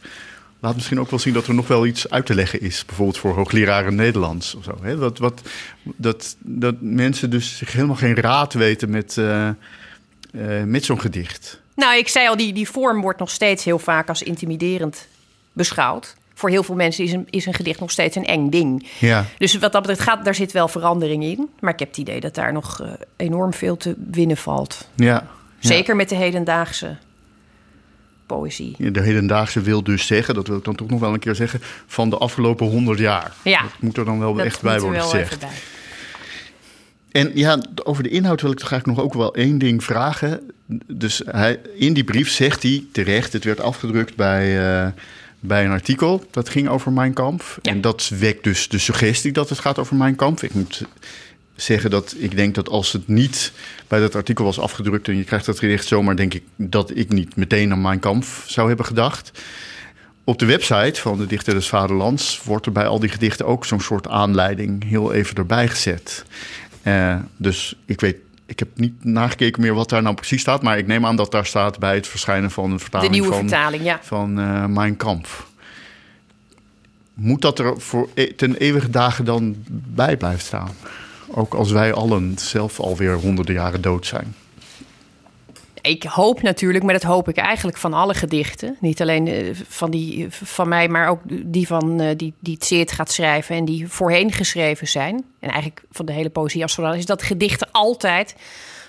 Laat 0.60 0.76
misschien 0.76 0.99
ook 0.99 1.10
wel 1.10 1.20
zien 1.20 1.34
dat 1.34 1.47
er 1.47 1.53
nog 1.53 1.68
wel 1.68 1.86
iets 1.86 2.10
uit 2.10 2.26
te 2.26 2.36
leggen 2.36 2.62
is. 2.62 2.86
Bijvoorbeeld 2.86 3.18
voor 3.18 3.36
hoogleraren 3.36 3.95
Nederlands 3.95 4.55
of 4.55 4.64
zo. 4.64 4.78
Hè? 4.82 4.97
Wat, 4.97 5.18
wat, 5.18 5.41
dat, 5.84 6.36
dat 6.39 6.76
mensen 6.80 7.30
dus 7.30 7.58
zich 7.58 7.72
helemaal 7.72 7.95
geen 7.95 8.16
raad 8.16 8.53
weten 8.53 8.89
met, 8.89 9.18
eh, 9.18 9.47
eh, 9.47 9.55
met 10.66 10.86
zo'n 10.86 10.99
gedicht. 10.99 11.62
Nou, 11.76 11.97
ik 11.97 12.08
zei 12.08 12.28
al, 12.28 12.38
die, 12.38 12.53
die 12.53 12.70
vorm 12.70 13.01
wordt 13.01 13.20
nog 13.20 13.30
steeds 13.30 13.64
heel 13.64 13.80
vaak 13.80 14.10
als 14.10 14.24
intimiderend 14.24 15.08
beschouwd. 15.53 16.16
Voor 16.34 16.49
heel 16.49 16.64
veel 16.64 16.76
mensen 16.76 17.03
is 17.03 17.12
een, 17.12 17.28
is 17.30 17.45
een 17.45 17.53
gedicht 17.53 17.80
nog 17.80 17.91
steeds 17.91 18.16
een 18.16 18.26
eng 18.26 18.49
ding. 18.49 18.88
Ja. 18.99 19.26
Dus 19.38 19.58
wat 19.58 19.72
dat 19.72 19.82
betreft, 19.82 20.01
gaat, 20.01 20.26
daar 20.26 20.36
zit 20.36 20.51
wel 20.51 20.68
verandering 20.68 21.24
in. 21.24 21.49
Maar 21.60 21.74
ik 21.74 21.80
heb 21.80 21.88
het 21.88 21.97
idee 21.97 22.20
dat 22.20 22.36
daar 22.36 22.53
nog 22.53 22.82
eh, 22.82 22.91
enorm 23.16 23.53
veel 23.53 23.78
te 23.78 23.95
winnen 24.12 24.38
valt. 24.38 24.88
Ja. 24.95 25.05
ja. 25.05 25.28
Zeker 25.60 25.95
met 25.95 26.10
de 26.10 26.16
hedendaagse 26.16 26.97
poëzie. 28.28 28.91
De 28.91 29.01
hedendaagse 29.01 29.61
wil 29.61 29.84
dus 29.84 30.05
zeggen, 30.05 30.36
dat 30.36 30.47
wil 30.47 30.57
ik 30.57 30.63
dan 30.63 30.75
toch 30.75 30.89
nog 30.89 30.99
wel 30.99 31.13
een 31.13 31.19
keer 31.19 31.36
zeggen, 31.36 31.61
van 31.88 32.09
de 32.09 32.17
afgelopen 32.17 32.67
honderd 32.67 32.99
jaar. 32.99 33.34
Ja. 33.43 33.61
Dat 33.61 33.71
moet 33.80 33.97
er 33.97 34.05
dan 34.05 34.19
wel 34.19 34.41
echt 34.41 34.61
bij 34.61 34.80
worden 34.80 35.01
gezegd. 35.01 35.45
En 37.11 37.32
ja, 37.34 37.59
over 37.84 38.03
de 38.03 38.09
inhoud 38.09 38.41
wil 38.41 38.51
ik 38.51 38.57
toch 38.57 38.71
eigenlijk 38.71 38.99
nog 38.99 39.07
ook 39.07 39.13
wel 39.21 39.36
één 39.36 39.57
ding 39.57 39.84
vragen. 39.84 40.51
Dus 40.88 41.21
hij, 41.25 41.59
in 41.75 41.93
die 41.93 42.03
brief 42.03 42.30
zegt 42.30 42.63
hij 42.63 42.84
terecht, 42.91 43.34
het 43.34 43.43
werd 43.43 43.59
afgedrukt 43.59 44.15
bij, 44.15 44.59
eh, 44.59 44.91
bij 45.39 45.65
een 45.65 45.71
artikel 45.71 46.25
dat 46.32 46.49
ging 46.49 46.69
over 46.69 46.91
Mein 46.91 47.13
Kampf. 47.13 47.59
Ja. 47.61 47.71
En 47.71 47.82
dat 47.82 48.11
wekt 48.19 48.43
dus 48.43 48.67
de 48.67 48.78
suggestie 48.78 49.32
dat 49.32 49.49
het 49.49 49.59
gaat 49.59 49.80
over 49.80 49.95
Mein 49.95 50.15
Kampf. 50.15 50.43
Ik 50.43 50.53
moet 50.53 50.84
zeggen 51.58 51.89
dat 51.89 52.16
ik 52.18 52.36
denk 52.36 52.55
dat 52.55 52.70
als 52.70 52.91
het 52.91 53.08
niet 53.08 53.51
bij 53.88 53.99
dat 53.99 54.16
artikel 54.16 54.45
was 54.45 54.60
afgedrukt 54.60 55.08
en 55.08 55.18
je 55.18 55.24
krijgt 55.24 55.45
dat 55.45 55.60
gedicht 55.60 55.88
zomaar, 55.88 56.16
denk 56.16 56.34
ik 56.34 56.43
dat 56.55 56.91
ik 56.95 57.10
niet 57.10 57.36
meteen 57.36 57.72
aan 57.72 57.82
Mein 57.82 57.99
Kampf 57.99 58.43
zou 58.47 58.68
hebben 58.68 58.86
gedacht. 58.86 59.32
Op 60.24 60.39
de 60.39 60.45
website 60.45 61.01
van 61.01 61.18
de 61.18 61.26
Dichter 61.26 61.53
des 61.53 61.68
Vaderlands 61.68 62.41
wordt 62.43 62.66
er 62.66 62.72
bij 62.72 62.88
al 62.88 62.99
die 62.99 63.10
gedichten 63.10 63.45
ook 63.45 63.66
zo'n 63.66 63.80
soort 63.80 64.08
aanleiding 64.08 64.84
heel 64.84 65.14
even 65.14 65.36
erbij 65.36 65.68
gezet. 65.68 66.26
Eh, 66.82 67.16
dus 67.38 67.76
ik 67.86 68.01
weet, 68.01 68.18
ik 68.45 68.60
heb 68.60 68.68
niet 68.76 69.03
nagekeken 69.03 69.62
meer 69.62 69.74
wat 69.74 69.89
daar 69.89 70.01
nou 70.01 70.16
precies 70.16 70.41
staat, 70.41 70.62
maar 70.62 70.78
ik 70.78 70.88
neem 70.88 71.05
aan 71.05 71.16
dat 71.16 71.32
daar 71.32 71.45
staat 71.45 71.80
bij 71.80 71.95
het 71.95 72.08
verschijnen 72.08 72.51
van 72.51 72.64
een 72.64 72.72
De 72.72 72.80
vertaling 72.80 73.12
nieuwe 73.12 73.28
van, 73.28 73.38
vertaling, 73.38 73.84
ja. 73.84 73.99
van 74.01 74.39
eh 74.39 74.66
Mein 74.66 74.97
Kampf. 74.97 75.45
Moet 77.14 77.41
dat 77.41 77.60
er 77.60 77.82
voor 77.82 78.10
e- 78.14 78.34
ten 78.34 78.55
eeuwige 78.55 78.89
dagen 78.89 79.26
dan 79.26 79.55
bij 79.70 80.18
blijven 80.18 80.45
staan? 80.45 80.70
Ook 81.32 81.53
als 81.53 81.71
wij 81.71 81.93
allen 81.93 82.38
zelf 82.38 82.80
alweer 82.80 83.13
honderden 83.13 83.55
jaren 83.55 83.82
dood 83.82 84.05
zijn. 84.05 84.36
Ik 85.82 86.03
hoop 86.03 86.41
natuurlijk, 86.41 86.84
maar 86.84 86.93
dat 86.93 87.03
hoop 87.03 87.30
ik 87.30 87.38
eigenlijk 87.38 87.78
van 87.78 87.93
alle 87.93 88.13
gedichten. 88.13 88.78
Niet 88.80 89.01
alleen 89.01 89.28
eh, 89.28 89.49
van 89.67 89.91
die 89.91 90.28
van 90.30 90.67
mij, 90.67 90.88
maar 90.88 91.09
ook 91.09 91.21
die 91.28 91.67
van 91.67 91.99
eh, 91.99 92.17
die, 92.17 92.34
die 92.39 92.53
het 92.53 92.65
Seert 92.65 92.91
gaat 92.91 93.11
schrijven 93.11 93.55
en 93.55 93.65
die 93.65 93.88
voorheen 93.88 94.32
geschreven 94.32 94.88
zijn. 94.88 95.15
En 95.39 95.49
eigenlijk 95.49 95.84
van 95.91 96.05
de 96.05 96.11
hele 96.11 96.30
poëzie 96.30 96.61
als 96.61 96.73
zodanig 96.73 96.97
is 96.97 97.05
dat 97.05 97.23
gedichten 97.23 97.71
altijd 97.71 98.36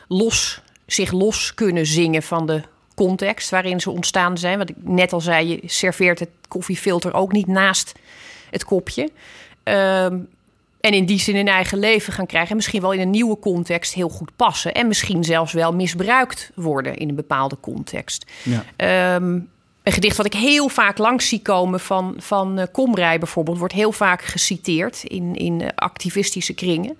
los, 0.08 0.60
zich 0.86 1.12
los 1.12 1.54
kunnen 1.54 1.86
zingen 1.86 2.22
van 2.22 2.46
de 2.46 2.62
context 2.94 3.50
waarin 3.50 3.80
ze 3.80 3.90
ontstaan 3.90 4.38
zijn. 4.38 4.58
Wat 4.58 4.68
ik 4.68 4.76
net 4.80 5.12
al 5.12 5.20
zei, 5.20 5.48
je 5.48 5.60
serveert 5.66 6.18
het 6.18 6.30
koffiefilter 6.48 7.14
ook 7.14 7.32
niet 7.32 7.46
naast 7.46 7.92
het 8.50 8.64
kopje. 8.64 9.10
Ehm, 9.62 10.18
en 10.88 10.94
in 10.94 11.06
die 11.06 11.18
zin 11.18 11.36
een 11.36 11.48
eigen 11.48 11.78
leven 11.78 12.12
gaan 12.12 12.26
krijgen. 12.26 12.50
En 12.50 12.56
misschien 12.56 12.80
wel 12.80 12.92
in 12.92 13.00
een 13.00 13.10
nieuwe 13.10 13.38
context 13.38 13.94
heel 13.94 14.08
goed 14.08 14.30
passen. 14.36 14.74
En 14.74 14.88
misschien 14.88 15.24
zelfs 15.24 15.52
wel 15.52 15.72
misbruikt 15.72 16.50
worden 16.54 16.96
in 16.96 17.08
een 17.08 17.14
bepaalde 17.14 17.56
context. 17.60 18.26
Ja. 18.42 18.64
Ehm, 18.76 19.38
een 19.82 19.92
gedicht 19.92 20.16
wat 20.16 20.26
ik 20.26 20.34
heel 20.34 20.68
vaak 20.68 20.98
langs 20.98 21.28
zie 21.28 21.42
komen 21.42 21.80
van, 21.80 22.14
van 22.18 22.58
eh, 22.58 22.66
Komrij 22.72 23.18
bijvoorbeeld... 23.18 23.58
wordt 23.58 23.74
heel 23.74 23.92
vaak 23.92 24.22
geciteerd 24.22 25.02
in, 25.04 25.34
in 25.34 25.60
eh, 25.60 25.68
activistische 25.74 26.54
kringen. 26.54 26.98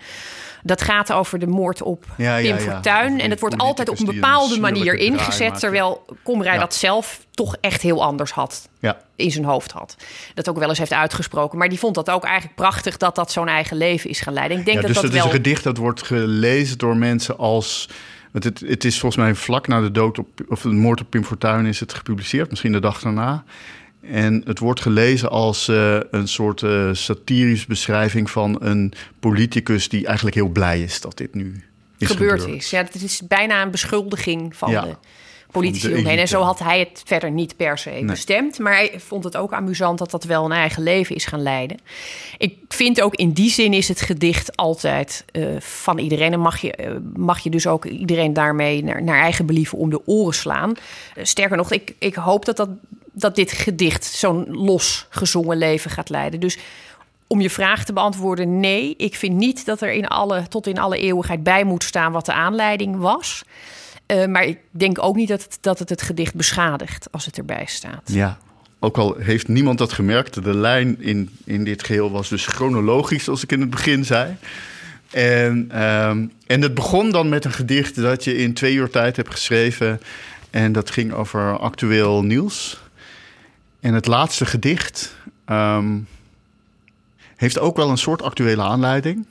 Dat 0.63 0.83
gaat 0.83 1.13
over 1.13 1.39
de 1.39 1.47
moord 1.47 1.83
op 1.83 2.05
Ja, 2.17 2.37
Pim 2.37 2.57
ja. 2.57 2.59
Fortuyn. 2.59 3.21
En 3.21 3.29
dat 3.29 3.41
wordt 3.41 3.59
altijd 3.59 3.89
op 3.89 3.99
een 3.99 4.07
bepaalde 4.07 4.61
manier 4.61 4.95
ingezet... 4.95 5.59
terwijl 5.59 6.05
Komrij 6.23 6.59
dat 6.59 6.75
zelf 6.75 7.21
toch 7.31 7.57
echt 7.61 7.83
heel 7.83 8.05
anders 8.05 8.31
had 8.31 8.69
in 9.17 9.31
zijn 9.31 9.45
hoofd 9.45 9.73
had. 9.73 9.97
Dat 10.35 10.49
ook 10.49 10.59
wel 10.59 10.69
eens 10.69 10.79
heeft 10.79 10.93
uitgesproken. 10.93 11.59
Maar 11.59 11.69
die 11.69 11.79
vond 11.79 11.95
dat 11.95 12.11
ook 12.11 12.25
eigenlijk 12.25 12.55
prachtig 12.55 12.97
dat 12.97 13.15
dat 13.15 13.33
zo'n 13.33 13.49
eigen 13.49 13.77
leven 13.77 14.11
is 14.11 14.21
gaan 14.21 14.33
leiden. 14.33 14.59
Ik 14.59 14.65
denk 14.65 14.77
ja, 14.77 14.83
dat 14.83 14.93
dus 14.93 15.03
dat 15.03 15.11
dat 15.11 15.21
is 15.21 15.27
een 15.27 15.37
gedicht 15.37 15.65
dat 15.65 15.77
wordt 15.77 16.03
gelezen 16.03 16.79
door 16.79 16.97
mensen 16.97 17.39
als. 17.39 17.89
Want 18.33 18.45
het, 18.45 18.61
het 18.61 18.85
is 18.85 18.99
volgens 18.99 19.23
mij 19.23 19.35
vlak 19.35 19.67
na 19.67 19.81
de 19.81 19.91
dood 19.91 20.19
op, 20.19 20.29
of 20.49 20.63
de 20.63 20.69
moord 20.69 21.01
op 21.01 21.11
Pim 21.11 21.25
Fortuyn 21.25 21.67
is 21.67 21.81
het 21.81 21.95
gepubliceerd, 21.95 22.51
misschien 22.51 22.73
de 22.73 22.81
dag 22.81 23.01
daarna. 23.01 23.45
En 24.01 24.43
het 24.47 24.59
wordt 24.59 24.81
gelezen 24.81 25.31
als 25.31 25.69
eh, 25.69 25.99
een 26.11 26.29
soort 26.29 26.63
eh 26.63 26.89
satirische 26.93 27.67
beschrijving 27.67 28.31
van 28.31 28.57
een 28.61 28.93
politicus 29.21 29.89
die 29.89 30.07
eigenlijk 30.07 30.37
heel 30.37 30.49
blij 30.49 30.83
is 30.83 31.01
dat 31.01 31.17
dit 31.17 31.35
nu 31.35 31.63
is 31.99 32.07
gebeurd 32.09 32.41
gebeurd. 32.41 32.59
is. 32.63 32.71
Ja, 32.71 32.79
het 32.83 33.03
is 33.03 33.23
bijna 33.29 33.63
een 33.63 33.71
beschuldiging 33.71 34.57
van 34.57 34.71
Ja. 34.71 34.81
de 34.83 34.97
politici 35.51 35.95
omheen. 35.95 36.19
En 36.19 36.29
zo 36.29 36.43
had 36.43 36.59
hij 36.59 36.79
het 36.79 37.03
verder 37.07 37.31
niet 37.31 37.57
per 37.57 37.79
se 37.79 38.03
bestemd. 38.07 38.59
Maar 38.59 38.73
hij 38.73 38.95
vond 38.97 39.25
het 39.25 39.37
ook 39.37 39.53
amusant 39.53 39.99
dat 39.99 40.11
dat 40.11 40.25
wel 40.25 40.45
een 40.45 40.53
eigen 40.53 40.83
leven 40.83 41.15
is 41.15 41.25
gaan 41.25 41.43
leiden. 41.43 41.79
Ik 42.39 42.55
vind 42.69 43.01
ook 43.01 43.15
in 43.15 43.33
die 43.33 43.51
zin 43.51 43.73
is 43.73 43.89
het 43.89 44.01
gedicht 44.01 44.57
altijd 44.57 45.25
eh, 45.33 45.47
van 45.61 45.99
iedereen. 45.99 46.33
En 46.33 46.41
mag 46.41 46.61
je, 46.61 47.01
mag 47.17 47.39
je 47.39 47.51
dus 47.51 47.67
ook 47.67 47.85
iedereen 47.85 48.33
daarmee 48.33 48.85
naar, 48.85 49.03
naar 49.03 49.21
eigen 49.21 49.47
believen 49.47 49.79
om 49.79 49.91
de 49.91 50.07
oren 50.07 50.35
slaan. 50.35 50.75
Sterker 51.23 51.57
nog, 51.57 51.73
ik, 51.73 51.95
ik 51.99 52.15
hoop 52.15 52.45
dat, 52.45 52.57
dat, 52.57 52.69
dat 53.21 53.35
dit 53.35 53.53
gedicht 53.53 54.05
zo'n 54.05 54.47
los 54.51 55.07
gezongen 55.11 55.57
leven 55.57 55.91
gaat 55.91 56.09
leiden. 56.09 56.41
Dus 56.41 56.59
om 57.27 57.41
je 57.41 57.51
vraag 57.51 57.85
te 57.85 57.93
beantwoorden, 57.93 58.61
nee. 58.61 58.95
Ik 58.97 59.15
vind 59.15 59.37
niet 59.37 59.65
dat 59.65 59.81
er 59.81 59.93
in 59.93 60.07
alle, 60.07 60.49
tot 60.49 60.67
in 60.67 60.79
alle 60.79 60.99
eeuwigheid 60.99 61.43
bij 61.43 61.65
moet 61.65 61.85
staan 61.85 62.13
wat 62.13 62.27
de 62.27 62.33
aanleiding 62.33 62.97
was. 62.97 63.43
Eh, 64.07 64.27
maar 64.27 64.45
ik 64.45 64.59
denk 64.71 65.03
ook 65.03 65.17
niet 65.17 65.29
dat 65.29 65.43
het, 65.43 65.59
dat 65.61 65.79
het 65.79 65.89
het 65.89 66.03
gedicht 66.03 66.35
beschadigt 66.35 67.13
als 67.13 67.25
het 67.25 67.39
erbij 67.39 67.65
staat. 67.67 68.01
Ja, 68.05 68.39
ook 68.79 68.99
al 68.99 69.17
heeft 69.19 69.49
niemand 69.49 69.79
dat 69.79 69.93
gemerkt. 69.93 70.45
De 70.45 70.57
lijn 70.57 71.03
in, 71.03 71.31
in 71.45 71.65
dit 71.65 71.85
geheel 71.85 72.11
was 72.11 72.29
dus 72.29 72.47
chronologisch, 72.47 73.25
zoals 73.25 73.43
ik 73.43 73.53
in 73.53 73.61
het 73.61 73.71
begin 73.71 74.05
zei. 74.05 74.37
En, 75.11 75.67
ehm, 75.71 76.27
en 76.47 76.63
het 76.63 76.75
begon 76.75 77.11
dan 77.11 77.29
met 77.29 77.45
een 77.45 77.53
gedicht 77.53 77.95
dat 77.95 78.25
je 78.25 78.37
in 78.37 78.55
twee 78.55 78.75
uur 78.75 78.91
tijd 78.91 79.17
hebt 79.17 79.31
geschreven. 79.31 80.01
En 80.51 80.73
dat 80.73 80.91
ging 80.91 81.13
over 81.13 81.59
actueel 81.59 82.23
nieuws. 82.23 82.81
En 83.89 83.95
het 83.95 84.07
laatste 84.07 84.47
gedicht 84.47 85.15
ehm, 85.45 85.99
heeft 87.37 87.59
ook 87.59 87.77
wel 87.77 87.91
een 87.91 87.99
soort 87.99 88.23
actuele 88.23 88.63
aanleiding. 88.63 89.27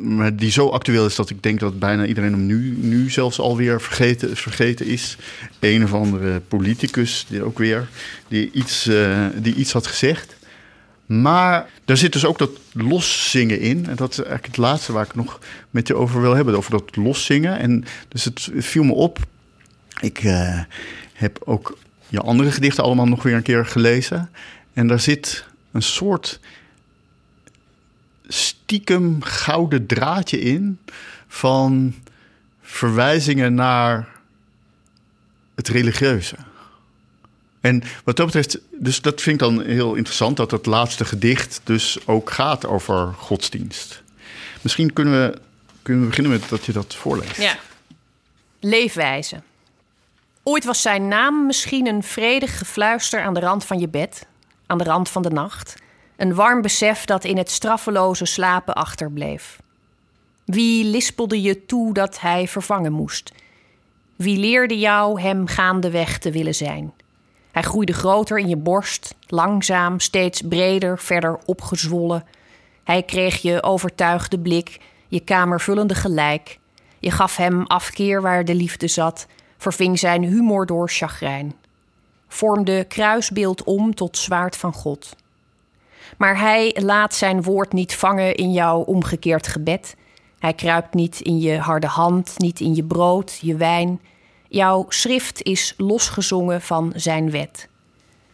Maar 0.00 0.36
die 0.36 0.50
zo 0.50 0.68
actueel 0.68 1.06
is 1.06 1.14
dat 1.14 1.30
ik 1.30 1.42
denk 1.42 1.60
dat 1.60 1.78
bijna 1.78 2.06
iedereen 2.06 2.32
hem 2.32 2.46
nu, 2.46 2.76
nu 2.80 3.10
zelfs 3.10 3.38
alweer 3.38 3.80
vergeten, 3.80 4.36
vergeten 4.36 4.86
is. 4.86 5.16
Een 5.60 5.84
of 5.84 5.92
andere 5.92 6.40
politicus, 6.40 7.26
die 7.28 7.42
ook 7.42 7.58
weer, 7.58 7.88
die 8.28 8.50
iets, 8.52 8.86
eh, 8.86 9.26
die 9.36 9.54
iets 9.54 9.72
had 9.72 9.86
gezegd. 9.86 10.36
Maar 11.06 11.70
daar 11.84 11.96
zit 11.96 12.12
dus 12.12 12.24
ook 12.24 12.38
dat 12.38 12.50
loszingen 12.72 13.60
in. 13.60 13.86
En 13.88 13.96
dat 13.96 14.10
is 14.10 14.18
eigenlijk 14.18 14.46
het 14.46 14.56
laatste 14.56 14.92
waar 14.92 15.04
ik 15.04 15.14
nog 15.14 15.38
met 15.70 15.86
je 15.86 15.94
over 15.94 16.20
wil 16.20 16.34
hebben. 16.34 16.56
Over 16.56 16.70
dat 16.70 16.96
loszingen. 16.96 17.58
En 17.58 17.84
dus 18.08 18.24
het 18.24 18.48
viel 18.56 18.84
me 18.84 18.92
op. 18.92 19.18
Ik 20.00 20.22
uh, 20.22 20.60
heb 21.12 21.38
ook 21.44 21.76
je 22.12 22.20
andere 22.20 22.50
gedichten 22.50 22.84
allemaal 22.84 23.06
nog 23.06 23.22
weer 23.22 23.34
een 23.34 23.42
keer 23.42 23.66
gelezen. 23.66 24.30
En 24.72 24.86
daar 24.86 25.00
zit 25.00 25.44
een 25.70 25.82
soort 25.82 26.40
stiekem 28.28 29.22
gouden 29.22 29.86
draadje 29.86 30.40
in 30.40 30.78
van 31.28 31.94
verwijzingen 32.60 33.54
naar 33.54 34.08
het 35.54 35.68
religieuze. 35.68 36.36
En 37.60 37.82
wat 38.04 38.16
dat 38.16 38.26
betreft, 38.26 38.58
dus 38.70 39.00
dat 39.00 39.20
vind 39.20 39.40
ik 39.40 39.48
dan 39.48 39.62
heel 39.62 39.94
interessant 39.94 40.36
dat 40.36 40.50
het 40.50 40.66
laatste 40.66 41.04
gedicht 41.04 41.60
dus 41.64 42.06
ook 42.06 42.30
gaat 42.30 42.66
over 42.66 43.12
godsdienst. 43.12 44.02
Misschien 44.60 44.92
kunnen 44.92 45.12
we, 45.12 45.38
kunnen 45.82 46.02
we 46.02 46.08
beginnen 46.08 46.32
met 46.32 46.48
dat 46.48 46.64
je 46.64 46.72
dat 46.72 46.94
voorleest. 46.94 47.36
Ja. 47.36 47.58
Leefwijze. 48.60 49.42
Ooit 50.44 50.64
was 50.64 50.82
zijn 50.82 51.08
naam 51.08 51.46
misschien 51.46 51.86
een 51.86 52.02
vredig 52.02 52.58
gefluister 52.58 53.22
aan 53.22 53.34
de 53.34 53.40
rand 53.40 53.64
van 53.64 53.78
je 53.78 53.88
bed, 53.88 54.26
aan 54.66 54.78
de 54.78 54.84
rand 54.84 55.08
van 55.08 55.22
de 55.22 55.30
nacht. 55.30 55.74
Een 56.16 56.34
warm 56.34 56.62
besef 56.62 57.04
dat 57.04 57.24
in 57.24 57.36
het 57.36 57.50
straffeloze 57.50 58.24
slapen 58.24 58.74
achterbleef. 58.74 59.60
Wie 60.44 60.84
lispelde 60.84 61.42
je 61.42 61.66
toe 61.66 61.94
dat 61.94 62.20
hij 62.20 62.48
vervangen 62.48 62.92
moest? 62.92 63.32
Wie 64.16 64.38
leerde 64.38 64.78
jou 64.78 65.20
hem 65.20 65.46
gaandeweg 65.46 66.18
te 66.18 66.30
willen 66.30 66.54
zijn? 66.54 66.92
Hij 67.52 67.62
groeide 67.62 67.92
groter 67.92 68.38
in 68.38 68.48
je 68.48 68.56
borst, 68.56 69.14
langzaam, 69.26 70.00
steeds 70.00 70.40
breder, 70.48 70.98
verder 70.98 71.38
opgezwollen. 71.44 72.24
Hij 72.84 73.02
kreeg 73.02 73.42
je 73.42 73.62
overtuigde 73.62 74.38
blik, 74.38 74.80
je 75.08 75.20
kamervullende 75.20 75.94
gelijk. 75.94 76.58
Je 76.98 77.10
gaf 77.10 77.36
hem 77.36 77.66
afkeer 77.66 78.22
waar 78.22 78.44
de 78.44 78.54
liefde 78.54 78.88
zat, 78.88 79.26
verving 79.62 79.98
zijn 79.98 80.22
humor 80.22 80.66
door 80.66 80.88
chagrijn. 80.88 81.54
Vormde 82.28 82.84
kruisbeeld 82.84 83.64
om 83.64 83.94
tot 83.94 84.18
zwaard 84.18 84.56
van 84.56 84.72
God. 84.72 85.16
Maar 86.18 86.38
hij 86.38 86.76
laat 86.80 87.14
zijn 87.14 87.42
woord 87.42 87.72
niet 87.72 87.94
vangen 87.94 88.34
in 88.34 88.52
jouw 88.52 88.80
omgekeerd 88.80 89.46
gebed. 89.46 89.96
Hij 90.38 90.54
kruipt 90.54 90.94
niet 90.94 91.20
in 91.20 91.38
je 91.38 91.58
harde 91.58 91.86
hand, 91.86 92.34
niet 92.38 92.60
in 92.60 92.74
je 92.74 92.84
brood, 92.84 93.38
je 93.40 93.56
wijn. 93.56 94.00
Jouw 94.48 94.84
schrift 94.88 95.42
is 95.42 95.74
losgezongen 95.76 96.60
van 96.60 96.92
zijn 96.96 97.30
wet. 97.30 97.68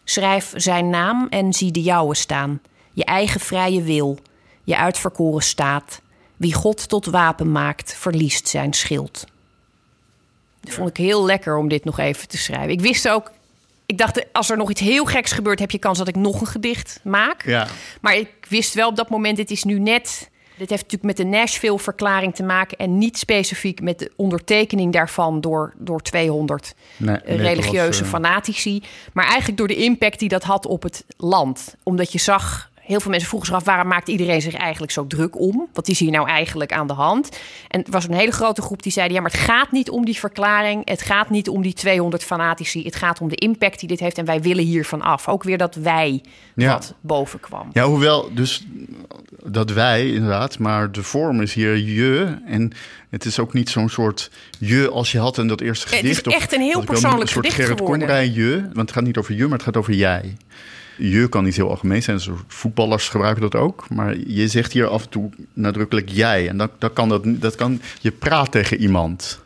Schrijf 0.05 0.53
zijn 0.57 0.91
naam 0.91 1.27
en 1.31 1.53
zie 1.53 1.71
de 1.71 1.83
jouwe 1.83 2.15
staan. 2.15 2.61
Je 2.93 3.05
eigen 3.05 3.41
vrije 3.41 3.83
wil, 3.83 4.19
je 4.65 4.77
uitverkoren 4.77 5.43
staat. 5.43 6.01
Wie 6.37 6.55
God 6.55 6.89
tot 6.89 7.07
wapen 7.07 7.53
maakt, 7.53 7.95
verliest 7.95 8.49
zijn 8.49 8.73
schild. 8.73 9.25
Dat 10.61 10.75
vond 10.75 10.89
ik 10.89 10.97
heel 10.97 11.25
lekker 11.25 11.57
om 11.57 11.69
dit 11.69 11.85
nog 11.85 11.99
even 11.99 12.29
te 12.29 12.39
schrijven. 12.39 12.71
Ik 12.71 12.81
wist 12.81 13.09
ook, 13.09 13.33
ik 13.87 13.99
dacht, 13.99 14.33
als 14.33 14.51
er 14.51 14.57
nog 14.57 14.71
iets 14.71 14.81
heel 14.81 15.05
geks 15.05 15.33
gebeurt, 15.33 15.59
heb 15.59 15.71
je 15.71 15.79
kans 15.79 15.99
dat 15.99 16.09
ik 16.09 16.17
nog 16.17 16.41
een 16.41 16.47
gedicht 16.47 17.01
maak. 17.03 17.47
Ja. 17.47 17.67
Maar 18.01 18.17
ik 18.17 18.31
wist 18.49 18.75
wel 18.75 18.89
op 18.89 18.97
dat 18.97 19.11
moment, 19.11 19.37
dit 19.37 19.51
is 19.51 19.65
nu 19.65 19.79
net 19.79 20.29
dit 20.59 20.71
heeft 20.71 20.83
natuurlijk 20.83 21.03
met 21.03 21.17
de 21.17 21.37
Nashville-verklaring 21.37 22.35
te 22.35 22.43
maken 22.43 22.79
en 22.79 22.99
niet 22.99 23.19
specifiek 23.19 23.81
met 23.81 23.99
de 23.99 24.13
ondertekening 24.17 24.93
daarvan 24.93 25.41
door, 25.41 25.75
door 25.77 26.01
200 26.01 26.75
nee, 26.97 27.19
religieuze 27.25 27.87
was, 27.87 28.01
uh... 28.01 28.07
fanatici. 28.07 28.83
Maar 29.13 29.25
eigenlijk 29.25 29.59
door 29.59 29.69
de 29.69 29.77
impact 29.77 30.19
die 30.19 30.29
dat 30.29 30.43
had 30.43 30.67
op 30.67 30.83
het 30.83 31.05
land. 31.17 31.75
Omdat 31.83 32.13
je 32.13 32.19
zag 32.19 32.71
heel 32.89 33.01
veel 33.01 33.11
mensen 33.11 33.29
vroegen 33.29 33.49
zich 33.49 33.59
af 33.59 33.65
waarom 33.65 33.89
maakt 33.89 34.09
iedereen 34.09 34.41
zich 34.43 34.55
eigenlijk 34.55 34.93
zo 34.93 35.07
druk 35.07 35.39
om? 35.41 35.69
Wat 35.73 35.89
is 35.89 35.99
hier 35.99 36.11
nou 36.11 36.29
eigenlijk 36.29 36.73
aan 36.73 36.87
de 36.87 36.93
hand? 36.93 37.39
En 37.69 37.85
er 37.85 37.91
was 37.91 38.05
een 38.09 38.15
hele 38.15 38.31
grote 38.33 38.63
groep 38.63 38.83
die 38.83 38.93
zeiden: 38.93 39.17
ja, 39.17 39.23
maar 39.23 39.31
het 39.31 39.41
gaat 39.41 39.73
niet 39.73 39.91
om 39.91 40.05
die 40.05 40.17
verklaring. 40.19 40.89
Het 40.89 41.03
gaat 41.03 41.31
niet 41.31 41.49
om 41.49 41.63
die 41.63 41.73
200 41.73 42.25
fanatici. 42.25 42.83
Het 42.85 42.97
gaat 42.97 43.21
om 43.21 43.29
de 43.29 43.35
impact 43.37 43.79
die 43.81 43.89
dit 43.89 44.01
heeft. 44.01 44.19
En 44.19 44.25
wij 44.25 44.41
willen 44.41 44.65
hiervan 44.65 45.03
af. 45.03 45.29
Ook 45.29 45.43
weer 45.43 45.59
dat 45.59 45.75
wij 45.75 46.23
Ja. 46.55 46.73
wat 46.73 46.95
boven 47.01 47.41
kwam. 47.41 47.71
Ja, 47.73 47.85
hoewel 47.85 48.31
dus 48.35 48.67
dat 49.45 49.71
wij 49.73 50.11
inderdaad, 50.13 50.59
maar 50.59 50.93
de 50.93 51.03
vorm 51.03 51.41
is 51.43 51.55
hier 51.55 51.77
je. 51.77 52.37
En 52.47 52.73
het 53.11 53.25
is 53.25 53.39
ook 53.39 53.53
niet 53.53 53.69
zo'n 53.71 53.89
soort 53.89 54.31
je 54.59 54.91
als 54.91 55.13
je 55.13 55.19
had 55.19 55.39
in 55.39 55.49
dat 55.49 55.61
eerste 55.61 55.95
Het 55.97 56.05
is 56.05 56.17
gedicht. 56.17 56.37
echt 56.37 56.53
een 56.53 56.61
heel 56.61 56.85
persoonlijk 56.85 57.23
een 57.23 57.29
soort 57.29 57.47
gedicht 57.47 57.69
Gerrit. 57.69 57.85
Komrij 57.85 58.29
je, 58.29 58.61
want 58.63 58.77
het 58.77 58.93
gaat 58.93 59.05
niet 59.05 59.17
over 59.17 59.35
je, 59.35 59.43
maar 59.43 59.53
het 59.53 59.63
gaat 59.63 59.77
over 59.77 59.93
jij. 59.95 60.37
Je 60.99 61.29
kan 61.29 61.45
niet 61.45 61.57
heel 61.57 61.69
algemeen 61.71 62.03
zijn, 62.03 62.21
voetballers 62.47 63.09
gebruiken 63.09 63.43
dat 63.43 63.55
ook. 63.55 63.89
Maar 63.91 64.17
je 64.17 64.49
zegt 64.49 64.73
hier 64.73 64.87
af 64.87 65.03
en 65.03 65.09
toe 65.09 65.31
nadrukkelijk 65.53 66.09
jij. 66.09 66.49
En 66.49 66.57
dan, 66.57 66.71
dan 66.79 66.93
kan 66.93 67.09
dat, 67.09 67.23
dat 67.25 67.55
kan, 67.55 67.81
je 68.01 68.11
praat 68.11 68.53
tegen 68.53 68.81
iemand 68.81 69.41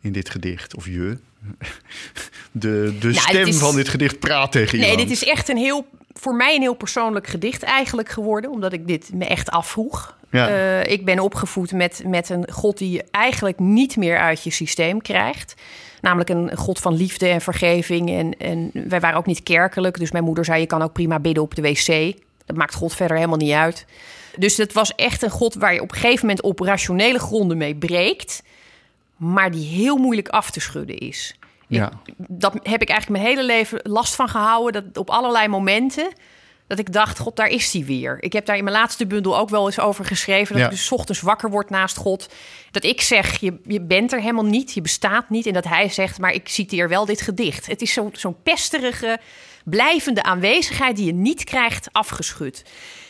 in 0.00 0.12
dit 0.12 0.30
gedicht, 0.30 0.76
of 0.76 0.86
je. 0.86 1.16
De, 2.52 2.94
de 3.00 3.06
het 3.06 3.16
stem 3.16 3.46
is- 3.46 3.56
van 3.58 3.74
dit 3.76 3.88
gedicht 3.88 4.18
praat 4.18 4.52
tegen 4.52 4.78
Nee, 4.78 4.90
iemand. 4.90 5.08
dit 5.08 5.16
is 5.22 5.28
echt 5.28 5.48
een 5.48 5.56
heel, 5.56 5.86
voor 6.12 6.34
mij 6.34 6.54
een 6.54 6.60
heel 6.60 6.74
persoonlijk 6.74 7.26
gedicht 7.26 7.62
eigenlijk 7.62 8.08
geworden. 8.08 8.50
Omdat 8.50 8.72
ik 8.72 8.86
dit 8.86 9.10
me 9.14 9.24
echt 9.24 9.50
afvroeg. 9.50 10.16
Ja. 10.30 10.48
Eh, 10.48 10.92
ik 10.92 11.04
ben 11.04 11.18
opgevoed 11.18 11.72
met, 11.72 12.02
met 12.06 12.28
een 12.28 12.50
God 12.52 12.78
die 12.78 12.90
je 12.90 13.04
eigenlijk 13.10 13.58
niet 13.58 13.96
meer 13.96 14.18
uit 14.18 14.44
je 14.44 14.50
systeem 14.50 15.00
krijgt. 15.02 15.54
Namelijk 16.02 16.30
een 16.30 16.56
God 16.56 16.78
van 16.78 16.94
liefde 16.94 17.28
en 17.28 17.40
vergeving. 17.40 18.10
En, 18.10 18.36
en 18.38 18.70
wij 18.88 19.00
waren 19.00 19.18
ook 19.18 19.26
niet 19.26 19.42
kerkelijk. 19.42 19.98
Dus 19.98 20.10
mijn 20.10 20.24
moeder 20.24 20.44
zei, 20.44 20.60
je 20.60 20.66
kan 20.66 20.82
ook 20.82 20.92
prima 20.92 21.18
bidden 21.18 21.42
op 21.42 21.54
de 21.54 21.62
wc. 21.62 22.14
Dat 22.46 22.56
maakt 22.56 22.74
God 22.74 22.94
verder 22.94 23.16
helemaal 23.16 23.38
niet 23.38 23.52
uit. 23.52 23.86
Dus 24.36 24.56
het 24.56 24.72
was 24.72 24.94
echt 24.94 25.22
een 25.22 25.30
God 25.30 25.54
waar 25.54 25.74
je 25.74 25.82
op 25.82 25.90
een 25.92 25.98
gegeven 25.98 26.20
moment 26.26 26.42
op 26.44 26.60
rationele 26.60 27.18
gronden 27.18 27.56
mee 27.56 27.74
breekt. 27.74 28.42
Maar 29.16 29.50
die 29.50 29.66
heel 29.66 29.96
moeilijk 29.96 30.28
af 30.28 30.50
te 30.50 30.60
schudden 30.60 30.98
is. 30.98 31.34
Ik- 31.68 31.76
Ja. 31.78 31.90
dat 32.16 32.52
heb 32.62 32.82
ik 32.82 32.88
eigenlijk 32.88 33.22
mijn 33.22 33.34
hele 33.34 33.46
leven 33.46 33.80
last 33.82 34.14
van 34.14 34.28
gehouden. 34.28 34.72
Dat 34.72 34.96
op 34.98 35.10
allerlei 35.10 35.48
momenten 35.48 36.08
dat 36.76 36.86
ik 36.86 36.92
dacht, 36.92 37.18
god, 37.18 37.36
daar 37.36 37.48
is 37.48 37.72
hij 37.72 37.84
weer. 37.84 38.16
Ik 38.20 38.32
heb 38.32 38.46
daar 38.46 38.56
in 38.56 38.64
mijn 38.64 38.76
laatste 38.76 39.06
bundel 39.06 39.38
ook 39.38 39.48
wel 39.48 39.66
eens 39.66 39.78
over 39.80 40.04
geschreven. 40.04 40.52
Dat 40.52 40.58
Ja. 40.58 40.64
ik 40.64 40.70
dus 40.70 40.84
's 40.86 40.90
ochtends 40.92 41.20
wakker 41.20 41.50
word 41.50 41.70
naast 41.70 41.96
God. 41.96 42.28
Dat 42.70 42.84
ik 42.84 43.00
zeg, 43.00 43.40
je, 43.40 43.58
je 43.64 43.80
bent 43.80 44.12
er 44.12 44.20
helemaal 44.20 44.44
niet, 44.44 44.72
je 44.72 44.80
bestaat 44.80 45.30
niet. 45.30 45.46
En 45.46 45.52
dat 45.52 45.64
hij 45.64 45.88
zegt, 45.88 46.18
maar 46.18 46.32
ik 46.32 46.48
citeer 46.48 46.88
wel 46.88 47.04
dit 47.04 47.20
gedicht. 47.20 47.66
Het 47.66 47.82
is 47.82 47.92
zo- 47.92 48.10
zo'n 48.12 48.42
pesterige, 48.42 49.18
blijvende 49.64 50.22
aanwezigheid... 50.22 50.96
die 50.96 51.06
je 51.06 51.14
niet 51.14 51.44
krijgt 51.44 51.88
afgeschud. 51.92 52.62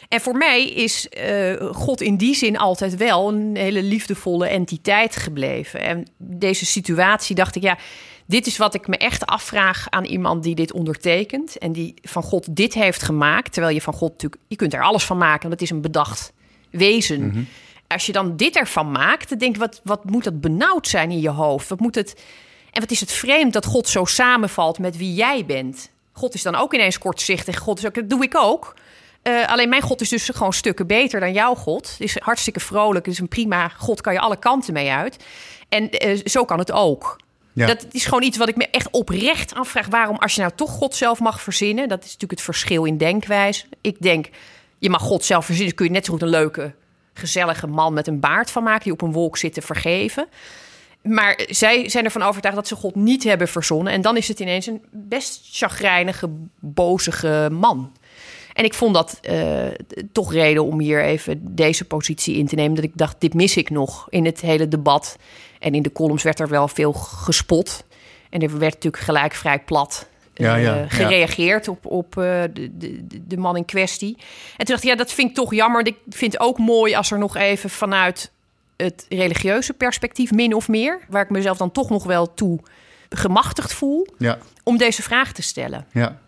En 0.08 0.20
voor 0.20 0.36
mij 0.36 0.68
is 0.68 1.08
eh, 1.08 1.70
God 1.72 2.00
in 2.00 2.16
die 2.16 2.34
zin 2.34 2.58
altijd 2.58 2.96
wel 2.96 3.28
een 3.28 3.56
hele 3.56 3.82
liefdevolle 3.82 4.46
entiteit 4.46 5.16
gebleven. 5.16 5.80
En 5.80 6.06
deze 6.16 6.66
situatie 6.66 7.34
dacht 7.34 7.56
ik, 7.56 7.62
ja, 7.62 7.78
dit 8.26 8.46
is 8.46 8.56
wat 8.56 8.74
ik 8.74 8.86
me 8.86 8.96
echt 8.96 9.26
afvraag 9.26 9.86
aan 9.90 10.04
iemand 10.04 10.42
die 10.42 10.54
dit 10.54 10.72
ondertekent. 10.72 11.58
En 11.58 11.72
die 11.72 11.94
van 12.02 12.22
God 12.22 12.56
dit 12.56 12.74
heeft 12.74 13.02
gemaakt. 13.02 13.52
Terwijl 13.52 13.74
je 13.74 13.80
van 13.80 13.94
God 13.94 14.10
natuurlijk, 14.10 14.42
je 14.48 14.56
kunt 14.56 14.74
er 14.74 14.82
alles 14.82 15.04
van 15.04 15.18
maken, 15.18 15.40
want 15.40 15.52
het 15.52 15.62
is 15.62 15.70
een 15.70 15.80
bedacht 15.80 16.32
wezen. 16.70 17.48
Als 17.86 18.06
je 18.06 18.12
dan 18.12 18.36
dit 18.36 18.56
ervan 18.56 18.90
maakt, 18.90 19.28
dan 19.28 19.38
denk 19.38 19.54
ik, 19.54 19.60
wat, 19.60 19.80
wat 19.84 20.04
moet 20.04 20.24
dat 20.24 20.40
benauwd 20.40 20.88
zijn 20.88 21.10
in 21.10 21.20
je 21.20 21.30
hoofd? 21.30 21.68
Wat 21.68 21.80
moet 21.80 21.94
het. 21.94 22.22
En 22.70 22.80
wat 22.80 22.90
is 22.90 23.00
het 23.00 23.12
vreemd 23.12 23.52
dat 23.52 23.66
God 23.66 23.88
zo 23.88 24.04
samenvalt 24.04 24.78
met 24.78 24.96
wie 24.96 25.14
jij 25.14 25.46
bent? 25.46 25.90
God 26.12 26.34
is 26.34 26.42
dan 26.42 26.54
ook 26.54 26.74
ineens 26.74 26.98
kortzichtig. 26.98 27.58
God 27.58 27.78
is 27.78 27.86
ook, 27.86 27.94
dat 27.94 28.10
doe 28.10 28.22
ik 28.22 28.36
ook. 28.36 28.74
Eh, 29.22 29.46
alleen 29.46 29.68
mijn 29.68 29.82
God 29.82 30.00
is 30.00 30.08
dus 30.08 30.28
gewoon 30.28 30.52
stukken 30.52 30.86
beter 30.86 31.20
dan 31.20 31.32
jouw 31.32 31.54
God. 31.54 31.96
Is 31.98 32.18
hartstikke 32.18 32.60
vrolijk. 32.60 33.06
Is 33.06 33.18
een 33.18 33.28
prima 33.28 33.68
God, 33.68 34.00
kan 34.00 34.12
je 34.12 34.20
alle 34.20 34.38
kanten 34.38 34.72
mee 34.72 34.90
uit. 34.90 35.16
En 35.68 35.90
eh, 35.90 36.20
zo 36.24 36.44
kan 36.44 36.58
het 36.58 36.72
ook. 36.72 37.16
Dat 37.54 37.86
is 37.90 38.04
gewoon 38.04 38.22
iets 38.22 38.38
wat 38.38 38.48
ik 38.48 38.56
me 38.56 38.68
echt 38.70 38.90
oprecht 38.90 39.54
afvraag. 39.54 39.86
Waarom, 39.86 40.16
als 40.16 40.34
je 40.34 40.40
nou 40.40 40.52
toch 40.54 40.70
God 40.70 40.94
zelf 40.94 41.20
mag 41.20 41.42
verzinnen... 41.42 41.88
dat 41.88 41.98
is 41.98 42.04
natuurlijk 42.04 42.30
het 42.30 42.42
verschil 42.42 42.84
in 42.84 42.96
denkwijze. 42.96 43.64
Ik 43.80 43.96
denk, 44.00 44.28
je 44.78 44.90
mag 44.90 45.02
God 45.02 45.24
zelf 45.24 45.44
verzinnen... 45.44 45.74
kun 45.74 45.86
je 45.86 45.92
net 45.92 46.04
zo 46.04 46.12
goed 46.12 46.22
een 46.22 46.28
leuke, 46.28 46.74
gezellige 47.12 47.66
man 47.66 47.92
met 47.92 48.06
een 48.06 48.20
baard 48.20 48.50
van 48.50 48.62
maken... 48.62 48.82
die 48.82 48.92
op 48.92 49.02
een 49.02 49.12
wolk 49.12 49.36
zit 49.36 49.54
te 49.54 49.62
vergeven. 49.62 50.28
Maar 51.02 51.40
zij 51.48 51.88
zijn 51.88 52.04
ervan 52.04 52.22
overtuigd 52.22 52.56
dat 52.56 52.68
ze 52.68 52.74
God 52.74 52.94
niet 52.94 53.24
hebben 53.24 53.48
verzonnen. 53.48 53.92
En 53.92 54.00
dan 54.00 54.16
is 54.16 54.28
het 54.28 54.40
ineens 54.40 54.66
een 54.66 54.82
best 54.90 55.40
chagrijnige, 55.52 56.28
bozige 56.60 57.48
man. 57.52 57.92
En 58.52 58.64
ik 58.64 58.74
vond 58.74 58.94
dat 58.94 59.18
eh, 59.22 59.66
toch 60.12 60.32
reden 60.32 60.64
om 60.64 60.80
hier 60.80 61.04
even 61.04 61.54
deze 61.54 61.84
positie 61.84 62.36
in 62.36 62.46
te 62.46 62.54
nemen. 62.54 62.74
Dat 62.74 62.84
ik 62.84 62.96
dacht, 62.96 63.20
dit 63.20 63.34
mis 63.34 63.56
ik 63.56 63.70
nog 63.70 64.06
in 64.10 64.24
het 64.24 64.40
hele 64.40 64.68
debat. 64.68 65.16
En 65.62 65.74
in 65.74 65.82
de 65.82 65.92
columns 65.92 66.22
werd 66.22 66.40
er 66.40 66.48
wel 66.48 66.68
veel 66.68 66.92
gespot. 66.92 67.84
En 68.30 68.40
er 68.40 68.58
werd 68.58 68.74
natuurlijk 68.74 69.02
gelijk 69.02 69.34
vrij 69.34 69.58
plat 69.58 70.08
Ja, 70.34 70.56
eh, 70.56 70.62
ja, 70.62 70.84
gereageerd 70.88 71.68
op, 71.68 71.86
op 71.86 72.18
eh, 72.18 72.42
de, 72.52 72.70
de, 72.78 73.26
de 73.26 73.36
man 73.36 73.56
in 73.56 73.64
kwestie. 73.64 74.16
En 74.56 74.64
toen 74.64 74.74
dacht 74.74 74.82
ik, 74.82 74.88
ja, 74.88 74.96
dat 74.96 75.12
vind 75.12 75.28
ik 75.28 75.34
toch 75.34 75.54
jammer. 75.54 75.86
Ik 75.86 75.96
vind 76.08 76.32
het 76.32 76.42
ook 76.42 76.58
mooi 76.58 76.94
als 76.94 77.10
er 77.10 77.18
nog 77.18 77.36
even 77.36 77.70
vanuit 77.70 78.30
het 78.76 79.06
religieuze 79.08 79.72
perspectief, 79.72 80.30
min 80.30 80.54
of 80.54 80.68
meer... 80.68 81.00
waar 81.08 81.22
ik 81.22 81.30
mezelf 81.30 81.56
dan 81.56 81.72
toch 81.72 81.90
nog 81.90 82.04
wel 82.04 82.34
toe 82.34 82.60
gemachtigd 83.08 83.72
voel... 83.72 84.06
Ja. 84.18 84.38
om 84.62 84.76
deze 84.76 85.02
vraag 85.02 85.32
te 85.32 85.42
stellen. 85.42 85.86
Ja. 85.92 86.20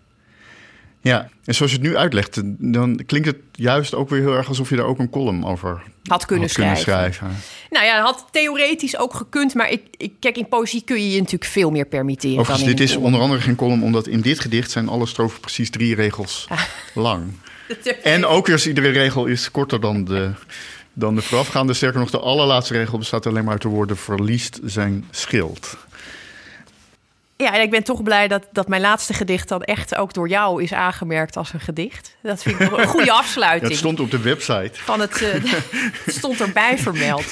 Ja, 1.04 1.28
en 1.44 1.54
zoals 1.54 1.72
je 1.72 1.78
het 1.78 1.86
nu 1.86 1.96
uitlegt, 1.96 2.40
dan 2.58 3.00
klinkt 3.06 3.26
het 3.26 3.36
juist 3.52 3.94
ook 3.94 4.08
weer 4.08 4.20
heel 4.20 4.34
erg 4.34 4.48
alsof 4.48 4.68
je 4.68 4.76
daar 4.76 4.86
ook 4.86 4.98
een 4.98 5.10
column 5.10 5.44
over 5.44 5.82
had 6.04 6.26
kunnen, 6.26 6.46
had 6.46 6.54
kunnen 6.54 6.76
schrijven. 6.76 7.14
schrijven. 7.14 7.42
Nou 7.70 7.84
ja, 7.84 7.96
dat 7.96 8.04
had 8.04 8.28
theoretisch 8.30 8.98
ook 8.98 9.14
gekund, 9.14 9.54
maar 9.54 9.70
ik, 9.70 9.82
ik, 9.96 10.12
kijk, 10.20 10.36
in 10.36 10.48
poëzie 10.48 10.82
kun 10.84 10.96
je 10.96 11.10
je 11.10 11.18
natuurlijk 11.18 11.50
veel 11.50 11.70
meer 11.70 11.84
permitteren. 11.84 12.38
Overigens, 12.38 12.60
dan 12.60 12.70
in 12.70 12.76
dit 12.76 12.88
is 12.88 12.96
onder 12.96 13.20
andere 13.20 13.40
geen 13.40 13.56
column, 13.56 13.82
omdat 13.82 14.06
in 14.06 14.20
dit 14.20 14.40
gedicht 14.40 14.70
zijn 14.70 14.88
alle 14.88 15.06
strofen 15.06 15.40
precies 15.40 15.70
drie 15.70 15.94
regels 15.94 16.48
lang. 16.94 17.22
En 18.02 18.26
ook 18.26 18.46
weer, 18.46 18.66
iedere 18.66 18.90
regel 18.90 19.26
is 19.26 19.50
korter 19.50 19.80
dan 19.80 20.04
de, 20.04 20.30
dan 20.92 21.14
de 21.14 21.22
voorafgaande. 21.22 21.74
Sterker 21.74 22.00
nog, 22.00 22.10
de 22.10 22.18
allerlaatste 22.18 22.74
regel 22.74 22.98
bestaat 22.98 23.26
alleen 23.26 23.44
maar 23.44 23.52
uit 23.52 23.62
de 23.62 23.68
woorden 23.68 23.96
verliest 23.96 24.60
zijn 24.64 25.04
schild. 25.10 25.76
Ja, 27.36 27.54
en 27.54 27.60
ik 27.60 27.70
ben 27.70 27.84
toch 27.84 28.02
blij 28.02 28.28
dat, 28.28 28.46
dat 28.52 28.68
mijn 28.68 28.80
laatste 28.80 29.14
gedicht 29.14 29.48
dan 29.48 29.62
echt 29.62 29.94
ook 29.94 30.12
door 30.12 30.28
jou 30.28 30.62
is 30.62 30.72
aangemerkt 30.72 31.36
als 31.36 31.52
een 31.52 31.60
gedicht. 31.60 32.16
Dat 32.22 32.42
vind 32.42 32.60
ik 32.60 32.70
een 32.70 32.86
goede 32.86 33.12
afsluiting. 33.22 33.70
het 33.70 33.78
stond 33.78 34.00
op 34.00 34.10
de 34.10 34.20
website. 34.20 34.70
Van 34.72 35.00
het, 35.00 35.22
eh, 35.22 35.32
het 36.04 36.14
stond 36.14 36.40
erbij 36.40 36.78
vermeld. 36.78 37.30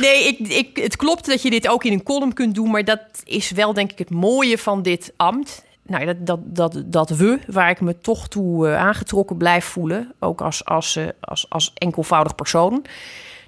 Nee, 0.00 0.26
ik, 0.26 0.38
ik, 0.38 0.76
het 0.76 0.96
klopt 0.96 1.26
dat 1.26 1.42
je 1.42 1.50
dit 1.50 1.68
ook 1.68 1.84
in 1.84 1.92
een 1.92 2.02
column 2.02 2.32
kunt 2.32 2.54
doen, 2.54 2.70
maar 2.70 2.84
dat 2.84 3.00
is 3.24 3.50
wel 3.50 3.72
denk 3.72 3.92
ik 3.92 3.98
het 3.98 4.10
mooie 4.10 4.58
van 4.58 4.82
dit 4.82 5.12
ambt. 5.16 5.64
Nou, 5.82 6.04
dat, 6.04 6.26
dat, 6.26 6.38
dat, 6.44 6.82
dat 6.86 7.10
we, 7.10 7.38
waar 7.46 7.70
ik 7.70 7.80
me 7.80 7.98
toch 7.98 8.28
toe 8.28 8.68
eh, 8.68 8.76
aangetrokken 8.76 9.36
blijf 9.36 9.64
voelen, 9.64 10.12
ook 10.18 10.40
als, 10.40 10.64
als, 10.64 10.96
eh, 10.96 11.06
als, 11.20 11.46
als 11.48 11.72
enkelvoudig 11.74 12.34
persoon. 12.34 12.84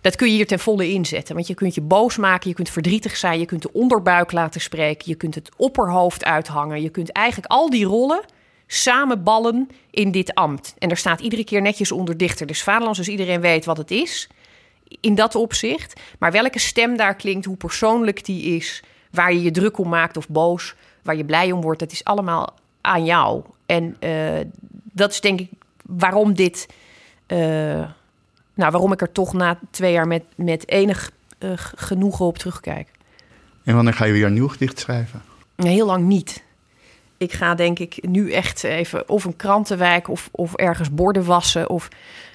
Dat 0.00 0.16
kun 0.16 0.28
je 0.28 0.34
hier 0.34 0.46
ten 0.46 0.58
volle 0.58 0.92
inzetten. 0.92 1.34
Want 1.34 1.46
je 1.46 1.54
kunt 1.54 1.74
je 1.74 1.80
boos 1.80 2.16
maken, 2.16 2.48
je 2.48 2.54
kunt 2.54 2.70
verdrietig 2.70 3.16
zijn, 3.16 3.38
je 3.38 3.46
kunt 3.46 3.62
de 3.62 3.72
onderbuik 3.72 4.32
laten 4.32 4.60
spreken, 4.60 5.10
je 5.10 5.14
kunt 5.14 5.34
het 5.34 5.50
opperhoofd 5.56 6.24
uithangen. 6.24 6.82
Je 6.82 6.88
kunt 6.88 7.12
eigenlijk 7.12 7.52
al 7.52 7.70
die 7.70 7.84
rollen 7.84 8.24
samenballen 8.66 9.68
in 9.90 10.10
dit 10.10 10.34
ambt. 10.34 10.74
En 10.78 10.90
er 10.90 10.96
staat 10.96 11.20
iedere 11.20 11.44
keer 11.44 11.62
netjes 11.62 11.92
onder 11.92 12.16
dichter 12.16 12.46
des 12.46 12.62
vaderlands, 12.62 12.98
dus 12.98 13.08
iedereen 13.08 13.40
weet 13.40 13.64
wat 13.64 13.76
het 13.76 13.90
is. 13.90 14.28
In 15.00 15.14
dat 15.14 15.34
opzicht. 15.34 16.00
Maar 16.18 16.32
welke 16.32 16.58
stem 16.58 16.96
daar 16.96 17.14
klinkt, 17.14 17.44
hoe 17.44 17.56
persoonlijk 17.56 18.24
die 18.24 18.42
is, 18.56 18.82
waar 19.10 19.32
je 19.32 19.42
je 19.42 19.50
druk 19.50 19.78
om 19.78 19.88
maakt 19.88 20.16
of 20.16 20.28
boos, 20.28 20.74
waar 21.02 21.16
je 21.16 21.24
blij 21.24 21.52
om 21.52 21.60
wordt, 21.60 21.80
dat 21.80 21.92
is 21.92 22.04
allemaal 22.04 22.54
aan 22.80 23.04
jou. 23.04 23.42
En 23.66 23.96
uh, 24.00 24.40
dat 24.92 25.10
is 25.10 25.20
denk 25.20 25.40
ik 25.40 25.50
waarom 25.82 26.34
dit. 26.34 26.66
Uh, 27.26 27.90
nou, 28.58 28.70
waarom 28.70 28.92
ik 28.92 29.00
er 29.00 29.12
toch 29.12 29.32
na 29.32 29.58
twee 29.70 29.92
jaar 29.92 30.06
met, 30.06 30.24
met 30.34 30.68
enig 30.68 31.10
uh, 31.38 31.50
genoegen 31.56 32.24
op 32.24 32.38
terugkijk. 32.38 32.88
En 33.64 33.74
wanneer 33.74 33.94
ga 33.94 34.04
je 34.04 34.12
weer 34.12 34.26
een 34.26 34.32
nieuw 34.32 34.48
gedicht 34.48 34.78
schrijven? 34.78 35.22
Heel 35.56 35.86
lang 35.86 36.06
niet. 36.06 36.42
Ik 37.16 37.32
ga 37.32 37.54
denk 37.54 37.78
ik 37.78 38.08
nu 38.08 38.32
echt 38.32 38.64
even 38.64 39.08
of 39.08 39.24
een 39.24 39.36
krantenwijk 39.36 40.08
of, 40.08 40.28
of 40.32 40.54
ergens 40.54 40.90
borden 40.90 41.24
wassen 41.24 41.70
of 41.70 41.88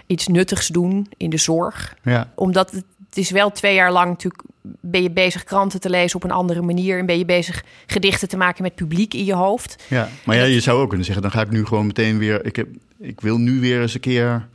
iets 0.05 0.27
nuttigs 0.27 0.67
doen 0.67 1.07
in 1.17 1.29
de 1.29 1.37
zorg. 1.37 1.95
Ja. 2.01 2.31
Omdat 2.35 2.71
het, 2.71 2.83
het 3.09 3.17
is 3.17 3.31
wel 3.31 3.51
twee 3.51 3.75
jaar 3.75 3.91
lang 3.91 4.09
natuurlijk 4.09 4.43
ben 4.61 5.03
je 5.03 5.11
bezig 5.11 5.43
kranten 5.43 5.79
te 5.79 5.89
lezen 5.89 6.15
op 6.15 6.23
een 6.23 6.31
andere 6.31 6.61
manier 6.61 6.99
en 6.99 7.05
ben 7.05 7.17
je 7.17 7.25
bezig 7.25 7.63
gedichten 7.85 8.27
te 8.27 8.37
maken 8.37 8.63
met 8.63 8.75
publiek 8.75 9.13
in 9.13 9.25
je 9.25 9.33
hoofd. 9.33 9.83
Ja, 9.87 10.09
maar 10.25 10.35
ja, 10.35 10.43
je 10.43 10.59
zou 10.59 10.81
ook 10.81 10.87
kunnen 10.87 11.05
zeggen, 11.05 11.23
dan 11.23 11.31
ga 11.31 11.41
ik 11.41 11.51
nu 11.51 11.65
gewoon 11.65 11.87
meteen 11.87 12.17
weer. 12.17 12.45
Ik, 12.45 12.55
heb, 12.55 12.67
ik 12.99 13.21
wil 13.21 13.37
nu 13.37 13.59
weer 13.59 13.81
eens 13.81 13.93
een 13.93 13.99
keer. 13.99 14.47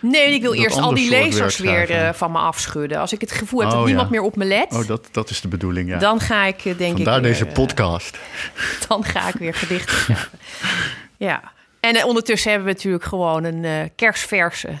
Nee, 0.00 0.34
ik 0.34 0.42
wil 0.42 0.54
eerst 0.54 0.78
al 0.78 0.94
die 0.94 1.08
lezers 1.10 1.58
weer 1.58 1.90
uh, 1.90 2.12
van 2.12 2.32
me 2.32 2.38
afschudden. 2.38 2.98
Als 2.98 3.12
ik 3.12 3.20
het 3.20 3.32
gevoel 3.32 3.60
heb 3.60 3.68
Oh, 3.68 3.74
dat 3.76 3.84
niemand 3.84 4.06
ja. 4.06 4.12
meer 4.12 4.22
op 4.22 4.36
me 4.36 4.44
let, 4.44 4.72
Oh, 4.72 4.86
dat, 4.86 5.08
dat 5.10 5.30
is 5.30 5.40
de 5.40 5.48
bedoeling, 5.48 5.88
ja. 5.88 5.98
dan 5.98 6.20
ga 6.20 6.44
ik 6.44 6.64
uh, 6.64 6.78
denk 6.78 6.94
Vandaar 6.96 7.16
ik. 7.16 7.22
weer, 7.22 7.32
deze 7.32 7.46
uh, 7.46 7.52
podcast. 7.52 8.18
dan 8.88 9.04
ga 9.04 9.28
ik 9.28 9.34
weer 9.34 9.54
gedichten 9.54 9.94
schrijven. 9.98 10.38
ja. 11.16 11.52
En 11.80 11.96
uh, 11.96 12.06
ondertussen 12.06 12.50
hebben 12.50 12.68
we 12.68 12.74
natuurlijk 12.74 13.04
gewoon 13.04 13.44
een 13.44 13.90
kerstverse, 13.94 14.78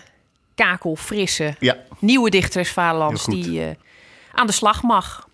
kakelfrisse, 0.54 1.54
Ja, 1.58 1.76
nieuwe 1.98 2.30
dichters 2.30 2.70
Vaderlands 2.70 3.24
die 3.24 3.76
aan 4.34 4.46
de 4.46 4.52
slag 4.52 4.82
mag. 4.82 5.28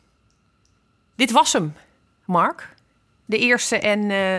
Dit 1.17 1.31
was 1.31 1.53
hem, 1.53 1.75
Mark. 2.25 2.75
De 3.29 3.39
eerste 3.39 3.79
en 3.79 4.11
uh, 4.11 4.37